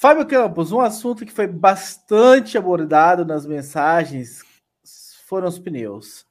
Fábio 0.00 0.26
Campos, 0.26 0.72
um 0.72 0.80
assunto 0.80 1.24
que 1.24 1.32
foi 1.32 1.46
bastante 1.46 2.58
abordado 2.58 3.24
nas 3.24 3.46
mensagens 3.46 4.42
foram 5.26 5.48
os 5.48 5.58
pneus. 5.58 6.26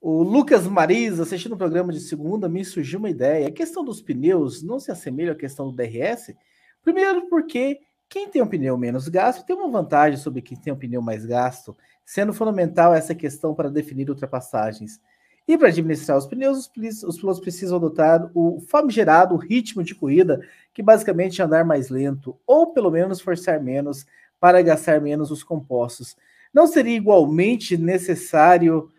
O 0.00 0.22
Lucas 0.22 0.66
Mariz, 0.66 1.18
assistindo 1.18 1.54
o 1.54 1.58
programa 1.58 1.92
de 1.92 2.00
segunda, 2.00 2.48
me 2.48 2.64
surgiu 2.64 3.00
uma 3.00 3.10
ideia. 3.10 3.48
A 3.48 3.52
questão 3.52 3.84
dos 3.84 4.00
pneus 4.00 4.62
não 4.62 4.78
se 4.78 4.92
assemelha 4.92 5.32
à 5.32 5.34
questão 5.34 5.70
do 5.70 5.76
DRS? 5.76 6.36
Primeiro, 6.82 7.28
porque 7.28 7.80
quem 8.08 8.28
tem 8.28 8.40
um 8.40 8.46
pneu 8.46 8.78
menos 8.78 9.08
gasto 9.08 9.44
tem 9.44 9.56
uma 9.56 9.68
vantagem 9.68 10.16
sobre 10.16 10.40
quem 10.40 10.56
tem 10.56 10.72
um 10.72 10.76
pneu 10.76 11.02
mais 11.02 11.26
gasto 11.26 11.76
sendo 12.04 12.32
fundamental 12.32 12.94
essa 12.94 13.14
questão 13.14 13.54
para 13.54 13.68
definir 13.68 14.08
ultrapassagens. 14.08 14.98
E 15.46 15.58
para 15.58 15.68
administrar 15.68 16.16
os 16.16 16.26
pneus, 16.26 16.70
os 17.04 17.18
pilotos 17.18 17.40
precisam 17.40 17.76
adotar 17.76 18.30
o 18.34 18.60
famigerado 18.60 19.36
ritmo 19.36 19.82
de 19.82 19.94
corrida, 19.94 20.40
que 20.72 20.82
basicamente 20.82 21.42
é 21.42 21.44
andar 21.44 21.66
mais 21.66 21.90
lento, 21.90 22.34
ou 22.46 22.72
pelo 22.72 22.90
menos 22.90 23.20
forçar 23.20 23.62
menos 23.62 24.06
para 24.40 24.62
gastar 24.62 25.02
menos 25.02 25.30
os 25.30 25.42
compostos. 25.42 26.16
Não 26.52 26.66
seria 26.66 26.96
igualmente 26.96 27.76
necessário, 27.76 28.90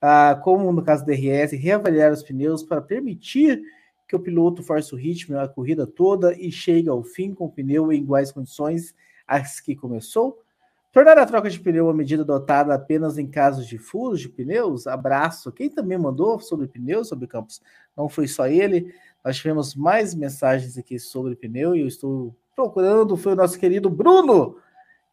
ah, 0.00 0.40
como 0.42 0.72
no 0.72 0.82
caso 0.82 1.04
do 1.04 1.06
DRS, 1.06 1.52
reavaliar 1.52 2.12
os 2.12 2.22
pneus 2.22 2.62
para 2.62 2.80
permitir 2.80 3.62
que 4.06 4.16
o 4.16 4.20
piloto 4.20 4.62
force 4.62 4.94
o 4.94 4.96
ritmo 4.96 5.38
a 5.38 5.48
corrida 5.48 5.86
toda 5.86 6.34
e 6.34 6.50
chegue 6.50 6.88
ao 6.88 7.02
fim 7.02 7.34
com 7.34 7.44
o 7.44 7.52
pneu 7.52 7.92
em 7.92 8.00
iguais 8.00 8.32
condições 8.32 8.94
às 9.26 9.60
que 9.60 9.76
começou? 9.76 10.42
Tornar 10.90 11.18
a 11.18 11.26
troca 11.26 11.50
de 11.50 11.60
pneu 11.60 11.84
uma 11.84 11.92
medida 11.92 12.22
adotada 12.22 12.74
apenas 12.74 13.18
em 13.18 13.26
casos 13.26 13.66
de 13.66 13.76
furos 13.76 14.20
de 14.20 14.28
pneus? 14.28 14.86
Abraço. 14.86 15.52
Quem 15.52 15.68
também 15.68 15.98
mandou 15.98 16.40
sobre 16.40 16.66
pneus, 16.66 17.08
sobre 17.08 17.26
campos? 17.26 17.60
Não 17.94 18.08
foi 18.08 18.26
só 18.26 18.46
ele. 18.46 18.94
Nós 19.22 19.36
tivemos 19.36 19.74
mais 19.74 20.14
mensagens 20.14 20.78
aqui 20.78 20.98
sobre 20.98 21.36
pneu 21.36 21.76
e 21.76 21.82
eu 21.82 21.86
estou 21.86 22.34
procurando. 22.56 23.16
Foi 23.16 23.34
o 23.34 23.36
nosso 23.36 23.58
querido 23.58 23.90
Bruno 23.90 24.56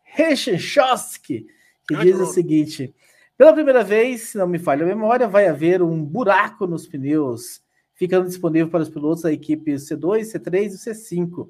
Rechenchowski, 0.04 1.46
que 1.86 1.96
diz 1.98 2.18
o 2.20 2.26
seguinte: 2.28 2.96
pela 3.38 3.54
primeira 3.54 3.84
vez, 3.84 4.30
se 4.30 4.38
não 4.38 4.48
me 4.48 4.60
falha 4.60 4.84
a 4.84 4.88
memória, 4.88 5.28
vai 5.28 5.48
haver 5.48 5.82
um 5.82 6.04
buraco 6.04 6.66
nos 6.68 6.88
pneus, 6.88 7.62
ficando 7.94 8.28
disponível 8.28 8.70
para 8.70 8.84
os 8.84 8.90
pilotos 8.90 9.24
da 9.24 9.32
equipe 9.32 9.74
C2, 9.74 10.22
C3 10.34 10.66
e 10.66 10.78
C5 10.78 11.50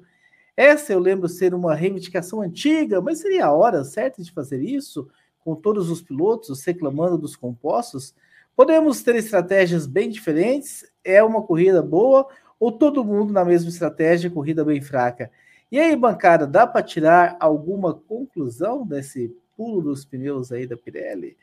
essa 0.56 0.94
eu 0.94 0.98
lembro 0.98 1.28
ser 1.28 1.52
uma 1.52 1.74
reivindicação 1.74 2.40
antiga, 2.40 2.98
mas 2.98 3.20
seria 3.20 3.44
a 3.44 3.52
hora 3.52 3.84
certa 3.84 4.22
de 4.22 4.32
fazer 4.32 4.62
isso, 4.62 5.06
com 5.40 5.54
todos 5.54 5.90
os 5.90 6.00
pilotos 6.00 6.64
reclamando 6.64 7.18
dos 7.18 7.36
compostos? 7.36 8.14
Podemos 8.56 9.02
ter 9.02 9.16
estratégias 9.16 9.86
bem 9.86 10.08
diferentes? 10.08 10.90
É 11.04 11.22
uma 11.22 11.42
corrida 11.42 11.82
boa 11.82 12.26
ou 12.58 12.72
todo 12.72 13.04
mundo 13.04 13.34
na 13.34 13.44
mesma 13.44 13.68
estratégia, 13.68 14.30
corrida 14.30 14.64
bem 14.64 14.80
fraca? 14.80 15.30
E 15.70 15.78
aí, 15.78 15.94
bancada, 15.94 16.46
dá 16.46 16.66
para 16.66 16.82
tirar 16.82 17.36
alguma 17.38 17.92
conclusão 17.92 18.86
desse 18.86 19.36
pulo 19.54 19.82
dos 19.82 20.06
pneus 20.06 20.50
aí 20.50 20.66
da 20.66 20.76
Pirelli? 20.76 21.36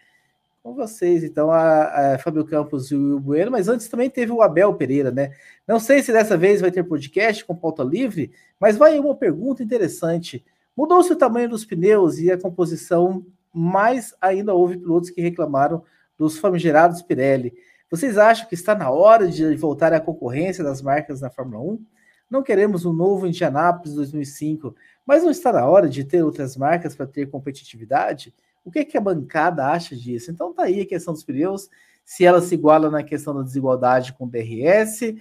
Com 0.64 0.74
vocês, 0.74 1.26
então, 1.26 1.52
a, 1.52 2.14
a 2.14 2.18
Fábio 2.18 2.46
Campos 2.46 2.90
e 2.90 2.96
o 2.96 3.20
Bueno, 3.20 3.52
mas 3.52 3.68
antes 3.68 3.90
também 3.90 4.10
teve 4.10 4.32
o 4.32 4.42
Abel 4.42 4.74
Pereira, 4.74 5.12
né? 5.12 5.34
Não 5.68 5.78
sei 5.78 6.02
se 6.02 6.14
dessa 6.14 6.38
vez 6.38 6.62
vai 6.62 6.72
ter 6.72 6.84
podcast 6.86 7.44
com 7.44 7.54
pauta 7.54 7.84
livre, 7.84 8.32
mas 8.58 8.78
vai 8.78 8.98
uma 8.98 9.14
pergunta 9.14 9.62
interessante. 9.62 10.44
Mudou-se 10.76 11.12
o 11.12 11.18
tamanho 11.18 11.50
dos 11.50 11.66
pneus 11.66 12.18
e 12.18 12.32
a 12.32 12.40
composição, 12.40 13.26
mas 13.54 14.16
ainda 14.22 14.54
houve 14.54 14.78
pilotos 14.78 15.10
que 15.10 15.20
reclamaram 15.20 15.84
dos 16.18 16.38
famigerados 16.38 17.02
Pirelli. 17.02 17.54
Vocês 17.92 18.18
acham 18.18 18.48
que 18.48 18.56
está 18.56 18.74
na 18.74 18.90
hora 18.90 19.28
de 19.28 19.54
voltar 19.58 19.92
à 19.92 20.00
concorrência 20.00 20.64
das 20.64 20.82
marcas 20.82 21.20
na 21.20 21.30
Fórmula 21.30 21.62
1? 21.62 21.86
Não 22.30 22.42
queremos 22.42 22.86
um 22.86 22.94
novo 22.94 23.28
Indianápolis 23.28 23.94
2005, 23.96 24.74
mas 25.06 25.24
não 25.24 25.30
está 25.30 25.52
na 25.52 25.66
hora 25.66 25.90
de 25.90 26.06
ter 26.06 26.24
outras 26.24 26.56
marcas 26.56 26.96
para 26.96 27.06
ter 27.06 27.30
competitividade? 27.30 28.34
O 28.64 28.72
que, 28.72 28.80
é 28.80 28.86
que 28.86 28.98
a 28.98 29.02
bancada 29.02 29.68
acha 29.68 29.96
disso? 29.96 30.32
Então 30.32 30.54
tá 30.54 30.64
aí 30.64 30.82
a 30.82 30.86
questão 30.86 31.14
dos 31.14 31.24
pneus, 31.24 31.70
se 32.06 32.26
ela 32.26 32.42
se 32.42 32.54
iguala 32.56 32.90
na 32.90 33.04
questão 33.04 33.36
da 33.36 33.42
desigualdade 33.42 34.14
com 34.14 34.26
o 34.26 34.30
DRS, 34.30 35.16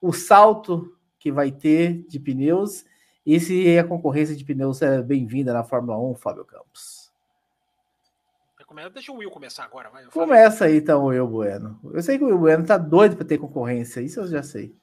o 0.00 0.12
salto 0.12 0.96
que 1.18 1.30
vai 1.30 1.50
ter 1.50 2.04
de 2.08 2.18
pneus 2.18 2.84
e 3.24 3.40
se 3.40 3.78
a 3.78 3.84
concorrência 3.84 4.36
de 4.36 4.44
pneus 4.44 4.82
é 4.82 5.02
bem-vinda 5.02 5.52
na 5.52 5.64
Fórmula 5.64 5.98
1, 5.98 6.14
Fábio 6.16 6.44
Campos. 6.44 7.04
Deixa 8.92 9.12
o 9.12 9.16
Will 9.16 9.30
começar 9.30 9.64
agora. 9.64 9.88
Vai, 9.88 10.04
Começa 10.06 10.64
aí 10.64 10.78
então, 10.78 11.04
Will 11.04 11.28
Bueno. 11.28 11.78
Eu 11.92 12.02
sei 12.02 12.18
que 12.18 12.24
o 12.24 12.26
Will 12.26 12.38
Bueno 12.38 12.66
tá 12.66 12.76
doido 12.76 13.14
para 13.14 13.24
ter 13.24 13.38
concorrência, 13.38 14.00
isso 14.00 14.20
eu 14.20 14.26
já 14.26 14.42
sei. 14.42 14.74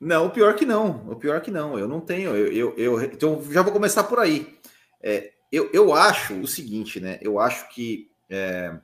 Não, 0.00 0.26
o 0.26 0.30
pior 0.30 0.54
que 0.54 0.64
não. 0.64 1.08
O 1.08 1.16
pior 1.16 1.40
que 1.40 1.50
não. 1.50 1.76
Eu 1.76 1.88
não 1.88 2.00
tenho. 2.00 2.36
Eu, 2.36 2.52
eu, 2.52 2.74
eu 2.76 3.02
então 3.02 3.42
já 3.50 3.62
vou 3.62 3.72
começar 3.72 4.04
por 4.04 4.20
aí. 4.20 4.56
É, 5.02 5.32
eu, 5.52 5.68
eu 5.72 5.92
acho 5.92 6.40
o 6.40 6.46
seguinte, 6.46 6.98
né? 6.98 7.18
Eu 7.20 7.38
acho 7.38 7.68
que 7.68 8.10
é, 8.30 8.74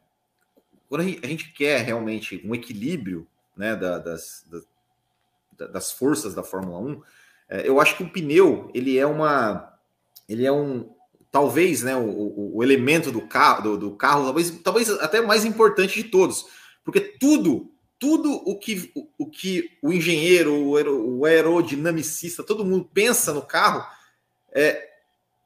quando 0.88 1.00
a 1.00 1.26
gente 1.26 1.52
quer 1.52 1.80
realmente 1.80 2.42
um 2.44 2.54
equilíbrio 2.54 3.26
né, 3.56 3.74
da, 3.74 3.98
das, 3.98 4.44
das, 5.56 5.70
das, 5.70 5.92
forças 5.92 6.34
da 6.34 6.42
Fórmula 6.42 6.78
1, 6.78 7.02
é, 7.48 7.68
eu 7.68 7.80
acho 7.80 7.96
que 7.96 8.02
o 8.02 8.10
pneu 8.10 8.70
ele 8.74 8.98
é 8.98 9.06
uma. 9.06 9.74
Ele 10.28 10.44
é 10.44 10.52
um. 10.52 10.94
Talvez 11.30 11.82
né, 11.82 11.96
o, 11.96 12.08
o, 12.08 12.56
o 12.56 12.62
elemento 12.62 13.10
do 13.10 13.22
carro, 13.22 13.62
do, 13.62 13.78
do, 13.78 13.96
carro, 13.96 14.24
talvez, 14.24 14.50
talvez 14.62 14.90
até 14.90 15.20
mais 15.20 15.44
importante 15.44 16.02
de 16.02 16.08
todos. 16.08 16.46
Porque 16.82 17.00
tudo, 17.00 17.70
tudo 17.98 18.32
o 18.32 18.58
que 18.58 18.90
o, 18.94 19.08
o 19.18 19.26
que 19.26 19.76
o 19.82 19.92
engenheiro, 19.92 20.54
o, 20.54 21.24
aerodinamicista, 21.26 22.42
todo 22.42 22.64
mundo 22.64 22.88
pensa 22.94 23.32
no 23.34 23.42
carro, 23.42 23.86
é, 24.52 24.87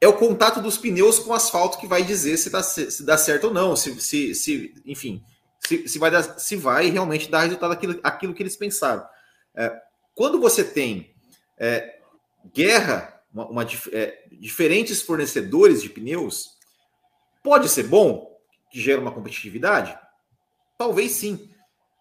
é 0.02 0.08
o 0.08 0.14
contato 0.14 0.60
dos 0.60 0.76
pneus 0.76 1.20
com 1.20 1.30
o 1.30 1.32
asfalto 1.32 1.78
que 1.78 1.86
vai 1.86 2.02
dizer 2.02 2.36
se 2.36 2.50
dá, 2.50 2.60
se 2.60 3.04
dá 3.04 3.16
certo 3.16 3.44
ou 3.44 3.54
não, 3.54 3.76
se, 3.76 4.00
se, 4.00 4.34
se 4.34 4.74
enfim, 4.84 5.22
se, 5.60 5.86
se, 5.86 5.96
vai 5.96 6.10
dar, 6.10 6.40
se 6.40 6.56
vai 6.56 6.90
realmente 6.90 7.30
dar 7.30 7.42
resultado 7.42 7.70
aquilo, 7.70 8.00
aquilo 8.02 8.34
que 8.34 8.42
eles 8.42 8.56
pensaram. 8.56 9.06
É, 9.54 9.72
quando 10.12 10.40
você 10.40 10.64
tem 10.64 11.14
é, 11.56 12.00
guerra, 12.52 13.22
uma, 13.32 13.46
uma 13.46 13.66
é, 13.92 14.24
diferentes 14.32 15.00
fornecedores 15.00 15.80
de 15.80 15.88
pneus, 15.88 16.58
pode 17.40 17.68
ser 17.68 17.84
bom, 17.84 18.36
que 18.72 18.80
gera 18.80 19.00
uma 19.00 19.12
competitividade? 19.12 19.96
Talvez 20.76 21.12
sim. 21.12 21.48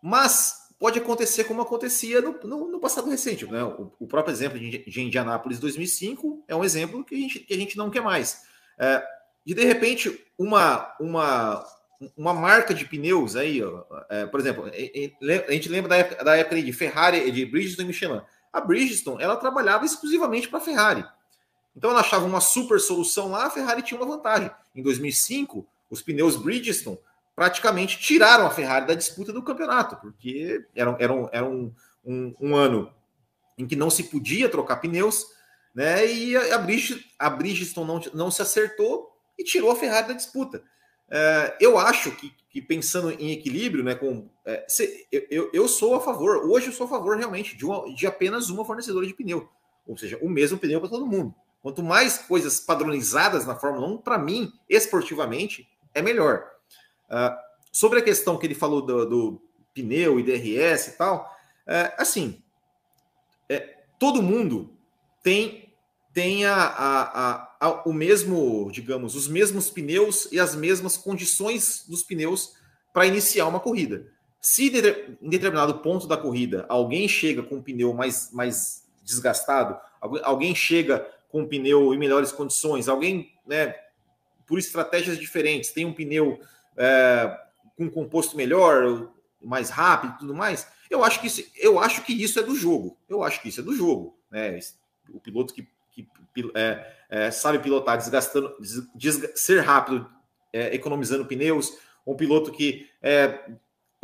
Mas 0.01 0.55
pode 0.82 0.97
acontecer 0.97 1.43
como 1.43 1.61
acontecia 1.61 2.19
no, 2.21 2.39
no, 2.43 2.67
no 2.67 2.79
passado 2.79 3.07
recente. 3.07 3.45
Né? 3.45 3.63
O, 3.63 3.93
o, 3.99 4.07
próprio 4.07 4.34
exemplo 4.34 4.57
de, 4.57 4.79
de 4.79 5.01
Indianápolis 5.01 5.59
2005 5.59 6.43
é 6.47 6.55
um 6.55 6.63
exemplo 6.63 7.05
que 7.05 7.13
a 7.13 7.17
gente, 7.19 7.39
que 7.39 7.53
a 7.53 7.57
gente 7.57 7.77
não 7.77 7.91
quer 7.91 8.01
mais. 8.01 8.41
É, 8.79 9.03
e 9.45 9.53
de 9.53 9.63
repente, 9.63 10.25
uma, 10.36 10.91
uma, 10.99 11.63
uma 12.17 12.34
marca 12.34 12.73
de 12.73 12.84
pneus 12.84 13.36
aí, 13.36 13.61
ó, 13.61 13.84
é, 14.09 14.25
por 14.25 14.39
exemplo, 14.39 14.65
a 14.65 15.51
gente 15.51 15.69
lembra 15.69 15.89
da 15.89 15.97
época, 15.97 16.23
da 16.23 16.36
época 16.36 16.59
de 16.59 16.73
Ferrari, 16.73 17.29
de 17.32 17.45
Bridgestone 17.45 17.86
e 17.86 17.88
Michelin. 17.88 18.21
A 18.51 18.59
Bridgestone 18.59 19.21
ela 19.21 19.38
trabalhava 19.38 19.86
exclusivamente 19.86 20.49
para 20.49 20.57
a 20.57 20.63
Ferrari. 20.63 21.05
Então 21.75 21.91
ela 21.91 21.99
achava 21.99 22.25
uma 22.25 22.41
super 22.41 22.79
solução 22.79 23.29
lá, 23.29 23.45
a 23.45 23.51
Ferrari 23.51 23.84
tinha 23.84 24.01
uma 24.01 24.17
vantagem. 24.17 24.49
Em 24.75 24.82
2005, 24.82 25.63
os 25.91 26.01
pneus 26.01 26.36
Bridgestone 26.36 26.97
praticamente 27.36 27.99
tiraram 27.99 28.45
a 28.45 28.51
Ferrari 28.51 28.88
da 28.88 28.93
disputa 28.93 29.32
do 29.32 29.43
campeonato, 29.43 29.95
porque 29.97 30.65
era, 30.75 30.95
era, 30.99 31.13
um, 31.13 31.29
era 31.32 31.45
um, 31.45 31.73
um, 32.03 32.36
um 32.39 32.55
ano 32.55 32.93
em 33.57 33.67
que 33.67 33.75
não 33.75 33.89
se 33.89 34.03
podia 34.03 34.49
trocar 34.49 34.77
pneus, 34.77 35.27
né? 35.73 36.05
E 36.05 36.36
a, 36.36 36.55
a, 37.19 37.29
Bridgestone 37.29 37.88
não, 37.88 38.01
não 38.13 38.32
se 38.32 38.41
acertou 38.41 39.11
e 39.38 39.43
tirou 39.43 39.71
a 39.71 39.75
Ferrari 39.75 40.09
da 40.09 40.13
disputa. 40.13 40.63
É, 41.09 41.57
eu 41.59 41.77
acho 41.77 42.11
que, 42.11 42.34
que, 42.49 42.61
pensando 42.61 43.11
em 43.11 43.32
equilíbrio, 43.32 43.84
né? 43.84 43.95
Com, 43.95 44.29
é, 44.45 44.65
se, 44.67 45.07
eu, 45.11 45.49
eu 45.53 45.67
sou 45.67 45.95
a 45.95 46.01
favor, 46.01 46.49
hoje 46.49 46.67
eu 46.67 46.73
sou 46.73 46.86
a 46.86 46.89
favor 46.89 47.17
realmente 47.17 47.55
de, 47.55 47.65
uma, 47.65 47.93
de 47.93 48.07
apenas 48.07 48.49
uma 48.49 48.65
fornecedora 48.65 49.05
de 49.05 49.13
pneu, 49.13 49.49
ou 49.86 49.97
seja, 49.97 50.17
o 50.21 50.29
mesmo 50.29 50.57
pneu 50.57 50.79
para 50.79 50.89
todo 50.89 51.05
mundo. 51.05 51.34
Quanto 51.61 51.84
mais 51.84 52.17
coisas 52.17 52.59
padronizadas 52.59 53.45
na 53.45 53.55
Fórmula 53.55 53.88
1, 53.88 53.97
para 53.97 54.17
mim, 54.17 54.51
esportivamente, 54.67 55.69
é 55.93 56.01
melhor. 56.01 56.49
Uh, 57.12 57.36
sobre 57.72 57.99
a 57.99 58.01
questão 58.01 58.38
que 58.38 58.47
ele 58.47 58.55
falou 58.55 58.82
do, 58.82 59.05
do 59.05 59.41
pneu 59.74 60.20
e 60.20 60.24
DRS 60.24 60.88
e 60.88 60.91
tal, 60.97 61.30
é, 61.66 61.93
assim, 61.97 62.41
é, 63.47 63.59
todo 63.99 64.22
mundo 64.22 64.76
tem 65.24 65.62
tenha 66.14 66.51
a, 66.51 67.36
a, 67.38 67.57
a, 67.62 67.84
o 67.88 67.93
mesmo, 67.93 68.70
digamos, 68.70 69.16
os 69.16 69.30
mesmos 69.30 69.70
pneus 69.70 70.28
e 70.30 70.41
as 70.41 70.53
mesmas 70.53 70.97
condições 70.97 71.86
dos 71.88 72.03
pneus 72.03 72.53
para 72.91 73.05
iniciar 73.05 73.47
uma 73.47 73.62
corrida. 73.62 74.07
Se 74.41 74.68
em 75.22 75.30
determinado 75.30 75.80
ponto 75.80 76.07
da 76.07 76.18
corrida 76.18 76.66
alguém 76.68 77.07
chega 77.07 77.41
com 77.41 77.55
um 77.55 77.62
pneu 77.62 77.93
mais, 77.93 78.30
mais 78.34 78.84
desgastado, 79.01 79.80
alguém 80.24 80.53
chega 80.53 81.07
com 81.30 81.43
um 81.43 81.47
pneu 81.47 81.93
em 81.93 81.97
melhores 81.97 82.34
condições, 82.34 82.89
alguém, 82.89 83.32
né, 83.47 83.74
por 84.45 84.59
estratégias 84.59 85.18
diferentes, 85.18 85.72
tem 85.72 85.86
um 85.86 85.93
pneu 85.93 86.41
é, 86.78 87.38
com 87.78 87.86
um 87.86 87.89
composto 87.89 88.36
melhor, 88.36 89.09
mais 89.41 89.69
rápido 89.69 90.13
e 90.13 90.17
tudo 90.19 90.36
mais, 90.36 90.67
eu 90.89 91.03
acho 91.03 91.19
que 91.22 91.28
isso, 91.28 91.43
eu 91.57 91.80
acho 91.80 92.03
que 92.03 92.13
isso 92.13 92.39
é 92.39 92.43
do 92.43 92.55
jogo. 92.55 92.97
Eu 93.07 93.24
acho 93.24 93.41
que 93.41 93.49
isso 93.49 93.61
é 93.61 93.63
do 93.63 93.74
jogo. 93.74 94.17
Né? 94.30 94.59
O 95.09 95.19
piloto 95.19 95.53
que, 95.53 95.67
que 95.91 96.07
é, 96.53 96.93
é, 97.09 97.32
sabe 97.32 97.59
pilotar 97.59 97.97
desgastando, 97.97 98.55
des, 98.95 99.32
ser 99.36 99.61
rápido, 99.61 100.09
é, 100.53 100.76
economizando 100.76 101.26
pneus, 101.26 101.78
um 102.05 102.15
piloto 102.15 102.51
que 102.51 102.89
é, 103.01 103.51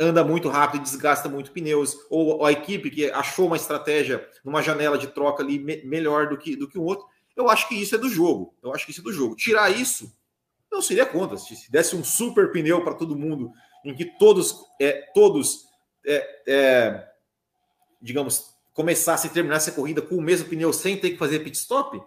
anda 0.00 0.24
muito 0.24 0.48
rápido 0.48 0.80
e 0.80 0.84
desgasta 0.84 1.28
muito 1.28 1.50
pneus, 1.50 1.96
ou 2.08 2.44
a 2.44 2.52
equipe 2.52 2.90
que 2.90 3.10
achou 3.10 3.46
uma 3.46 3.56
estratégia 3.56 4.26
numa 4.44 4.62
janela 4.62 4.96
de 4.96 5.08
troca 5.08 5.42
ali 5.42 5.58
me, 5.58 5.82
melhor 5.84 6.28
do 6.28 6.38
que, 6.38 6.56
do 6.56 6.68
que 6.68 6.78
o 6.78 6.84
outro. 6.84 7.06
Eu 7.36 7.48
acho 7.48 7.68
que 7.68 7.74
isso 7.74 7.94
é 7.94 7.98
do 7.98 8.08
jogo. 8.08 8.54
Eu 8.62 8.74
acho 8.74 8.84
que 8.84 8.90
isso 8.90 9.00
é 9.00 9.04
do 9.04 9.12
jogo. 9.12 9.36
Tirar 9.36 9.70
isso, 9.70 10.12
não 10.70 10.82
seria 10.82 11.06
contra. 11.06 11.36
Se 11.36 11.70
desse 11.70 11.96
um 11.96 12.04
super 12.04 12.52
pneu 12.52 12.82
para 12.82 12.94
todo 12.94 13.16
mundo, 13.16 13.52
em 13.84 13.94
que 13.94 14.04
todos, 14.04 14.64
é, 14.80 14.92
todos 15.14 15.66
é, 16.06 16.42
é, 16.46 17.08
digamos, 18.00 18.54
começasse 18.72 19.26
e 19.26 19.30
terminasse 19.30 19.70
a 19.70 19.72
corrida 19.72 20.02
com 20.02 20.16
o 20.16 20.22
mesmo 20.22 20.48
pneu 20.48 20.72
sem 20.72 20.98
ter 20.98 21.10
que 21.10 21.16
fazer 21.16 21.40
pit 21.40 21.56
stop, 21.56 22.00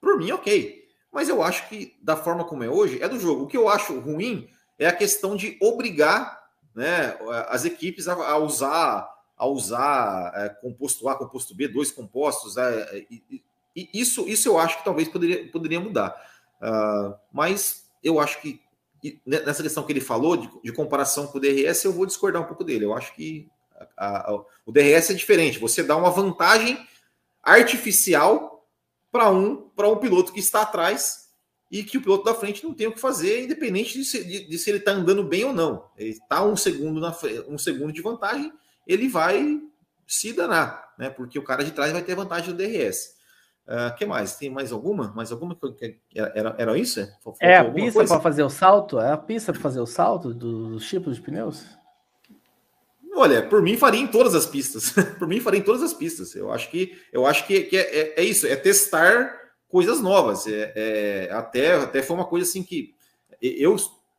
por 0.00 0.18
mim, 0.18 0.32
ok. 0.32 0.84
Mas 1.12 1.28
eu 1.28 1.42
acho 1.42 1.68
que, 1.68 1.96
da 2.02 2.16
forma 2.16 2.44
como 2.44 2.64
é 2.64 2.68
hoje, 2.68 3.00
é 3.02 3.08
do 3.08 3.18
jogo. 3.18 3.44
O 3.44 3.46
que 3.46 3.56
eu 3.56 3.68
acho 3.68 3.98
ruim 4.00 4.48
é 4.78 4.86
a 4.86 4.92
questão 4.92 5.36
de 5.36 5.56
obrigar 5.60 6.42
né, 6.74 7.16
as 7.48 7.64
equipes 7.64 8.08
a, 8.08 8.14
a 8.14 8.36
usar 8.36 9.14
a 9.36 9.46
usar 9.46 10.32
é, 10.34 10.48
composto 10.48 11.08
A, 11.08 11.16
composto 11.16 11.54
B, 11.54 11.68
dois 11.68 11.90
compostos. 11.90 12.56
É, 12.56 13.06
e, 13.10 13.42
e 13.74 13.90
isso, 13.92 14.28
isso 14.28 14.48
eu 14.48 14.58
acho 14.58 14.78
que 14.78 14.84
talvez 14.84 15.08
poderia, 15.08 15.50
poderia 15.50 15.80
mudar. 15.80 16.14
Uh, 16.64 17.14
mas 17.30 17.84
eu 18.02 18.18
acho 18.18 18.40
que 18.40 18.58
nessa 19.26 19.62
questão 19.62 19.82
que 19.82 19.92
ele 19.92 20.00
falou 20.00 20.34
de, 20.34 20.50
de, 20.62 20.72
comparação 20.72 21.26
com 21.26 21.36
o 21.36 21.40
DRS, 21.40 21.84
eu 21.84 21.92
vou 21.92 22.06
discordar 22.06 22.40
um 22.40 22.46
pouco 22.46 22.64
dele. 22.64 22.86
Eu 22.86 22.94
acho 22.94 23.14
que 23.14 23.46
a, 23.96 24.30
a, 24.30 24.34
o 24.64 24.72
DRS 24.72 25.10
é 25.10 25.14
diferente. 25.14 25.58
Você 25.58 25.82
dá 25.82 25.94
uma 25.94 26.10
vantagem 26.10 26.78
artificial 27.42 28.66
para 29.12 29.30
um 29.30 29.68
para 29.76 29.88
um 29.88 29.96
piloto 29.96 30.32
que 30.32 30.40
está 30.40 30.62
atrás 30.62 31.28
e 31.70 31.82
que 31.82 31.98
o 31.98 32.02
piloto 32.02 32.24
da 32.24 32.34
frente 32.34 32.64
não 32.64 32.72
tem 32.72 32.86
o 32.86 32.92
que 32.92 33.00
fazer, 33.00 33.44
independente 33.44 33.98
de 33.98 34.04
se, 34.04 34.24
de, 34.24 34.48
de 34.48 34.58
se 34.58 34.70
ele 34.70 34.78
está 34.78 34.92
andando 34.92 35.24
bem 35.24 35.44
ou 35.44 35.52
não. 35.52 35.84
Ele 35.98 36.10
está 36.10 36.44
um 36.44 36.56
segundo 36.56 37.00
na 37.00 37.14
um 37.48 37.58
segundo 37.58 37.92
de 37.92 38.00
vantagem, 38.00 38.52
ele 38.86 39.08
vai 39.08 39.60
se 40.06 40.32
danar, 40.32 40.94
né? 40.98 41.10
Porque 41.10 41.38
o 41.38 41.44
cara 41.44 41.64
de 41.64 41.72
trás 41.72 41.92
vai 41.92 42.02
ter 42.02 42.14
vantagem 42.14 42.54
do 42.54 42.56
DRS. 42.56 43.13
O 43.66 43.72
uh, 43.72 43.78
ah, 43.86 43.90
que 43.92 44.04
mais? 44.04 44.36
Tem 44.36 44.50
mais 44.50 44.72
alguma? 44.72 45.08
Mais 45.14 45.32
alguma 45.32 45.56
que, 45.56 45.96
era, 46.14 46.54
era 46.58 46.78
isso? 46.78 47.00
é 47.40 47.56
a 47.56 47.64
pista 47.70 48.04
para 48.04 48.20
fazer 48.20 48.42
o 48.42 48.50
salto? 48.50 49.00
É 49.00 49.10
a 49.10 49.16
pista 49.16 49.52
para 49.52 49.62
fazer 49.62 49.80
o 49.80 49.86
salto 49.86 50.34
dos 50.34 50.86
tipos 50.86 51.16
de 51.16 51.22
pneus? 51.22 51.64
Olha, 53.16 53.48
por 53.48 53.62
mim 53.62 53.76
faria 53.76 54.00
em 54.00 54.06
todas 54.06 54.34
as 54.34 54.44
pistas. 54.44 54.92
por 55.18 55.26
mim 55.28 55.40
faria 55.40 55.60
em 55.60 55.62
todas 55.62 55.82
as 55.82 55.94
pistas. 55.94 56.34
Eu 56.34 56.52
acho 56.52 56.70
que 56.70 56.98
eu 57.12 57.26
acho 57.26 57.46
que, 57.46 57.62
que 57.62 57.76
é, 57.76 57.98
é, 58.00 58.20
é 58.20 58.24
isso, 58.24 58.46
é 58.46 58.56
testar 58.56 59.32
coisas 59.68 60.00
novas. 60.00 60.46
É, 60.46 60.72
é, 60.74 61.32
até, 61.32 61.74
até 61.74 62.02
foi 62.02 62.16
uma 62.16 62.26
coisa 62.26 62.48
assim 62.48 62.62
que 62.62 62.94
eu 63.40 63.76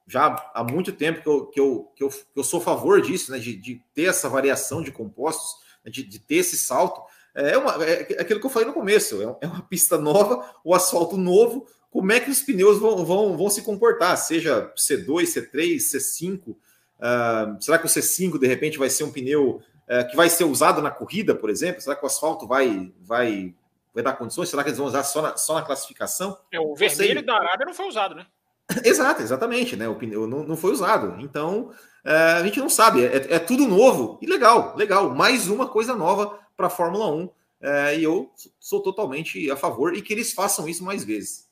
já 0.07 0.51
há 0.53 0.63
muito 0.63 0.91
tempo 0.91 1.21
que 1.21 1.29
eu, 1.29 1.45
que 1.47 1.59
eu, 1.59 1.91
que 1.95 2.03
eu, 2.03 2.09
que 2.09 2.39
eu 2.39 2.43
sou 2.43 2.59
a 2.59 2.63
favor 2.63 3.01
disso, 3.01 3.31
né? 3.31 3.39
De, 3.39 3.55
de 3.55 3.81
ter 3.93 4.05
essa 4.05 4.29
variação 4.29 4.81
de 4.81 4.91
compostos, 4.91 5.55
né, 5.83 5.91
de, 5.91 6.03
de 6.03 6.19
ter 6.19 6.35
esse 6.35 6.57
salto. 6.57 7.01
É, 7.35 7.57
uma, 7.57 7.83
é 7.83 8.21
aquilo 8.21 8.39
que 8.39 8.45
eu 8.45 8.49
falei 8.49 8.67
no 8.67 8.73
começo: 8.73 9.21
é, 9.21 9.45
é 9.45 9.47
uma 9.47 9.61
pista 9.61 9.97
nova, 9.97 10.49
o 10.63 10.73
asfalto 10.73 11.17
novo. 11.17 11.67
Como 11.91 12.11
é 12.11 12.19
que 12.19 12.29
os 12.29 12.41
pneus 12.41 12.77
vão, 12.79 13.05
vão, 13.05 13.37
vão 13.37 13.49
se 13.49 13.61
comportar? 13.61 14.17
Seja 14.17 14.71
C2, 14.75 15.23
C3, 15.23 15.77
C5. 15.77 16.49
Uh, 16.49 17.61
será 17.61 17.77
que 17.77 17.85
o 17.85 17.89
C5 17.89 18.37
de 18.39 18.47
repente 18.47 18.77
vai 18.77 18.89
ser 18.89 19.03
um 19.03 19.11
pneu 19.11 19.61
uh, 19.87 20.09
que 20.09 20.15
vai 20.15 20.29
ser 20.29 20.43
usado 20.43 20.81
na 20.81 20.91
corrida, 20.91 21.35
por 21.35 21.49
exemplo? 21.49 21.81
Será 21.81 21.95
que 21.95 22.03
o 22.03 22.07
asfalto 22.07 22.47
vai, 22.47 22.91
vai 22.99 23.53
vai 23.95 24.03
dar 24.03 24.13
condições? 24.13 24.49
Será 24.49 24.61
que 24.61 24.69
eles 24.69 24.77
vão 24.77 24.87
usar 24.87 25.03
só 25.03 25.21
na, 25.21 25.37
só 25.37 25.55
na 25.55 25.61
classificação? 25.61 26.37
É, 26.51 26.59
o 26.59 26.75
vermelho 26.75 27.25
da 27.25 27.35
Arábia 27.35 27.65
não 27.65 27.73
foi 27.73 27.87
usado, 27.87 28.13
né? 28.13 28.25
Exato, 28.83 29.21
exatamente, 29.21 29.75
né? 29.75 29.87
O 29.87 29.95
pneu 29.95 30.25
não, 30.27 30.43
não 30.43 30.57
foi 30.57 30.71
usado. 30.71 31.15
Então, 31.19 31.71
é, 32.03 32.13
a 32.13 32.43
gente 32.43 32.59
não 32.59 32.69
sabe. 32.69 33.05
É, 33.05 33.35
é, 33.35 33.39
tudo 33.39 33.67
novo 33.67 34.17
e 34.21 34.25
legal, 34.25 34.75
legal. 34.75 35.11
Mais 35.11 35.47
uma 35.47 35.67
coisa 35.67 35.95
nova 35.95 36.39
para 36.55 36.67
a 36.67 36.69
Fórmula 36.69 37.11
1. 37.11 37.29
É, 37.61 37.97
e 37.97 38.03
eu 38.03 38.31
sou 38.59 38.81
totalmente 38.81 39.49
a 39.49 39.55
favor 39.55 39.95
e 39.95 40.01
que 40.01 40.13
eles 40.13 40.33
façam 40.33 40.67
isso 40.67 40.83
mais 40.83 41.03
vezes. 41.03 41.49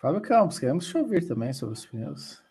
Fábio 0.00 0.20
Campos, 0.20 0.58
queremos 0.58 0.86
te 0.86 0.96
ouvir 0.96 1.26
também 1.26 1.52
sobre 1.52 1.74
os 1.74 1.86
pneus. 1.86 2.42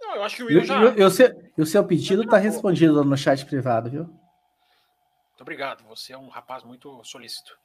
Não, 0.00 0.16
eu 0.16 0.22
acho 0.24 0.36
que 0.36 0.42
o 0.42 0.46
Will 0.46 0.64
já. 0.64 0.82
E 0.96 1.04
o 1.04 1.10
seu, 1.10 1.52
o 1.56 1.66
seu 1.66 1.84
pedido 1.84 2.22
está 2.22 2.38
respondido 2.38 3.04
no 3.04 3.16
chat 3.16 3.44
privado, 3.44 3.90
viu? 3.90 4.04
Muito 4.04 5.42
obrigado. 5.42 5.84
Você 5.84 6.12
é 6.12 6.18
um 6.18 6.28
rapaz 6.28 6.64
muito 6.64 7.04
solícito. 7.04 7.56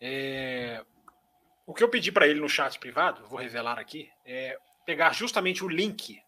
É... 0.00 0.84
O 1.66 1.74
que 1.74 1.82
eu 1.82 1.88
pedi 1.88 2.12
para 2.12 2.28
ele 2.28 2.40
no 2.40 2.48
chat 2.48 2.78
privado, 2.78 3.26
vou 3.26 3.38
revelar 3.38 3.78
aqui, 3.78 4.08
é 4.24 4.56
pegar 4.86 5.12
justamente 5.12 5.64
o 5.64 5.68
link 5.68 6.22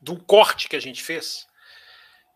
de 0.00 0.10
um 0.10 0.16
corte 0.16 0.68
que 0.68 0.76
a 0.76 0.80
gente 0.80 1.02
fez. 1.02 1.49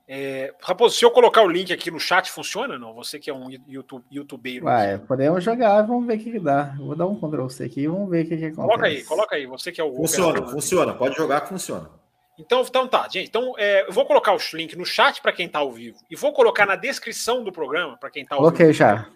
É... 0.07 0.53
Raposo, 0.61 0.97
se 0.97 1.05
eu 1.05 1.11
colocar 1.11 1.43
o 1.43 1.49
link 1.49 1.73
aqui 1.73 1.91
no 1.91 1.99
chat, 1.99 2.31
funciona 2.31 2.79
não? 2.79 2.93
Você 2.95 3.19
que 3.19 3.31
é 3.31 3.35
um 3.35 3.49
YouTube, 3.67 4.05
youtubeiro. 4.11 4.67
Ué, 4.67 4.99
podemos 4.99 5.43
jogar, 5.43 5.83
vamos 5.83 6.07
ver 6.07 6.17
o 6.17 6.19
que, 6.19 6.33
que 6.33 6.41
dá. 6.41 6.75
Vou 6.79 6.95
dar 6.95 7.07
um 7.07 7.17
Ctrl 7.17 7.49
C 7.49 7.65
aqui 7.65 7.81
e 7.83 7.89
vamos 7.89 8.11
ver 8.11 8.25
o 8.25 8.29
que, 8.29 8.37
que 8.37 8.45
acontece. 8.45 8.57
Coloca 8.69 8.87
aí, 8.87 9.05
coloca 9.05 9.37
aí. 9.37 9.47
Você 9.47 9.73
que 9.73 9.81
é 9.81 9.85
o. 9.85 9.95
Funciona, 9.95 10.47
funciona. 10.47 10.95
Pode 10.95 11.17
jogar 11.17 11.41
que 11.41 11.49
funciona. 11.49 11.91
Então, 12.39 12.63
então 12.63 12.87
tá, 12.87 13.09
gente. 13.09 13.29
Então, 13.29 13.55
é, 13.57 13.87
eu 13.87 13.93
vou 13.93 14.05
colocar 14.05 14.35
o 14.35 14.39
link 14.53 14.77
no 14.77 14.85
chat 14.85 15.23
para 15.23 15.33
quem 15.33 15.47
está 15.47 15.61
ao 15.61 15.73
vivo 15.73 15.99
e 16.11 16.17
vou 16.17 16.33
colocar 16.33 16.67
na 16.67 16.77
descrição 16.77 17.43
do 17.43 17.53
programa 17.53 17.97
para 17.97 18.11
quem 18.11 18.25
está 18.25 18.35
ao 18.35 18.41
Coloquei 18.41 18.67
vivo. 18.67 18.79
já. 18.79 19.09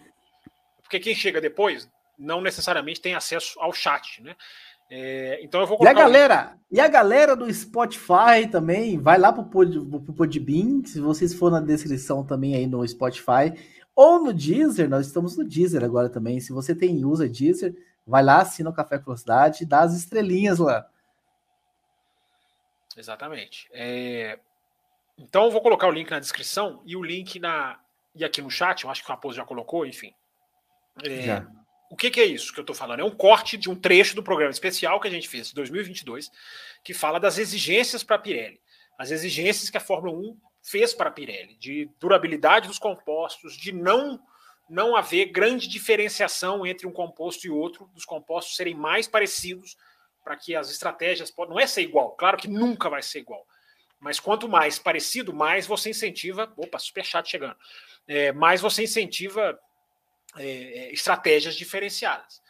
Porque 0.82 1.00
quem 1.00 1.14
chega 1.14 1.40
depois 1.40 1.88
não 2.18 2.40
necessariamente 2.40 3.00
tem 3.00 3.14
acesso 3.14 3.60
ao 3.60 3.72
chat, 3.72 4.22
né? 4.22 4.34
É, 4.90 5.38
então 5.42 5.60
eu 5.60 5.66
vou 5.66 5.76
colocar. 5.76 5.98
E 5.98 6.00
a 6.00 6.04
galera, 6.04 6.58
e 6.70 6.80
a 6.80 6.88
galera 6.88 7.36
do 7.36 7.52
Spotify 7.52 8.48
também, 8.50 8.98
vai 8.98 9.18
lá 9.18 9.32
pro, 9.32 9.44
Pod, 9.44 9.78
pro 9.80 10.14
Podbean, 10.14 10.82
se 10.84 11.00
vocês 11.00 11.34
for 11.34 11.50
na 11.50 11.60
descrição 11.60 12.24
também 12.24 12.54
aí 12.54 12.66
no 12.66 12.86
Spotify 12.86 13.52
ou 13.94 14.22
no 14.22 14.32
Deezer, 14.32 14.88
nós 14.88 15.06
estamos 15.06 15.36
no 15.36 15.44
Deezer 15.44 15.84
agora 15.84 16.08
também. 16.08 16.40
Se 16.40 16.52
você 16.52 16.74
tem 16.74 17.04
usa 17.04 17.28
Deezer, 17.28 17.74
vai 18.06 18.22
lá, 18.22 18.40
assina 18.40 18.70
o 18.70 18.72
Café 18.72 18.98
com 18.98 19.06
Velocidade, 19.06 19.66
dá 19.66 19.80
as 19.80 19.94
estrelinhas 19.94 20.58
lá. 20.58 20.86
Exatamente. 22.96 23.68
É... 23.72 24.38
Então 25.18 25.44
eu 25.44 25.50
vou 25.50 25.60
colocar 25.60 25.88
o 25.88 25.92
link 25.92 26.10
na 26.10 26.20
descrição 26.20 26.80
e 26.86 26.96
o 26.96 27.02
link 27.02 27.38
na 27.38 27.78
e 28.14 28.24
aqui 28.24 28.42
no 28.42 28.50
chat, 28.50 28.84
eu 28.84 28.90
acho 28.90 29.02
que 29.02 29.08
o 29.08 29.14
Raposo 29.14 29.36
já 29.36 29.44
colocou, 29.44 29.86
enfim. 29.86 30.12
É... 31.04 31.44
O 31.90 31.96
que, 31.96 32.10
que, 32.10 32.20
é 32.20 32.24
isso 32.24 32.52
que 32.52 32.60
eu 32.60 32.62
estou 32.62 32.76
falando? 32.76 33.00
É 33.00 33.04
um 33.04 33.10
corte 33.10 33.56
de 33.56 33.70
um 33.70 33.74
trecho 33.74 34.14
do 34.14 34.22
programa 34.22 34.50
especial 34.50 35.00
que 35.00 35.08
a 35.08 35.10
gente 35.10 35.28
fez 35.28 35.50
em 35.50 35.54
2022, 35.54 36.30
que 36.84 36.92
fala 36.92 37.18
das 37.18 37.38
exigências 37.38 38.02
para 38.02 38.16
a 38.16 38.18
Pirelli. 38.18 38.60
As 38.98 39.10
exigências 39.10 39.70
que 39.70 39.76
a 39.76 39.80
Fórmula 39.80 40.16
1 40.18 40.36
fez 40.62 40.92
para 40.92 41.08
a 41.08 41.12
Pirelli, 41.12 41.56
de 41.56 41.88
durabilidade 41.98 42.68
dos 42.68 42.78
compostos, 42.78 43.56
de 43.56 43.72
não 43.72 44.20
não 44.68 44.94
haver 44.94 45.32
grande 45.32 45.66
diferenciação 45.66 46.66
entre 46.66 46.86
um 46.86 46.92
composto 46.92 47.46
e 47.46 47.50
outro, 47.50 47.86
dos 47.94 48.04
compostos 48.04 48.54
serem 48.54 48.74
mais 48.74 49.08
parecidos 49.08 49.78
para 50.22 50.36
que 50.36 50.54
as 50.54 50.70
estratégias 50.70 51.32
não 51.48 51.58
é 51.58 51.66
ser 51.66 51.80
igual, 51.80 52.10
claro 52.10 52.36
que 52.36 52.46
nunca 52.46 52.90
vai 52.90 53.00
ser 53.00 53.20
igual, 53.20 53.46
mas 53.98 54.20
quanto 54.20 54.46
mais 54.46 54.78
parecido, 54.78 55.32
mais 55.32 55.66
você 55.66 55.88
incentiva, 55.90 56.52
opa, 56.54 56.78
super 56.78 57.02
chat 57.02 57.30
chegando, 57.30 57.56
é, 58.06 58.30
mais 58.32 58.60
você 58.60 58.82
incentiva 58.82 59.58
é, 60.36 60.46
é, 60.46 60.92
estratégias 60.92 61.54
diferenciadas. 61.54 62.40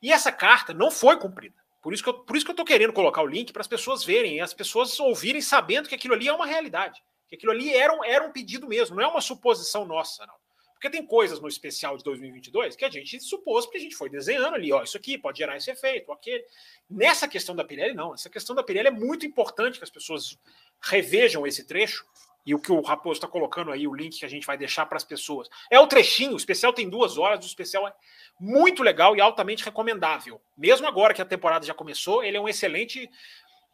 E 0.00 0.12
essa 0.12 0.32
carta 0.32 0.74
não 0.74 0.90
foi 0.90 1.16
cumprida. 1.18 1.54
Por 1.80 1.92
isso 1.92 2.02
que 2.02 2.08
eu, 2.08 2.14
por 2.14 2.36
isso 2.36 2.44
que 2.44 2.50
eu 2.50 2.54
estou 2.54 2.66
querendo 2.66 2.92
colocar 2.92 3.22
o 3.22 3.26
link 3.26 3.52
para 3.52 3.60
as 3.60 3.68
pessoas 3.68 4.04
verem, 4.04 4.40
as 4.40 4.54
pessoas 4.54 4.98
ouvirem 5.00 5.40
sabendo 5.40 5.88
que 5.88 5.94
aquilo 5.94 6.14
ali 6.14 6.28
é 6.28 6.32
uma 6.32 6.46
realidade, 6.46 7.02
que 7.28 7.34
aquilo 7.34 7.52
ali 7.52 7.74
era 7.74 7.92
um, 7.92 8.04
era 8.04 8.24
um 8.24 8.32
pedido 8.32 8.68
mesmo, 8.68 8.96
não 8.96 9.02
é 9.02 9.06
uma 9.06 9.20
suposição 9.20 9.84
nossa, 9.84 10.24
não. 10.26 10.34
Porque 10.74 10.90
tem 10.90 11.06
coisas 11.06 11.40
no 11.40 11.46
especial 11.46 11.96
de 11.96 12.02
2022 12.02 12.74
que 12.74 12.84
a 12.84 12.90
gente 12.90 13.20
supôs, 13.20 13.64
porque 13.64 13.78
a 13.78 13.80
gente 13.80 13.94
foi 13.94 14.10
desenhando 14.10 14.54
ali, 14.54 14.72
ó, 14.72 14.82
isso 14.82 14.96
aqui 14.96 15.16
pode 15.16 15.38
gerar 15.38 15.56
esse 15.56 15.70
efeito, 15.70 16.10
aquele. 16.10 16.44
Nessa 16.90 17.28
questão 17.28 17.54
da 17.54 17.62
Pirelli, 17.62 17.94
não. 17.94 18.14
Essa 18.14 18.28
questão 18.28 18.54
da 18.54 18.64
Pirelli 18.64 18.88
é 18.88 18.90
muito 18.90 19.24
importante 19.24 19.78
que 19.78 19.84
as 19.84 19.90
pessoas 19.90 20.36
revejam 20.80 21.46
esse 21.46 21.64
trecho 21.64 22.04
E 22.44 22.54
o 22.54 22.58
que 22.58 22.72
o 22.72 22.80
Raposo 22.80 23.18
está 23.18 23.28
colocando 23.28 23.70
aí, 23.70 23.86
o 23.86 23.94
link 23.94 24.18
que 24.18 24.24
a 24.24 24.28
gente 24.28 24.46
vai 24.46 24.58
deixar 24.58 24.86
para 24.86 24.96
as 24.96 25.04
pessoas. 25.04 25.48
É 25.70 25.78
o 25.78 25.86
trechinho, 25.86 26.32
o 26.32 26.36
especial 26.36 26.72
tem 26.72 26.88
duas 26.88 27.16
horas, 27.16 27.44
o 27.44 27.48
especial 27.48 27.86
é 27.86 27.92
muito 28.40 28.82
legal 28.82 29.14
e 29.16 29.20
altamente 29.20 29.64
recomendável. 29.64 30.40
Mesmo 30.56 30.86
agora 30.86 31.14
que 31.14 31.22
a 31.22 31.24
temporada 31.24 31.64
já 31.64 31.74
começou, 31.74 32.24
ele 32.24 32.36
é 32.36 32.40
um 32.40 32.48
excelente 32.48 33.08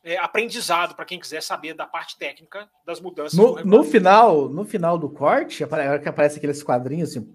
é, 0.05 0.17
aprendizado 0.19 0.95
para 0.95 1.05
quem 1.05 1.19
quiser 1.19 1.43
saber 1.43 1.75
da 1.75 1.87
parte 1.87 2.19
técnica 2.19 2.69
das 2.85 3.01
mudanças. 3.01 3.39
No, 3.39 3.65
no 3.65 3.85
final, 3.85 4.49
no 4.49 4.65
final 4.65 4.99
do 4.99 5.09
corte, 5.09 5.65
hora 5.65 5.99
que 5.99 6.09
aparece 6.09 6.39
aqueles 6.39 6.63
quadrinhos 6.63 7.11
assim, 7.11 7.31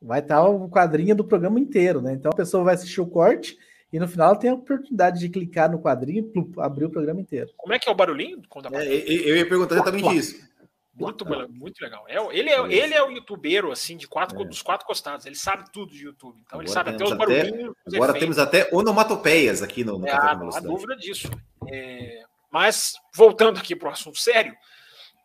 vai 0.00 0.20
estar 0.20 0.44
o 0.44 0.68
quadrinho 0.68 1.14
do 1.14 1.24
programa 1.24 1.58
inteiro, 1.58 2.00
né? 2.00 2.12
Então 2.12 2.30
a 2.32 2.36
pessoa 2.36 2.64
vai 2.64 2.74
assistir 2.74 3.00
o 3.00 3.06
corte 3.06 3.56
e 3.92 3.98
no 3.98 4.06
final 4.06 4.36
tem 4.36 4.50
a 4.50 4.54
oportunidade 4.54 5.18
de 5.18 5.28
clicar 5.28 5.70
no 5.70 5.80
quadrinho 5.80 6.30
e 6.34 6.60
abrir 6.60 6.84
o 6.84 6.90
programa 6.90 7.20
inteiro. 7.20 7.50
Como 7.56 7.72
é 7.72 7.78
que 7.78 7.88
é 7.88 7.92
o 7.92 7.94
barulhinho? 7.94 8.42
É, 8.72 8.86
eu 8.86 9.36
ia 9.36 9.48
perguntar 9.48 9.76
exatamente 9.76 10.16
isso. 10.16 10.48
Muito, 10.94 11.24
muito 11.50 11.80
legal. 11.80 12.04
É, 12.08 12.16
ele, 12.36 12.50
é, 12.50 12.72
ele 12.72 12.92
é 12.92 13.02
o 13.02 13.10
youtubeiro, 13.10 13.70
assim, 13.70 13.96
de 13.96 14.08
quatro, 14.08 14.42
é. 14.42 14.44
dos 14.44 14.60
quatro 14.60 14.84
costados. 14.84 15.24
Ele 15.24 15.36
sabe 15.36 15.70
tudo 15.72 15.92
de 15.92 16.04
YouTube. 16.04 16.40
Então 16.40 16.58
agora 16.58 16.66
ele 16.66 16.72
sabe 16.72 16.90
até 16.90 17.04
os 17.04 17.16
barulhinhos. 17.16 17.74
Até, 17.86 17.96
agora 17.96 18.10
efeitos. 18.10 18.20
temos 18.20 18.38
até 18.38 18.68
onomatopeias 18.72 19.62
aqui 19.62 19.84
no, 19.84 19.98
no 19.98 20.08
é, 20.08 20.10
Café 20.10 20.36
Não 20.36 20.50
há 20.50 20.60
dúvida 20.60 20.96
disso. 20.96 21.30
É, 21.70 22.22
mas, 22.50 22.94
voltando 23.14 23.58
aqui 23.58 23.76
para 23.76 23.88
o 23.88 23.92
assunto 23.92 24.18
sério, 24.18 24.54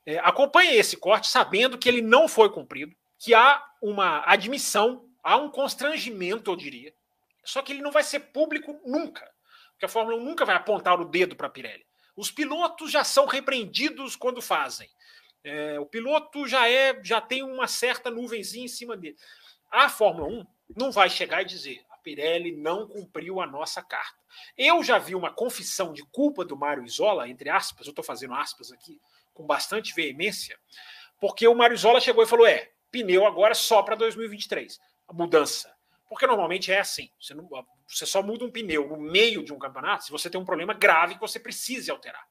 é, 0.05 0.19
acompanhe 0.19 0.75
esse 0.75 0.95
corte 0.95 1.27
sabendo 1.27 1.77
que 1.77 1.89
ele 1.89 2.01
não 2.01 2.27
foi 2.27 2.49
cumprido, 2.51 2.93
que 3.17 3.33
há 3.33 3.63
uma 3.81 4.23
admissão, 4.25 5.05
há 5.23 5.37
um 5.37 5.49
constrangimento, 5.49 6.51
eu 6.51 6.55
diria. 6.55 6.93
Só 7.43 7.61
que 7.61 7.71
ele 7.71 7.81
não 7.81 7.91
vai 7.91 8.03
ser 8.03 8.19
público 8.19 8.79
nunca. 8.85 9.29
Porque 9.71 9.85
a 9.85 9.89
Fórmula 9.89 10.17
1 10.17 10.23
nunca 10.23 10.45
vai 10.45 10.55
apontar 10.55 10.99
o 10.99 11.05
dedo 11.05 11.35
para 11.35 11.47
a 11.47 11.49
Pirelli. 11.49 11.85
Os 12.15 12.31
pilotos 12.31 12.91
já 12.91 13.03
são 13.03 13.25
repreendidos 13.25 14.15
quando 14.15 14.41
fazem. 14.41 14.89
É, 15.43 15.79
o 15.79 15.85
piloto 15.85 16.47
já 16.47 16.69
é, 16.69 16.97
já 17.03 17.19
tem 17.19 17.43
uma 17.43 17.67
certa 17.67 18.09
nuvenzinha 18.09 18.65
em 18.65 18.69
cima 18.69 18.95
dele. 18.95 19.17
A 19.69 19.89
Fórmula 19.89 20.27
1 20.27 20.45
não 20.75 20.91
vai 20.91 21.09
chegar 21.09 21.41
e 21.41 21.45
dizer 21.45 21.83
a 21.89 21.97
Pirelli 21.97 22.55
não 22.55 22.87
cumpriu 22.87 23.41
a 23.41 23.47
nossa 23.47 23.81
carta. 23.81 24.17
Eu 24.57 24.83
já 24.83 24.97
vi 24.97 25.15
uma 25.15 25.31
confissão 25.31 25.91
de 25.91 26.03
culpa 26.05 26.45
do 26.45 26.55
Mário 26.55 26.85
Isola, 26.85 27.27
entre 27.27 27.49
aspas, 27.49 27.87
eu 27.87 27.91
estou 27.91 28.03
fazendo 28.03 28.33
aspas 28.35 28.71
aqui 28.71 28.99
com 29.33 29.45
bastante 29.45 29.93
veemência, 29.93 30.57
porque 31.19 31.47
o 31.47 31.55
Mário 31.55 31.73
Isola 31.73 31.99
chegou 31.99 32.23
e 32.23 32.27
falou: 32.27 32.45
é, 32.45 32.71
pneu 32.91 33.25
agora 33.25 33.55
só 33.55 33.81
para 33.81 33.95
2023. 33.95 34.79
A 35.07 35.13
mudança. 35.13 35.72
Porque 36.13 36.27
normalmente 36.27 36.71
é 36.71 36.79
assim: 36.79 37.09
você, 37.19 37.33
não, 37.33 37.49
você 37.87 38.05
só 38.05 38.21
muda 38.21 38.45
um 38.45 38.51
pneu 38.51 38.87
no 38.87 38.97
meio 38.97 39.43
de 39.43 39.51
um 39.51 39.57
campeonato 39.57 40.05
se 40.05 40.11
você 40.11 40.29
tem 40.29 40.39
um 40.39 40.45
problema 40.45 40.73
grave 40.73 41.15
que 41.15 41.21
você 41.21 41.39
precise 41.39 41.89
alterar. 41.89 42.23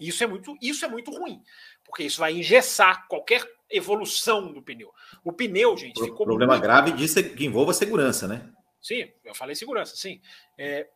Isso 0.00 0.24
é 0.24 0.26
muito, 0.26 0.56
isso 0.60 0.84
é 0.84 0.88
muito 0.88 1.10
ruim 1.10 1.42
porque 1.84 2.04
isso 2.04 2.20
vai 2.20 2.32
engessar 2.32 3.06
qualquer 3.08 3.44
evolução 3.70 4.52
do 4.52 4.62
pneu. 4.62 4.92
O 5.24 5.32
pneu, 5.32 5.76
gente, 5.76 5.94
Pro, 5.94 6.04
ficou. 6.04 6.26
Problema 6.26 6.54
muito... 6.54 6.62
grave 6.62 6.92
disso 6.92 7.22
que 7.22 7.44
envolva 7.44 7.72
segurança, 7.72 8.26
né? 8.26 8.50
Sim, 8.80 9.10
eu 9.24 9.34
falei 9.34 9.54
segurança, 9.54 9.94
sim. 9.96 10.20
É... 10.58 10.88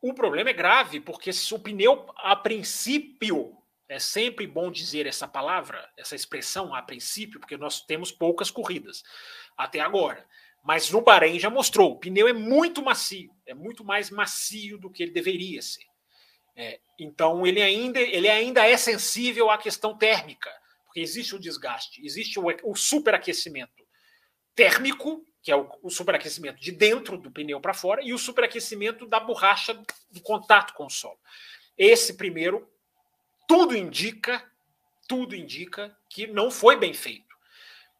O 0.00 0.14
problema 0.14 0.50
é 0.50 0.52
grave, 0.52 1.00
porque 1.00 1.32
se 1.32 1.52
o 1.52 1.58
pneu, 1.58 2.06
a 2.18 2.36
princípio, 2.36 3.56
é 3.88 3.98
sempre 3.98 4.46
bom 4.46 4.70
dizer 4.70 5.06
essa 5.06 5.26
palavra, 5.26 5.90
essa 5.96 6.14
expressão 6.14 6.74
a 6.74 6.82
princípio, 6.82 7.40
porque 7.40 7.56
nós 7.56 7.80
temos 7.80 8.12
poucas 8.12 8.50
corridas 8.50 9.02
até 9.56 9.80
agora. 9.80 10.26
Mas 10.62 10.90
no 10.90 11.00
Bahrein 11.00 11.38
já 11.38 11.48
mostrou, 11.48 11.92
o 11.92 11.98
pneu 11.98 12.28
é 12.28 12.32
muito 12.32 12.82
macio, 12.82 13.30
é 13.46 13.54
muito 13.54 13.84
mais 13.84 14.10
macio 14.10 14.76
do 14.78 14.90
que 14.90 15.02
ele 15.02 15.12
deveria 15.12 15.62
ser. 15.62 15.86
É, 16.54 16.80
então 16.98 17.46
ele 17.46 17.62
ainda, 17.62 18.00
ele 18.00 18.28
ainda 18.28 18.66
é 18.68 18.76
sensível 18.76 19.48
à 19.50 19.56
questão 19.56 19.96
térmica, 19.96 20.50
porque 20.84 21.00
existe 21.00 21.34
o 21.34 21.38
desgaste, 21.38 22.04
existe 22.04 22.38
o, 22.38 22.44
o 22.64 22.74
superaquecimento 22.74 23.86
térmico, 24.54 25.24
que 25.40 25.52
é 25.52 25.56
o, 25.56 25.70
o 25.82 25.88
superaquecimento 25.88 26.60
de 26.60 26.72
dentro 26.72 27.16
do 27.16 27.30
pneu 27.30 27.60
para 27.60 27.72
fora, 27.72 28.02
e 28.02 28.12
o 28.12 28.18
superaquecimento 28.18 29.06
da 29.06 29.20
borracha 29.20 29.80
do 30.10 30.20
contato 30.20 30.74
com 30.74 30.86
o 30.86 30.90
solo. 30.90 31.18
Esse 31.78 32.14
primeiro, 32.14 32.68
tudo 33.48 33.74
indica, 33.74 34.44
tudo 35.08 35.34
indica 35.34 35.96
que 36.08 36.26
não 36.26 36.50
foi 36.50 36.76
bem 36.76 36.92
feito. 36.92 37.26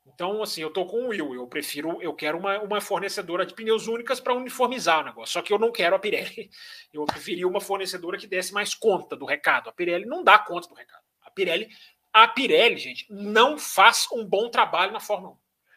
Então, 0.07 0.43
assim, 0.43 0.61
eu 0.61 0.70
tô 0.70 0.85
com 0.87 1.05
o 1.05 1.09
Will. 1.09 1.35
Eu 1.35 1.47
prefiro, 1.47 2.01
eu 2.03 2.15
quero 2.15 2.39
uma, 2.39 2.59
uma 2.61 2.81
fornecedora 2.81 3.47
de 3.47 3.55
pneus 3.55 3.87
únicas 3.87 4.20
para 4.20 4.35
uniformizar 4.35 5.01
o 5.01 5.05
negócio. 5.05 5.33
Só 5.33 5.43
que 5.43 5.53
eu 5.53 5.59
não 5.59 5.73
quero 5.73 5.97
a 5.97 5.99
Pirelli. 5.99 6.51
Eu 6.93 7.05
preferia 7.05 7.47
uma 7.47 7.61
fornecedora 7.61 8.19
que 8.19 8.27
desse 8.27 8.53
mais 8.53 8.75
conta 8.75 9.15
do 9.15 9.25
recado. 9.25 9.69
A 9.69 9.73
Pirelli 9.73 10.07
não 10.07 10.25
dá 10.25 10.39
conta 10.39 10.69
do 10.69 10.75
recado. 10.75 11.03
A 11.23 11.31
Pirelli, 11.31 11.69
a 12.12 12.27
Pirelli, 12.27 12.79
gente, 12.79 13.07
não 13.09 13.59
faz 13.59 14.07
um 14.12 14.25
bom 14.25 14.51
trabalho 14.51 14.93
na 14.93 15.01
Fórmula 15.01 15.35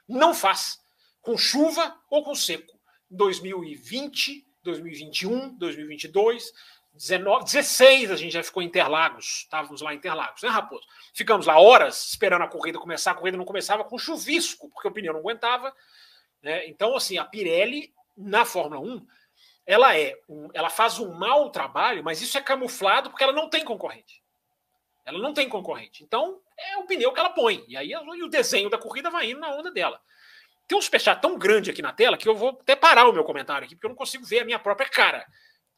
1. 0.09 0.17
Não 0.17 0.33
faz. 0.33 0.79
Com 1.21 1.37
chuva 1.37 1.95
ou 2.09 2.23
com 2.23 2.33
seco. 2.33 2.79
2020, 3.09 4.45
2021, 4.63 5.55
2022, 5.57 6.51
19, 7.01 7.45
16 7.45 8.11
a 8.11 8.15
gente 8.15 8.31
já 8.31 8.43
ficou 8.43 8.61
em 8.61 8.67
Interlagos. 8.67 9.39
Estávamos 9.39 9.81
lá 9.81 9.91
em 9.91 9.97
Interlagos, 9.97 10.43
né, 10.43 10.49
Raposo? 10.49 10.85
Ficamos 11.13 11.47
lá 11.47 11.59
horas 11.59 12.09
esperando 12.09 12.43
a 12.43 12.47
corrida 12.47 12.77
começar. 12.77 13.11
A 13.11 13.15
corrida 13.15 13.37
não 13.37 13.45
começava 13.45 13.83
com 13.83 13.97
chuvisco, 13.97 14.69
porque 14.69 14.87
o 14.87 14.91
pneu 14.91 15.13
não 15.13 15.19
aguentava. 15.19 15.75
Né? 16.43 16.67
Então, 16.67 16.95
assim, 16.95 17.17
a 17.17 17.25
Pirelli 17.25 17.91
na 18.15 18.45
Fórmula 18.45 18.79
1 18.79 19.05
ela 19.65 19.97
é 19.97 20.15
um, 20.29 20.49
ela 20.53 20.69
faz 20.69 20.99
um 20.99 21.13
mau 21.13 21.49
trabalho, 21.49 22.03
mas 22.03 22.21
isso 22.21 22.37
é 22.37 22.41
camuflado 22.41 23.09
porque 23.09 23.23
ela 23.23 23.33
não 23.33 23.49
tem 23.49 23.65
concorrente. 23.65 24.21
Ela 25.03 25.17
não 25.17 25.33
tem 25.33 25.49
concorrente. 25.49 26.03
Então, 26.03 26.39
é 26.55 26.77
o 26.77 26.83
pneu 26.83 27.11
que 27.13 27.19
ela 27.19 27.31
põe. 27.31 27.65
E 27.67 27.75
aí 27.75 27.91
e 27.91 28.23
o 28.23 28.29
desenho 28.29 28.69
da 28.69 28.77
corrida 28.77 29.09
vai 29.09 29.31
indo 29.31 29.39
na 29.39 29.49
onda 29.49 29.71
dela. 29.71 29.99
Tem 30.67 30.77
um 30.77 30.81
superchat 30.81 31.19
tão 31.19 31.35
grande 31.37 31.71
aqui 31.71 31.81
na 31.81 31.93
tela 31.93 32.15
que 32.15 32.29
eu 32.29 32.35
vou 32.35 32.49
até 32.61 32.75
parar 32.75 33.07
o 33.07 33.13
meu 33.13 33.23
comentário 33.23 33.65
aqui, 33.65 33.75
porque 33.75 33.87
eu 33.87 33.89
não 33.89 33.95
consigo 33.95 34.23
ver 34.23 34.41
a 34.41 34.45
minha 34.45 34.59
própria 34.59 34.87
cara 34.87 35.25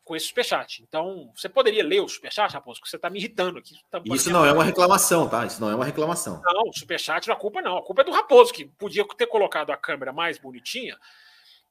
com 0.04 0.16
esse 0.16 0.28
superchat. 0.28 0.84
Então, 0.84 1.32
você 1.36 1.48
poderia 1.48 1.84
ler 1.84 2.02
o 2.02 2.08
superchat, 2.08 2.54
Raposo, 2.54 2.80
porque 2.80 2.90
você 2.90 2.98
está 2.98 3.10
me 3.10 3.20
irritando 3.20 3.60
aqui. 3.60 3.76
Tá 3.90 4.02
Isso 4.06 4.30
não 4.30 4.46
é 4.46 4.52
uma 4.52 4.64
reclamação, 4.64 5.30
tá? 5.30 5.46
Isso 5.46 5.62
não 5.62 5.70
é 5.70 5.76
uma 5.76 5.86
reclamação. 5.86 6.42
Não, 6.44 6.70
o 6.70 6.74
superchat 6.74 7.28
não 7.28 7.36
é 7.36 7.40
culpa, 7.40 7.62
não. 7.62 7.78
A 7.78 7.84
culpa 7.84 8.02
é 8.02 8.06
do 8.06 8.12
Raposo, 8.12 8.54
que 8.54 8.66
podia 8.66 9.06
ter 9.18 9.28
colocado 9.28 9.72
a 9.72 9.78
câmera 9.78 10.12
mais 10.12 10.38
bonitinha 10.38 10.98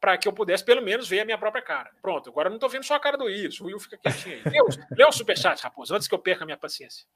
para 0.00 0.18
que 0.18 0.26
eu 0.26 0.32
pudesse 0.32 0.64
pelo 0.64 0.82
menos 0.82 1.09
ver 1.09 1.20
a 1.20 1.24
minha 1.24 1.38
própria 1.38 1.62
cara. 1.62 1.90
Pronto, 2.02 2.28
agora 2.28 2.48
eu 2.48 2.50
não 2.50 2.56
estou 2.56 2.68
vendo 2.68 2.84
só 2.84 2.94
a 2.94 3.00
cara 3.00 3.16
do 3.16 3.24
Will. 3.24 3.50
O 3.60 3.64
Will 3.66 3.78
fica 3.78 3.96
quietinho 3.96 4.36
aí. 4.36 4.42
Lê, 4.44 4.59
lê 4.98 5.04
o 5.04 5.12
superchat, 5.12 5.62
Raposo, 5.62 5.94
antes 5.94 6.09
que 6.09 6.14
eu 6.14 6.18
perca 6.18 6.42
a 6.42 6.46
minha 6.46 6.59
paciência. 6.59 7.06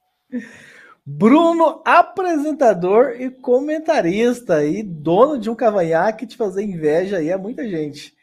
Bruno, 1.05 1.82
apresentador 1.84 3.20
e 3.20 3.30
comentarista 3.30 4.64
e 4.64 4.82
dono 4.82 5.38
de 5.38 5.48
um 5.48 5.55
cavanhaque 5.55 6.26
te 6.26 6.36
fazer 6.36 6.62
inveja 6.62 7.18
aí 7.18 7.30
é 7.30 7.36
muita 7.36 7.68
gente. 7.68 8.15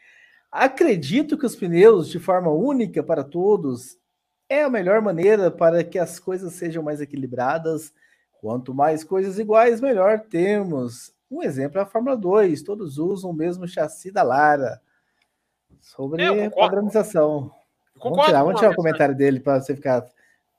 Acredito 0.54 1.36
que 1.36 1.44
os 1.44 1.56
pneus 1.56 2.08
de 2.08 2.20
forma 2.20 2.48
única 2.48 3.02
para 3.02 3.24
todos 3.24 3.98
é 4.48 4.62
a 4.62 4.70
melhor 4.70 5.02
maneira 5.02 5.50
para 5.50 5.82
que 5.82 5.98
as 5.98 6.20
coisas 6.20 6.52
sejam 6.52 6.80
mais 6.80 7.00
equilibradas. 7.00 7.92
Quanto 8.40 8.72
mais 8.72 9.02
coisas 9.02 9.36
iguais, 9.40 9.80
melhor 9.80 10.20
temos. 10.20 11.12
Um 11.28 11.42
exemplo 11.42 11.80
é 11.80 11.82
a 11.82 11.86
Fórmula 11.86 12.16
2, 12.16 12.62
todos 12.62 12.98
usam 12.98 13.30
o 13.30 13.34
mesmo 13.34 13.66
chassi 13.66 14.12
da 14.12 14.22
Lara. 14.22 14.80
Sobre 15.80 16.22
é, 16.22 16.48
padronização. 16.48 17.50
Vamos 18.00 18.24
tirar, 18.24 18.44
vamos 18.44 18.60
tirar 18.60 18.70
o 18.70 18.76
comentário 18.76 19.16
dele 19.16 19.40
para 19.40 19.60
você 19.60 19.74
ficar 19.74 20.06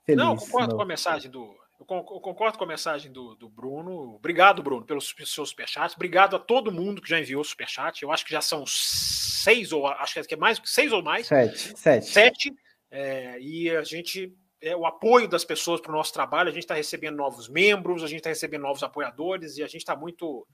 feliz. 0.04 0.22
Não, 0.22 0.36
concordo 0.36 0.76
com 0.76 0.82
a 0.82 0.86
mensagem 0.86 1.30
do, 1.30 1.56
eu 1.78 2.20
concordo 2.20 2.56
com 2.56 2.64
a 2.64 2.68
mensagem 2.68 3.12
do, 3.12 3.34
do 3.34 3.48
Bruno. 3.48 4.14
Obrigado, 4.14 4.62
Bruno, 4.62 4.84
pelos 4.84 5.14
seus 5.26 5.50
superchats. 5.50 5.94
Obrigado 5.94 6.36
a 6.36 6.38
todo 6.38 6.72
mundo 6.72 7.02
que 7.02 7.08
já 7.08 7.20
enviou 7.20 7.44
superchat. 7.44 8.02
Eu 8.02 8.10
acho 8.10 8.24
que 8.24 8.32
já 8.32 8.40
são 8.40 8.64
seis, 8.66 9.72
ou 9.72 9.86
acho 9.86 10.22
que 10.24 10.34
é 10.34 10.36
mais 10.36 10.60
seis 10.64 10.92
ou 10.92 11.02
mais. 11.02 11.26
Sete. 11.26 11.78
Sete. 11.78 12.06
Sete. 12.06 12.54
É, 12.90 13.38
e 13.40 13.70
a 13.70 13.82
gente. 13.82 14.32
É, 14.60 14.74
o 14.74 14.86
apoio 14.86 15.28
das 15.28 15.44
pessoas 15.44 15.82
para 15.82 15.92
o 15.92 15.94
nosso 15.94 16.14
trabalho, 16.14 16.48
a 16.48 16.52
gente 16.52 16.62
está 16.62 16.74
recebendo 16.74 17.16
novos 17.16 17.46
membros, 17.46 18.02
a 18.02 18.06
gente 18.06 18.18
está 18.18 18.30
recebendo 18.30 18.62
novos 18.62 18.82
apoiadores 18.82 19.58
e 19.58 19.62
a 19.62 19.66
gente 19.66 19.82
está 19.82 19.94
muito 19.94 20.46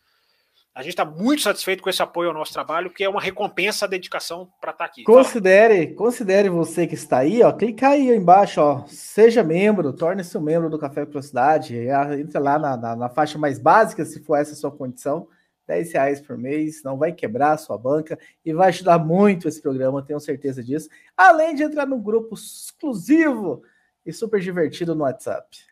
a 0.74 0.82
gente 0.82 0.92
está 0.92 1.04
muito 1.04 1.42
satisfeito 1.42 1.82
com 1.82 1.90
esse 1.90 2.02
apoio 2.02 2.30
ao 2.30 2.34
nosso 2.34 2.52
trabalho, 2.52 2.90
que 2.90 3.04
é 3.04 3.08
uma 3.08 3.20
recompensa 3.20 3.84
à 3.84 3.88
dedicação 3.88 4.50
para 4.60 4.70
estar 4.70 4.84
tá 4.84 4.90
aqui. 4.90 5.04
Considere, 5.04 5.84
Fala. 5.84 5.96
considere 5.96 6.48
você 6.48 6.86
que 6.86 6.94
está 6.94 7.18
aí, 7.18 7.42
ó, 7.42 7.52
clica 7.52 7.88
aí 7.88 8.08
embaixo, 8.08 8.60
ó, 8.60 8.84
seja 8.86 9.42
membro, 9.42 9.92
torne-se 9.92 10.36
um 10.38 10.40
membro 10.40 10.70
do 10.70 10.78
Café 10.78 11.04
Velocidade, 11.04 11.76
entra 12.18 12.40
lá 12.40 12.58
na, 12.58 12.76
na, 12.76 12.96
na, 12.96 13.08
faixa 13.10 13.38
mais 13.38 13.58
básica, 13.58 14.04
se 14.04 14.20
for 14.20 14.36
essa 14.36 14.52
a 14.52 14.56
sua 14.56 14.70
condição, 14.70 15.28
10 15.66 15.92
reais 15.92 16.20
por 16.20 16.38
mês, 16.38 16.82
não 16.82 16.96
vai 16.96 17.12
quebrar 17.12 17.52
a 17.52 17.58
sua 17.58 17.76
banca 17.76 18.18
e 18.44 18.52
vai 18.52 18.68
ajudar 18.68 18.98
muito 18.98 19.46
esse 19.46 19.60
programa, 19.60 20.02
tenho 20.02 20.20
certeza 20.20 20.62
disso. 20.62 20.88
Além 21.16 21.54
de 21.54 21.62
entrar 21.62 21.86
no 21.86 21.98
grupo 21.98 22.34
exclusivo 22.34 23.62
e 24.04 24.12
super 24.12 24.40
divertido 24.40 24.94
no 24.94 25.04
WhatsApp. 25.04 25.71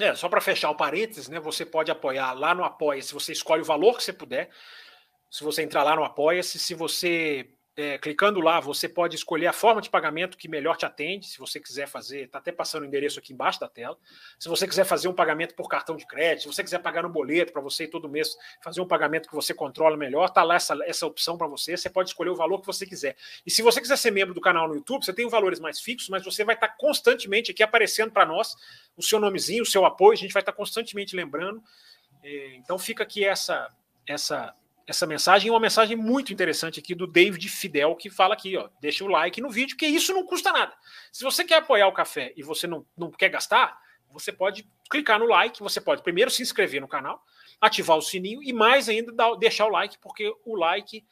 É, 0.00 0.14
só 0.14 0.28
para 0.28 0.40
fechar 0.40 0.70
o 0.70 0.76
parênteses, 0.76 1.28
né? 1.28 1.38
Você 1.38 1.64
pode 1.64 1.90
apoiar 1.90 2.32
lá 2.32 2.54
no 2.54 2.64
Apoia-se, 2.64 3.14
você 3.14 3.32
escolhe 3.32 3.62
o 3.62 3.64
valor 3.64 3.96
que 3.96 4.02
você 4.02 4.12
puder. 4.12 4.50
Se 5.30 5.44
você 5.44 5.62
entrar 5.62 5.84
lá 5.84 5.94
no 5.94 6.04
Apoia-se, 6.04 6.58
se 6.58 6.74
você 6.74 7.48
é, 7.76 7.98
clicando 7.98 8.40
lá, 8.40 8.60
você 8.60 8.88
pode 8.88 9.16
escolher 9.16 9.48
a 9.48 9.52
forma 9.52 9.80
de 9.80 9.90
pagamento 9.90 10.38
que 10.38 10.46
melhor 10.46 10.76
te 10.76 10.86
atende. 10.86 11.26
Se 11.26 11.38
você 11.38 11.58
quiser 11.58 11.88
fazer, 11.88 12.26
está 12.26 12.38
até 12.38 12.52
passando 12.52 12.82
o 12.82 12.86
endereço 12.86 13.18
aqui 13.18 13.32
embaixo 13.32 13.58
da 13.58 13.68
tela. 13.68 13.98
Se 14.38 14.48
você 14.48 14.68
quiser 14.68 14.84
fazer 14.84 15.08
um 15.08 15.12
pagamento 15.12 15.56
por 15.56 15.68
cartão 15.68 15.96
de 15.96 16.06
crédito, 16.06 16.42
se 16.42 16.46
você 16.46 16.62
quiser 16.62 16.78
pagar 16.78 17.02
no 17.02 17.08
boleto 17.08 17.52
para 17.52 17.60
você 17.60 17.88
todo 17.88 18.08
mês 18.08 18.36
fazer 18.62 18.80
um 18.80 18.86
pagamento 18.86 19.28
que 19.28 19.34
você 19.34 19.52
controla 19.52 19.96
melhor, 19.96 20.26
está 20.26 20.44
lá 20.44 20.54
essa, 20.54 20.78
essa 20.84 21.04
opção 21.04 21.36
para 21.36 21.48
você. 21.48 21.76
Você 21.76 21.90
pode 21.90 22.10
escolher 22.10 22.30
o 22.30 22.36
valor 22.36 22.60
que 22.60 22.66
você 22.66 22.86
quiser. 22.86 23.16
E 23.44 23.50
se 23.50 23.60
você 23.60 23.80
quiser 23.80 23.96
ser 23.96 24.12
membro 24.12 24.32
do 24.32 24.40
canal 24.40 24.68
no 24.68 24.76
YouTube, 24.76 25.04
você 25.04 25.12
tem 25.12 25.28
valores 25.28 25.58
mais 25.58 25.80
fixos, 25.80 26.08
mas 26.08 26.24
você 26.24 26.44
vai 26.44 26.54
estar 26.54 26.68
tá 26.68 26.74
constantemente 26.78 27.50
aqui 27.50 27.62
aparecendo 27.62 28.12
para 28.12 28.24
nós 28.24 28.54
o 28.96 29.02
seu 29.02 29.18
nomezinho, 29.18 29.64
o 29.64 29.66
seu 29.66 29.84
apoio. 29.84 30.12
A 30.12 30.16
gente 30.16 30.32
vai 30.32 30.42
estar 30.42 30.52
tá 30.52 30.56
constantemente 30.56 31.16
lembrando. 31.16 31.60
É, 32.22 32.54
então 32.54 32.78
fica 32.78 33.02
aqui 33.02 33.24
essa 33.24 33.68
essa 34.06 34.54
essa 34.86 35.06
mensagem, 35.06 35.50
uma 35.50 35.60
mensagem 35.60 35.96
muito 35.96 36.32
interessante 36.32 36.80
aqui 36.80 36.94
do 36.94 37.06
David 37.06 37.48
Fidel, 37.48 37.94
que 37.96 38.10
fala 38.10 38.34
aqui, 38.34 38.56
ó, 38.56 38.68
deixa 38.80 39.04
o 39.04 39.08
like 39.08 39.40
no 39.40 39.50
vídeo, 39.50 39.76
que 39.76 39.86
isso 39.86 40.12
não 40.12 40.24
custa 40.26 40.52
nada. 40.52 40.74
Se 41.10 41.24
você 41.24 41.44
quer 41.44 41.56
apoiar 41.56 41.88
o 41.88 41.92
café 41.92 42.32
e 42.36 42.42
você 42.42 42.66
não, 42.66 42.86
não 42.96 43.10
quer 43.10 43.30
gastar, 43.30 43.78
você 44.10 44.32
pode 44.32 44.68
clicar 44.90 45.18
no 45.18 45.26
like, 45.26 45.60
você 45.60 45.80
pode 45.80 46.02
primeiro 46.02 46.30
se 46.30 46.42
inscrever 46.42 46.80
no 46.80 46.88
canal, 46.88 47.22
ativar 47.60 47.96
o 47.96 48.02
sininho 48.02 48.42
e 48.42 48.52
mais 48.52 48.88
ainda 48.88 49.12
dar, 49.12 49.34
deixar 49.36 49.66
o 49.66 49.70
like, 49.70 49.98
porque 49.98 50.32
o 50.44 50.54
like 50.54 51.04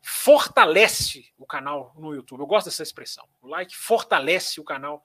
fortalece 0.00 1.32
o 1.36 1.44
canal 1.44 1.92
no 1.98 2.14
YouTube. 2.14 2.40
Eu 2.40 2.46
gosto 2.46 2.66
dessa 2.66 2.82
expressão. 2.82 3.28
O 3.42 3.48
like 3.48 3.76
fortalece 3.76 4.60
o 4.60 4.64
canal 4.64 5.02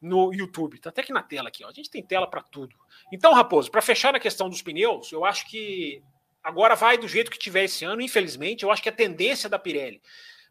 no 0.00 0.34
YouTube. 0.34 0.80
Tá 0.80 0.90
até 0.90 1.00
aqui 1.00 1.12
na 1.12 1.22
tela 1.22 1.48
aqui, 1.48 1.64
ó. 1.64 1.68
A 1.68 1.72
gente 1.72 1.90
tem 1.90 2.02
tela 2.02 2.28
para 2.28 2.42
tudo. 2.42 2.74
Então, 3.12 3.32
Raposo, 3.32 3.70
para 3.70 3.80
fechar 3.80 4.12
na 4.12 4.20
questão 4.20 4.48
dos 4.48 4.62
pneus, 4.62 5.12
eu 5.12 5.24
acho 5.24 5.48
que 5.48 6.02
Agora 6.46 6.76
vai 6.76 6.96
do 6.96 7.08
jeito 7.08 7.28
que 7.28 7.40
tiver 7.40 7.64
esse 7.64 7.84
ano, 7.84 8.00
infelizmente, 8.00 8.62
eu 8.62 8.70
acho 8.70 8.80
que 8.80 8.88
é 8.88 8.92
a 8.92 8.94
tendência 8.94 9.48
da 9.48 9.58
Pirelli. 9.58 10.00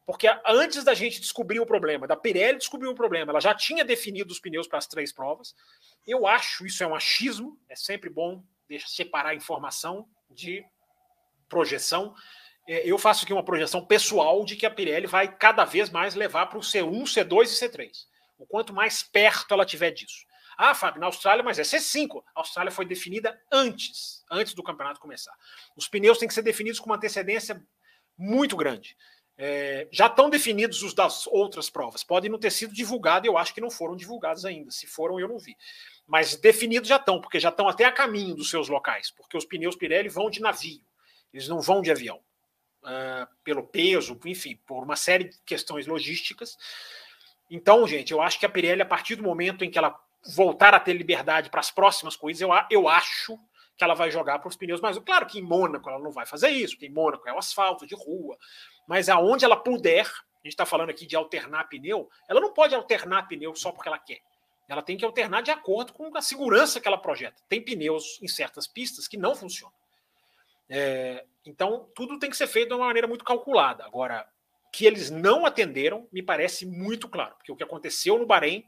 Porque 0.05 0.27
antes 0.45 0.83
da 0.83 0.93
gente 0.93 1.21
descobrir 1.21 1.61
o 1.61 1.65
problema, 1.65 2.05
da 2.05 2.17
Pirelli 2.17 2.57
descobrir 2.57 2.89
o 2.89 2.93
problema, 2.93 3.31
ela 3.31 3.39
já 3.39 3.55
tinha 3.55 3.85
definido 3.85 4.33
os 4.33 4.37
pneus 4.37 4.67
para 4.67 4.77
as 4.77 4.87
três 4.87 5.13
provas. 5.13 5.55
Eu 6.05 6.27
acho 6.27 6.65
isso 6.65 6.83
é 6.83 6.87
um 6.87 6.93
achismo, 6.93 7.57
é 7.69 7.77
sempre 7.77 8.09
bom 8.09 8.43
separar 8.85 9.33
informação 9.35 10.05
de 10.29 10.65
projeção. 11.47 12.13
É, 12.67 12.85
eu 12.85 12.97
faço 12.97 13.23
aqui 13.23 13.31
uma 13.31 13.45
projeção 13.45 13.85
pessoal 13.85 14.43
de 14.43 14.57
que 14.57 14.65
a 14.65 14.71
Pirelli 14.71 15.07
vai 15.07 15.33
cada 15.33 15.63
vez 15.63 15.89
mais 15.89 16.13
levar 16.13 16.47
para 16.47 16.57
o 16.57 16.61
C1, 16.61 17.03
C2 17.03 17.43
e 17.43 17.69
C3. 17.69 17.91
O 18.37 18.45
quanto 18.45 18.73
mais 18.73 19.01
perto 19.01 19.53
ela 19.53 19.65
tiver 19.65 19.91
disso. 19.91 20.25
Ah, 20.57 20.73
Fábio, 20.73 20.99
na 20.99 21.07
Austrália, 21.07 21.43
mas 21.43 21.59
é 21.59 21.63
C5. 21.63 22.23
A 22.35 22.39
Austrália 22.39 22.71
foi 22.71 22.85
definida 22.85 23.39
antes, 23.51 24.23
antes 24.29 24.53
do 24.53 24.63
campeonato 24.63 24.99
começar. 24.99 25.35
Os 25.75 25.87
pneus 25.87 26.17
têm 26.17 26.27
que 26.27 26.33
ser 26.33 26.41
definidos 26.41 26.79
com 26.79 26.87
uma 26.87 26.95
antecedência 26.95 27.61
muito 28.17 28.55
grande. 28.55 28.95
É, 29.37 29.87
já 29.91 30.07
estão 30.07 30.29
definidos 30.29 30.81
os 30.81 30.93
das 30.93 31.27
outras 31.27 31.69
provas. 31.69 32.03
Podem 32.03 32.31
não 32.31 32.39
ter 32.39 32.51
sido 32.51 32.73
divulgados, 32.73 33.27
eu 33.27 33.37
acho 33.37 33.53
que 33.53 33.59
não 33.59 33.69
foram 33.69 33.95
divulgados 33.95 34.45
ainda. 34.45 34.71
Se 34.71 34.87
foram, 34.87 35.19
eu 35.19 35.27
não 35.27 35.37
vi. 35.37 35.57
Mas 36.07 36.35
definidos 36.35 36.87
já 36.87 36.95
estão, 36.95 37.19
porque 37.19 37.39
já 37.39 37.49
estão 37.49 37.67
até 37.67 37.83
a 37.85 37.91
caminho 37.91 38.35
dos 38.35 38.49
seus 38.49 38.69
locais, 38.69 39.11
porque 39.11 39.37
os 39.37 39.45
pneus 39.45 39.75
Pirelli 39.75 40.07
vão 40.07 40.29
de 40.29 40.39
navio, 40.39 40.81
eles 41.33 41.47
não 41.47 41.59
vão 41.59 41.81
de 41.81 41.91
avião. 41.91 42.21
Uh, 42.83 43.27
pelo 43.43 43.63
peso, 43.63 44.17
enfim, 44.25 44.59
por 44.67 44.83
uma 44.83 44.95
série 44.95 45.23
de 45.23 45.39
questões 45.43 45.87
logísticas. 45.87 46.55
Então, 47.49 47.87
gente, 47.87 48.11
eu 48.11 48.21
acho 48.21 48.39
que 48.39 48.45
a 48.45 48.49
Pirelli, 48.49 48.83
a 48.83 48.85
partir 48.85 49.15
do 49.15 49.23
momento 49.23 49.65
em 49.65 49.71
que 49.71 49.77
ela 49.77 49.99
voltar 50.25 50.73
a 50.73 50.79
ter 50.79 50.93
liberdade 50.93 51.49
para 51.49 51.59
as 51.59 51.69
próximas 51.69 52.15
coisas, 52.15 52.41
eu, 52.41 52.49
eu 52.69 52.87
acho 52.87 53.37
que 53.77 53.83
ela 53.83 53.93
vai 53.93 54.09
jogar 54.09 54.39
para 54.39 54.47
os 54.47 54.55
pneus 54.55 54.81
mais. 54.81 54.97
Claro 54.99 55.25
que 55.25 55.39
em 55.39 55.43
Mônaco 55.43 55.89
ela 55.89 55.99
não 55.99 56.11
vai 56.11 56.25
fazer 56.25 56.49
isso, 56.49 56.75
porque 56.75 56.87
em 56.87 56.93
Mônaco 56.93 57.27
é 57.27 57.33
o 57.33 57.37
asfalto 57.37 57.85
de 57.85 57.95
rua, 57.95 58.37
mas 58.87 59.09
aonde 59.09 59.45
ela 59.45 59.57
puder, 59.57 60.05
a 60.05 60.37
gente 60.43 60.53
está 60.53 60.65
falando 60.65 60.89
aqui 60.89 61.05
de 61.05 61.15
alternar 61.15 61.67
pneu, 61.69 62.09
ela 62.27 62.39
não 62.39 62.53
pode 62.53 62.73
alternar 62.73 63.27
pneu 63.27 63.55
só 63.55 63.71
porque 63.71 63.87
ela 63.87 63.99
quer. 63.99 64.21
Ela 64.67 64.81
tem 64.81 64.97
que 64.97 65.05
alternar 65.05 65.43
de 65.43 65.51
acordo 65.51 65.93
com 65.93 66.15
a 66.17 66.21
segurança 66.21 66.79
que 66.79 66.87
ela 66.87 66.97
projeta. 66.97 67.43
Tem 67.47 67.61
pneus 67.61 68.19
em 68.21 68.27
certas 68.27 68.65
pistas 68.65 69.07
que 69.07 69.17
não 69.17 69.35
funcionam. 69.35 69.75
É, 70.67 71.23
então, 71.45 71.87
tudo 71.93 72.17
tem 72.17 72.31
que 72.31 72.37
ser 72.37 72.47
feito 72.47 72.69
de 72.69 72.73
uma 72.73 72.87
maneira 72.87 73.07
muito 73.07 73.23
calculada. 73.23 73.85
Agora, 73.85 74.27
que 74.73 74.85
eles 74.85 75.11
não 75.11 75.45
atenderam, 75.45 76.07
me 76.11 76.23
parece 76.23 76.65
muito 76.65 77.07
claro, 77.07 77.35
porque 77.35 77.51
o 77.51 77.55
que 77.55 77.63
aconteceu 77.63 78.17
no 78.17 78.25
Bahrein 78.25 78.65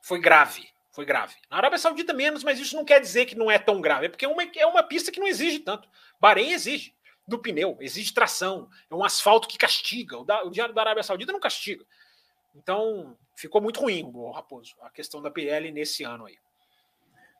foi 0.00 0.20
grave 0.20 0.71
foi 0.92 1.06
grave. 1.06 1.34
Na 1.50 1.56
Arábia 1.56 1.78
Saudita 1.78 2.12
menos, 2.12 2.44
mas 2.44 2.60
isso 2.60 2.76
não 2.76 2.84
quer 2.84 3.00
dizer 3.00 3.24
que 3.24 3.34
não 3.34 3.50
é 3.50 3.58
tão 3.58 3.80
grave. 3.80 4.06
É 4.06 4.08
porque 4.10 4.26
é 4.26 4.28
uma, 4.28 4.42
é 4.42 4.66
uma 4.66 4.82
pista 4.82 5.10
que 5.10 5.18
não 5.18 5.26
exige 5.26 5.58
tanto. 5.58 5.88
Bahrein 6.20 6.52
exige 6.52 6.94
do 7.26 7.38
pneu, 7.38 7.78
exige 7.80 8.12
tração. 8.12 8.68
É 8.90 8.94
um 8.94 9.02
asfalto 9.02 9.48
que 9.48 9.56
castiga. 9.56 10.18
O, 10.18 10.24
da, 10.24 10.44
o 10.44 10.50
Diário 10.50 10.74
da 10.74 10.82
Arábia 10.82 11.02
Saudita 11.02 11.32
não 11.32 11.40
castiga. 11.40 11.84
Então, 12.54 13.16
ficou 13.34 13.62
muito 13.62 13.80
ruim, 13.80 14.04
o 14.14 14.30
Raposo, 14.30 14.74
a 14.82 14.90
questão 14.90 15.22
da 15.22 15.30
Pirelli 15.30 15.72
nesse 15.72 16.04
ano 16.04 16.26
aí. 16.26 16.36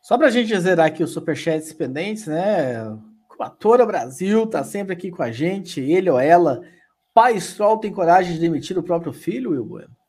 Só 0.00 0.16
para 0.16 0.28
a 0.28 0.30
gente 0.30 0.58
zerar 0.58 0.86
aqui 0.86 1.02
os 1.02 1.12
superchats 1.12 1.72
pendentes, 1.74 2.26
né? 2.26 2.82
O 3.38 3.42
Atora 3.42 3.84
Brasil 3.84 4.46
tá 4.46 4.64
sempre 4.64 4.94
aqui 4.94 5.10
com 5.10 5.22
a 5.22 5.30
gente, 5.30 5.78
ele 5.78 6.08
ou 6.08 6.18
ela. 6.18 6.62
Pai 7.12 7.38
Stroll 7.38 7.78
tem 7.78 7.92
coragem 7.92 8.32
de 8.32 8.40
demitir 8.40 8.78
o 8.78 8.82
próprio 8.82 9.12
filho, 9.12 9.50
Will 9.50 9.64
Bueno? 9.64 10.01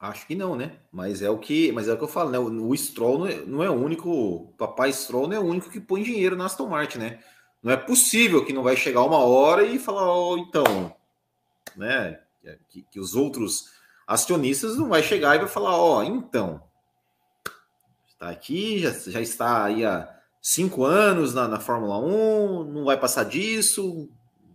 Acho 0.00 0.26
que 0.26 0.34
não, 0.34 0.56
né? 0.56 0.78
Mas 0.90 1.20
é 1.20 1.28
o 1.28 1.36
que, 1.36 1.70
mas 1.72 1.86
é 1.86 1.92
o 1.92 1.98
que 1.98 2.04
eu 2.04 2.08
falo, 2.08 2.30
né? 2.30 2.38
O, 2.38 2.68
o 2.68 2.76
Stroll 2.76 3.18
não 3.18 3.26
é, 3.26 3.36
não 3.44 3.62
é 3.62 3.68
o 3.68 3.74
único, 3.74 4.54
papai 4.56 4.90
Stroll 4.94 5.28
não 5.28 5.36
é 5.36 5.38
o 5.38 5.44
único 5.44 5.68
que 5.68 5.78
põe 5.78 6.02
dinheiro 6.02 6.34
na 6.34 6.46
Aston 6.46 6.66
Martin, 6.68 6.98
né? 6.98 7.20
Não 7.62 7.70
é 7.70 7.76
possível 7.76 8.42
que 8.42 8.52
não 8.54 8.62
vai 8.62 8.76
chegar 8.76 9.02
uma 9.02 9.18
hora 9.18 9.62
e 9.62 9.78
falar, 9.78 10.10
oh, 10.10 10.38
então, 10.38 10.96
né? 11.76 12.18
Que, 12.70 12.80
que 12.90 12.98
os 12.98 13.14
outros 13.14 13.70
acionistas 14.06 14.78
não 14.78 14.88
vai 14.88 15.02
chegar 15.02 15.36
e 15.36 15.40
vai 15.40 15.48
falar, 15.48 15.76
ó, 15.76 15.98
oh, 15.98 16.02
então, 16.02 16.62
está 18.08 18.30
aqui, 18.30 18.78
já, 18.78 18.90
já 18.90 19.20
está 19.20 19.64
aí 19.64 19.84
há 19.84 20.08
cinco 20.40 20.82
anos 20.82 21.34
na, 21.34 21.46
na 21.46 21.60
Fórmula 21.60 21.98
1, 21.98 22.64
não 22.64 22.84
vai 22.86 22.98
passar 22.98 23.24
disso, 23.24 24.08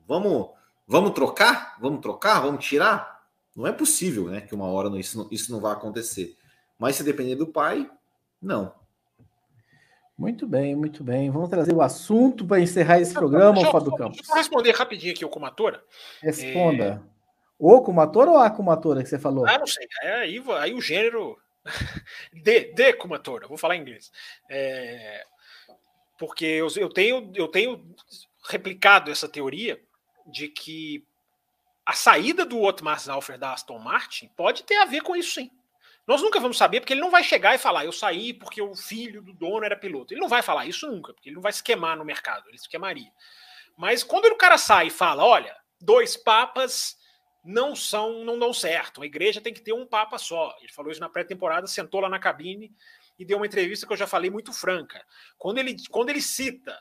vamos, 0.07 0.49
vamos 0.87 1.11
trocar, 1.11 1.77
vamos 1.79 2.01
trocar, 2.01 2.39
vamos 2.39 2.65
tirar. 2.65 3.14
Não 3.55 3.65
é 3.65 3.71
possível, 3.71 4.25
né? 4.29 4.41
Que 4.41 4.53
uma 4.53 4.67
hora 4.67 4.89
isso, 4.99 5.17
não, 5.17 5.27
isso 5.31 5.51
não 5.51 5.61
vai 5.61 5.71
acontecer. 5.71 6.37
Mas 6.77 6.97
se 6.97 7.03
depender 7.03 7.35
do 7.35 7.47
pai, 7.47 7.89
não. 8.41 8.73
Muito 10.17 10.47
bem, 10.47 10.75
muito 10.75 11.03
bem. 11.03 11.29
Vamos 11.29 11.49
trazer 11.49 11.73
o 11.73 11.81
assunto 11.81 12.45
para 12.45 12.59
encerrar 12.59 12.99
esse 12.99 13.13
programa, 13.13 13.55
deixa, 13.55 13.71
Fábio 13.71 13.95
Campos. 13.95 14.17
Deixa 14.17 14.31
eu 14.31 14.35
responder 14.35 14.71
rapidinho 14.71 15.13
aqui 15.13 15.25
o 15.25 15.29
Comatora. 15.29 15.83
Responda. 16.21 17.03
É... 17.11 17.15
O 17.57 17.81
Comatora 17.81 18.31
ou 18.31 18.37
a 18.37 18.49
Comatora 18.49 19.03
que 19.03 19.09
você 19.09 19.19
falou? 19.19 19.45
Ah, 19.47 19.57
não 19.57 19.67
sei. 19.67 19.87
É, 20.03 20.15
aí, 20.15 20.43
aí 20.59 20.73
o 20.73 20.81
gênero. 20.81 21.37
de, 22.31 22.73
de 22.73 22.93
Comatora, 22.93 23.47
vou 23.47 23.57
falar 23.57 23.75
em 23.75 23.81
inglês. 23.81 24.11
É... 24.49 25.23
Porque 26.17 26.45
eu, 26.45 26.67
eu, 26.77 26.89
tenho, 26.89 27.31
eu 27.35 27.47
tenho 27.47 27.83
replicado 28.49 29.11
essa 29.11 29.27
teoria 29.27 29.81
de 30.25 30.47
que 30.47 31.05
a 31.85 31.93
saída 31.93 32.45
do 32.45 32.61
Otmar 32.61 32.99
Zaufer 32.99 33.37
da 33.37 33.53
Aston 33.53 33.77
Martin 33.77 34.27
pode 34.35 34.63
ter 34.63 34.75
a 34.77 34.85
ver 34.85 35.01
com 35.01 35.15
isso 35.15 35.35
sim. 35.35 35.51
Nós 36.07 36.21
nunca 36.21 36.39
vamos 36.39 36.57
saber, 36.57 36.79
porque 36.79 36.93
ele 36.93 37.01
não 37.01 37.09
vai 37.09 37.23
chegar 37.23 37.55
e 37.55 37.59
falar, 37.59 37.85
eu 37.85 37.91
saí 37.91 38.33
porque 38.33 38.61
o 38.61 38.75
filho 38.75 39.21
do 39.21 39.33
dono 39.33 39.65
era 39.65 39.75
piloto. 39.75 40.13
Ele 40.13 40.21
não 40.21 40.29
vai 40.29 40.41
falar 40.41 40.65
isso 40.65 40.87
nunca, 40.87 41.13
porque 41.13 41.29
ele 41.29 41.35
não 41.35 41.41
vai 41.41 41.51
se 41.51 41.63
queimar 41.63 41.97
no 41.97 42.05
mercado, 42.05 42.47
ele 42.47 42.57
se 42.57 42.69
queimaria. 42.69 43.11
Mas 43.77 44.03
quando 44.03 44.25
o 44.25 44.37
cara 44.37 44.57
sai 44.57 44.87
e 44.87 44.91
fala, 44.91 45.23
olha, 45.23 45.55
dois 45.81 46.15
papas 46.15 46.97
não 47.43 47.75
são, 47.75 48.23
não 48.23 48.37
dão 48.37 48.53
certo. 48.53 49.01
A 49.01 49.05
igreja 49.05 49.41
tem 49.41 49.53
que 49.53 49.61
ter 49.61 49.73
um 49.73 49.85
papa 49.85 50.17
só. 50.17 50.55
Ele 50.61 50.71
falou 50.71 50.91
isso 50.91 51.01
na 51.01 51.09
pré-temporada, 51.09 51.67
sentou 51.67 52.01
lá 52.01 52.09
na 52.09 52.19
cabine 52.19 52.71
e 53.17 53.25
deu 53.25 53.37
uma 53.37 53.45
entrevista 53.45 53.85
que 53.85 53.93
eu 53.93 53.97
já 53.97 54.07
falei 54.07 54.29
muito 54.29 54.53
franca. 54.53 55.03
Quando 55.37 55.57
ele, 55.57 55.75
quando 55.89 56.09
ele 56.09 56.21
cita 56.21 56.77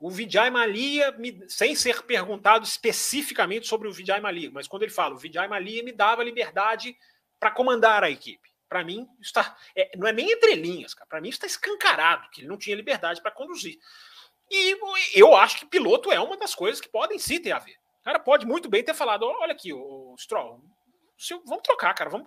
o 0.00 0.10
Vijay 0.10 0.50
Malia, 0.50 1.10
me, 1.12 1.44
sem 1.48 1.74
ser 1.74 2.02
perguntado 2.02 2.64
especificamente 2.64 3.66
sobre 3.66 3.88
o 3.88 3.92
Vijay 3.92 4.20
Malia, 4.20 4.50
mas 4.52 4.68
quando 4.68 4.84
ele 4.84 4.92
fala, 4.92 5.14
o 5.14 5.18
Vijay 5.18 5.48
Malia 5.48 5.82
me 5.82 5.92
dava 5.92 6.22
liberdade 6.22 6.96
para 7.38 7.50
comandar 7.50 8.04
a 8.04 8.10
equipe. 8.10 8.48
Para 8.68 8.84
mim, 8.84 9.08
está, 9.20 9.56
é, 9.74 9.96
não 9.96 10.06
é 10.06 10.12
nem 10.12 10.30
entre 10.30 10.54
linhas, 10.54 10.94
para 11.08 11.20
mim 11.20 11.30
está 11.30 11.46
escancarado 11.46 12.28
que 12.30 12.42
ele 12.42 12.48
não 12.48 12.58
tinha 12.58 12.76
liberdade 12.76 13.20
para 13.22 13.30
conduzir. 13.30 13.78
E 14.50 14.76
eu 15.14 15.34
acho 15.34 15.58
que 15.58 15.66
piloto 15.66 16.12
é 16.12 16.20
uma 16.20 16.36
das 16.36 16.54
coisas 16.54 16.80
que 16.80 16.88
podem 16.88 17.18
sim 17.18 17.40
ter 17.40 17.52
a 17.52 17.58
ver. 17.58 17.76
O 18.00 18.04
cara 18.04 18.18
pode 18.18 18.46
muito 18.46 18.68
bem 18.68 18.84
ter 18.84 18.94
falado: 18.94 19.24
olha 19.24 19.52
aqui, 19.52 19.72
o 19.72 20.14
Stroll, 20.18 20.62
vamos 21.44 21.62
trocar, 21.62 21.94
cara, 21.94 22.08
vamos, 22.08 22.24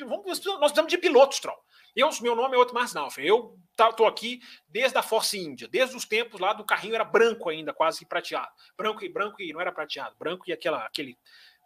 vamos, 0.00 0.24
nós 0.26 0.40
precisamos 0.40 0.90
de 0.90 0.98
piloto, 0.98 1.34
Stroll. 1.34 1.58
Eu, 1.96 2.10
meu 2.20 2.34
nome 2.34 2.56
é 2.56 2.58
Otmar 2.58 2.84
Snaufer. 2.84 3.24
Eu 3.24 3.56
estou 3.72 4.06
aqui 4.06 4.40
desde 4.68 4.96
a 4.98 5.02
Force 5.02 5.38
India, 5.38 5.68
desde 5.68 5.96
os 5.96 6.04
tempos 6.04 6.40
lá 6.40 6.52
do 6.52 6.64
carrinho 6.64 6.94
era 6.94 7.04
branco 7.04 7.48
ainda, 7.48 7.72
quase 7.72 8.04
prateado. 8.04 8.50
Branco 8.76 9.04
e 9.04 9.08
branco 9.08 9.40
e 9.40 9.52
não 9.52 9.60
era 9.60 9.72
prateado, 9.72 10.16
branco 10.18 10.44
e 10.46 10.52
aquela, 10.52 10.84
aquele 10.84 11.16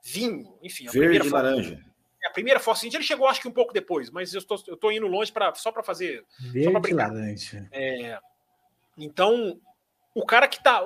vinho, 0.04 0.58
enfim. 0.62 0.88
A 0.88 0.90
Verde 0.90 1.26
e 1.26 1.30
laranja. 1.30 1.84
A 2.26 2.30
primeira 2.30 2.60
Force 2.60 2.86
India 2.86 2.98
ele 2.98 3.04
chegou 3.04 3.26
acho 3.26 3.40
que 3.40 3.48
um 3.48 3.52
pouco 3.52 3.72
depois, 3.72 4.10
mas 4.10 4.34
eu 4.34 4.38
estou, 4.38 4.62
eu 4.66 4.74
estou 4.74 4.92
indo 4.92 5.06
longe 5.06 5.32
para 5.32 5.54
só 5.54 5.70
para 5.70 5.82
fazer. 5.82 6.24
Verde 6.40 6.90
e 6.90 6.94
laranja. 6.94 7.68
É, 7.72 8.18
então, 8.96 9.60
o 10.14 10.26
cara 10.26 10.48
que 10.48 10.56
está. 10.58 10.82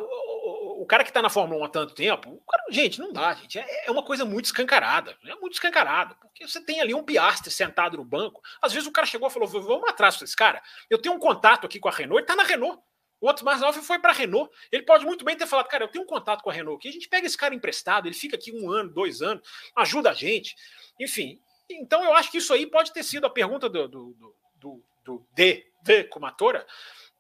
O, 0.81 0.87
cara 0.87 1.05
que 1.05 1.11
está 1.11 1.23
na 1.23 1.31
Fórmula 1.31 1.61
1 1.63 1.65
há 1.65 1.69
tanto 1.69 1.95
tempo, 1.95 2.43
cara, 2.49 2.65
gente, 2.71 3.01
não 3.01 3.13
dá, 3.13 3.35
gente. 3.35 3.59
É, 3.59 3.87
é, 3.87 3.91
uma 3.91 4.03
coisa 4.03 4.25
muito 4.25 4.47
escancarada. 4.47 5.17
É 5.27 5.35
muito 5.37 5.55
escancarada. 5.55 6.15
Porque 6.17 6.47
você 6.47 6.61
tem 6.65 6.81
ali 6.81 6.95
um 6.95 7.05
piastre 7.05 7.51
sentado 7.51 7.97
no 7.97 8.05
banco. 8.05 8.41
Às 8.61 8.73
vezes 8.73 8.89
o 8.89 8.93
cara 8.93 9.07
chegou 9.07 9.29
e 9.29 9.31
falou: 9.31 9.49
vamos 9.49 9.89
atrás 9.89 10.19
desse 10.19 10.37
cara. 10.37 10.63
Eu 10.91 10.99
tenho 10.99 11.15
um 11.15 11.19
contato 11.19 11.67
aqui 11.67 11.79
com 11.79 11.89
a 11.89 11.93
Renault, 11.93 12.19
ele 12.19 12.25
está 12.25 12.37
na 12.37 12.43
Renault. 12.43 12.83
O 13.21 13.27
outro 13.29 13.45
mais 13.45 13.61
novo 13.61 13.81
foi 13.83 14.01
para 14.01 14.11
a 14.11 14.15
Renault. 14.15 14.53
Ele 14.73 14.83
pode 14.83 15.07
muito 15.07 15.25
bem 15.25 15.37
ter 15.37 15.47
falado, 15.47 15.69
cara, 15.69 15.85
eu 15.85 15.89
tenho 15.89 16.03
um 16.03 16.09
contato 16.09 16.43
com 16.43 16.51
a 16.51 16.53
Renault 16.53 16.79
aqui. 16.79 16.89
A 16.89 16.93
gente 16.93 17.09
pega 17.09 17.25
esse 17.25 17.37
cara 17.37 17.55
emprestado, 17.55 18.09
ele 18.09 18.17
fica 18.17 18.35
aqui 18.35 18.51
um 18.51 18.69
ano, 18.69 18.93
dois 18.93 19.23
anos, 19.23 19.49
ajuda 19.77 20.11
a 20.11 20.13
gente. 20.13 20.57
Enfim, 20.99 21.41
então 21.71 22.03
eu 22.03 22.15
acho 22.15 22.33
que 22.33 22.39
isso 22.39 22.53
aí 22.53 22.67
pode 22.67 22.93
ter 22.93 23.05
sido 23.05 23.25
a 23.25 23.31
pergunta 23.31 23.69
do, 23.69 23.87
do, 23.87 24.13
do, 24.15 24.35
do, 24.57 24.85
do 25.05 25.27
D, 25.35 25.65
D 25.85 26.05
Kumatora. 26.05 26.67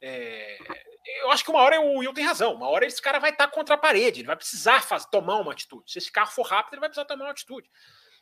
É, 0.02 0.58
eu 1.22 1.30
acho 1.30 1.44
que 1.44 1.50
uma 1.50 1.60
hora 1.60 1.80
o 1.80 1.98
Will 1.98 2.12
tem 2.12 2.24
razão. 2.24 2.54
Uma 2.54 2.68
hora 2.68 2.84
esse 2.84 3.00
cara 3.00 3.20
vai 3.20 3.30
estar 3.30 3.48
contra 3.48 3.76
a 3.76 3.78
parede, 3.78 4.20
ele 4.20 4.26
vai 4.26 4.36
precisar 4.36 4.82
fazer, 4.82 5.08
tomar 5.10 5.36
uma 5.36 5.52
atitude. 5.52 5.90
Se 5.90 5.98
esse 5.98 6.10
carro 6.10 6.32
for 6.32 6.42
rápido, 6.42 6.74
ele 6.74 6.80
vai 6.80 6.88
precisar 6.88 7.06
tomar 7.06 7.26
uma 7.26 7.30
atitude. 7.30 7.70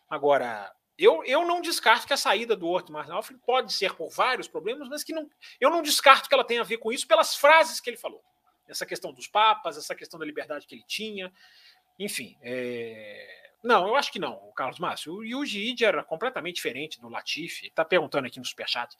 Agora, 0.08 0.70
eu, 0.98 1.24
eu 1.24 1.46
não 1.46 1.62
descarto 1.62 2.06
que 2.06 2.12
a 2.12 2.18
saída 2.18 2.54
do 2.54 2.68
Horto 2.68 2.92
Marnalf 2.92 3.30
pode 3.46 3.72
ser 3.72 3.94
por 3.94 4.10
vários 4.10 4.46
problemas, 4.46 4.86
mas 4.88 5.02
que 5.02 5.14
não, 5.14 5.28
eu 5.58 5.70
não 5.70 5.80
descarto 5.80 6.28
que 6.28 6.34
ela 6.34 6.44
tenha 6.44 6.60
a 6.60 6.64
ver 6.64 6.76
com 6.76 6.92
isso 6.92 7.08
pelas 7.08 7.34
frases 7.34 7.80
que 7.80 7.88
ele 7.88 7.96
falou. 7.96 8.22
Essa 8.68 8.84
questão 8.84 9.12
dos 9.12 9.26
papas, 9.26 9.78
essa 9.78 9.94
questão 9.94 10.20
da 10.20 10.26
liberdade 10.26 10.66
que 10.66 10.74
ele 10.74 10.84
tinha. 10.86 11.32
Enfim, 11.98 12.36
é, 12.42 13.39
não, 13.62 13.88
eu 13.88 13.94
acho 13.94 14.10
que 14.10 14.18
não, 14.18 14.38
Carlos 14.56 14.78
Márcio. 14.78 15.14
O 15.14 15.24
Yuji 15.24 15.70
Ide 15.70 15.84
era 15.84 16.02
completamente 16.02 16.56
diferente 16.56 16.98
do 16.98 17.08
Latifi. 17.08 17.66
Está 17.66 17.84
perguntando 17.84 18.26
aqui 18.26 18.38
no 18.38 18.44
Superchat. 18.44 18.96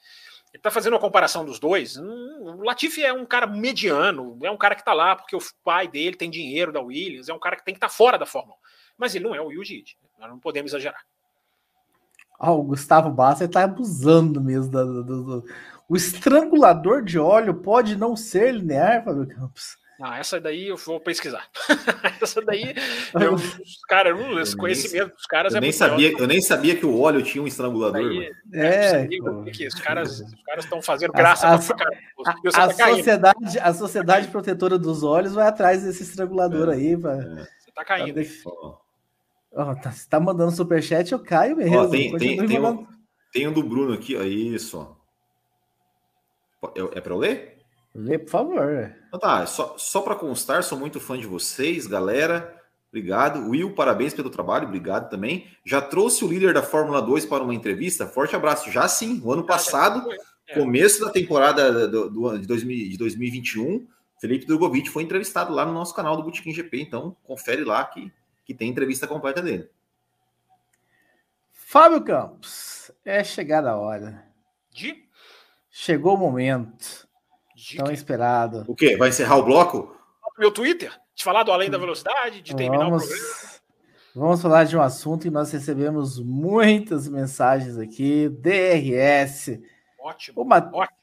Ele 0.52 0.58
está 0.58 0.70
fazendo 0.70 0.92
uma 0.92 1.00
comparação 1.00 1.44
dos 1.44 1.58
dois. 1.58 1.96
Hum, 1.96 2.58
o 2.58 2.62
Latifi 2.62 3.02
é 3.02 3.12
um 3.12 3.24
cara 3.24 3.46
mediano, 3.46 4.38
é 4.42 4.50
um 4.50 4.58
cara 4.58 4.74
que 4.74 4.82
está 4.82 4.92
lá 4.92 5.16
porque 5.16 5.34
o 5.34 5.40
pai 5.64 5.88
dele 5.88 6.16
tem 6.16 6.28
dinheiro 6.28 6.72
da 6.72 6.80
Williams, 6.80 7.28
é 7.30 7.34
um 7.34 7.38
cara 7.38 7.56
que 7.56 7.64
tem 7.64 7.72
que 7.72 7.78
estar 7.78 7.88
tá 7.88 7.94
fora 7.94 8.18
da 8.18 8.26
Fórmula 8.26 8.56
1. 8.56 8.58
Mas 8.98 9.14
ele 9.14 9.24
não 9.24 9.34
é 9.34 9.40
o 9.40 9.50
Yuji 9.50 9.78
Ide. 9.78 9.98
Nós 10.18 10.28
não 10.28 10.38
podemos 10.38 10.72
exagerar. 10.72 11.06
Ah, 12.38 12.52
o 12.52 12.62
Gustavo 12.62 13.10
Bassa 13.10 13.44
está 13.44 13.64
abusando 13.64 14.40
mesmo. 14.40 14.70
Do, 14.70 15.02
do, 15.02 15.24
do, 15.24 15.54
O 15.88 15.96
estrangulador 15.96 17.02
de 17.02 17.18
óleo 17.18 17.54
pode 17.54 17.96
não 17.96 18.14
ser 18.14 18.52
linear, 18.54 19.04
Fábio 19.04 19.26
Campos. 19.26 19.79
Ah, 20.00 20.18
essa 20.18 20.40
daí 20.40 20.68
eu 20.68 20.78
vou 20.78 20.98
pesquisar. 20.98 21.46
essa 22.22 22.40
daí, 22.40 22.74
eu, 23.20 23.34
os 23.34 23.84
caras, 23.86 24.18
esse 24.40 24.56
conhecimento 24.56 25.14
dos 25.14 25.26
caras 25.26 25.52
eu 25.52 25.58
é 25.58 25.60
nem 25.60 25.72
sabia, 25.72 26.12
Eu 26.18 26.26
nem 26.26 26.40
sabia 26.40 26.74
que 26.74 26.86
o 26.86 26.98
óleo 26.98 27.22
tinha 27.22 27.42
um 27.42 27.46
estrangulador. 27.46 28.00
Aí, 28.00 28.32
é, 28.54 29.06
que 29.52 29.66
os 29.66 29.74
caras 29.74 30.20
estão 30.58 30.80
fazendo 30.80 31.12
graça 31.12 31.46
a, 31.46 31.50
a, 31.50 31.54
a, 31.54 32.64
a 32.64 32.74
tá 32.74 32.88
sociedade, 32.88 33.58
a 33.58 33.74
sociedade 33.74 34.28
protetora 34.28 34.78
dos 34.78 35.02
olhos 35.02 35.34
vai 35.34 35.46
atrás 35.46 35.82
desse 35.82 36.02
estrangulador 36.02 36.70
é, 36.70 36.74
aí. 36.74 36.96
Pra, 36.96 37.12
é. 37.12 37.46
Você 37.58 37.70
tá 37.74 37.84
caindo. 37.84 38.22
Tá, 38.24 38.50
oh, 39.52 39.74
tá, 39.76 39.92
você 39.92 40.08
tá 40.08 40.18
mandando 40.18 40.52
superchat, 40.52 41.12
eu 41.12 41.18
caio 41.18 41.56
mesmo. 41.56 41.78
Oh, 41.78 41.88
tem, 41.88 42.16
tem, 42.16 42.46
tem, 42.46 42.58
um, 42.58 42.86
tem 43.30 43.48
um 43.48 43.52
do 43.52 43.62
Bruno 43.62 43.92
aqui, 43.92 44.16
ó, 44.16 44.22
isso. 44.22 44.96
É, 46.74 46.98
é 46.98 47.00
para 47.02 47.12
eu 47.12 47.18
ler? 47.18 47.59
Lê, 47.94 48.18
por 48.18 48.30
favor. 48.30 48.94
Então 49.08 49.18
tá, 49.18 49.46
só, 49.46 49.76
só 49.76 50.00
para 50.00 50.14
constar, 50.14 50.62
sou 50.62 50.78
muito 50.78 51.00
fã 51.00 51.18
de 51.18 51.26
vocês, 51.26 51.86
galera. 51.86 52.56
Obrigado. 52.88 53.48
Will, 53.48 53.74
parabéns 53.74 54.12
pelo 54.14 54.30
trabalho, 54.30 54.66
obrigado 54.66 55.08
também. 55.08 55.46
Já 55.64 55.80
trouxe 55.80 56.24
o 56.24 56.28
líder 56.28 56.52
da 56.54 56.62
Fórmula 56.62 57.00
2 57.00 57.24
para 57.26 57.42
uma 57.42 57.54
entrevista? 57.54 58.06
Forte 58.06 58.34
abraço. 58.34 58.70
Já 58.70 58.86
sim, 58.88 59.20
o 59.24 59.32
ano 59.32 59.44
passado, 59.44 60.04
é. 60.48 60.54
começo 60.54 61.04
da 61.04 61.10
temporada 61.10 61.88
do, 61.88 62.10
do, 62.10 62.38
de, 62.38 62.46
2000, 62.46 62.90
de 62.90 62.96
2021, 62.96 63.86
Felipe 64.20 64.44
Drogovic 64.44 64.90
foi 64.90 65.02
entrevistado 65.02 65.52
lá 65.52 65.64
no 65.64 65.72
nosso 65.72 65.94
canal 65.94 66.16
do 66.16 66.22
Botequim 66.22 66.52
GP, 66.52 66.82
então 66.82 67.16
confere 67.22 67.64
lá 67.64 67.84
que, 67.84 68.12
que 68.44 68.52
tem 68.52 68.68
entrevista 68.68 69.06
completa 69.06 69.40
dele. 69.40 69.68
Fábio 71.52 72.02
Campos, 72.02 72.90
é 73.04 73.24
chegada 73.24 73.70
a 73.70 73.76
hora. 73.76 74.26
De? 74.72 75.08
Chegou 75.70 76.14
o 76.16 76.18
momento. 76.18 77.08
Tão 77.76 77.92
esperado. 77.92 78.64
O 78.66 78.74
quê? 78.74 78.96
Vai 78.96 79.08
encerrar 79.10 79.36
o 79.36 79.42
bloco? 79.42 79.96
Meu 80.38 80.50
Twitter? 80.50 80.92
De 81.14 81.22
falar 81.22 81.42
do 81.42 81.52
Além 81.52 81.70
da 81.70 81.76
Velocidade, 81.76 82.40
de 82.40 82.56
terminar 82.56 82.84
vamos, 82.84 83.04
o 83.04 83.08
programa? 83.08 83.50
Vamos 84.14 84.42
falar 84.42 84.64
de 84.64 84.76
um 84.76 84.80
assunto 84.82 85.22
que 85.22 85.30
nós 85.30 85.52
recebemos 85.52 86.18
muitas 86.18 87.06
mensagens 87.08 87.76
aqui. 87.76 88.28
DRS. 88.28 89.60
Ótimo. 90.00 90.42
Uma... 90.42 90.56
ótimo. 90.72 90.98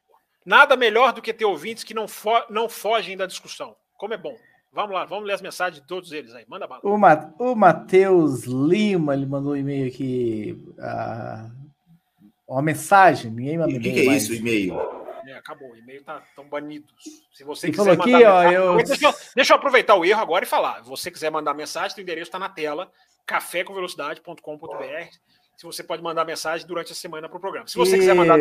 Nada 0.45 0.75
melhor 0.75 1.13
do 1.13 1.21
que 1.21 1.34
ter 1.34 1.45
ouvintes 1.45 1.84
que 1.84 1.93
não, 1.93 2.07
fo 2.07 2.31
não 2.49 2.67
fogem 2.69 3.17
da 3.17 3.25
discussão. 3.25 3.75
Como 3.97 4.13
é 4.13 4.17
bom. 4.17 4.35
Vamos 4.71 4.93
lá, 4.93 5.05
vamos 5.05 5.25
ler 5.25 5.34
as 5.34 5.41
mensagens 5.41 5.81
de 5.81 5.88
todos 5.88 6.11
eles 6.11 6.34
aí. 6.34 6.45
Manda 6.47 6.67
bala. 6.67 6.81
O, 6.84 6.97
Ma 6.97 7.34
o 7.39 7.55
Matheus 7.55 8.43
Lima, 8.43 9.13
ele 9.13 9.25
mandou 9.25 9.53
um 9.53 9.55
e-mail 9.55 9.88
aqui. 9.88 10.57
Uh, 10.77 11.51
uma 12.47 12.61
mensagem, 12.61 13.31
ninguém 13.31 13.57
mandou. 13.57 13.77
O 13.77 13.81
que, 13.81 13.91
que, 13.91 14.01
é 14.01 14.05
mais. 14.05 14.23
isso, 14.23 14.34
e-mail? 14.34 14.75
Acabou. 15.34 15.72
O 15.72 15.76
e-mail 15.76 16.04
tá 16.04 16.22
tão 16.36 16.48
banido. 16.48 16.88
Se 17.34 17.44
você 17.44 17.70
quiser 17.70 17.98
mandar 17.98 18.04
aqui, 18.04 18.24
ó, 18.24 18.44
eu... 18.44 18.78
deixa, 18.78 19.06
eu, 19.06 19.14
deixa, 19.36 19.54
eu, 19.54 19.58
aproveitar 19.58 19.95
o 19.95 20.06
erro 20.06 20.22
agora 20.22 20.45
e 20.45 20.48
falar. 20.48 20.84
Se 20.84 20.90
você 20.90 21.12
quiser 21.12 21.30
mandar 21.30 21.54
mensagem, 21.54 21.98
o 21.98 22.02
endereço 22.02 22.30
está 22.30 22.40
na 22.40 22.49
tela, 22.49 22.91
cafécomvelocidade.com.br. 23.26 25.08
Se 25.58 25.66
você 25.66 25.84
pode 25.84 26.04
mandar 26.04 26.24
mensagem 26.24 26.68
durante 26.68 26.91
a 26.91 26.95
semana 26.95 27.28
para 27.28 27.38
o 27.38 27.41
programa. 27.41 27.68
Se 27.68 27.76
você 27.76 27.94
Isso. 27.94 28.02
quiser 28.02 28.14
mandar 28.14 28.38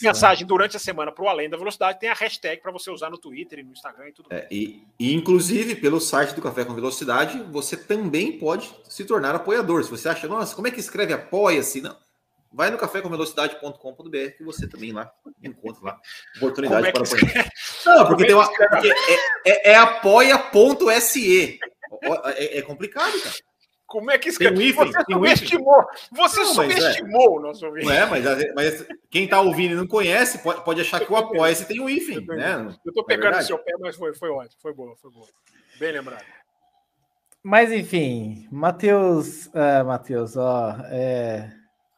mensagem 0.00 0.46
durante 0.46 0.76
a 0.76 0.78
semana 0.78 1.10
para 1.10 1.24
o 1.24 1.28
Além 1.28 1.50
da 1.50 1.56
Velocidade, 1.56 1.98
tem 1.98 2.08
a 2.08 2.14
hashtag 2.14 2.62
para 2.62 2.70
você 2.70 2.92
usar 2.92 3.10
no 3.10 3.18
Twitter 3.18 3.58
e 3.58 3.64
no 3.64 3.72
Instagram 3.72 4.08
e 4.08 4.12
tudo 4.12 4.28
é, 4.30 4.46
e, 4.52 4.86
e, 4.96 5.12
inclusive, 5.12 5.74
pelo 5.74 6.00
site 6.00 6.32
do 6.32 6.40
Café 6.40 6.64
com 6.64 6.72
Velocidade, 6.72 7.42
você 7.50 7.76
também 7.76 8.38
pode 8.38 8.72
se 8.88 9.04
tornar 9.04 9.34
apoiador. 9.34 9.82
Se 9.82 9.90
você 9.90 10.08
acha, 10.08 10.28
nossa, 10.28 10.54
como 10.54 10.68
é 10.68 10.70
que 10.70 10.78
escreve 10.78 11.12
apoia-se? 11.12 11.80
Não 11.80 11.96
Vai 12.52 12.70
no 12.70 12.78
cafécomvelocidade.com.br 12.78 14.30
que 14.36 14.42
você 14.42 14.68
também 14.68 14.92
lá 14.92 15.12
encontra 15.42 15.84
lá 15.84 16.00
oportunidade 16.36 16.88
é 16.88 16.92
para 16.92 17.02
apoiar. 17.02 17.52
Não, 17.86 18.06
porque, 18.06 18.26
tem 18.26 18.34
uma, 18.34 18.46
porque 18.46 18.92
é, 18.92 19.50
é, 19.50 19.70
é 19.72 19.74
apoia.se. 19.76 21.60
É, 22.36 22.58
é, 22.58 22.62
complicado, 22.62 23.20
cara. 23.22 23.34
Como 23.86 24.10
é 24.10 24.18
que 24.18 24.28
escreve? 24.28 24.56
Tem 24.56 24.64
um 24.64 24.68
hífen, 24.68 24.86
você 24.86 25.04
tem 25.04 25.16
um 25.16 25.18
subestimou, 25.18 25.84
você 26.12 26.40
não, 26.40 26.50
é. 26.50 26.54
subestimou 26.54 27.38
o 27.38 27.40
nosso 27.40 27.66
ouvinte. 27.66 27.86
Não 27.86 27.92
é, 27.92 28.06
mas, 28.06 28.24
mas 28.54 28.86
quem 29.10 29.24
está 29.24 29.40
ouvindo 29.40 29.72
e 29.72 29.76
não 29.76 29.86
conhece 29.86 30.38
pode, 30.38 30.64
pode 30.64 30.80
achar 30.80 31.00
que 31.00 31.12
o 31.12 31.16
apoia-se 31.16 31.66
tem 31.66 31.80
um 31.80 31.88
hífen. 31.88 32.24
Né? 32.24 32.68
Eu 32.84 32.90
estou 32.90 33.04
pegando 33.04 33.38
o 33.38 33.42
seu 33.42 33.58
pé, 33.58 33.72
mas 33.80 33.96
foi, 33.96 34.14
foi 34.14 34.30
ótimo, 34.30 34.60
foi 34.62 34.72
boa, 34.72 34.96
foi 34.96 35.10
boa. 35.10 35.26
Bem 35.78 35.92
lembrado. 35.92 36.24
Mas 37.42 37.72
enfim, 37.72 38.46
Matheus, 38.52 39.46
uh, 39.46 39.84
Matheus, 39.84 40.36
ó, 40.36 40.76
é, 40.84 41.50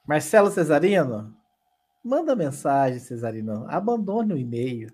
Marcelo 0.07 0.51
Cesarino, 0.51 1.33
manda 2.03 2.35
mensagem, 2.35 2.99
Cesarino, 2.99 3.67
abandone 3.69 4.35
o 4.35 4.37
e-mail. 4.37 4.91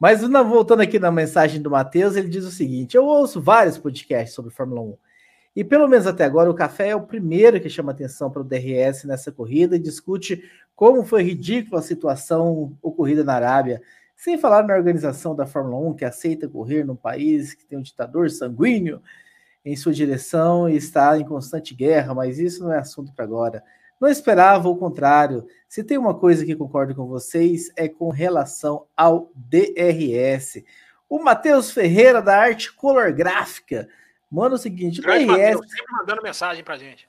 Mas 0.00 0.22
voltando 0.22 0.80
aqui 0.80 0.98
na 0.98 1.10
mensagem 1.10 1.60
do 1.60 1.70
Matheus, 1.70 2.16
ele 2.16 2.28
diz 2.28 2.44
o 2.44 2.50
seguinte: 2.50 2.96
eu 2.96 3.04
ouço 3.04 3.40
vários 3.40 3.76
podcasts 3.76 4.34
sobre 4.34 4.50
Fórmula 4.50 4.80
1. 4.80 4.96
E 5.56 5.64
pelo 5.64 5.88
menos 5.88 6.06
até 6.06 6.24
agora, 6.24 6.50
o 6.50 6.54
Café 6.54 6.90
é 6.90 6.96
o 6.96 7.02
primeiro 7.02 7.60
que 7.60 7.68
chama 7.68 7.90
atenção 7.90 8.30
para 8.30 8.42
o 8.42 8.44
DRS 8.44 9.04
nessa 9.04 9.32
corrida 9.32 9.76
e 9.76 9.80
discute 9.80 10.42
como 10.74 11.04
foi 11.04 11.24
ridícula 11.24 11.80
a 11.80 11.82
situação 11.82 12.76
ocorrida 12.80 13.24
na 13.24 13.34
Arábia, 13.34 13.82
sem 14.16 14.38
falar 14.38 14.62
na 14.62 14.74
organização 14.74 15.34
da 15.34 15.46
Fórmula 15.46 15.76
1, 15.90 15.94
que 15.94 16.04
aceita 16.04 16.48
correr 16.48 16.84
num 16.84 16.94
país 16.94 17.54
que 17.54 17.66
tem 17.66 17.76
um 17.76 17.82
ditador 17.82 18.30
sanguíneo 18.30 19.02
em 19.64 19.74
sua 19.74 19.92
direção 19.92 20.68
e 20.68 20.76
está 20.76 21.18
em 21.18 21.24
constante 21.24 21.74
guerra, 21.74 22.14
mas 22.14 22.38
isso 22.38 22.62
não 22.62 22.72
é 22.72 22.78
assunto 22.78 23.12
para 23.12 23.24
agora. 23.24 23.62
Não 24.00 24.08
esperava 24.08 24.68
o 24.68 24.76
contrário. 24.76 25.46
Se 25.68 25.82
tem 25.82 25.98
uma 25.98 26.14
coisa 26.14 26.44
que 26.44 26.54
concordo 26.54 26.94
com 26.94 27.06
vocês 27.06 27.70
é 27.76 27.88
com 27.88 28.10
relação 28.10 28.86
ao 28.96 29.30
DRS. 29.34 30.64
O 31.08 31.22
Matheus 31.22 31.70
Ferreira 31.70 32.22
da 32.22 32.36
Arte 32.36 32.72
Color 32.72 33.12
Gráfica 33.12 33.88
manda 34.30 34.54
o 34.54 34.58
seguinte: 34.58 35.00
o 35.00 35.02
DRS. 35.02 35.26
Mateus, 35.26 35.70
sempre 35.70 35.92
mandando 35.92 36.22
mensagem 36.22 36.62
para 36.62 36.76
gente. 36.76 37.08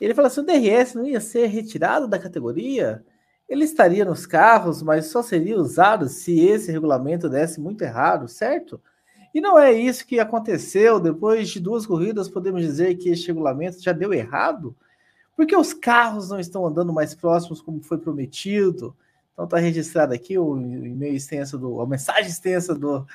Ele 0.00 0.14
fala 0.14 0.28
assim: 0.28 0.40
o 0.40 0.44
DRS 0.44 0.94
não 0.94 1.06
ia 1.06 1.20
ser 1.20 1.46
retirado 1.46 2.06
da 2.06 2.18
categoria? 2.18 3.04
Ele 3.48 3.64
estaria 3.64 4.04
nos 4.04 4.26
carros, 4.26 4.80
mas 4.80 5.06
só 5.06 5.22
seria 5.22 5.56
usado 5.56 6.08
se 6.08 6.38
esse 6.38 6.70
regulamento 6.70 7.28
desse 7.28 7.60
muito 7.60 7.82
errado, 7.82 8.28
certo? 8.28 8.80
E 9.34 9.40
não 9.40 9.58
é 9.58 9.72
isso 9.72 10.06
que 10.06 10.20
aconteceu. 10.20 11.00
Depois 11.00 11.48
de 11.50 11.58
duas 11.58 11.84
corridas, 11.84 12.28
podemos 12.28 12.62
dizer 12.62 12.94
que 12.96 13.08
este 13.08 13.28
regulamento 13.28 13.82
já 13.82 13.92
deu 13.92 14.12
errado? 14.12 14.76
Porque 15.40 15.56
os 15.56 15.72
carros 15.72 16.28
não 16.28 16.38
estão 16.38 16.66
andando 16.66 16.92
mais 16.92 17.14
próximos 17.14 17.62
como 17.62 17.82
foi 17.82 17.96
prometido. 17.96 18.94
Então 19.32 19.46
está 19.46 19.56
registrado 19.56 20.12
aqui 20.12 20.36
o 20.36 20.58
e-mail 20.58 21.14
extenso 21.14 21.56
do, 21.56 21.80
a 21.80 21.86
mensagem 21.86 22.30
extensa 22.30 22.74
do, 22.74 23.06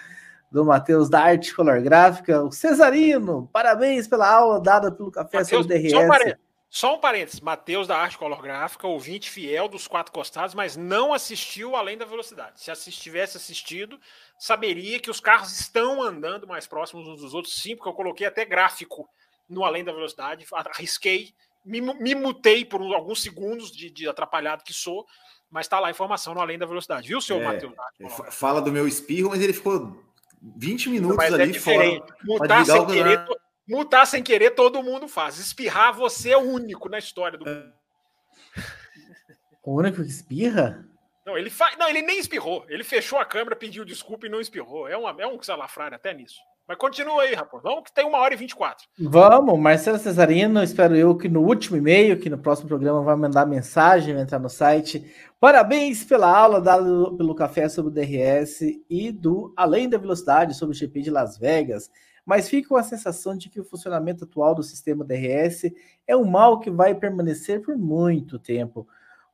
do 0.52 0.66
Matheus 0.66 1.08
da 1.08 1.22
Arte 1.22 1.54
Color 1.54 1.84
Gráfica. 1.84 2.42
O 2.42 2.52
Cesarino, 2.52 3.48
parabéns 3.54 4.08
pela 4.08 4.28
aula 4.28 4.60
dada 4.60 4.92
pelo 4.92 5.12
Café 5.12 5.38
Mateus, 5.38 5.50
sobre 5.50 5.78
DRS. 5.78 5.92
Só 5.92 6.02
um, 6.04 6.08
parênteses, 6.08 6.40
Só 6.68 6.96
um 6.96 7.00
parênteses, 7.00 7.40
Matheus 7.42 7.88
da 7.88 7.96
Arte 7.96 8.18
Colorgráfica, 8.18 8.88
ouvinte 8.88 9.30
fiel 9.30 9.68
dos 9.68 9.88
quatro 9.88 10.12
costados, 10.12 10.56
mas 10.56 10.76
não 10.76 11.14
assistiu 11.14 11.76
além 11.76 11.96
da 11.96 12.06
velocidade. 12.06 12.60
Se 12.60 12.72
assist, 12.72 13.00
tivesse 13.00 13.38
assistido, 13.38 14.00
saberia 14.40 15.00
que 15.00 15.12
os 15.12 15.20
carros 15.20 15.60
estão 15.60 16.02
andando 16.02 16.48
mais 16.48 16.66
próximos 16.66 17.08
uns 17.08 17.22
dos 17.22 17.36
outros, 17.36 17.54
sim, 17.62 17.76
porque 17.76 17.88
eu 17.88 17.94
coloquei 17.94 18.26
até 18.26 18.44
gráfico 18.44 19.08
no 19.48 19.64
além 19.64 19.84
da 19.84 19.94
velocidade, 19.94 20.44
arrisquei, 20.52 21.36
me, 21.66 21.82
me 21.82 22.16
mutei 22.16 22.64
por 22.64 22.82
alguns 22.94 23.22
segundos 23.22 23.72
de, 23.72 23.90
de 23.90 24.08
atrapalhado 24.08 24.64
que 24.64 24.74
sou, 24.74 25.06
mas 25.50 25.66
está 25.66 25.80
lá 25.80 25.88
a 25.88 25.92
informação 25.92 26.34
no 26.34 26.42
além 26.42 26.58
da 26.58 26.66
velocidade, 26.66 27.08
viu, 27.08 27.20
seu 27.20 27.42
é, 27.42 27.44
Matheus? 27.44 27.74
Fala 28.32 28.62
do 28.62 28.72
meu 28.72 28.88
espirro, 28.88 29.30
mas 29.30 29.42
ele 29.42 29.54
ficou 29.54 29.98
20 30.42 30.90
minutos 30.90 31.18
mas 31.18 31.34
é 31.34 31.42
ali 31.42 31.56
é 31.56 31.60
fora. 31.60 32.06
Mutar 32.24 32.66
sem 32.66 32.86
querer, 32.86 33.26
Mutar 33.68 34.08
sem 34.08 34.24
querer, 34.24 34.52
todo 34.52 34.84
mundo 34.84 35.08
faz. 35.08 35.40
Espirrar, 35.40 35.94
você 35.94 36.32
é 36.32 36.38
o 36.38 36.42
único 36.42 36.88
na 36.88 37.00
história 37.00 37.38
do 37.38 37.46
mundo. 37.46 37.74
O 39.64 39.80
único 39.80 40.04
que 40.04 40.08
espirra? 40.08 40.88
Não, 41.26 41.36
ele 41.36 41.50
fa... 41.50 41.76
não, 41.78 41.90
ele 41.90 42.04
nem 42.04 42.20
espirrou. 42.20 42.64
Ele 42.70 42.84
fechou 42.84 43.18
a 43.18 43.26
câmera, 43.26 43.56
pediu 43.56 43.84
desculpa 43.84 44.28
e 44.28 44.30
não 44.30 44.40
espirrou. 44.40 44.88
É, 44.88 44.96
uma... 44.96 45.16
é 45.20 45.26
um 45.26 45.42
salafrário 45.42 45.96
até 45.96 46.14
nisso. 46.14 46.40
Mas 46.68 46.78
continua 46.78 47.22
aí, 47.22 47.34
rapaz. 47.36 47.62
Vamos 47.62 47.84
que 47.84 47.94
tem 47.94 48.06
uma 48.06 48.18
hora 48.18 48.34
e 48.34 48.38
24. 48.38 48.88
Vamos, 49.00 49.60
Marcelo 49.60 50.00
Cesarino, 50.00 50.64
espero 50.64 50.96
eu 50.96 51.16
que 51.16 51.30
no 51.30 51.42
último 51.42 51.78
e-mail, 51.78 52.20
que 52.20 52.30
no 52.30 52.38
próximo 52.38 52.68
programa 52.68 53.02
vai 53.04 53.16
mandar 53.16 53.46
mensagem, 53.46 54.14
vai 54.14 54.24
entrar 54.24 54.40
no 54.40 54.50
site. 54.50 55.06
Parabéns 55.40 56.04
pela 56.04 56.36
aula 56.36 56.60
dada 56.60 56.84
pelo 57.16 57.36
Café 57.36 57.70
sobre 57.70 57.92
o 57.92 57.94
DRS 57.94 58.62
e 58.90 59.12
do 59.12 59.54
Além 59.56 59.88
da 59.88 59.98
Velocidade 59.98 60.56
sobre 60.56 60.76
o 60.76 60.78
GP 60.78 61.02
de 61.02 61.12
Las 61.12 61.38
Vegas 61.38 61.92
mas 62.26 62.50
fica 62.50 62.70
com 62.70 62.76
a 62.76 62.84
sensação 62.84 63.38
de 63.38 63.50
que 63.50 63.60
o 63.60 63.64
funcionamento 63.64 64.24
atual 64.24 64.56
do 64.56 64.64
sistema 64.64 65.06
DRS 65.06 65.72
é 66.08 66.18
um 66.18 66.26
mal 66.26 66.60
que 66.60 66.72
vai 66.72 66.96
permanecer 66.96 67.62
por 67.62 67.78
muito 67.78 68.40
tempo. 68.40 68.88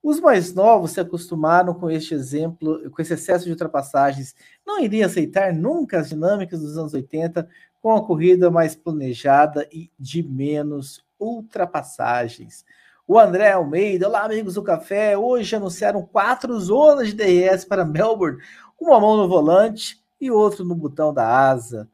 Os 0.04 0.20
mais 0.20 0.54
novos 0.54 0.92
se 0.92 1.00
acostumaram 1.00 1.76
com 1.76 1.90
este 1.90 2.16
exemplo, 2.16 2.90
com 2.90 3.02
esse 3.02 3.14
excesso 3.14 3.46
de 3.46 3.52
ultrapassagens, 3.52 4.34
não 4.66 4.80
iriam 4.80 5.06
aceitar 5.06 5.54
nunca 5.54 6.00
as 6.00 6.10
dinâmicas 6.10 6.60
dos 6.60 6.76
anos 6.76 6.94
80 6.94 7.48
com 7.80 7.96
a 7.96 8.06
corrida 8.06 8.50
mais 8.50 8.76
planejada 8.76 9.68
e 9.72 9.92
de 10.00 10.24
menos 10.24 11.06
ultrapassagens. 11.20 12.66
O 13.08 13.20
André 13.20 13.52
Almeida, 13.52 14.08
olá 14.08 14.24
amigos 14.24 14.56
do 14.56 14.64
café, 14.64 15.16
hoje 15.16 15.56
anunciaram 15.56 16.02
quatro 16.02 16.60
zonas 16.60 17.10
de 17.10 17.14
DRS 17.14 17.64
para 17.66 17.86
Melbourne, 17.86 18.40
uma 18.80 19.00
mão 19.00 19.18
no 19.18 19.28
volante 19.28 20.02
e 20.20 20.32
outro 20.32 20.66
no 20.66 20.74
botão 20.74 21.14
da 21.14 21.28
asa. 21.28 21.88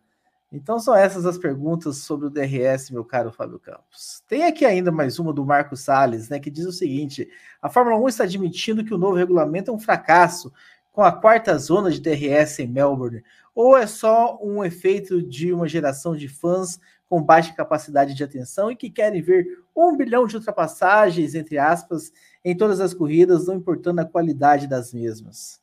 Então 0.51 0.79
são 0.79 0.95
essas 0.95 1.25
as 1.25 1.37
perguntas 1.37 1.97
sobre 1.97 2.27
o 2.27 2.29
DRS, 2.29 2.89
meu 2.91 3.03
caro 3.03 3.31
Fábio 3.31 3.59
Campos. 3.59 4.23
Tem 4.27 4.43
aqui 4.43 4.65
ainda 4.65 4.91
mais 4.91 5.19
uma 5.19 5.33
do 5.33 5.45
Marco 5.45 5.75
Salles, 5.75 6.29
né, 6.29 6.39
que 6.39 6.49
diz 6.49 6.65
o 6.65 6.71
seguinte: 6.71 7.29
a 7.61 7.69
Fórmula 7.69 7.97
1 7.97 8.07
está 8.07 8.23
admitindo 8.23 8.83
que 8.83 8.93
o 8.93 8.97
novo 8.97 9.15
regulamento 9.15 9.69
é 9.69 9.73
um 9.73 9.79
fracasso 9.79 10.51
com 10.93 11.03
a 11.03 11.11
quarta 11.11 11.57
zona 11.57 11.91
de 11.91 11.99
DRS 11.99 12.59
em 12.59 12.67
Melbourne, 12.67 13.23
ou 13.53 13.77
é 13.77 13.85
só 13.85 14.39
um 14.41 14.63
efeito 14.63 15.21
de 15.21 15.51
uma 15.51 15.67
geração 15.67 16.15
de 16.15 16.29
fãs 16.29 16.79
com 17.09 17.21
baixa 17.21 17.53
capacidade 17.53 18.13
de 18.13 18.23
atenção 18.23 18.71
e 18.71 18.75
que 18.75 18.89
querem 18.89 19.21
ver 19.21 19.45
um 19.75 19.95
bilhão 19.95 20.25
de 20.25 20.35
ultrapassagens, 20.37 21.35
entre 21.35 21.57
aspas, 21.57 22.11
em 22.43 22.55
todas 22.55 22.79
as 22.79 22.93
corridas, 22.93 23.47
não 23.47 23.55
importando 23.55 23.99
a 24.01 24.05
qualidade 24.05 24.65
das 24.65 24.93
mesmas? 24.93 25.61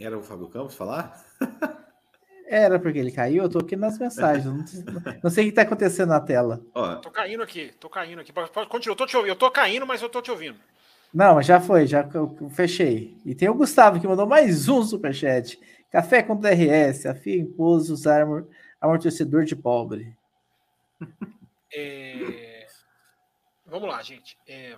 Era 0.00 0.18
o 0.18 0.22
Fábio 0.22 0.48
Campos 0.48 0.74
falar? 0.74 1.22
Era 2.46 2.80
porque 2.80 2.98
ele 2.98 3.12
caiu, 3.12 3.44
eu 3.44 3.48
tô 3.48 3.58
aqui 3.58 3.76
nas 3.76 3.98
mensagens. 3.98 4.44
Não, 4.44 4.64
não 5.22 5.30
sei 5.30 5.44
o 5.44 5.46
que 5.46 5.50
está 5.50 5.62
acontecendo 5.62 6.08
na 6.08 6.20
tela. 6.20 6.60
Ó. 6.74 6.96
Tô 6.96 7.10
caindo 7.10 7.42
aqui, 7.42 7.72
tô 7.78 7.88
caindo 7.88 8.20
aqui. 8.20 8.32
Continua, 8.68 8.92
eu 8.94 8.96
tô 8.96 9.06
te 9.06 9.16
ouvindo. 9.16 9.32
Eu 9.32 9.36
tô 9.36 9.50
caindo, 9.50 9.86
mas 9.86 10.02
eu 10.02 10.08
tô 10.08 10.20
te 10.20 10.30
ouvindo. 10.30 10.58
Não, 11.14 11.36
mas 11.36 11.46
já 11.46 11.60
foi, 11.60 11.86
já 11.86 12.08
fechei. 12.50 13.16
E 13.24 13.34
tem 13.34 13.48
o 13.48 13.54
Gustavo 13.54 14.00
que 14.00 14.08
mandou 14.08 14.26
mais 14.26 14.68
um 14.68 14.82
superchat. 14.82 15.60
Café 15.90 16.22
com 16.22 16.36
DRS, 16.36 17.06
a 17.06 17.14
FIA 17.14 17.36
impôs 17.36 17.90
usar 17.90 18.26
amortecedor 18.80 19.44
de 19.44 19.54
pobre. 19.54 20.16
É... 21.72 22.66
Vamos 23.66 23.88
lá, 23.88 24.02
gente. 24.02 24.36
É 24.48 24.76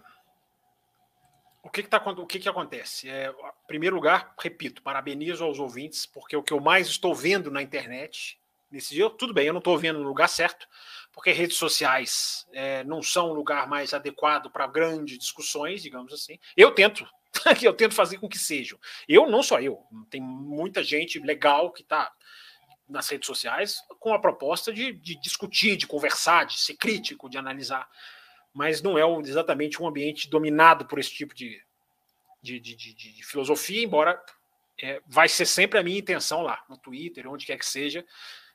o 1.63 1.71
que, 1.71 1.83
que, 1.83 1.89
tá, 1.89 1.99
o 1.99 2.27
que, 2.27 2.41
que 2.41 2.49
acontece? 2.49 3.09
É, 3.09 3.31
em 3.31 3.67
primeiro 3.67 3.95
lugar, 3.95 4.35
repito, 4.39 4.83
parabenizo 4.83 5.45
aos 5.45 5.59
ouvintes, 5.59 6.05
porque 6.05 6.37
o 6.37 6.43
que 6.43 6.53
eu 6.53 6.61
mais 6.61 6.89
estou 6.89 7.15
vendo 7.15 7.51
na 7.51 7.63
internet 7.63 8.39
nesse 8.71 8.95
dia, 8.95 9.09
tudo 9.11 9.35
bem, 9.35 9.47
eu 9.47 9.53
não 9.53 9.59
estou 9.59 9.79
vendo 9.79 10.01
no 10.01 10.09
lugar 10.09 10.29
certo, 10.29 10.67
porque 11.13 11.31
redes 11.31 11.59
sociais 11.59 12.47
é, 12.53 12.83
não 12.85 13.03
são 13.03 13.31
um 13.31 13.35
lugar 13.35 13.69
mais 13.69 13.93
adequado 13.93 14.51
para 14.51 14.67
grandes 14.67 15.19
discussões, 15.19 15.83
digamos 15.83 16.13
assim. 16.13 16.39
Eu 16.57 16.73
tento, 16.73 17.07
eu 17.63 17.75
tento 17.75 17.95
fazer 17.95 18.19
com 18.19 18.29
que 18.29 18.39
sejam. 18.39 18.79
Eu 19.07 19.31
não 19.31 19.43
só 19.43 19.61
eu, 19.61 19.79
tem 20.11 20.21
muita 20.21 20.83
gente 20.83 21.21
legal 21.21 21.71
que 21.71 21.83
está 21.83 22.11
nas 22.89 23.09
redes 23.09 23.27
sociais 23.27 23.77
com 24.01 24.13
a 24.13 24.19
proposta 24.19 24.73
de, 24.73 24.93
de 24.93 25.21
discutir, 25.21 25.77
de 25.77 25.87
conversar, 25.87 26.45
de 26.45 26.59
ser 26.59 26.75
crítico, 26.75 27.29
de 27.29 27.39
analisar 27.39 27.89
mas 28.53 28.83
não 28.83 28.99
é 28.99 29.03
exatamente 29.21 29.83
um 29.83 29.87
ambiente 29.87 30.29
dominado 30.29 30.85
por 30.85 30.99
esse 30.99 31.11
tipo 31.11 31.35
de, 31.35 31.61
de, 32.43 32.61
de, 32.61 32.75
de, 32.75 32.93
de 32.95 33.25
filosofia, 33.25 33.83
embora 33.83 34.23
é, 34.81 35.01
vai 35.07 35.29
ser 35.29 35.47
sempre 35.47 35.79
a 35.79 35.83
minha 35.83 35.99
intenção 35.99 36.43
lá, 36.43 36.63
no 36.69 36.77
Twitter, 36.77 37.29
onde 37.29 37.47
quer 37.47 37.57
que 37.57 37.67
seja, 37.67 38.05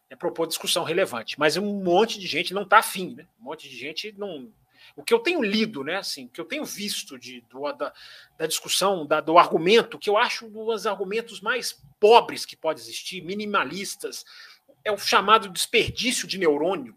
é 0.09 0.15
propor 0.15 0.47
discussão 0.47 0.83
relevante. 0.83 1.39
Mas 1.39 1.57
um 1.57 1.83
monte 1.83 2.19
de 2.19 2.27
gente 2.27 2.53
não 2.53 2.63
está 2.63 2.79
afim, 2.79 3.15
né? 3.15 3.27
Um 3.39 3.45
monte 3.45 3.69
de 3.69 3.77
gente 3.77 4.13
não. 4.17 4.51
O 4.95 5.03
que 5.03 5.13
eu 5.13 5.19
tenho 5.19 5.43
lido, 5.43 5.83
né? 5.83 5.97
Assim, 5.97 6.25
o 6.25 6.29
que 6.29 6.39
eu 6.39 6.45
tenho 6.45 6.65
visto 6.65 7.17
de, 7.17 7.41
do, 7.49 7.71
da, 7.73 7.93
da 8.37 8.47
discussão, 8.47 9.05
da, 9.05 9.19
do 9.19 9.37
argumento, 9.37 9.99
que 9.99 10.09
eu 10.09 10.17
acho 10.17 10.45
um 10.45 10.65
dos 10.65 10.87
argumentos 10.87 11.41
mais 11.41 11.83
pobres 11.99 12.45
que 12.45 12.55
pode 12.55 12.79
existir, 12.79 13.21
minimalistas, 13.21 14.25
é 14.83 14.91
o 14.91 14.97
chamado 14.97 15.49
desperdício 15.49 16.27
de 16.27 16.37
neurônio, 16.37 16.95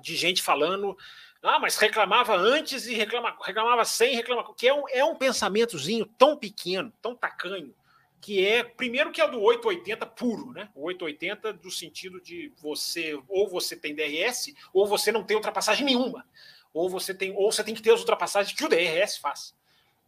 de 0.00 0.16
gente 0.16 0.42
falando 0.42 0.96
ah, 1.42 1.58
mas 1.58 1.76
reclamava 1.76 2.36
antes 2.36 2.86
e 2.86 2.94
reclama, 2.94 3.36
reclamava 3.42 3.84
sem, 3.84 4.14
reclamava. 4.14 4.54
Que 4.54 4.68
é 4.68 4.74
um, 4.74 4.88
é 4.88 5.04
um 5.04 5.14
pensamentozinho 5.14 6.06
tão 6.18 6.36
pequeno, 6.36 6.92
tão 7.00 7.14
tacanho, 7.14 7.74
que 8.20 8.44
é, 8.44 8.64
primeiro, 8.64 9.12
que 9.12 9.20
é 9.20 9.28
do 9.28 9.40
880 9.40 10.06
puro, 10.06 10.52
né? 10.52 10.68
O 10.74 10.84
880 10.86 11.52
do 11.52 11.70
sentido 11.70 12.20
de 12.20 12.52
você, 12.60 13.16
ou 13.28 13.48
você 13.48 13.76
tem 13.76 13.94
DRS, 13.94 14.54
ou 14.72 14.86
você 14.86 15.12
não 15.12 15.22
tem 15.22 15.36
ultrapassagem 15.36 15.84
nenhuma. 15.84 16.26
Ou 16.72 16.90
você 16.90 17.14
tem, 17.14 17.32
ou 17.36 17.50
você 17.52 17.62
tem 17.62 17.74
que 17.74 17.82
ter 17.82 17.92
as 17.92 18.00
ultrapassagens 18.00 18.56
que 18.56 18.64
o 18.64 18.68
DRS 18.68 19.18
faz. 19.18 19.54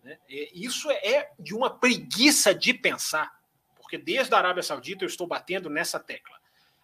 Né? 0.02 0.18
Isso 0.28 0.90
é 0.90 1.30
de 1.38 1.55
uma 1.55 1.70
preguiça 1.70 2.55
de 2.55 2.74
pensar, 2.74 3.40
porque 3.76 3.96
desde 3.96 4.34
a 4.34 4.38
Arábia 4.38 4.62
Saudita 4.62 5.05
eu 5.05 5.09
estou 5.09 5.26
batendo 5.26 5.70
nessa 5.70 6.00
tecla. 6.00 6.36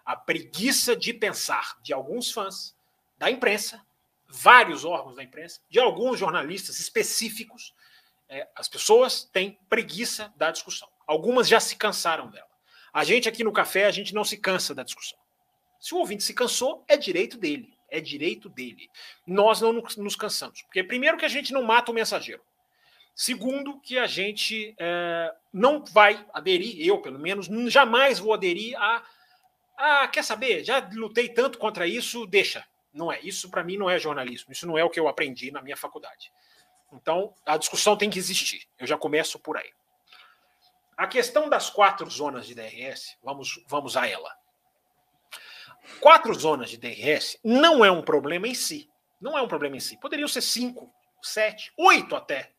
A 0.04 0.14
preguiça 0.14 0.94
de 0.94 1.12
pensar 1.12 1.78
de 1.82 1.92
alguns 1.92 2.30
fãs, 2.30 2.76
da 3.18 3.30
imprensa, 3.30 3.84
vários 4.28 4.84
órgãos 4.84 5.16
da 5.16 5.22
imprensa, 5.22 5.60
de 5.68 5.78
alguns 5.78 6.18
jornalistas 6.18 6.78
específicos, 6.78 7.74
é, 8.28 8.48
as 8.56 8.68
pessoas 8.68 9.24
têm 9.24 9.58
preguiça 9.68 10.32
da 10.36 10.50
discussão. 10.50 10.88
Algumas 11.06 11.48
já 11.48 11.60
se 11.60 11.76
cansaram 11.76 12.28
dela. 12.30 12.48
A 12.92 13.04
gente 13.04 13.28
aqui 13.28 13.44
no 13.44 13.52
café, 13.52 13.86
a 13.86 13.90
gente 13.90 14.14
não 14.14 14.24
se 14.24 14.36
cansa 14.38 14.74
da 14.74 14.82
discussão. 14.82 15.18
Se 15.80 15.94
o 15.94 15.98
ouvinte 15.98 16.22
se 16.22 16.32
cansou, 16.32 16.84
é 16.88 16.96
direito 16.96 17.36
dele. 17.36 17.76
É 17.90 18.00
direito 18.00 18.48
dele. 18.48 18.88
Nós 19.26 19.60
não 19.60 19.72
nos 19.72 20.16
cansamos. 20.16 20.62
Porque, 20.62 20.82
primeiro, 20.82 21.16
que 21.16 21.24
a 21.24 21.28
gente 21.28 21.52
não 21.52 21.62
mata 21.62 21.90
o 21.90 21.94
mensageiro. 21.94 22.42
Segundo, 23.14 23.78
que 23.80 23.96
a 23.98 24.06
gente 24.06 24.74
é, 24.78 25.32
não 25.52 25.84
vai 25.84 26.26
aderir, 26.32 26.84
eu 26.84 27.00
pelo 27.00 27.18
menos, 27.18 27.46
jamais 27.72 28.18
vou 28.18 28.34
aderir 28.34 28.76
a. 28.76 29.04
Ah, 29.76 30.08
quer 30.08 30.24
saber? 30.24 30.64
Já 30.64 30.78
lutei 30.92 31.28
tanto 31.28 31.58
contra 31.58 31.86
isso, 31.86 32.26
deixa. 32.26 32.64
Não 32.94 33.12
é. 33.12 33.20
Isso 33.20 33.50
para 33.50 33.64
mim 33.64 33.76
não 33.76 33.90
é 33.90 33.98
jornalismo. 33.98 34.52
Isso 34.52 34.66
não 34.66 34.78
é 34.78 34.84
o 34.84 34.88
que 34.88 35.00
eu 35.00 35.08
aprendi 35.08 35.50
na 35.50 35.60
minha 35.60 35.76
faculdade. 35.76 36.32
Então, 36.92 37.34
a 37.44 37.56
discussão 37.56 37.96
tem 37.96 38.08
que 38.08 38.18
existir. 38.18 38.68
Eu 38.78 38.86
já 38.86 38.96
começo 38.96 39.38
por 39.38 39.56
aí. 39.56 39.70
A 40.96 41.08
questão 41.08 41.48
das 41.48 41.68
quatro 41.68 42.08
zonas 42.08 42.46
de 42.46 42.54
DRS, 42.54 43.18
vamos, 43.22 43.62
vamos 43.66 43.96
a 43.96 44.06
ela. 44.06 44.32
Quatro 46.00 46.32
zonas 46.32 46.70
de 46.70 46.78
DRS 46.78 47.36
não 47.42 47.84
é 47.84 47.90
um 47.90 48.00
problema 48.00 48.46
em 48.46 48.54
si. 48.54 48.88
Não 49.20 49.36
é 49.36 49.42
um 49.42 49.48
problema 49.48 49.76
em 49.76 49.80
si. 49.80 49.98
Poderiam 49.98 50.28
ser 50.28 50.40
cinco, 50.40 50.94
sete, 51.20 51.72
oito 51.76 52.14
até, 52.14 52.52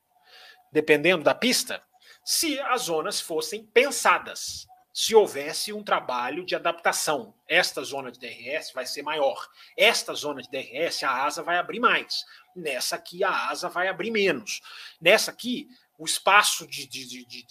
dependendo 0.72 1.24
da 1.24 1.34
pista, 1.34 1.82
se 2.24 2.60
as 2.60 2.84
zonas 2.84 3.22
fossem 3.22 3.66
pensadas 3.66 4.68
se 4.96 5.14
houvesse 5.14 5.74
um 5.74 5.84
trabalho 5.84 6.46
de 6.46 6.56
adaptação. 6.56 7.36
Esta 7.50 7.84
zona 7.84 8.10
de 8.14 8.18
DRS 8.18 8.72
vai 8.74 8.86
ser 8.86 9.04
maior. 9.04 9.46
Esta 9.76 10.14
zona 10.14 10.42
de 10.42 10.50
DRS, 10.50 11.04
a 11.04 11.26
asa 11.26 11.44
vai 11.44 11.58
abrir 11.58 11.82
mais. 11.82 12.24
Nessa 12.56 12.96
aqui, 12.96 13.22
a 13.22 13.50
asa 13.50 13.68
vai 13.68 13.90
abrir 13.90 14.10
menos. 14.10 14.62
Nessa 15.02 15.32
aqui, 15.32 15.68
o 15.98 16.06
espaço 16.06 16.66
de, 16.66 16.88
de, 16.88 17.06
de, 17.06 17.26
de, 17.26 17.44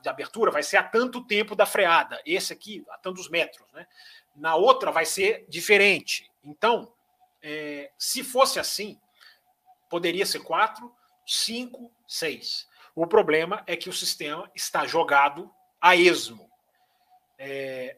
de 0.00 0.08
abertura 0.08 0.52
vai 0.52 0.62
ser 0.62 0.76
a 0.76 0.82
tanto 0.84 1.26
tempo 1.26 1.56
da 1.56 1.66
freada. 1.66 2.22
Esse 2.24 2.52
aqui, 2.52 2.84
a 2.90 2.98
tantos 2.98 3.28
metros. 3.28 3.66
Né? 3.72 3.84
Na 4.36 4.54
outra, 4.54 4.92
vai 4.92 5.04
ser 5.04 5.44
diferente. 5.48 6.30
Então, 6.44 6.94
é, 7.42 7.90
se 7.98 8.22
fosse 8.22 8.60
assim, 8.60 8.96
poderia 9.90 10.24
ser 10.24 10.38
quatro, 10.38 10.94
cinco, 11.26 11.90
seis. 12.06 12.68
O 12.94 13.08
problema 13.08 13.64
é 13.66 13.76
que 13.76 13.88
o 13.88 13.92
sistema 13.92 14.48
está 14.54 14.86
jogado 14.86 15.52
a 15.80 15.96
esmo. 15.96 16.45
É, 17.38 17.96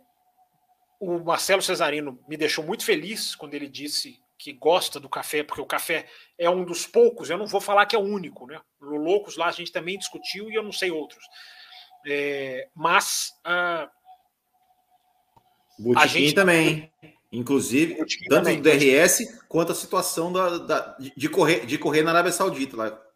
o 1.01 1.19
Marcelo 1.19 1.63
Cesarino 1.63 2.19
me 2.29 2.37
deixou 2.37 2.65
muito 2.65 2.85
feliz 2.85 3.35
quando 3.35 3.55
ele 3.55 3.69
disse 3.69 4.21
que 4.39 4.53
gosta 4.53 5.01
do 5.01 5.09
café, 5.09 5.43
porque 5.43 5.61
o 5.61 5.67
café 5.67 6.07
é 6.39 6.49
um 6.49 6.65
dos 6.65 6.87
poucos, 6.87 7.29
eu 7.29 7.37
não 7.37 7.47
vou 7.47 7.61
falar 7.61 7.87
que 7.87 7.97
é 7.97 7.99
o 7.99 8.03
único, 8.03 8.47
né? 8.47 8.61
No 8.81 8.97
Loucos 8.97 9.37
lá 9.37 9.47
a 9.49 9.53
gente 9.53 9.73
também 9.73 9.99
discutiu 9.99 10.49
e 10.49 10.55
eu 10.55 10.63
não 10.63 10.73
sei 10.73 10.91
outros. 10.91 11.25
É, 12.07 12.69
mas. 12.75 13.33
Uh, 13.45 13.89
a 15.97 16.07
gente 16.07 16.35
também. 16.35 16.93
Inclusive, 17.31 17.97
tanto 17.97 18.29
também, 18.29 18.57
do 18.57 18.63
DRS 18.63 19.23
quanto 19.49 19.73
a 19.73 19.75
situação 19.75 20.33
da, 20.33 20.59
da, 20.59 20.97
de, 21.15 21.29
correr, 21.29 21.67
de 21.67 21.77
correr 21.77 22.03
na 22.03 22.11
Arábia 22.11 22.33
Saudita 22.33 22.75
lá. 22.75 23.08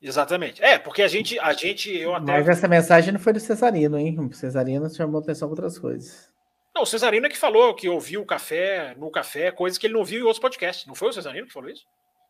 Exatamente. 0.00 0.62
É, 0.62 0.78
porque 0.78 1.02
a 1.02 1.08
gente, 1.08 1.38
a 1.38 1.52
gente, 1.52 1.90
eu 1.90 2.14
até. 2.14 2.32
Mas 2.32 2.48
essa 2.48 2.68
mensagem 2.68 3.12
não 3.12 3.20
foi 3.20 3.32
do 3.32 3.40
Cesarino, 3.40 3.98
hein? 3.98 4.18
O 4.20 4.32
Cesarino 4.32 4.88
chamou 4.88 5.20
atenção 5.20 5.48
para 5.48 5.54
outras 5.54 5.78
coisas. 5.78 6.30
Não, 6.74 6.82
o 6.82 6.86
Cesarino 6.86 7.26
é 7.26 7.28
que 7.28 7.36
falou 7.36 7.74
que 7.74 7.88
ouviu 7.88 8.22
o 8.22 8.26
café 8.26 8.94
no 8.96 9.10
café, 9.10 9.50
coisas 9.50 9.76
que 9.76 9.86
ele 9.86 9.94
não 9.94 10.04
viu 10.04 10.20
em 10.20 10.22
outros 10.22 10.38
podcasts. 10.38 10.86
Não 10.86 10.94
foi 10.94 11.08
o 11.08 11.12
Cesarino 11.12 11.46
que 11.46 11.52
falou 11.52 11.68
isso? 11.68 11.84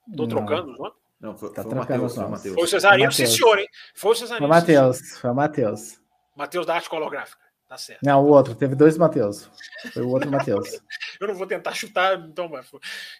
Não. 0.06 0.26
trocando, 0.26 0.72
não? 0.78 0.92
Não, 1.20 1.36
foi, 1.36 1.52
tá 1.52 1.62
foi, 1.62 1.72
o 1.72 1.76
Mateus, 1.76 2.14
foi 2.14 2.24
o 2.24 2.30
Matheus. 2.30 2.54
Foi 2.54 2.64
o 2.64 2.68
Cesarino, 2.68 3.12
sim, 3.12 3.26
senhor, 3.26 3.58
hein? 3.58 3.68
Foi 3.94 4.12
o 4.12 4.14
Cesarino. 4.14 4.38
Foi 4.38 4.46
o 4.46 4.60
Matheus, 4.60 5.18
foi 5.18 5.30
o 5.30 5.34
Matheus. 5.34 6.00
Matheus 6.34 6.64
da 6.64 6.74
arte 6.76 6.94
holográfica. 6.94 7.42
Tá 7.68 7.76
certo. 7.76 8.00
Não, 8.02 8.24
o 8.24 8.28
outro, 8.28 8.54
teve 8.54 8.74
dois 8.74 8.96
Matheus. 8.96 9.50
Foi 9.92 10.02
o 10.02 10.08
outro 10.08 10.30
Matheus. 10.30 10.80
eu 11.20 11.28
não 11.28 11.34
vou 11.34 11.46
tentar 11.46 11.74
chutar, 11.74 12.18
então, 12.18 12.48
mas, 12.48 12.70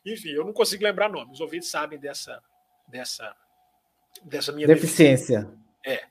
enfim, 0.07 0.31
eu 0.31 0.45
não 0.45 0.55
consigo 0.55 0.83
lembrar 0.83 1.11
nomes. 1.11 1.35
Os 1.35 1.41
ouvintes 1.41 1.69
sabem 1.69 1.99
dessa, 1.99 2.41
dessa, 2.87 3.35
dessa 4.23 4.53
minha 4.53 4.67
deficiência. 4.67 5.41
deficiência. 5.41 5.59
É. 5.85 6.07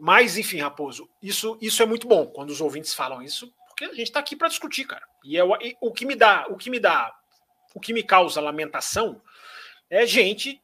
Mas, 0.00 0.36
enfim, 0.36 0.60
Raposo, 0.60 1.08
isso, 1.22 1.58
isso 1.60 1.82
é 1.82 1.86
muito 1.86 2.06
bom 2.06 2.26
quando 2.26 2.50
os 2.50 2.60
ouvintes 2.60 2.94
falam 2.94 3.20
isso, 3.20 3.52
porque 3.68 3.84
a 3.84 3.88
gente 3.88 4.04
está 4.04 4.20
aqui 4.20 4.36
para 4.36 4.48
discutir, 4.48 4.84
cara. 4.84 5.06
E, 5.24 5.38
é, 5.38 5.42
e 5.60 5.76
o 5.80 5.92
que 5.92 6.06
me 6.06 6.14
dá, 6.14 6.46
o 6.48 6.56
que 6.56 6.70
me 6.70 6.78
dá, 6.78 7.14
o 7.74 7.80
que 7.80 7.92
me 7.92 8.02
causa 8.02 8.40
lamentação 8.40 9.20
é 9.90 10.06
gente, 10.06 10.60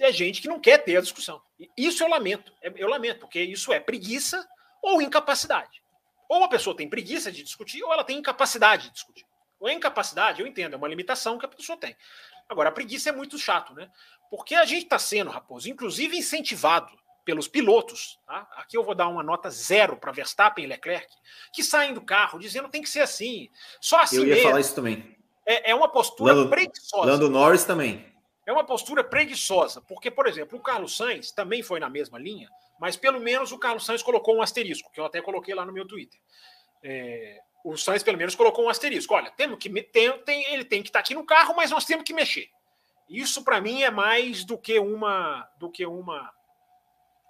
é 0.00 0.12
gente 0.12 0.40
que 0.40 0.48
não 0.48 0.60
quer 0.60 0.78
ter 0.78 0.96
a 0.96 1.00
discussão. 1.00 1.40
Isso 1.76 2.02
eu 2.02 2.08
lamento, 2.08 2.52
é, 2.60 2.72
eu 2.76 2.88
lamento, 2.88 3.20
porque 3.20 3.40
isso 3.40 3.72
é 3.72 3.78
preguiça 3.78 4.46
ou 4.82 5.00
incapacidade. 5.00 5.82
Ou 6.28 6.44
a 6.44 6.48
pessoa 6.48 6.76
tem 6.76 6.88
preguiça 6.88 7.30
de 7.30 7.42
discutir, 7.42 7.82
ou 7.82 7.92
ela 7.92 8.04
tem 8.04 8.18
incapacidade 8.18 8.88
de 8.88 8.94
discutir. 8.94 9.26
Ou 9.60 9.68
a 9.68 9.72
incapacidade, 9.72 10.40
eu 10.40 10.46
entendo, 10.46 10.74
é 10.74 10.76
uma 10.76 10.88
limitação 10.88 11.38
que 11.38 11.44
a 11.44 11.48
pessoa 11.48 11.78
tem. 11.78 11.96
Agora, 12.48 12.70
a 12.70 12.72
preguiça 12.72 13.10
é 13.10 13.12
muito 13.12 13.38
chato, 13.38 13.74
né? 13.74 13.88
Porque 14.32 14.54
a 14.54 14.64
gente 14.64 14.84
está 14.84 14.98
sendo, 14.98 15.30
Raposo, 15.30 15.68
inclusive 15.68 16.16
incentivado 16.16 16.90
pelos 17.22 17.46
pilotos. 17.46 18.18
Tá? 18.26 18.48
Aqui 18.56 18.78
eu 18.78 18.82
vou 18.82 18.94
dar 18.94 19.06
uma 19.06 19.22
nota 19.22 19.50
zero 19.50 19.94
para 19.94 20.10
Verstappen 20.10 20.64
e 20.64 20.68
Leclerc, 20.68 21.06
que 21.52 21.62
saem 21.62 21.92
do 21.92 22.00
carro 22.00 22.38
dizendo 22.38 22.64
que 22.64 22.72
tem 22.72 22.80
que 22.80 22.88
ser 22.88 23.00
assim. 23.00 23.50
Só 23.78 24.00
assim 24.00 24.16
Eu 24.16 24.22
ia 24.22 24.34
mesmo. 24.36 24.48
falar 24.48 24.60
isso 24.60 24.74
também. 24.74 25.14
É, 25.44 25.72
é 25.72 25.74
uma 25.74 25.86
postura 25.86 26.32
Lando, 26.32 26.48
preguiçosa. 26.48 27.04
Lando 27.04 27.28
Norris 27.28 27.64
também. 27.64 28.10
É 28.46 28.52
uma 28.54 28.64
postura 28.64 29.04
preguiçosa, 29.04 29.82
porque, 29.82 30.10
por 30.10 30.26
exemplo, 30.26 30.58
o 30.58 30.62
Carlos 30.62 30.96
Sainz 30.96 31.30
também 31.30 31.62
foi 31.62 31.78
na 31.78 31.90
mesma 31.90 32.18
linha, 32.18 32.48
mas 32.80 32.96
pelo 32.96 33.20
menos 33.20 33.52
o 33.52 33.58
Carlos 33.58 33.84
Sainz 33.84 34.02
colocou 34.02 34.34
um 34.34 34.40
asterisco, 34.40 34.90
que 34.90 34.98
eu 34.98 35.04
até 35.04 35.20
coloquei 35.20 35.54
lá 35.54 35.66
no 35.66 35.74
meu 35.74 35.86
Twitter. 35.86 36.18
É, 36.82 37.38
o 37.62 37.76
Sainz, 37.76 38.02
pelo 38.02 38.16
menos, 38.16 38.34
colocou 38.34 38.64
um 38.64 38.70
asterisco. 38.70 39.12
Olha, 39.12 39.30
temos 39.32 39.58
que 39.58 39.68
tem, 39.82 40.10
tem, 40.20 40.54
ele 40.54 40.64
tem 40.64 40.82
que 40.82 40.88
estar 40.88 41.00
tá 41.00 41.04
aqui 41.04 41.14
no 41.14 41.26
carro, 41.26 41.54
mas 41.54 41.70
nós 41.70 41.84
temos 41.84 42.02
que 42.02 42.14
mexer. 42.14 42.48
Isso, 43.08 43.44
para 43.44 43.60
mim, 43.60 43.82
é 43.82 43.90
mais 43.90 44.44
do 44.44 44.56
que 44.56 44.78
uma. 44.78 45.48
Do 45.58 45.70
que 45.70 45.84
uma 45.84 46.32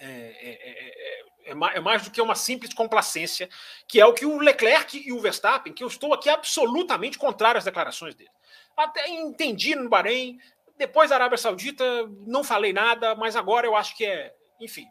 é 0.00 0.06
é, 0.06 1.50
é, 1.50 1.50
é, 1.50 1.76
é, 1.76 1.80
mais 1.80 2.02
do 2.02 2.10
que 2.10 2.20
uma 2.20 2.34
simples 2.34 2.74
complacência, 2.74 3.48
que 3.86 4.00
é 4.00 4.06
o 4.06 4.12
que 4.12 4.26
o 4.26 4.38
Leclerc 4.38 4.98
e 4.98 5.12
o 5.12 5.20
Verstappen, 5.20 5.72
que 5.72 5.84
eu 5.84 5.88
estou 5.88 6.12
aqui 6.12 6.28
absolutamente 6.28 7.18
contrário 7.18 7.58
às 7.58 7.64
declarações 7.64 8.14
dele. 8.14 8.30
Até 8.76 9.08
entendi 9.08 9.76
no 9.76 9.88
Bahrein, 9.88 10.40
depois 10.76 11.10
da 11.10 11.16
Arábia 11.16 11.38
Saudita, 11.38 11.84
não 12.26 12.42
falei 12.42 12.72
nada, 12.72 13.14
mas 13.14 13.36
agora 13.36 13.66
eu 13.66 13.76
acho 13.76 13.96
que 13.96 14.04
é, 14.04 14.34
enfim, 14.60 14.88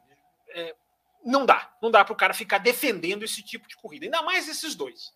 é, 0.53 0.75
não 1.25 1.45
dá. 1.45 1.73
Não 1.81 1.91
dá 1.91 2.05
para 2.05 2.13
o 2.13 2.17
cara 2.17 2.33
ficar 2.33 2.59
defendendo 2.59 3.23
esse 3.23 3.43
tipo 3.43 3.67
de 3.67 3.75
corrida. 3.75 4.05
Ainda 4.05 4.21
mais 4.21 4.47
esses 4.47 4.75
dois, 4.75 5.13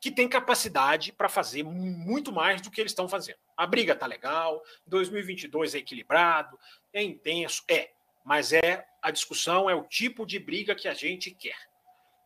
que 0.00 0.10
têm 0.10 0.28
capacidade 0.28 1.12
para 1.12 1.28
fazer 1.28 1.62
muito 1.62 2.32
mais 2.32 2.60
do 2.60 2.70
que 2.70 2.80
eles 2.80 2.92
estão 2.92 3.08
fazendo. 3.08 3.38
A 3.58 3.66
briga 3.66 3.96
tá 3.96 4.06
legal, 4.06 4.62
2022 4.86 5.74
é 5.74 5.78
equilibrado, 5.78 6.56
é 6.92 7.02
intenso, 7.02 7.64
é. 7.68 7.90
Mas 8.24 8.52
é 8.52 8.86
a 9.02 9.10
discussão 9.10 9.68
é 9.68 9.74
o 9.74 9.82
tipo 9.82 10.24
de 10.24 10.38
briga 10.38 10.76
que 10.76 10.86
a 10.86 10.94
gente 10.94 11.32
quer. 11.32 11.56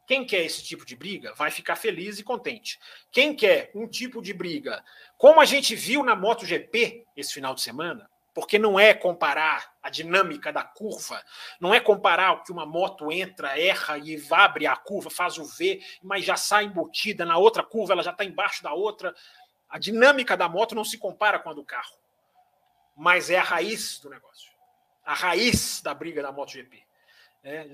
Quem 0.06 0.26
quer 0.26 0.44
esse 0.44 0.62
tipo 0.62 0.84
de 0.84 0.94
briga 0.94 1.32
vai 1.32 1.50
ficar 1.50 1.76
feliz 1.76 2.18
e 2.18 2.22
contente. 2.22 2.78
Quem 3.10 3.34
quer 3.34 3.70
um 3.74 3.88
tipo 3.88 4.20
de 4.20 4.34
briga, 4.34 4.84
como 5.16 5.40
a 5.40 5.46
gente 5.46 5.74
viu 5.74 6.04
na 6.04 6.14
MotoGP 6.14 7.06
esse 7.16 7.32
final 7.32 7.54
de 7.54 7.62
semana, 7.62 8.10
porque 8.34 8.58
não 8.58 8.78
é 8.78 8.94
comparar 8.94 9.72
a 9.82 9.90
dinâmica 9.90 10.52
da 10.52 10.62
curva, 10.62 11.22
não 11.60 11.74
é 11.74 11.80
comparar 11.80 12.32
o 12.32 12.42
que 12.42 12.52
uma 12.52 12.64
moto 12.64 13.12
entra, 13.12 13.58
erra 13.58 13.98
e 13.98 14.22
abre 14.30 14.66
a 14.66 14.76
curva, 14.76 15.10
faz 15.10 15.38
o 15.38 15.44
V, 15.44 15.80
mas 16.02 16.24
já 16.24 16.36
sai 16.36 16.64
embutida 16.64 17.24
na 17.24 17.36
outra 17.36 17.62
curva, 17.62 17.92
ela 17.92 18.02
já 18.02 18.10
está 18.10 18.24
embaixo 18.24 18.62
da 18.62 18.72
outra. 18.72 19.14
A 19.72 19.78
dinâmica 19.78 20.36
da 20.36 20.50
moto 20.50 20.74
não 20.74 20.84
se 20.84 20.98
compara 20.98 21.38
com 21.38 21.48
a 21.48 21.54
do 21.54 21.64
carro, 21.64 21.96
mas 22.94 23.30
é 23.30 23.38
a 23.38 23.42
raiz 23.42 23.98
do 24.00 24.10
negócio, 24.10 24.52
a 25.02 25.14
raiz 25.14 25.80
da 25.80 25.94
briga 25.94 26.20
da 26.20 26.30
MotoGP. 26.30 26.84
É, 27.42 27.66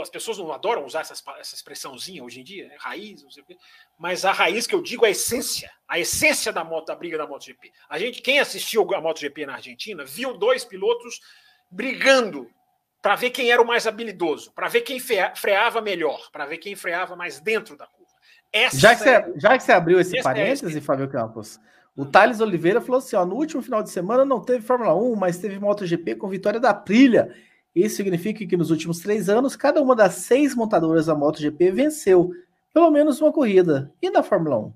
as 0.00 0.08
pessoas 0.08 0.38
não 0.38 0.50
adoram 0.52 0.86
usar 0.86 1.00
essa, 1.00 1.12
essa 1.38 1.54
expressãozinha 1.56 2.22
hoje 2.22 2.40
em 2.40 2.44
dia, 2.44 2.68
né? 2.68 2.76
raiz, 2.78 3.24
não 3.24 3.30
sei 3.32 3.42
o 3.42 3.46
quê. 3.46 3.58
Mas 3.98 4.24
a 4.24 4.30
raiz 4.30 4.64
que 4.64 4.74
eu 4.74 4.80
digo 4.80 5.04
é 5.04 5.08
a 5.08 5.10
essência, 5.10 5.70
a 5.88 5.98
essência 5.98 6.52
da 6.52 6.62
moto, 6.62 6.86
da 6.86 6.94
briga 6.94 7.18
da 7.18 7.26
MotoGP. 7.26 7.72
A 7.88 7.98
gente, 7.98 8.22
quem 8.22 8.38
assistiu 8.38 8.88
a 8.94 9.00
MotoGP 9.00 9.44
na 9.44 9.54
Argentina, 9.54 10.04
viu 10.04 10.38
dois 10.38 10.64
pilotos 10.64 11.20
brigando 11.68 12.48
para 13.02 13.16
ver 13.16 13.30
quem 13.30 13.50
era 13.50 13.60
o 13.60 13.66
mais 13.66 13.88
habilidoso, 13.88 14.52
para 14.52 14.68
ver 14.68 14.82
quem 14.82 15.00
freava 15.00 15.80
melhor, 15.80 16.30
para 16.30 16.46
ver 16.46 16.58
quem 16.58 16.76
freava 16.76 17.16
mais 17.16 17.40
dentro 17.40 17.76
da 17.76 17.88
curva. 17.88 17.99
Essa 18.52 18.76
já, 18.76 18.94
que 18.94 19.02
você, 19.02 19.32
já 19.36 19.58
que 19.58 19.64
você 19.64 19.72
abriu 19.72 20.00
esse 20.00 20.20
parêntese, 20.22 20.76
é 20.76 20.80
Fábio 20.80 21.08
Campos, 21.08 21.60
o 21.96 22.04
Thales 22.04 22.40
Oliveira 22.40 22.80
falou 22.80 22.98
assim: 22.98 23.16
ó, 23.16 23.24
no 23.24 23.36
último 23.36 23.62
final 23.62 23.82
de 23.82 23.90
semana 23.90 24.24
não 24.24 24.40
teve 24.40 24.64
Fórmula 24.64 24.94
1, 24.94 25.16
mas 25.16 25.38
teve 25.38 25.58
MotoGP 25.58 26.16
com 26.16 26.28
vitória 26.28 26.58
da 26.58 26.74
Prilha 26.74 27.34
isso 27.74 27.96
significa 27.96 28.44
que 28.46 28.56
nos 28.56 28.70
últimos 28.70 28.98
três 28.98 29.28
anos, 29.28 29.54
cada 29.54 29.80
uma 29.80 29.94
das 29.94 30.14
seis 30.14 30.54
montadoras 30.54 31.06
da 31.06 31.14
MotoGP 31.14 31.70
venceu 31.70 32.32
pelo 32.72 32.90
menos 32.90 33.20
uma 33.20 33.32
corrida. 33.32 33.92
E 34.02 34.10
na 34.10 34.22
Fórmula 34.22 34.58
1? 34.58 34.74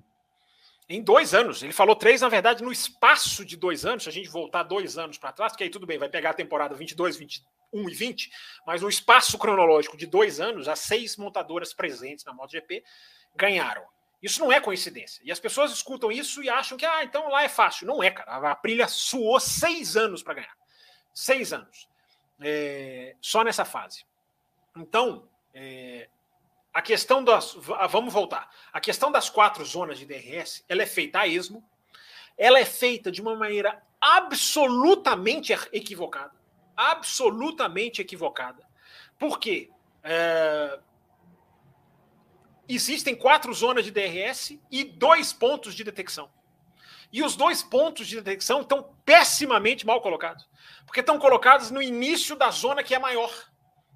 Em 0.87 1.01
dois 1.01 1.33
anos. 1.33 1.61
Ele 1.63 1.73
falou 1.73 1.95
três, 1.95 2.21
na 2.21 2.29
verdade, 2.29 2.63
no 2.63 2.71
espaço 2.71 3.43
de 3.43 3.57
dois 3.57 3.85
anos. 3.85 4.03
Se 4.03 4.09
a 4.09 4.11
gente 4.11 4.29
voltar 4.29 4.63
dois 4.63 4.97
anos 4.97 5.17
para 5.17 5.31
trás, 5.31 5.55
que 5.55 5.63
aí 5.63 5.69
tudo 5.69 5.85
bem, 5.85 5.97
vai 5.97 6.09
pegar 6.09 6.29
a 6.29 6.33
temporada 6.33 6.75
22, 6.75 7.17
21 7.17 7.89
e 7.89 7.93
20, 7.93 8.29
mas 8.65 8.81
no 8.81 8.87
espaço 8.87 9.37
cronológico 9.37 9.97
de 9.97 10.05
dois 10.05 10.39
anos, 10.39 10.67
as 10.67 10.79
seis 10.79 11.17
montadoras 11.17 11.73
presentes 11.73 12.23
na 12.23 12.33
MotoGP 12.33 12.83
ganharam. 13.35 13.83
Isso 14.21 14.39
não 14.39 14.51
é 14.51 14.59
coincidência. 14.59 15.21
E 15.23 15.31
as 15.31 15.39
pessoas 15.39 15.71
escutam 15.71 16.11
isso 16.11 16.41
e 16.41 16.49
acham 16.49 16.77
que, 16.77 16.85
ah, 16.85 17.03
então 17.03 17.29
lá 17.29 17.43
é 17.43 17.49
fácil. 17.49 17.85
Não 17.85 18.01
é, 18.01 18.09
cara. 18.09 18.31
A 18.31 18.51
Aprilia 18.51 18.87
suou 18.87 19.39
seis 19.39 19.95
anos 19.95 20.23
para 20.23 20.35
ganhar. 20.35 20.57
Seis 21.13 21.53
anos 21.53 21.87
é, 22.39 23.15
só 23.21 23.43
nessa 23.43 23.65
fase. 23.65 24.05
Então, 24.75 25.27
é, 25.53 26.09
a 26.73 26.81
questão 26.81 27.23
das. 27.23 27.53
Vamos 27.89 28.13
voltar. 28.13 28.49
A 28.73 28.79
questão 28.79 29.11
das 29.11 29.29
quatro 29.29 29.63
zonas 29.63 29.97
de 29.97 30.05
DRS 30.05 30.63
ela 30.67 30.83
é 30.83 30.85
feita 30.85 31.19
a 31.19 31.27
esmo, 31.27 31.63
ela 32.37 32.59
é 32.59 32.65
feita 32.65 33.11
de 33.11 33.21
uma 33.21 33.35
maneira 33.35 33.81
absolutamente 33.99 35.53
equivocada. 35.71 36.33
Absolutamente 36.75 38.01
equivocada. 38.01 38.63
Por 39.17 39.39
quê? 39.39 39.69
É, 40.03 40.79
existem 42.67 43.15
quatro 43.15 43.53
zonas 43.53 43.85
de 43.85 43.91
DRS 43.91 44.59
e 44.71 44.83
dois 44.83 45.31
pontos 45.31 45.75
de 45.75 45.83
detecção. 45.83 46.29
E 47.11 47.23
os 47.23 47.35
dois 47.35 47.63
pontos 47.63 48.07
de 48.07 48.15
detecção 48.15 48.61
estão 48.61 48.95
pessimamente 49.05 49.85
mal 49.85 50.01
colocados, 50.01 50.47
porque 50.85 50.99
estão 50.99 51.19
colocados 51.19 51.71
no 51.71 51.81
início 51.81 52.35
da 52.35 52.49
zona 52.49 52.83
que 52.83 52.95
é 52.95 52.99
maior. 52.99 53.31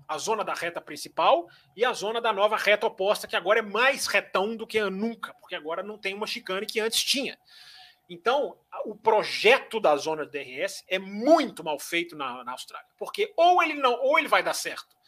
A 0.07 0.17
zona 0.17 0.43
da 0.43 0.55
reta 0.55 0.81
principal 0.81 1.47
e 1.75 1.85
a 1.85 1.93
zona 1.93 2.19
da 2.19 2.33
nova 2.33 2.57
reta 2.57 2.87
oposta, 2.87 3.27
que 3.27 3.35
agora 3.35 3.59
é 3.59 3.61
mais 3.61 4.07
retão 4.07 4.55
do 4.55 4.65
que 4.65 4.81
nunca, 4.89 5.33
porque 5.35 5.55
agora 5.55 5.83
não 5.83 5.97
tem 5.99 6.15
uma 6.15 6.25
chicane 6.25 6.65
que 6.65 6.79
antes 6.79 7.03
tinha. 7.03 7.37
Então, 8.09 8.57
o 8.85 8.95
projeto 8.95 9.79
da 9.79 9.95
zona 9.95 10.25
de 10.25 10.31
DRS 10.31 10.83
é 10.87 10.97
muito 10.97 11.63
mal 11.63 11.77
feito 11.77 12.15
na, 12.15 12.43
na 12.43 12.53
Austrália, 12.53 12.89
porque 12.97 13.31
ou 13.35 13.61
ele 13.61 13.75
não, 13.75 13.93
ou 14.01 14.17
ele 14.17 14.27
vai 14.27 14.41
dar 14.41 14.55
certo 14.55 14.98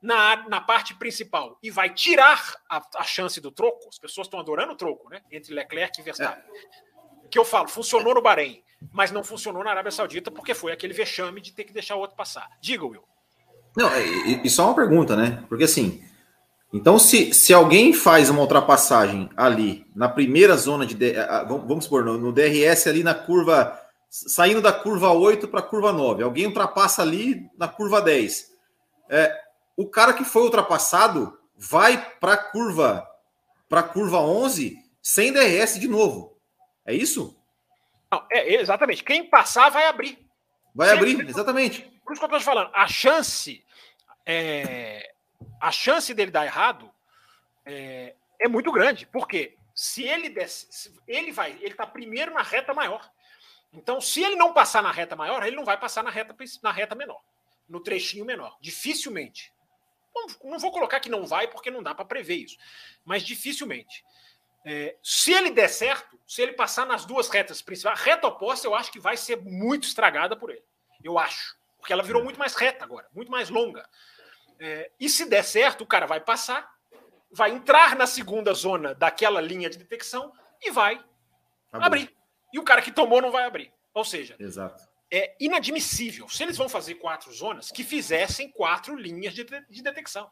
na, 0.00 0.48
na 0.48 0.60
parte 0.60 0.94
principal 0.94 1.58
e 1.62 1.70
vai 1.70 1.90
tirar 1.90 2.56
a, 2.68 2.82
a 2.96 3.04
chance 3.04 3.40
do 3.40 3.50
troco. 3.50 3.88
As 3.88 3.98
pessoas 3.98 4.26
estão 4.26 4.40
adorando 4.40 4.72
o 4.72 4.76
troco, 4.76 5.08
né? 5.10 5.20
Entre 5.30 5.52
Leclerc 5.52 6.00
e 6.00 6.04
Verstappen. 6.04 6.42
É. 6.42 7.28
que 7.28 7.38
eu 7.38 7.44
falo, 7.44 7.68
funcionou 7.68 8.14
no 8.14 8.22
Bahrein, 8.22 8.62
mas 8.92 9.10
não 9.10 9.24
funcionou 9.24 9.62
na 9.64 9.70
Arábia 9.70 9.90
Saudita 9.90 10.30
porque 10.30 10.54
foi 10.54 10.72
aquele 10.72 10.94
vexame 10.94 11.40
de 11.40 11.52
ter 11.52 11.64
que 11.64 11.72
deixar 11.72 11.96
o 11.96 12.00
outro 12.00 12.16
passar. 12.16 12.48
Diga, 12.60 12.86
Will. 12.86 13.02
Não, 13.76 13.90
e, 13.98 14.40
e 14.44 14.50
só 14.50 14.66
uma 14.66 14.74
pergunta, 14.74 15.14
né? 15.14 15.44
Porque 15.48 15.64
assim, 15.64 16.02
então 16.72 16.98
se, 16.98 17.32
se 17.32 17.52
alguém 17.54 17.92
faz 17.92 18.28
uma 18.28 18.40
ultrapassagem 18.40 19.30
ali 19.36 19.86
na 19.94 20.08
primeira 20.08 20.56
zona 20.56 20.84
de. 20.84 20.96
Vamos 21.46 21.84
supor, 21.84 22.04
no, 22.04 22.18
no 22.18 22.32
DRS 22.32 22.86
ali 22.86 23.02
na 23.02 23.14
curva. 23.14 23.78
Saindo 24.10 24.62
da 24.62 24.72
curva 24.72 25.12
8 25.12 25.48
para 25.48 25.60
a 25.60 25.62
curva 25.62 25.92
9. 25.92 26.22
Alguém 26.22 26.46
ultrapassa 26.46 27.02
ali 27.02 27.46
na 27.58 27.68
curva 27.68 28.00
10. 28.00 28.46
É, 29.10 29.47
o 29.78 29.88
cara 29.88 30.12
que 30.12 30.24
foi 30.24 30.42
ultrapassado 30.42 31.38
vai 31.56 31.96
para 32.18 32.32
a 32.32 32.36
curva 32.36 33.08
para 33.68 33.80
curva 33.80 34.18
11 34.18 34.76
sem 35.00 35.32
DRS 35.32 35.78
de 35.78 35.86
novo. 35.86 36.36
É 36.84 36.92
isso? 36.92 37.40
Não, 38.10 38.26
é, 38.32 38.54
exatamente. 38.54 39.04
Quem 39.04 39.30
passar 39.30 39.70
vai 39.70 39.86
abrir. 39.86 40.18
Vai 40.74 40.90
abrir, 40.90 41.28
exatamente. 41.28 41.82
Por 42.04 42.12
isso 42.12 42.20
que 42.20 42.24
eu 42.24 42.26
estou 42.26 42.38
te 42.40 42.44
falando. 42.44 42.70
A 42.74 42.88
chance, 42.88 43.64
é, 44.26 45.12
a 45.60 45.70
chance 45.70 46.12
dele 46.12 46.32
dar 46.32 46.44
errado 46.44 46.90
é, 47.64 48.16
é 48.40 48.48
muito 48.48 48.72
grande. 48.72 49.06
Porque 49.06 49.56
se 49.74 50.02
ele 50.02 50.28
desce, 50.28 50.92
ele 51.06 51.30
vai, 51.30 51.52
ele 51.60 51.68
está 51.68 51.86
primeiro 51.86 52.34
na 52.34 52.42
reta 52.42 52.74
maior. 52.74 53.08
Então, 53.72 54.00
se 54.00 54.24
ele 54.24 54.34
não 54.34 54.52
passar 54.52 54.82
na 54.82 54.90
reta 54.90 55.14
maior, 55.14 55.46
ele 55.46 55.54
não 55.54 55.64
vai 55.64 55.78
passar 55.78 56.02
na 56.02 56.10
reta, 56.10 56.34
na 56.62 56.72
reta 56.72 56.96
menor, 56.96 57.22
no 57.68 57.78
trechinho 57.78 58.24
menor. 58.24 58.56
Dificilmente. 58.60 59.52
Não, 60.26 60.50
não 60.50 60.58
vou 60.58 60.70
colocar 60.70 61.00
que 61.00 61.08
não 61.08 61.26
vai, 61.26 61.48
porque 61.48 61.70
não 61.70 61.82
dá 61.82 61.94
para 61.94 62.04
prever 62.04 62.36
isso. 62.36 62.56
Mas 63.04 63.22
dificilmente. 63.22 64.04
É, 64.64 64.96
se 65.02 65.32
ele 65.32 65.50
der 65.50 65.68
certo, 65.68 66.18
se 66.26 66.42
ele 66.42 66.52
passar 66.52 66.86
nas 66.86 67.04
duas 67.04 67.28
retas 67.28 67.62
principais, 67.62 67.98
a 67.98 68.02
reta 68.02 68.26
oposta 68.26 68.66
eu 68.66 68.74
acho 68.74 68.90
que 68.90 69.00
vai 69.00 69.16
ser 69.16 69.36
muito 69.42 69.84
estragada 69.84 70.36
por 70.36 70.50
ele. 70.50 70.64
Eu 71.02 71.18
acho. 71.18 71.56
Porque 71.78 71.92
ela 71.92 72.02
virou 72.02 72.22
muito 72.22 72.38
mais 72.38 72.54
reta 72.54 72.84
agora, 72.84 73.08
muito 73.14 73.30
mais 73.30 73.48
longa. 73.48 73.88
É, 74.58 74.90
e 74.98 75.08
se 75.08 75.24
der 75.26 75.44
certo, 75.44 75.82
o 75.82 75.86
cara 75.86 76.06
vai 76.06 76.20
passar, 76.20 76.68
vai 77.30 77.50
entrar 77.50 77.94
na 77.94 78.06
segunda 78.06 78.52
zona 78.52 78.94
daquela 78.94 79.40
linha 79.40 79.70
de 79.70 79.78
detecção 79.78 80.32
e 80.60 80.70
vai 80.70 81.02
abrir. 81.72 82.14
E 82.52 82.58
o 82.58 82.64
cara 82.64 82.82
que 82.82 82.90
tomou 82.90 83.22
não 83.22 83.30
vai 83.30 83.44
abrir. 83.44 83.72
Ou 83.94 84.04
seja, 84.04 84.36
Exato. 84.38 84.87
É 85.10 85.34
inadmissível. 85.40 86.28
Se 86.28 86.42
eles 86.42 86.56
vão 86.56 86.68
fazer 86.68 86.96
quatro 86.96 87.32
zonas, 87.32 87.70
que 87.70 87.82
fizessem 87.82 88.50
quatro 88.50 88.94
linhas 88.96 89.34
de, 89.34 89.44
de 89.44 89.82
detecção. 89.82 90.30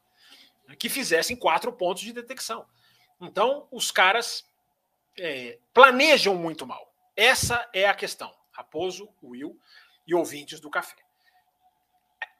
Que 0.78 0.88
fizessem 0.88 1.36
quatro 1.36 1.72
pontos 1.72 2.02
de 2.02 2.12
detecção. 2.12 2.66
Então, 3.20 3.66
os 3.70 3.90
caras 3.90 4.44
é, 5.18 5.58
planejam 5.72 6.34
muito 6.34 6.66
mal. 6.66 6.92
Essa 7.16 7.68
é 7.72 7.86
a 7.86 7.94
questão. 7.94 8.34
Raposo, 8.52 9.08
Will 9.22 9.58
e 10.06 10.14
ouvintes 10.14 10.60
do 10.60 10.70
café. 10.70 10.96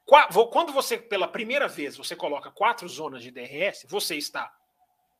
Quando 0.05 0.71
você, 0.71 0.97
pela 0.97 1.27
primeira 1.27 1.67
vez, 1.67 1.97
você 1.97 2.15
coloca 2.15 2.49
quatro 2.49 2.87
zonas 2.87 3.21
de 3.21 3.29
DRS, 3.29 3.85
você 3.89 4.15
está 4.15 4.55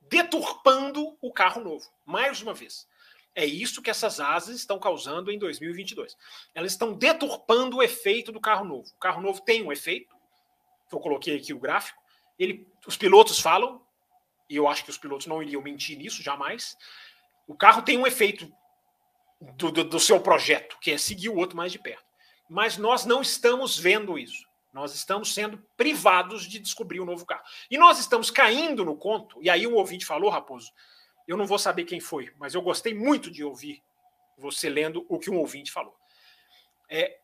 deturpando 0.02 1.18
o 1.20 1.32
carro 1.32 1.62
novo, 1.62 1.86
mais 2.06 2.42
uma 2.42 2.54
vez. 2.54 2.88
É 3.38 3.46
isso 3.46 3.84
que 3.84 3.92
essas 3.92 4.20
asas 4.20 4.56
estão 4.56 4.80
causando 4.80 5.32
em 5.32 5.38
2022. 5.38 6.18
Elas 6.56 6.72
estão 6.72 6.92
deturpando 6.92 7.78
o 7.78 7.84
efeito 7.84 8.32
do 8.32 8.42
carro 8.42 8.66
novo. 8.66 8.90
O 8.96 9.00
carro 9.00 9.22
novo 9.22 9.42
tem 9.42 9.64
um 9.64 9.72
efeito, 9.72 10.12
eu 10.92 11.00
coloquei 11.00 11.38
aqui 11.38 11.54
o 11.54 11.60
gráfico. 11.60 12.02
Ele, 12.40 12.68
os 12.88 12.98
pilotos 12.98 13.40
falam, 13.40 13.80
e 14.50 14.56
eu 14.56 14.68
acho 14.68 14.84
que 14.84 14.90
os 14.90 14.98
pilotos 14.98 15.28
não 15.28 15.44
iriam 15.44 15.62
mentir 15.62 16.00
nisso 16.00 16.24
jamais. 16.24 16.76
O 17.48 17.54
carro 17.54 17.84
tem 17.84 17.96
um 17.96 18.08
efeito 18.08 18.52
do, 19.56 19.72
do, 19.72 19.84
do 19.84 20.00
seu 20.00 20.20
projeto, 20.20 20.76
que 20.82 20.90
é 20.90 20.98
seguir 20.98 21.30
o 21.30 21.38
outro 21.38 21.56
mais 21.56 21.72
de 21.72 21.78
perto. 21.78 22.08
Mas 22.50 22.76
nós 22.76 23.06
não 23.06 23.22
estamos 23.22 23.78
vendo 23.78 24.18
isso. 24.18 24.48
Nós 24.74 24.96
estamos 24.96 25.32
sendo 25.32 25.64
privados 25.78 26.48
de 26.48 26.58
descobrir 26.58 27.02
um 27.02 27.06
novo 27.06 27.24
carro. 27.24 27.44
E 27.70 27.78
nós 27.78 28.00
estamos 28.00 28.32
caindo 28.32 28.84
no 28.84 28.98
conto, 28.98 29.38
e 29.44 29.50
aí 29.50 29.68
um 29.68 29.76
ouvinte 29.76 30.08
falou, 30.08 30.32
Raposo, 30.32 30.72
eu 31.28 31.36
não 31.36 31.46
vou 31.46 31.60
saber 31.60 31.84
quem 31.84 32.00
foi, 32.00 32.34
mas 32.40 32.54
eu 32.54 32.62
gostei 32.62 32.94
muito 32.94 33.30
de 33.30 33.44
ouvir 33.44 33.84
você 34.38 34.70
lendo 34.70 35.06
o 35.10 35.20
que 35.20 35.30
um 35.30 35.38
ouvinte 35.38 35.72
falou. 35.72 35.96
É, 36.90 37.20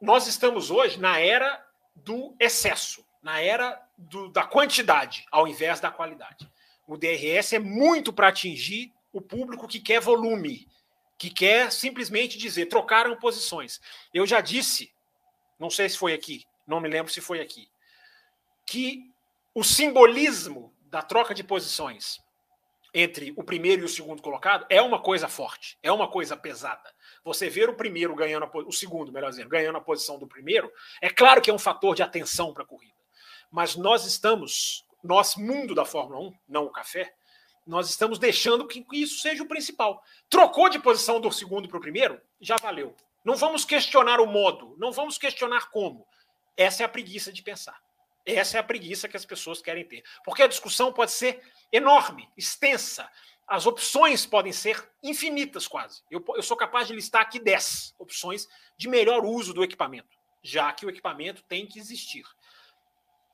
nós 0.00 0.26
estamos 0.26 0.70
hoje 0.70 0.98
na 0.98 1.18
era 1.18 1.64
do 1.94 2.34
excesso, 2.40 3.06
na 3.22 3.40
era 3.40 3.80
do, 3.96 4.28
da 4.28 4.44
quantidade, 4.44 5.24
ao 5.30 5.46
invés 5.46 5.78
da 5.78 5.90
qualidade. 5.90 6.50
O 6.86 6.96
DRS 6.96 7.52
é 7.52 7.58
muito 7.58 8.12
para 8.12 8.28
atingir 8.28 8.92
o 9.12 9.20
público 9.20 9.68
que 9.68 9.78
quer 9.78 10.00
volume, 10.00 10.68
que 11.16 11.30
quer 11.30 11.70
simplesmente 11.70 12.36
dizer 12.36 12.66
trocaram 12.66 13.16
posições. 13.16 13.80
Eu 14.12 14.26
já 14.26 14.40
disse, 14.40 14.92
não 15.58 15.70
sei 15.70 15.88
se 15.88 15.96
foi 15.96 16.12
aqui, 16.12 16.44
não 16.66 16.80
me 16.80 16.88
lembro 16.88 17.12
se 17.12 17.20
foi 17.20 17.40
aqui, 17.40 17.70
que 18.66 19.10
o 19.54 19.62
simbolismo 19.62 20.74
da 20.82 21.02
troca 21.02 21.34
de 21.34 21.44
posições 21.44 22.23
entre 22.94 23.34
o 23.36 23.42
primeiro 23.42 23.82
e 23.82 23.84
o 23.84 23.88
segundo 23.88 24.22
colocado 24.22 24.64
é 24.68 24.80
uma 24.80 25.00
coisa 25.00 25.26
forte, 25.26 25.76
é 25.82 25.90
uma 25.90 26.06
coisa 26.06 26.36
pesada. 26.36 26.94
Você 27.24 27.50
ver 27.50 27.68
o 27.68 27.74
primeiro 27.74 28.14
ganhando 28.14 28.48
o 28.54 28.72
segundo, 28.72 29.10
melhor 29.10 29.30
dizendo, 29.30 29.48
ganhando 29.48 29.76
a 29.76 29.80
posição 29.80 30.16
do 30.16 30.28
primeiro, 30.28 30.72
é 31.02 31.10
claro 31.10 31.42
que 31.42 31.50
é 31.50 31.52
um 31.52 31.58
fator 31.58 31.96
de 31.96 32.02
atenção 32.02 32.54
para 32.54 32.62
a 32.62 32.66
corrida. 32.66 32.94
Mas 33.50 33.74
nós 33.74 34.06
estamos, 34.06 34.84
nós 35.02 35.34
mundo 35.34 35.74
da 35.74 35.84
Fórmula 35.84 36.20
1, 36.28 36.34
não 36.48 36.66
o 36.66 36.70
café, 36.70 37.12
nós 37.66 37.90
estamos 37.90 38.18
deixando 38.18 38.66
que 38.66 38.84
isso 38.92 39.20
seja 39.20 39.42
o 39.42 39.48
principal. 39.48 40.02
Trocou 40.28 40.68
de 40.68 40.78
posição 40.78 41.20
do 41.20 41.32
segundo 41.32 41.68
para 41.68 41.78
o 41.78 41.80
primeiro, 41.80 42.20
já 42.40 42.56
valeu. 42.56 42.94
Não 43.24 43.34
vamos 43.34 43.64
questionar 43.64 44.20
o 44.20 44.26
modo, 44.26 44.76
não 44.78 44.92
vamos 44.92 45.18
questionar 45.18 45.70
como. 45.70 46.06
Essa 46.56 46.82
é 46.82 46.86
a 46.86 46.88
preguiça 46.88 47.32
de 47.32 47.42
pensar. 47.42 47.82
Essa 48.26 48.56
é 48.56 48.60
a 48.60 48.64
preguiça 48.64 49.08
que 49.08 49.16
as 49.16 49.26
pessoas 49.26 49.60
querem 49.60 49.84
ter. 49.84 50.02
Porque 50.24 50.42
a 50.42 50.46
discussão 50.46 50.92
pode 50.92 51.12
ser 51.12 51.42
enorme, 51.70 52.28
extensa. 52.36 53.10
As 53.46 53.66
opções 53.66 54.24
podem 54.24 54.52
ser 54.52 54.90
infinitas, 55.02 55.68
quase. 55.68 56.02
Eu, 56.10 56.24
eu 56.34 56.42
sou 56.42 56.56
capaz 56.56 56.88
de 56.88 56.94
listar 56.94 57.22
aqui 57.22 57.38
10 57.38 57.94
opções 57.98 58.48
de 58.76 58.88
melhor 58.88 59.24
uso 59.24 59.52
do 59.52 59.62
equipamento, 59.62 60.16
já 60.42 60.72
que 60.72 60.86
o 60.86 60.90
equipamento 60.90 61.42
tem 61.42 61.66
que 61.66 61.78
existir. 61.78 62.24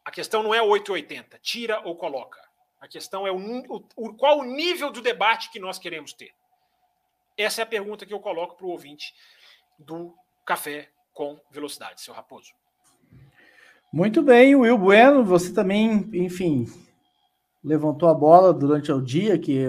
A 0.04 0.10
questão 0.10 0.42
não 0.42 0.52
é 0.52 0.60
880, 0.60 1.38
tira 1.38 1.80
ou 1.86 1.94
coloca. 1.94 2.40
A 2.80 2.88
questão 2.88 3.26
é 3.26 3.30
o, 3.30 3.86
o, 3.94 4.14
qual 4.14 4.38
o 4.38 4.44
nível 4.44 4.90
do 4.90 5.00
debate 5.00 5.50
que 5.50 5.60
nós 5.60 5.78
queremos 5.78 6.12
ter. 6.12 6.34
Essa 7.36 7.60
é 7.60 7.64
a 7.64 7.66
pergunta 7.66 8.04
que 8.04 8.12
eu 8.12 8.20
coloco 8.20 8.56
para 8.56 8.66
o 8.66 8.70
ouvinte 8.70 9.14
do 9.78 10.16
Café 10.44 10.90
com 11.12 11.40
Velocidade, 11.50 12.00
seu 12.00 12.12
Raposo. 12.12 12.52
Muito 13.92 14.22
bem, 14.22 14.54
Will 14.54 14.78
Bueno, 14.78 15.24
você 15.24 15.52
também, 15.52 16.08
enfim, 16.12 16.68
levantou 17.62 18.08
a 18.08 18.14
bola 18.14 18.52
durante 18.52 18.92
o 18.92 19.00
dia 19.00 19.36
que 19.36 19.66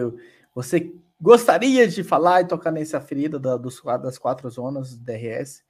você 0.53 0.93
gostaria 1.19 1.87
de 1.87 2.03
falar 2.03 2.41
e 2.41 2.47
tocar 2.47 2.71
nessa 2.71 3.01
ferida 3.01 3.39
da, 3.39 3.57
dos, 3.57 3.81
das 4.01 4.19
quatro 4.19 4.47
zonas 4.49 4.95
do 4.95 5.03
DRS. 5.03 5.63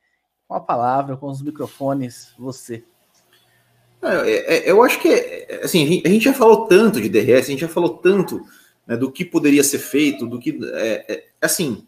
Com 0.48 0.56
a 0.56 0.60
palavra, 0.60 1.16
com 1.16 1.28
os 1.28 1.42
microfones, 1.42 2.34
você. 2.38 2.84
É, 4.02 4.58
é, 4.58 4.70
eu 4.70 4.84
acho 4.84 5.00
que, 5.00 5.08
é, 5.08 5.62
assim, 5.64 6.02
a 6.04 6.10
gente 6.10 6.26
já 6.26 6.34
falou 6.34 6.68
tanto 6.68 7.00
de 7.00 7.08
DRS, 7.08 7.46
a 7.46 7.52
gente 7.52 7.62
já 7.62 7.70
falou 7.70 7.98
tanto 7.98 8.46
né, 8.86 8.98
do 8.98 9.10
que 9.10 9.24
poderia 9.24 9.64
ser 9.64 9.80
feito, 9.80 10.28
do 10.28 10.40
que, 10.40 10.60
é, 10.74 11.06
é, 11.08 11.26
assim, 11.40 11.88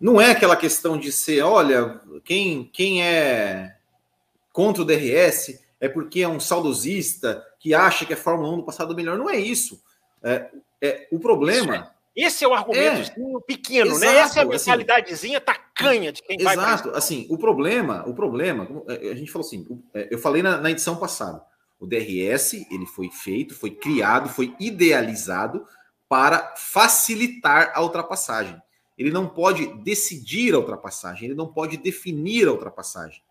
não 0.00 0.20
é 0.20 0.32
aquela 0.32 0.56
questão 0.56 0.98
de 0.98 1.12
ser, 1.12 1.42
olha, 1.42 2.00
quem, 2.24 2.68
quem 2.72 3.04
é 3.04 3.76
contra 4.52 4.82
o 4.82 4.84
DRS 4.84 5.60
é 5.80 5.88
porque 5.88 6.20
é 6.20 6.28
um 6.28 6.38
saudosista 6.38 7.44
que 7.58 7.74
acha 7.74 8.04
que 8.04 8.12
a 8.12 8.16
Fórmula 8.16 8.52
1 8.52 8.56
do 8.58 8.64
passado 8.64 8.92
é 8.92 8.96
melhor. 8.96 9.18
Não 9.18 9.30
é 9.30 9.36
isso. 9.36 9.82
É, 10.22 10.50
é 10.80 11.08
o 11.10 11.18
problema. 11.18 11.90
Esse 12.14 12.44
é 12.44 12.48
o 12.48 12.52
argumento 12.52 13.10
é, 13.10 13.40
pequeno, 13.46 13.92
exato, 13.92 14.12
né? 14.12 14.18
Essa 14.18 14.40
é 14.40 14.42
a 14.42 14.46
mentalidadezinha 14.46 15.38
assim, 15.38 15.46
tacanha 15.46 16.12
de 16.12 16.22
quem 16.22 16.36
exato, 16.38 16.56
vai. 16.56 16.66
Exato, 16.66 16.90
assim, 16.90 17.26
o 17.30 17.38
problema, 17.38 18.04
o 18.06 18.12
problema, 18.12 18.68
é, 18.88 19.10
a 19.10 19.14
gente 19.14 19.30
falou 19.30 19.46
assim, 19.46 19.66
é, 19.94 20.08
eu 20.10 20.18
falei 20.18 20.42
na, 20.42 20.58
na 20.58 20.70
edição 20.70 20.96
passada, 20.96 21.42
o 21.78 21.86
DRS 21.86 22.66
ele 22.70 22.84
foi 22.84 23.08
feito, 23.10 23.54
foi 23.54 23.70
criado, 23.70 24.28
foi 24.28 24.54
idealizado 24.58 25.64
para 26.08 26.54
facilitar 26.56 27.72
a 27.74 27.80
ultrapassagem. 27.80 28.60
Ele 28.98 29.10
não 29.10 29.26
pode 29.26 29.66
decidir 29.82 30.52
a 30.52 30.58
ultrapassagem, 30.58 31.26
ele 31.26 31.34
não 31.34 31.46
pode 31.46 31.76
definir 31.76 32.48
a 32.48 32.52
ultrapassagem. 32.52 33.22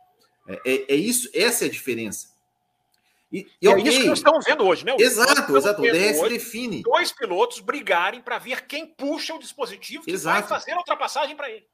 É, 0.48 0.62
é, 0.66 0.94
é 0.94 0.96
isso, 0.96 1.30
essa 1.34 1.66
é 1.66 1.68
a 1.68 1.72
diferença. 1.72 2.30
E, 3.32 3.48
e 3.62 3.68
é 3.68 3.80
isso 3.82 4.02
que 4.02 4.08
nós 4.08 4.18
estamos 4.18 4.46
vendo 4.46 4.64
hoje, 4.66 4.84
né? 4.84 4.96
Exato, 5.00 5.56
exato. 5.56 5.82
O 5.82 5.86
DRS 5.86 6.22
define. 6.28 6.82
Dois 6.82 7.12
pilotos 7.12 7.60
brigarem 7.60 8.22
para 8.22 8.40
ver 8.40 8.66
quem 8.66 8.88
puxa 8.88 9.36
o 9.36 9.40
dispositivo 9.40 10.04
que 10.04 10.12
exato. 10.12 10.40
vai 10.40 10.60
fazer 10.60 10.72
a 10.72 10.78
ultrapassagem 10.78 11.36
para 11.36 11.50
ele. 11.50 11.66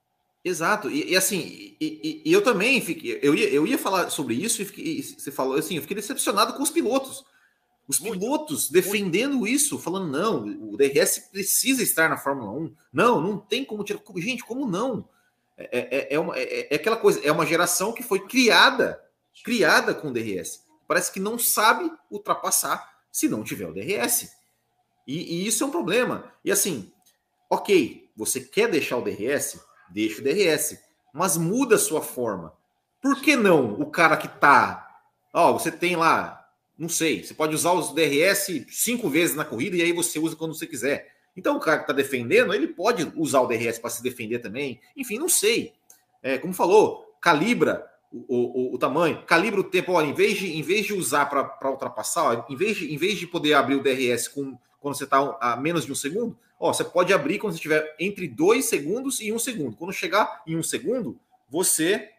Exato, 0.44 0.91
e, 0.91 1.11
e 1.11 1.15
assim, 1.15 1.76
e, 1.82 2.22
e, 2.23 2.32
eu 2.32 2.40
também 2.44 2.80
fiquei, 2.80 3.19
eu 3.23 3.34
ia, 3.34 3.49
eu 3.49 3.65
ia 3.65 3.80
falar 3.80 4.11
sobre 4.11 4.36
isso 4.36 4.61
e, 4.61 4.65
fiquei, 4.65 5.02
você 5.02 5.32
falou 5.32 5.57
assim, 5.57 5.76
eu 5.76 5.82
fiquei 5.82 5.95
decepcionado 5.95 6.53
com 6.53 6.61
os 6.61 6.69
pilotos. 6.69 7.26
Os 7.88 7.99
muito, 7.99 8.19
pilotos 8.19 8.69
defendendo 8.69 9.38
muito. 9.38 9.52
isso, 9.52 9.80
falando, 9.80 10.11
não, 10.11 10.44
o 10.72 10.77
DRS 10.77 11.30
precisa 11.32 11.82
estar 11.82 12.10
na 12.10 12.18
Fórmula 12.18 12.52
1. 12.52 12.76
Não, 12.94 13.22
não 13.22 13.38
tem 13.40 13.65
como 13.65 13.84
tirar. 13.84 13.99
Gente, 14.18 14.44
como 14.44 14.68
não? 14.68 15.07
É, 15.57 15.68
é, 15.72 16.15
é, 16.15 16.19
uma, 16.19 16.38
é, 16.38 16.68
é 16.69 16.76
aquela 16.76 16.98
coisa, 16.98 17.22
é 17.23 17.32
uma 17.32 17.45
geração 17.45 17.94
que 17.94 18.03
foi 18.03 18.19
criada, 18.19 19.02
criada 19.44 19.95
com 19.95 20.11
DRS. 20.11 20.65
Parece 20.88 21.12
que 21.12 21.20
não 21.20 21.38
sabe 21.38 21.91
ultrapassar 22.10 22.95
se 23.12 23.28
não 23.28 23.44
tiver 23.44 23.68
o 23.68 23.74
DRS. 23.74 24.30
E, 25.07 25.36
e, 25.36 25.48
isso 25.48 25.64
é 25.64 25.68
um 25.68 25.72
problema. 25.72 26.32
E 26.44 26.52
assim, 26.52 26.91
ok, 27.49 28.12
você 28.16 28.40
quer 28.40 28.70
deixar 28.70 28.98
o 28.98 29.02
DRS? 29.02 29.60
Deixa 29.90 30.22
o 30.22 30.24
DRS. 30.24 30.78
Mas 31.14 31.38
muda 31.38 31.76
a 31.76 31.80
sua 31.80 32.02
forma. 32.02 32.53
Por 33.02 33.22
que 33.22 33.36
não 33.36 33.74
o 33.80 33.90
cara 33.90 34.18
que 34.18 34.28
tá. 34.28 34.82
Ó, 35.34 35.53
você 35.53 35.72
tem 35.72 35.95
lá, 35.95 36.45
não 36.78 36.90
sei, 36.90 37.24
você 37.24 37.34
pode 37.34 37.53
usar 37.53 37.74
os 37.74 37.94
DRS 37.94 38.66
cinco 38.70 39.10
vezes 39.10 39.36
na 39.36 39.45
corrida 39.45 39.76
e 39.76 39.82
aí 39.82 39.94
você 39.94 40.18
usa 40.18 40.36
quando 40.36 40.56
você 40.56 40.66
quiser. 40.66 41.14
Então 41.36 41.57
o 41.57 41.60
cara 41.60 41.78
que 41.78 41.84
está 41.84 41.94
defendendo, 41.94 42.53
ele 42.53 42.68
pode 42.68 43.12
usar 43.16 43.41
o 43.41 43.48
DRS 43.48 43.80
para 43.80 43.90
se 43.90 44.02
defender 44.02 44.40
também. 44.40 44.80
Enfim, 44.95 45.18
não 45.18 45.30
sei. 45.30 45.74
É, 46.24 46.38
como 46.38 46.53
falou, 46.53 47.16
calibra 47.22 47.86
o, 48.11 48.72
o, 48.72 48.76
o, 48.76 48.77
tamanho, 48.77 49.23
calibra 49.23 49.60
o 49.60 49.64
tempo. 49.64 49.94
Olha, 49.94 50.07
em 50.07 50.14
vez 50.14 50.38
de, 50.38 50.57
em 50.57 50.61
vez 50.61 50.86
de 50.86 50.94
usar 50.94 51.26
para 51.26 51.69
ultrapassar, 51.69 52.45
em, 52.49 52.56
vez 52.56 52.77
de, 52.77 52.94
em 52.94 52.98
vez 52.98 53.18
de 53.18 53.27
poder 53.27 53.53
abrir 53.53 53.76
o 53.76 53.84
DRS 53.84 54.27
com, 54.27 54.57
quando 54.80 54.95
você 54.95 55.03
está 55.03 55.38
a 55.41 55.56
menos 55.56 55.86
de 55.86 55.91
um 55.91 55.95
segundo, 55.95 56.38
ó, 56.60 56.72
você 56.72 56.84
pode 56.84 57.14
abrir 57.14 57.40
quando 57.40 57.53
você 57.53 57.57
estiver 57.57 57.95
entre 57.99 58.27
dois 58.27 58.65
segundos 58.65 59.19
e 59.19 59.32
um 59.32 59.40
segundo. 59.40 59.76
Quando 59.76 59.91
chegar 59.94 60.44
em 60.48 60.56
um 60.56 60.64
segundo, 60.64 61.19
você 61.49 62.11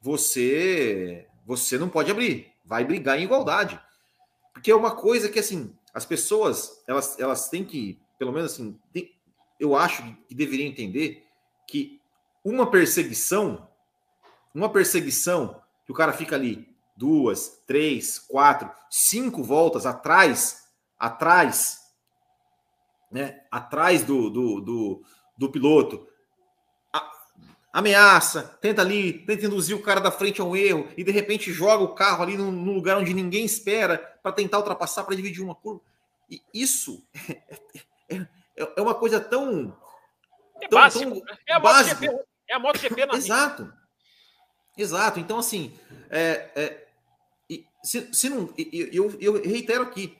você 0.00 1.26
você 1.46 1.78
não 1.78 1.88
pode 1.88 2.10
abrir. 2.10 2.52
Vai 2.64 2.84
brigar 2.84 3.18
em 3.18 3.24
igualdade. 3.24 3.80
Porque 4.52 4.70
é 4.70 4.74
uma 4.74 4.92
coisa 4.92 5.28
que 5.28 5.38
assim, 5.38 5.72
as 5.92 6.04
pessoas 6.04 6.82
elas, 6.86 7.18
elas 7.18 7.48
têm 7.48 7.64
que 7.64 7.98
pelo 8.18 8.32
menos 8.32 8.52
assim, 8.52 8.78
tem, 8.92 9.12
eu 9.58 9.74
acho 9.74 10.02
que 10.26 10.34
deveria 10.34 10.66
entender 10.66 11.24
que 11.66 12.00
uma 12.44 12.70
perseguição, 12.70 13.68
uma 14.54 14.70
perseguição 14.70 15.60
que 15.84 15.92
o 15.92 15.94
cara 15.94 16.12
fica 16.12 16.36
ali 16.36 16.72
duas, 16.96 17.62
três, 17.66 18.18
quatro, 18.18 18.70
cinco 18.88 19.42
voltas 19.42 19.84
atrás, 19.84 20.68
atrás, 20.98 21.80
né, 23.10 23.42
atrás 23.50 24.04
do, 24.04 24.30
do, 24.30 24.60
do, 24.60 25.02
do 25.36 25.50
piloto, 25.50 26.06
a, 26.92 27.10
ameaça, 27.72 28.56
tenta 28.60 28.82
ali, 28.82 29.24
tenta 29.24 29.46
induzir 29.46 29.76
o 29.76 29.82
cara 29.82 30.00
da 30.00 30.12
frente 30.12 30.40
a 30.40 30.44
um 30.44 30.54
erro 30.54 30.88
e 30.96 31.02
de 31.02 31.10
repente 31.10 31.52
joga 31.52 31.82
o 31.82 31.94
carro 31.94 32.22
ali 32.22 32.36
num, 32.36 32.72
lugar 32.72 32.96
onde 32.96 33.12
ninguém 33.12 33.44
espera 33.44 33.98
para 34.22 34.32
tentar 34.32 34.58
ultrapassar, 34.58 35.04
para 35.04 35.16
dividir 35.16 35.42
uma 35.42 35.54
curva. 35.54 35.80
E 36.30 36.40
isso 36.54 37.04
é, 38.08 38.26
é 38.56 38.80
uma 38.80 38.94
coisa 38.94 39.20
tão. 39.20 39.76
É 40.60 40.68
tão, 40.68 40.78
básico. 40.78 41.04
Tão 41.04 41.24
né? 41.24 41.38
é, 41.46 41.52
a. 41.52 41.60
MotoGP, 41.60 42.06
é 42.48 42.54
a 42.54 42.58
MotoGP 42.58 43.06
na 43.06 43.14
Exato. 43.14 43.83
Exato. 44.76 45.20
Então, 45.20 45.38
assim, 45.38 45.72
é, 46.10 46.50
é, 46.56 46.86
se, 47.82 48.08
se 48.12 48.28
não, 48.28 48.52
eu, 48.56 49.14
eu 49.20 49.42
reitero 49.42 49.82
aqui: 49.82 50.16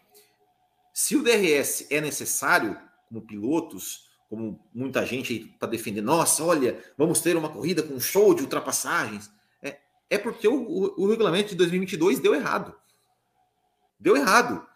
se 0.92 1.16
o 1.16 1.22
DRS 1.22 1.86
é 1.90 2.00
necessário, 2.00 2.78
como 3.08 3.22
pilotos, 3.22 4.10
como 4.28 4.60
muita 4.72 5.04
gente 5.04 5.50
está 5.52 5.66
defendendo, 5.66 6.06
nossa, 6.06 6.44
olha, 6.44 6.82
vamos 6.96 7.20
ter 7.20 7.36
uma 7.36 7.48
corrida 7.48 7.82
com 7.82 7.98
show 7.98 8.34
de 8.34 8.42
ultrapassagens, 8.42 9.30
é, 9.62 9.78
é 10.10 10.18
porque 10.18 10.46
o, 10.46 10.54
o, 10.54 11.04
o 11.04 11.08
regulamento 11.08 11.50
de 11.50 11.56
2022 11.56 12.20
deu 12.20 12.34
errado. 12.34 12.74
Deu 13.98 14.16
errado 14.16 14.66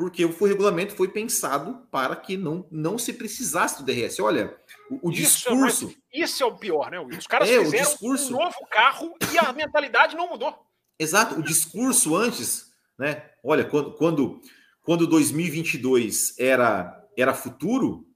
porque 0.00 0.24
o 0.24 0.34
regulamento 0.46 0.94
foi 0.94 1.08
pensado 1.08 1.86
para 1.90 2.16
que 2.16 2.34
não, 2.34 2.66
não 2.70 2.96
se 2.96 3.12
precisasse 3.12 3.76
do 3.76 3.84
DRS. 3.84 4.18
Olha, 4.18 4.56
o, 4.90 5.10
o 5.10 5.12
isso 5.12 5.46
é 5.46 5.50
discurso. 5.52 5.94
Isso 6.10 6.42
é 6.42 6.46
o 6.46 6.56
pior, 6.56 6.90
né? 6.90 6.98
Os 6.98 7.26
caras 7.26 7.50
é, 7.50 7.62
fizeram 7.62 7.90
discurso... 7.90 8.34
um 8.34 8.38
novo 8.38 8.66
carro 8.70 9.14
e 9.30 9.38
a 9.38 9.52
mentalidade 9.52 10.16
não 10.16 10.26
mudou. 10.26 10.58
Exato, 10.98 11.38
o 11.38 11.42
discurso 11.42 12.16
antes, 12.16 12.72
né? 12.98 13.24
Olha, 13.44 13.62
quando, 13.62 13.92
quando, 13.92 14.40
quando 14.82 15.06
2022 15.06 16.34
era, 16.38 17.06
era 17.14 17.34
futuro, 17.34 18.08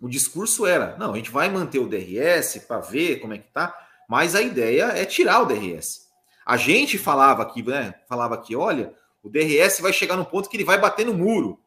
o 0.00 0.08
discurso 0.08 0.66
era: 0.66 0.96
não, 0.98 1.14
a 1.14 1.16
gente 1.16 1.32
vai 1.32 1.48
manter 1.48 1.80
o 1.80 1.88
DRS 1.88 2.64
para 2.68 2.78
ver 2.78 3.18
como 3.18 3.34
é 3.34 3.38
que 3.38 3.48
tá, 3.48 3.76
mas 4.08 4.36
a 4.36 4.40
ideia 4.40 4.84
é 4.84 5.04
tirar 5.04 5.42
o 5.42 5.46
DRS. 5.46 6.08
A 6.46 6.56
gente 6.56 6.96
falava 6.96 7.42
aqui, 7.42 7.60
né? 7.60 7.92
Falava 8.08 8.36
aqui, 8.36 8.54
olha, 8.54 8.94
o 9.22 9.28
DRS 9.28 9.80
vai 9.80 9.92
chegar 9.92 10.16
no 10.16 10.24
ponto 10.24 10.48
que 10.48 10.56
ele 10.56 10.64
vai 10.64 10.78
bater 10.78 11.04
no 11.04 11.14
muro. 11.14 11.58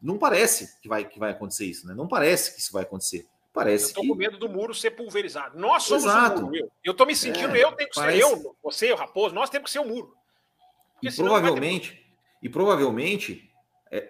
Não 0.00 0.16
parece 0.16 0.78
que 0.80 0.88
vai, 0.88 1.04
que 1.04 1.18
vai 1.18 1.32
acontecer 1.32 1.64
isso, 1.64 1.86
né? 1.86 1.94
Não 1.94 2.06
parece 2.06 2.54
que 2.54 2.60
isso 2.60 2.72
vai 2.72 2.82
acontecer. 2.82 3.26
Parece. 3.52 3.90
Eu 3.90 3.94
tô 3.94 4.00
que... 4.02 4.08
com 4.08 4.14
medo 4.14 4.38
do 4.38 4.48
muro 4.48 4.72
ser 4.72 4.92
pulverizado. 4.92 5.58
Nós 5.58 5.82
somos 5.82 6.04
Exato. 6.04 6.40
o 6.40 6.44
muro. 6.44 6.56
Eu, 6.56 6.70
eu 6.84 6.94
tô 6.94 7.04
me 7.04 7.16
sentindo, 7.16 7.56
é, 7.56 7.64
eu 7.64 7.72
tenho 7.72 7.88
que 7.90 7.96
parece... 7.96 8.18
ser 8.18 8.24
eu, 8.24 8.56
você, 8.62 8.92
o 8.92 8.96
Raposo, 8.96 9.34
nós 9.34 9.50
temos 9.50 9.66
que 9.66 9.72
ser 9.72 9.80
o 9.80 9.88
muro. 9.88 10.14
e 11.02 11.10
provavelmente, 11.10 12.06
e 12.40 12.48
provavelmente, 12.48 13.50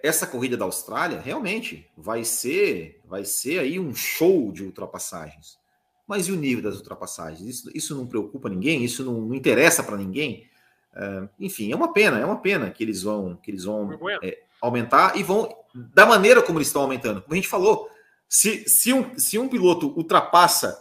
essa 0.03 0.27
corrida 0.27 0.57
da 0.57 0.65
Austrália 0.65 1.21
realmente 1.21 1.89
vai 1.97 2.25
ser, 2.25 3.01
vai 3.05 3.25
ser 3.25 3.61
aí 3.61 3.79
um 3.79 3.95
show 3.95 4.53
de 4.53 4.65
ultrapassagens. 4.65 5.59
Mas 6.07 6.27
e 6.27 6.33
o 6.33 6.37
nível 6.37 6.65
das 6.65 6.77
ultrapassagens? 6.77 7.41
Isso, 7.41 7.71
isso 7.75 7.95
não 7.95 8.07
preocupa 8.07 8.49
ninguém? 8.49 8.83
Isso 8.83 9.05
não, 9.05 9.21
não 9.21 9.35
interessa 9.35 9.83
para 9.83 9.97
ninguém? 9.97 10.49
Uh, 10.95 11.29
enfim, 11.39 11.73
é 11.73 11.77
uma 11.77 11.93
pena, 11.93 12.19
é 12.19 12.25
uma 12.25 12.41
pena 12.41 12.71
que 12.71 12.83
eles 12.83 13.03
vão, 13.03 13.37
que 13.37 13.51
eles 13.51 13.65
vão 13.65 13.99
é, 14.23 14.39
aumentar 14.61 15.17
e 15.17 15.23
vão 15.23 15.55
da 15.75 16.05
maneira 16.07 16.43
como 16.43 16.59
eles 16.59 16.69
estão 16.69 16.83
aumentando. 16.83 17.23
Como 17.23 17.33
a 17.33 17.37
gente 17.37 17.49
falou, 17.49 17.89
se, 18.29 18.69
se, 18.69 18.93
um, 18.93 19.17
se 19.19 19.39
um 19.39 19.49
piloto 19.49 19.89
ultrapassa, 19.97 20.77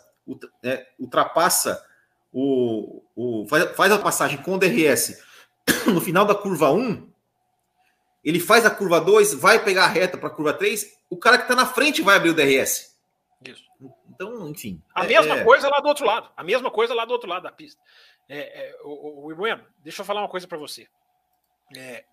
é, 0.64 0.88
ultrapassa 1.00 1.84
o, 2.32 3.04
o 3.16 3.48
faz, 3.48 3.76
faz 3.76 3.92
a 3.92 4.00
passagem 4.00 4.42
com 4.42 4.56
o 4.56 4.58
DRS 4.58 5.22
no 5.88 6.02
final 6.02 6.26
da 6.26 6.36
curva 6.36 6.72
1, 6.72 7.10
ele 8.24 8.40
faz 8.40 8.66
a 8.66 8.70
curva 8.70 9.00
2, 9.00 9.36
vai 9.36 9.64
pegar 9.64 9.86
a 9.86 9.90
reta 9.90 10.18
para 10.18 10.28
a 10.28 10.32
curva 10.32 10.54
3, 10.54 10.98
o 11.10 11.18
cara 11.18 11.38
que 11.38 11.44
está 11.44 11.56
na 11.56 11.66
frente 11.66 12.02
vai 12.02 12.18
abrir 12.18 12.32
o 12.32 12.34
DRS. 12.34 12.98
Isso. 13.46 13.64
Então, 14.10 14.50
enfim. 14.50 14.82
A 14.94 15.06
é, 15.06 15.08
mesma 15.08 15.38
é... 15.38 15.44
coisa 15.44 15.70
lá 15.70 15.80
do 15.80 15.88
outro 15.88 16.06
lado. 16.06 16.30
A 16.36 16.44
mesma 16.44 16.72
coisa 16.72 16.94
lá 16.94 17.06
do 17.06 17.12
outro 17.12 17.30
lado 17.30 17.44
da 17.44 17.52
pista. 17.52 17.80
É, 18.30 18.38
é, 18.38 18.78
o, 18.84 19.32
o, 19.32 19.36
deixa 19.80 20.02
eu 20.02 20.06
falar 20.06 20.22
uma 20.22 20.30
coisa 20.30 20.48
para 20.48 20.58
você. 20.58 20.88
É, 21.76 22.04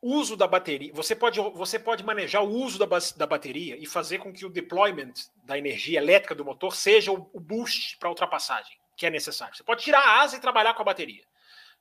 uso 0.00 0.36
da 0.36 0.46
bateria. 0.46 0.92
Você 0.94 1.16
pode, 1.16 1.40
você 1.40 1.78
pode 1.78 2.04
manejar 2.04 2.42
o 2.42 2.48
uso 2.48 2.78
da, 2.78 2.86
da 3.16 3.26
bateria 3.26 3.76
e 3.76 3.86
fazer 3.86 4.18
com 4.18 4.32
que 4.32 4.46
o 4.46 4.50
deployment 4.50 5.14
da 5.44 5.58
energia 5.58 5.98
elétrica 5.98 6.34
do 6.34 6.44
motor 6.44 6.74
seja 6.74 7.10
o, 7.10 7.28
o 7.32 7.40
boost 7.40 7.96
para 7.98 8.08
ultrapassagem 8.08 8.78
que 8.96 9.06
é 9.06 9.10
necessário. 9.10 9.54
Você 9.54 9.62
pode 9.62 9.84
tirar 9.84 10.00
a 10.00 10.22
asa 10.22 10.36
e 10.36 10.40
trabalhar 10.40 10.74
com 10.74 10.82
a 10.82 10.84
bateria. 10.84 11.22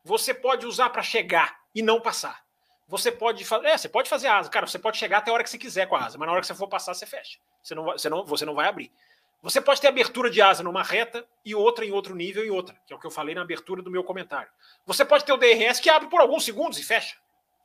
Você 0.04 0.34
pode 0.34 0.66
usar 0.66 0.90
para 0.90 1.02
chegar 1.02 1.58
e 1.74 1.82
não 1.82 2.02
passar. 2.02 2.44
Você 2.88 3.12
pode 3.12 3.44
fazer. 3.44 3.68
É, 3.68 3.78
você 3.78 3.90
pode 3.90 4.10
fazer 4.10 4.28
asa. 4.28 4.50
Cara, 4.50 4.68
você 4.68 4.78
pode 4.78 4.98
chegar 4.98 5.20
até 5.20 5.32
a 5.32 5.34
hora 5.34 5.44
que 5.44 5.50
você 5.50 5.58
quiser 5.58 5.88
com 5.88 5.96
a 5.96 6.06
asa, 6.06 6.18
mas 6.18 6.28
na 6.28 6.34
hora 6.34 6.42
que 6.42 6.48
você 6.48 6.54
for 6.54 6.68
passar, 6.68 6.94
você 6.94 7.06
fecha. 7.06 7.40
Você 7.64 7.74
não, 7.74 7.84
você 7.86 8.10
não, 8.10 8.26
você 8.26 8.46
não 8.46 8.54
vai 8.54 8.68
abrir. 8.68 8.92
Você 9.42 9.62
pode 9.62 9.80
ter 9.80 9.88
abertura 9.88 10.30
de 10.30 10.42
asa 10.42 10.64
numa 10.64 10.82
reta 10.82 11.26
e 11.44 11.54
outra 11.54 11.86
em 11.86 11.92
outro 11.92 12.16
nível 12.16 12.44
e 12.44 12.50
outra, 12.50 12.76
que 12.88 12.94
é 12.94 12.96
o 12.96 13.00
que 13.00 13.06
eu 13.06 13.12
falei 13.12 13.36
na 13.36 13.42
abertura 13.42 13.82
do 13.82 13.92
meu 13.92 14.04
comentário. 14.04 14.50
Você 14.86 15.06
pode 15.06 15.24
ter 15.24 15.34
o 15.34 15.38
DRS 15.38 15.80
que 15.80 15.90
abre 15.90 16.10
por 16.10 16.20
alguns 16.20 16.44
segundos 16.44 16.80
e 16.80 16.84
fecha. 16.84 17.16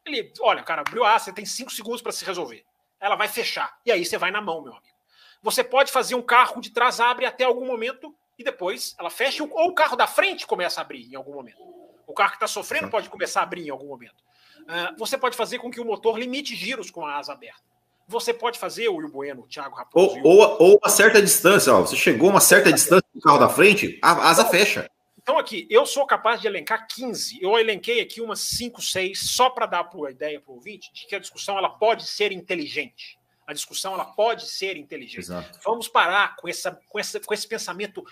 Ele, 0.04 0.32
olha, 0.40 0.62
cara, 0.62 0.82
abriu 0.82 1.04
a 1.04 1.14
asa, 1.14 1.26
você 1.26 1.32
tem 1.32 1.46
cinco 1.46 1.72
segundos 1.72 2.02
para 2.02 2.12
se 2.12 2.24
resolver. 2.24 2.64
Ela 3.00 3.16
vai 3.16 3.28
fechar. 3.28 3.78
E 3.84 3.90
aí 3.90 4.04
você 4.04 4.18
vai 4.18 4.30
na 4.30 4.40
mão, 4.40 4.60
meu 4.60 4.72
amigo. 4.72 4.94
Você 5.42 5.64
pode 5.64 5.90
fazer 5.90 6.14
um 6.14 6.22
carro 6.22 6.60
de 6.60 6.70
trás 6.70 7.00
abre 7.00 7.24
até 7.24 7.44
algum 7.44 7.66
momento 7.66 8.14
e 8.38 8.44
depois 8.44 8.94
ela 8.98 9.08
fecha, 9.08 9.42
ou 9.42 9.68
o 9.68 9.74
carro 9.74 9.96
da 9.96 10.06
frente 10.06 10.46
começa 10.46 10.80
a 10.80 10.82
abrir 10.82 11.10
em 11.10 11.16
algum 11.16 11.32
momento. 11.32 11.62
O 12.06 12.12
carro 12.12 12.30
que 12.30 12.36
está 12.36 12.46
sofrendo 12.46 12.90
pode 12.90 13.08
começar 13.08 13.40
a 13.40 13.42
abrir 13.44 13.66
em 13.66 13.70
algum 13.70 13.86
momento. 13.86 14.22
Uh, 14.60 14.96
você 14.98 15.16
pode 15.16 15.36
fazer 15.36 15.58
com 15.58 15.70
que 15.70 15.80
o 15.80 15.84
motor 15.84 16.18
limite 16.18 16.54
giros 16.54 16.90
com 16.90 17.06
a 17.06 17.16
asa 17.16 17.32
aberta 17.32 17.69
você 18.10 18.34
pode 18.34 18.58
fazer, 18.58 18.88
o 18.88 18.96
Will 18.96 19.08
Bueno, 19.08 19.42
o 19.42 19.46
Thiago 19.46 19.76
Raposo. 19.76 20.20
Ou, 20.22 20.38
ou, 20.38 20.56
ou 20.60 20.80
a 20.82 20.88
certa 20.88 21.22
distância, 21.22 21.72
ó, 21.72 21.80
você 21.82 21.96
chegou 21.96 22.28
a 22.28 22.32
uma 22.32 22.40
certa 22.40 22.72
distância 22.72 23.06
do 23.14 23.20
carro 23.20 23.38
da 23.38 23.48
frente, 23.48 23.98
a 24.02 24.28
asa 24.28 24.44
fecha. 24.44 24.90
Então, 25.22 25.38
aqui, 25.38 25.66
eu 25.70 25.86
sou 25.86 26.04
capaz 26.06 26.40
de 26.40 26.48
elencar 26.48 26.88
15. 26.88 27.38
Eu 27.40 27.56
elenquei 27.56 28.00
aqui 28.00 28.20
umas 28.20 28.40
5, 28.40 28.82
6, 28.82 29.30
só 29.30 29.48
para 29.48 29.66
dar 29.66 29.88
a 29.88 30.10
ideia 30.10 30.40
para 30.40 30.50
o 30.50 30.56
ouvinte 30.56 30.92
de 30.92 31.06
que 31.06 31.14
a 31.14 31.20
discussão 31.20 31.56
ela 31.56 31.68
pode 31.68 32.04
ser 32.04 32.32
inteligente. 32.32 33.16
A 33.46 33.52
discussão 33.52 33.94
ela 33.94 34.04
pode 34.04 34.48
ser 34.48 34.76
inteligente. 34.76 35.20
Exato. 35.20 35.60
Vamos 35.64 35.86
parar 35.88 36.34
com, 36.36 36.48
essa, 36.48 36.80
com, 36.88 36.98
essa, 36.98 37.20
com 37.20 37.32
esse 37.32 37.46
pensamento 37.46 38.04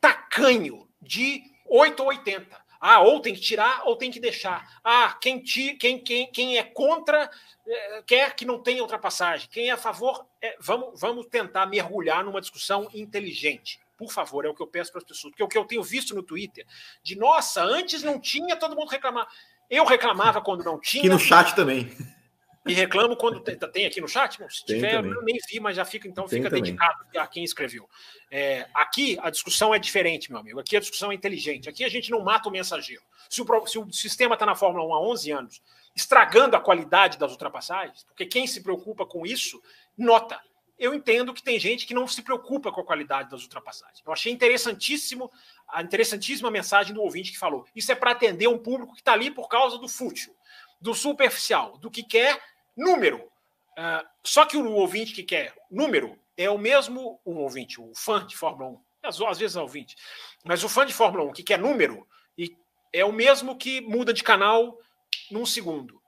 tacanho 0.00 0.88
de 1.00 1.42
8 1.68 2.00
ou 2.00 2.08
80. 2.08 2.62
Ah, 2.84 3.00
ou 3.00 3.20
tem 3.20 3.32
que 3.32 3.40
tirar 3.40 3.82
ou 3.84 3.94
tem 3.94 4.10
que 4.10 4.18
deixar. 4.18 4.80
Ah, 4.82 5.16
quem, 5.20 5.40
ti, 5.40 5.74
quem, 5.74 6.00
quem, 6.00 6.26
quem 6.32 6.58
é 6.58 6.64
contra 6.64 7.30
é, 7.64 8.02
quer 8.04 8.34
que 8.34 8.44
não 8.44 8.60
tenha 8.60 8.82
ultrapassagem. 8.82 9.48
Quem 9.52 9.68
é 9.68 9.72
a 9.72 9.76
favor, 9.76 10.26
é, 10.42 10.56
vamos, 10.58 11.00
vamos 11.00 11.26
tentar 11.26 11.64
mergulhar 11.66 12.24
numa 12.24 12.40
discussão 12.40 12.88
inteligente. 12.92 13.78
Por 13.96 14.10
favor, 14.10 14.44
é 14.44 14.48
o 14.48 14.54
que 14.54 14.60
eu 14.60 14.66
peço 14.66 14.90
para 14.90 14.98
as 14.98 15.06
pessoas. 15.06 15.30
Porque 15.30 15.42
é 15.42 15.46
o 15.46 15.48
que 15.48 15.56
eu 15.56 15.64
tenho 15.64 15.82
visto 15.84 16.12
no 16.12 16.24
Twitter, 16.24 16.66
de 17.04 17.16
nossa, 17.16 17.62
antes 17.62 18.02
não 18.02 18.18
tinha, 18.18 18.56
todo 18.56 18.74
mundo 18.74 18.88
reclamar. 18.88 19.28
Eu 19.70 19.84
reclamava 19.84 20.40
quando 20.40 20.64
não 20.64 20.80
tinha. 20.80 21.06
E 21.06 21.08
no 21.08 21.20
chat 21.20 21.54
também. 21.54 21.88
E 22.64 22.72
reclamo 22.72 23.16
quando 23.16 23.40
tem, 23.40 23.56
tem 23.56 23.86
aqui 23.86 24.00
no 24.00 24.06
chat? 24.06 24.36
Se 24.48 24.64
tem 24.64 24.76
tiver, 24.76 24.92
também. 24.92 25.12
eu 25.12 25.22
nem 25.22 25.36
vi, 25.50 25.58
mas 25.58 25.74
já 25.74 25.84
fica, 25.84 26.06
então 26.06 26.26
tem 26.26 26.38
fica 26.38 26.48
também. 26.48 26.62
dedicado 26.62 27.04
a 27.16 27.26
quem 27.26 27.42
escreveu. 27.42 27.88
É, 28.30 28.68
aqui 28.72 29.18
a 29.20 29.30
discussão 29.30 29.74
é 29.74 29.78
diferente, 29.78 30.30
meu 30.30 30.40
amigo. 30.40 30.60
Aqui 30.60 30.76
a 30.76 30.80
discussão 30.80 31.10
é 31.10 31.14
inteligente. 31.14 31.68
Aqui 31.68 31.84
a 31.84 31.88
gente 31.88 32.10
não 32.10 32.22
mata 32.22 32.48
o 32.48 32.52
mensageiro. 32.52 33.02
Se 33.28 33.42
o, 33.42 33.66
se 33.66 33.78
o 33.78 33.92
sistema 33.92 34.34
está 34.34 34.46
na 34.46 34.54
Fórmula 34.54 34.86
1 34.86 34.94
há 34.94 35.00
11 35.00 35.30
anos, 35.32 35.62
estragando 35.94 36.56
a 36.56 36.60
qualidade 36.60 37.18
das 37.18 37.32
ultrapassagens, 37.32 38.04
porque 38.04 38.26
quem 38.26 38.46
se 38.46 38.62
preocupa 38.62 39.04
com 39.04 39.26
isso, 39.26 39.60
nota. 39.98 40.40
Eu 40.78 40.94
entendo 40.94 41.34
que 41.34 41.42
tem 41.42 41.58
gente 41.58 41.86
que 41.86 41.94
não 41.94 42.08
se 42.08 42.22
preocupa 42.22 42.72
com 42.72 42.80
a 42.80 42.84
qualidade 42.84 43.30
das 43.30 43.42
ultrapassagens. 43.42 44.02
Eu 44.04 44.12
achei 44.12 44.32
interessantíssimo 44.32 45.30
a 45.68 45.82
interessantíssima 45.82 46.50
mensagem 46.50 46.94
do 46.94 47.02
ouvinte 47.02 47.32
que 47.32 47.38
falou. 47.38 47.66
Isso 47.74 47.90
é 47.90 47.94
para 47.94 48.12
atender 48.12 48.48
um 48.48 48.58
público 48.58 48.94
que 48.94 49.00
está 49.00 49.12
ali 49.12 49.30
por 49.30 49.48
causa 49.48 49.78
do 49.78 49.88
fútil, 49.88 50.34
do 50.80 50.94
superficial, 50.94 51.78
do 51.78 51.90
que 51.90 52.02
quer 52.02 52.40
número. 52.76 53.18
Uh, 53.78 54.06
só 54.22 54.44
que 54.44 54.56
o 54.56 54.72
ouvinte 54.72 55.12
que 55.12 55.22
quer 55.22 55.54
número 55.70 56.18
é 56.36 56.50
o 56.50 56.58
mesmo 56.58 57.20
o 57.24 57.34
ouvinte, 57.34 57.80
o 57.80 57.92
fã 57.94 58.26
de 58.26 58.36
Fórmula 58.36 58.70
1. 58.70 58.80
Às, 59.02 59.20
às 59.20 59.38
vezes 59.38 59.56
é 59.56 59.60
ouvinte. 59.60 59.96
Mas 60.44 60.62
o 60.62 60.68
fã 60.68 60.84
de 60.86 60.92
Fórmula 60.92 61.24
1 61.24 61.32
que 61.32 61.42
quer 61.42 61.58
número 61.58 62.06
e 62.36 62.56
é 62.92 63.04
o 63.04 63.12
mesmo 63.12 63.56
que 63.56 63.80
muda 63.80 64.12
de 64.12 64.22
canal 64.22 64.78
num 65.30 65.46
segundo. 65.46 66.02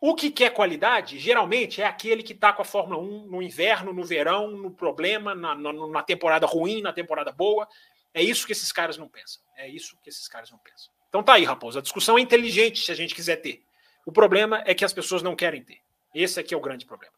O 0.00 0.16
que 0.16 0.32
quer 0.32 0.50
qualidade, 0.52 1.18
geralmente, 1.18 1.80
é 1.80 1.86
aquele 1.86 2.24
que 2.24 2.32
está 2.32 2.52
com 2.52 2.62
a 2.62 2.64
Fórmula 2.64 3.00
1 3.00 3.26
no 3.26 3.40
inverno, 3.40 3.92
no 3.92 4.02
verão, 4.02 4.50
no 4.50 4.70
problema, 4.70 5.32
na, 5.32 5.54
na, 5.54 5.72
na, 5.72 6.02
temporada 6.02 6.44
ruim, 6.44 6.82
na 6.82 6.92
temporada 6.92 7.30
boa. 7.30 7.68
É 8.12 8.20
isso 8.20 8.44
que 8.44 8.50
esses 8.50 8.72
caras 8.72 8.98
não 8.98 9.08
pensam. 9.08 9.40
É 9.56 9.68
isso 9.68 9.96
que 10.02 10.08
esses 10.08 10.26
caras 10.26 10.50
não 10.50 10.58
pensam. 10.58 10.92
Então 11.08 11.22
tá 11.22 11.34
aí, 11.34 11.44
Raposo. 11.44 11.78
A 11.78 11.82
discussão 11.82 12.18
é 12.18 12.20
inteligente 12.20 12.84
se 12.84 12.90
a 12.90 12.96
gente 12.96 13.14
quiser 13.14 13.36
ter. 13.36 13.62
O 14.04 14.10
problema 14.10 14.62
é 14.66 14.74
que 14.74 14.84
as 14.84 14.92
pessoas 14.92 15.22
não 15.22 15.36
querem 15.36 15.62
ter. 15.62 15.78
Esse 16.14 16.40
aqui 16.40 16.54
é 16.54 16.56
o 16.56 16.60
grande 16.60 16.84
problema. 16.86 17.12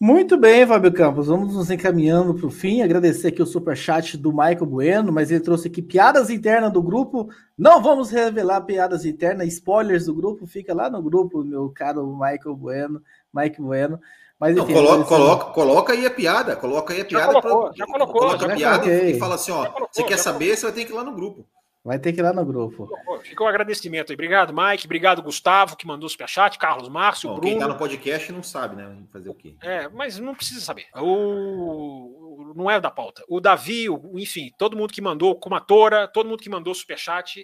Muito 0.00 0.36
bem, 0.36 0.64
Fábio 0.64 0.92
Campos. 0.92 1.26
Vamos 1.26 1.54
nos 1.54 1.72
encaminhando 1.72 2.32
para 2.32 2.46
o 2.46 2.50
fim. 2.50 2.82
Agradecer 2.82 3.28
aqui 3.28 3.42
o 3.42 3.46
superchat 3.46 4.16
do 4.16 4.30
Michael 4.30 4.64
Bueno, 4.64 5.12
mas 5.12 5.30
ele 5.30 5.40
trouxe 5.40 5.66
aqui 5.66 5.82
piadas 5.82 6.30
internas 6.30 6.72
do 6.72 6.80
grupo. 6.80 7.28
Não 7.58 7.82
vamos 7.82 8.08
revelar 8.08 8.60
piadas 8.60 9.04
internas, 9.04 9.48
spoilers 9.48 10.06
do 10.06 10.14
grupo. 10.14 10.46
Fica 10.46 10.72
lá 10.72 10.88
no 10.88 11.02
grupo, 11.02 11.42
meu 11.42 11.68
caro 11.70 12.06
Michael 12.16 12.54
Bueno. 12.54 13.02
Mike 13.34 13.60
Bueno. 13.60 14.00
Mas, 14.38 14.56
enfim, 14.56 14.72
Não, 14.72 14.82
coloca, 14.84 15.04
coloca, 15.04 15.44
coloca 15.46 15.92
aí 15.92 16.06
a 16.06 16.10
piada. 16.10 16.54
Coloca 16.54 16.94
aí 16.94 17.00
a 17.00 17.04
piada. 17.04 17.32
Já 17.32 17.42
colocou, 17.42 17.66
pra, 17.66 17.76
já 17.76 17.86
colocou. 17.86 18.20
Coloca 18.20 18.46
já 18.46 18.52
a 18.52 18.56
piada 18.56 18.84
coloquei. 18.84 19.10
e 19.10 19.18
fala 19.18 19.34
assim: 19.34 19.50
ó, 19.50 19.66
colocou, 19.66 19.88
você 19.90 20.04
quer 20.04 20.16
saber, 20.16 20.44
colocou. 20.44 20.56
você 20.56 20.66
vai 20.66 20.74
ter 20.74 20.84
que 20.84 20.92
ir 20.92 20.94
lá 20.94 21.02
no 21.02 21.12
grupo. 21.12 21.44
Vai 21.88 21.98
ter 21.98 22.12
que 22.12 22.20
ir 22.20 22.22
lá 22.22 22.34
no 22.34 22.44
grupo. 22.44 22.86
Fica 23.22 23.42
um 23.42 23.46
agradecimento 23.46 24.12
aí. 24.12 24.14
Obrigado, 24.14 24.52
Mike. 24.54 24.84
Obrigado, 24.84 25.22
Gustavo, 25.22 25.74
que 25.74 25.86
mandou 25.86 26.06
o 26.06 26.10
superchat. 26.10 26.58
Carlos 26.58 26.86
Márcio, 26.90 27.30
Bom, 27.30 27.36
Bruno. 27.36 27.50
Quem 27.50 27.58
tá 27.58 27.66
no 27.66 27.78
podcast 27.78 28.30
não 28.30 28.42
sabe, 28.42 28.76
né? 28.76 28.94
Fazer 29.10 29.30
o 29.30 29.34
quê? 29.34 29.56
É, 29.62 29.88
mas 29.88 30.18
não 30.18 30.34
precisa 30.34 30.60
saber. 30.60 30.84
O... 30.94 32.52
Não 32.54 32.70
é 32.70 32.78
da 32.78 32.90
pauta. 32.90 33.24
O 33.26 33.40
Davi, 33.40 33.88
o... 33.88 34.18
enfim, 34.18 34.50
todo 34.58 34.76
mundo 34.76 34.92
que 34.92 35.00
mandou, 35.00 35.34
Comatora, 35.34 36.06
todo 36.06 36.28
mundo 36.28 36.42
que 36.42 36.50
mandou 36.50 36.74
superchat. 36.74 37.42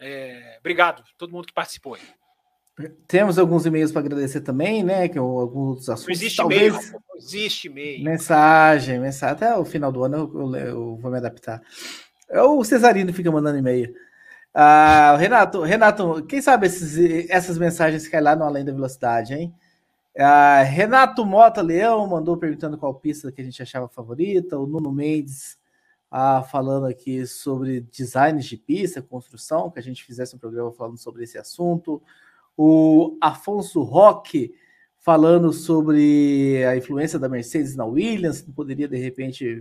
É... 0.00 0.56
Obrigado, 0.60 1.04
todo 1.18 1.30
mundo 1.30 1.46
que 1.46 1.52
participou 1.52 1.94
aí. 1.94 2.00
Temos 3.06 3.38
alguns 3.38 3.66
e-mails 3.66 3.92
para 3.92 4.00
agradecer 4.00 4.40
também, 4.40 4.82
né? 4.82 5.06
Que 5.06 5.18
alguns 5.18 5.86
assuntos. 5.90 6.06
Não 6.06 6.12
existe 6.14 6.36
talvez... 6.38 6.74
e-mail, 6.74 6.92
não 6.92 7.16
existe 7.18 7.68
e-mail. 7.68 8.02
Mensagem, 8.02 8.98
mensagem. 8.98 9.34
Até 9.34 9.54
o 9.54 9.66
final 9.66 9.92
do 9.92 10.02
ano 10.02 10.16
eu, 10.16 10.56
eu, 10.56 10.66
eu 10.66 10.96
vou 10.96 11.10
me 11.10 11.18
adaptar. 11.18 11.60
É 12.32 12.40
o 12.42 12.64
Cesarino 12.64 13.12
fica 13.12 13.30
mandando 13.30 13.58
e-mail. 13.58 13.94
Ah, 14.54 15.16
Renato, 15.18 15.60
Renato, 15.60 16.24
quem 16.26 16.40
sabe 16.40 16.66
esses, 16.66 17.28
essas 17.30 17.58
mensagens 17.58 18.08
caem 18.08 18.24
lá 18.24 18.34
no 18.34 18.44
Além 18.44 18.64
da 18.64 18.72
Velocidade, 18.72 19.34
hein? 19.34 19.54
Ah, 20.18 20.62
Renato 20.62 21.26
Mota 21.26 21.60
Leão 21.60 22.06
mandou 22.06 22.38
perguntando 22.38 22.78
qual 22.78 22.94
pista 22.94 23.30
que 23.30 23.42
a 23.42 23.44
gente 23.44 23.62
achava 23.62 23.86
favorita. 23.86 24.58
O 24.58 24.66
Nuno 24.66 24.90
Mendes 24.90 25.58
ah, 26.10 26.42
falando 26.42 26.86
aqui 26.86 27.26
sobre 27.26 27.82
designs 27.82 28.46
de 28.46 28.56
pista, 28.56 29.02
construção, 29.02 29.70
que 29.70 29.78
a 29.78 29.82
gente 29.82 30.02
fizesse 30.02 30.34
um 30.34 30.38
programa 30.38 30.72
falando 30.72 30.98
sobre 30.98 31.24
esse 31.24 31.36
assunto. 31.36 32.02
O 32.56 33.18
Afonso 33.20 33.82
Roque 33.82 34.54
falando 34.98 35.52
sobre 35.52 36.64
a 36.64 36.76
influência 36.76 37.18
da 37.18 37.28
Mercedes 37.28 37.76
na 37.76 37.84
Williams, 37.84 38.40
poderia 38.40 38.88
de 38.88 38.96
repente 38.96 39.60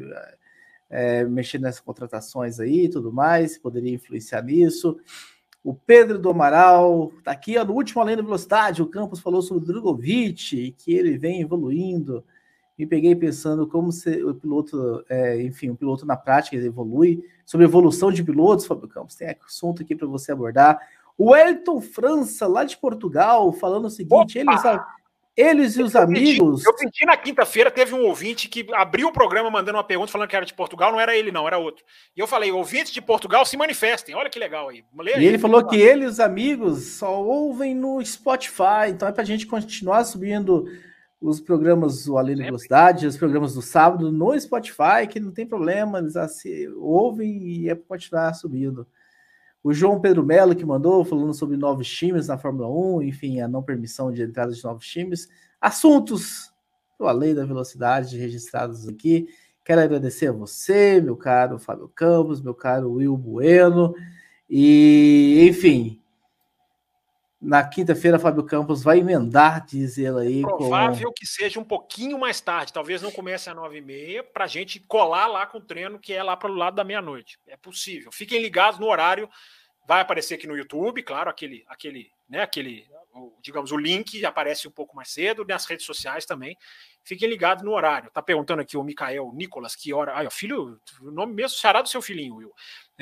é, 0.91 1.23
mexer 1.23 1.57
nessas 1.57 1.79
contratações 1.79 2.59
aí 2.59 2.85
e 2.85 2.89
tudo 2.89 3.11
mais, 3.11 3.57
poderia 3.57 3.93
influenciar 3.93 4.43
nisso. 4.43 4.99
O 5.63 5.73
Pedro 5.73 6.19
do 6.19 6.29
Amaral 6.29 7.11
está 7.17 7.31
aqui 7.31 7.57
ó, 7.57 7.63
no 7.63 7.73
último 7.73 8.01
Além 8.01 8.17
da 8.17 8.23
Velocidade. 8.23 8.81
O 8.81 8.87
Campos 8.87 9.19
falou 9.19 9.41
sobre 9.41 9.63
o 9.63 9.67
Drogovic, 9.67 10.75
que 10.77 10.93
ele 10.93 11.17
vem 11.17 11.41
evoluindo. 11.41 12.23
Me 12.77 12.85
peguei 12.85 13.15
pensando 13.15 13.67
como 13.67 13.91
se 13.91 14.23
o 14.23 14.33
piloto, 14.33 15.05
é, 15.07 15.41
enfim, 15.41 15.69
o 15.69 15.75
piloto 15.75 16.05
na 16.05 16.17
prática 16.17 16.57
evolui. 16.57 17.23
Sobre 17.45 17.65
evolução 17.65 18.11
de 18.11 18.23
pilotos, 18.23 18.65
Fábio 18.65 18.87
Campos, 18.87 19.15
tem 19.15 19.35
assunto 19.45 19.83
aqui 19.83 19.95
para 19.95 20.07
você 20.07 20.31
abordar. 20.31 20.79
O 21.15 21.35
Elton 21.35 21.79
França, 21.79 22.47
lá 22.47 22.63
de 22.63 22.75
Portugal, 22.77 23.53
falando 23.53 23.85
o 23.85 23.89
seguinte: 23.91 24.39
Opa! 24.39 24.51
eles 24.51 24.65
eles 25.35 25.77
e 25.77 25.83
os 25.83 25.95
eu 25.95 26.01
amigos. 26.01 26.63
Pedi, 26.63 26.67
eu 26.67 26.75
pedi 26.75 27.05
na 27.05 27.17
quinta-feira, 27.17 27.71
teve 27.71 27.93
um 27.93 28.05
ouvinte 28.05 28.49
que 28.49 28.65
abriu 28.73 29.07
o 29.07 29.13
programa 29.13 29.49
mandando 29.49 29.77
uma 29.77 29.83
pergunta 29.83 30.11
falando 30.11 30.27
que 30.27 30.35
era 30.35 30.45
de 30.45 30.53
Portugal, 30.53 30.91
não 30.91 30.99
era 30.99 31.15
ele, 31.15 31.31
não, 31.31 31.47
era 31.47 31.57
outro. 31.57 31.83
E 32.15 32.19
eu 32.19 32.27
falei: 32.27 32.51
ouvintes 32.51 32.91
de 32.91 33.01
Portugal 33.01 33.45
se 33.45 33.55
manifestem. 33.57 34.15
Olha 34.15 34.29
que 34.29 34.39
legal 34.39 34.69
aí. 34.69 34.83
e 35.05 35.09
aí, 35.13 35.25
ele 35.25 35.39
falou 35.39 35.65
que 35.65 35.77
ele 35.77 36.03
e 36.03 36.07
os 36.07 36.19
amigos 36.19 36.83
só 36.93 37.21
ouvem 37.21 37.73
no 37.73 38.03
Spotify, 38.03 38.89
então 38.89 39.07
é 39.07 39.11
para 39.11 39.23
a 39.23 39.25
gente 39.25 39.47
continuar 39.47 40.03
subindo 40.03 40.65
os 41.21 41.39
programas 41.39 42.05
do 42.05 42.17
Além 42.17 42.35
da 42.35 42.43
Velocidade, 42.43 43.05
os 43.05 43.15
programas 43.15 43.53
do 43.53 43.61
sábado 43.61 44.11
no 44.11 44.37
Spotify, 44.39 45.07
que 45.07 45.19
não 45.19 45.31
tem 45.31 45.45
problema, 45.45 45.99
eles 45.99 46.15
assim, 46.15 46.67
ouvem 46.77 47.43
e 47.43 47.69
é 47.69 47.75
para 47.75 47.85
continuar 47.87 48.33
subindo. 48.33 48.87
O 49.63 49.73
João 49.73 50.01
Pedro 50.01 50.25
Melo 50.25 50.55
que 50.55 50.65
mandou, 50.65 51.05
falando 51.05 51.33
sobre 51.33 51.55
novos 51.55 51.87
times 51.87 52.27
na 52.27 52.37
Fórmula 52.37 52.67
1, 52.67 53.03
enfim, 53.03 53.41
a 53.41 53.47
não 53.47 53.61
permissão 53.61 54.11
de 54.11 54.23
entrada 54.23 54.51
de 54.51 54.63
novos 54.63 54.87
times. 54.87 55.27
Assuntos 55.59 56.51
do 56.97 57.07
Além 57.07 57.35
da 57.35 57.45
Velocidade 57.45 58.17
registrados 58.17 58.87
aqui. 58.87 59.27
Quero 59.63 59.81
agradecer 59.81 60.27
a 60.27 60.31
você, 60.31 60.99
meu 60.99 61.15
caro 61.15 61.59
Fábio 61.59 61.87
Campos, 61.89 62.41
meu 62.41 62.55
caro 62.55 62.93
Will 62.93 63.15
Bueno. 63.15 63.93
E, 64.49 65.47
enfim, 65.47 66.00
na 67.41 67.67
quinta-feira, 67.67 68.19
Fábio 68.19 68.43
Campos 68.43 68.83
vai 68.83 68.99
emendar, 68.99 69.65
diz 69.65 69.97
ele 69.97 70.19
aí. 70.19 70.41
Provável 70.41 71.07
com... 71.07 71.13
que 71.13 71.25
seja 71.25 71.59
um 71.59 71.63
pouquinho 71.63 72.19
mais 72.19 72.39
tarde, 72.39 72.71
talvez 72.71 73.01
não 73.01 73.11
comece 73.11 73.49
às 73.49 73.55
nove 73.55 73.77
e 73.77 73.81
meia, 73.81 74.23
para 74.23 74.43
a 74.43 74.47
gente 74.47 74.79
colar 74.79 75.25
lá 75.25 75.47
com 75.47 75.57
o 75.57 75.61
treino 75.61 75.97
que 75.97 76.13
é 76.13 76.21
lá 76.21 76.37
para 76.37 76.51
o 76.51 76.55
lado 76.55 76.75
da 76.75 76.83
meia-noite. 76.83 77.39
É 77.47 77.57
possível. 77.57 78.11
Fiquem 78.11 78.41
ligados 78.41 78.79
no 78.79 78.87
horário. 78.87 79.27
Vai 79.87 79.99
aparecer 79.99 80.35
aqui 80.35 80.45
no 80.45 80.55
YouTube, 80.55 81.01
claro, 81.01 81.29
aquele, 81.29 81.65
aquele, 81.67 82.11
né, 82.29 82.43
aquele, 82.43 82.85
digamos, 83.41 83.71
o 83.71 83.77
link 83.77 84.23
aparece 84.23 84.67
um 84.67 84.71
pouco 84.71 84.95
mais 84.95 85.09
cedo, 85.09 85.43
nas 85.43 85.65
redes 85.65 85.85
sociais 85.85 86.23
também. 86.23 86.55
Fiquem 87.03 87.27
ligados 87.27 87.63
no 87.63 87.71
horário. 87.71 88.11
Tá 88.11 88.21
perguntando 88.21 88.61
aqui 88.61 88.77
o 88.77 88.83
Micael 88.83 89.31
Nicolas 89.33 89.75
que 89.75 89.91
hora. 89.91 90.13
Ai, 90.15 90.27
o 90.27 90.31
filho, 90.31 90.79
o 91.01 91.09
nome 91.09 91.33
mesmo, 91.33 91.57
xará 91.57 91.81
do 91.81 91.89
seu 91.89 92.01
filhinho, 92.01 92.35
Will. 92.35 92.53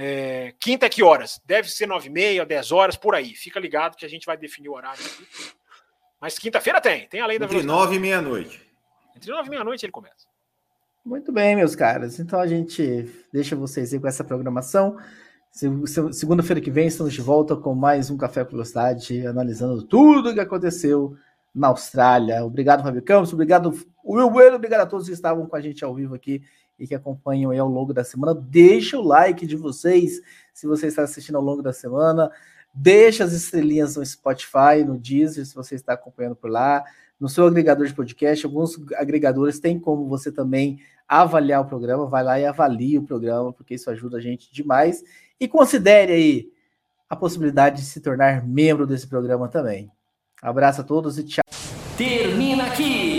É, 0.02 0.54
quinta 0.58 0.86
é 0.86 0.90
que 0.90 1.04
horas? 1.04 1.42
Deve 1.46 1.70
ser 1.70 1.86
nove 1.86 2.08
e 2.08 2.10
meia, 2.10 2.46
dez 2.46 2.72
horas, 2.72 2.96
por 2.96 3.14
aí. 3.14 3.36
Fica 3.36 3.60
ligado 3.60 3.98
que 3.98 4.06
a 4.06 4.10
gente 4.10 4.26
vai 4.26 4.38
definir 4.38 4.70
o 4.70 4.74
horário 4.74 5.02
aqui. 5.06 5.28
Mas 6.22 6.40
quinta-feira 6.40 6.80
tem, 6.80 7.06
tem 7.10 7.20
além 7.20 7.38
da 7.38 7.44
Entre 7.44 7.62
nove 7.64 7.98
e 7.98 8.00
meia-noite. 8.00 8.66
Entre 9.14 9.30
nove 9.30 9.48
e 9.48 9.50
meia-noite 9.50 9.86
ele 9.86 9.92
começa. 9.92 10.26
Muito 11.04 11.34
bem, 11.34 11.54
meus 11.54 11.76
caras. 11.76 12.18
Então 12.18 12.40
a 12.40 12.48
gente 12.48 13.14
deixa 13.34 13.58
vocês 13.58 13.94
aí 13.94 14.00
com 14.00 14.08
essa 14.08 14.24
programação. 14.24 14.96
Segunda-feira 16.14 16.62
que 16.62 16.72
vem 16.72 16.88
estamos 16.88 17.12
de 17.12 17.22
volta 17.22 17.58
com 17.58 17.76
mais 17.76 18.10
um 18.10 18.16
Café 18.16 18.46
com 18.46 18.52
Velocidade, 18.52 19.28
analisando 19.28 19.84
tudo 19.84 20.30
o 20.30 20.34
que 20.34 20.40
aconteceu 20.40 21.18
na 21.54 21.68
Austrália. 21.68 22.46
Obrigado, 22.46 22.84
Fábio 22.84 23.02
Campos. 23.02 23.34
Obrigado, 23.34 23.78
Will 24.06 24.30
Bueno. 24.30 24.56
Obrigado 24.56 24.80
a 24.80 24.86
todos 24.86 25.08
que 25.08 25.14
estavam 25.14 25.46
com 25.46 25.58
a 25.58 25.62
gente 25.62 25.84
ao 25.84 25.94
vivo 25.94 26.16
aqui 26.16 26.42
e 26.80 26.88
que 26.88 26.96
acompanham 26.96 27.52
aí 27.52 27.60
ao 27.60 27.68
longo 27.68 27.94
da 27.94 28.04
semana. 28.04 28.34
Deixa 28.34 28.98
o 28.98 29.04
like 29.04 29.46
de 29.46 29.56
vocês 29.56 30.22
se 30.54 30.66
você 30.66 30.88
está 30.88 31.04
assistindo 31.04 31.36
ao 31.36 31.44
longo 31.44 31.62
da 31.62 31.74
semana. 31.74 32.32
Deixa 32.74 33.24
as 33.24 33.34
estrelinhas 33.34 33.96
no 33.96 34.06
Spotify, 34.06 34.84
no 34.86 34.98
Deezer, 34.98 35.46
se 35.46 35.56
você 35.56 35.76
está 35.76 35.94
acompanhando 35.94 36.36
por 36.36 36.50
lá. 36.50 36.84
No 37.20 37.28
seu 37.28 37.46
agregador 37.46 37.86
de 37.86 37.94
podcast, 37.94 38.46
alguns 38.46 38.80
agregadores 38.96 39.60
têm 39.60 39.78
como 39.78 40.08
você 40.08 40.32
também 40.32 40.80
avaliar 41.08 41.62
o 41.62 41.66
programa. 41.66 42.06
Vai 42.06 42.24
lá 42.24 42.40
e 42.40 42.46
avalie 42.46 42.98
o 42.98 43.04
programa, 43.04 43.52
porque 43.52 43.76
isso 43.76 43.90
ajuda 43.90 44.18
a 44.18 44.22
gente 44.22 44.52
demais. 44.54 45.04
E 45.40 45.48
considere 45.48 46.14
aí 46.14 46.50
a 47.10 47.16
possibilidade 47.16 47.78
de 47.82 47.88
se 47.88 48.00
tornar 48.00 48.48
membro 48.48 48.86
desse 48.86 49.08
programa 49.08 49.50
também. 49.50 49.92
Abraço 50.42 50.82
a 50.82 50.84
todos 50.84 51.18
e 51.18 51.24
tchau. 51.24 51.44
Termina 51.98 52.68
aqui 52.68 53.19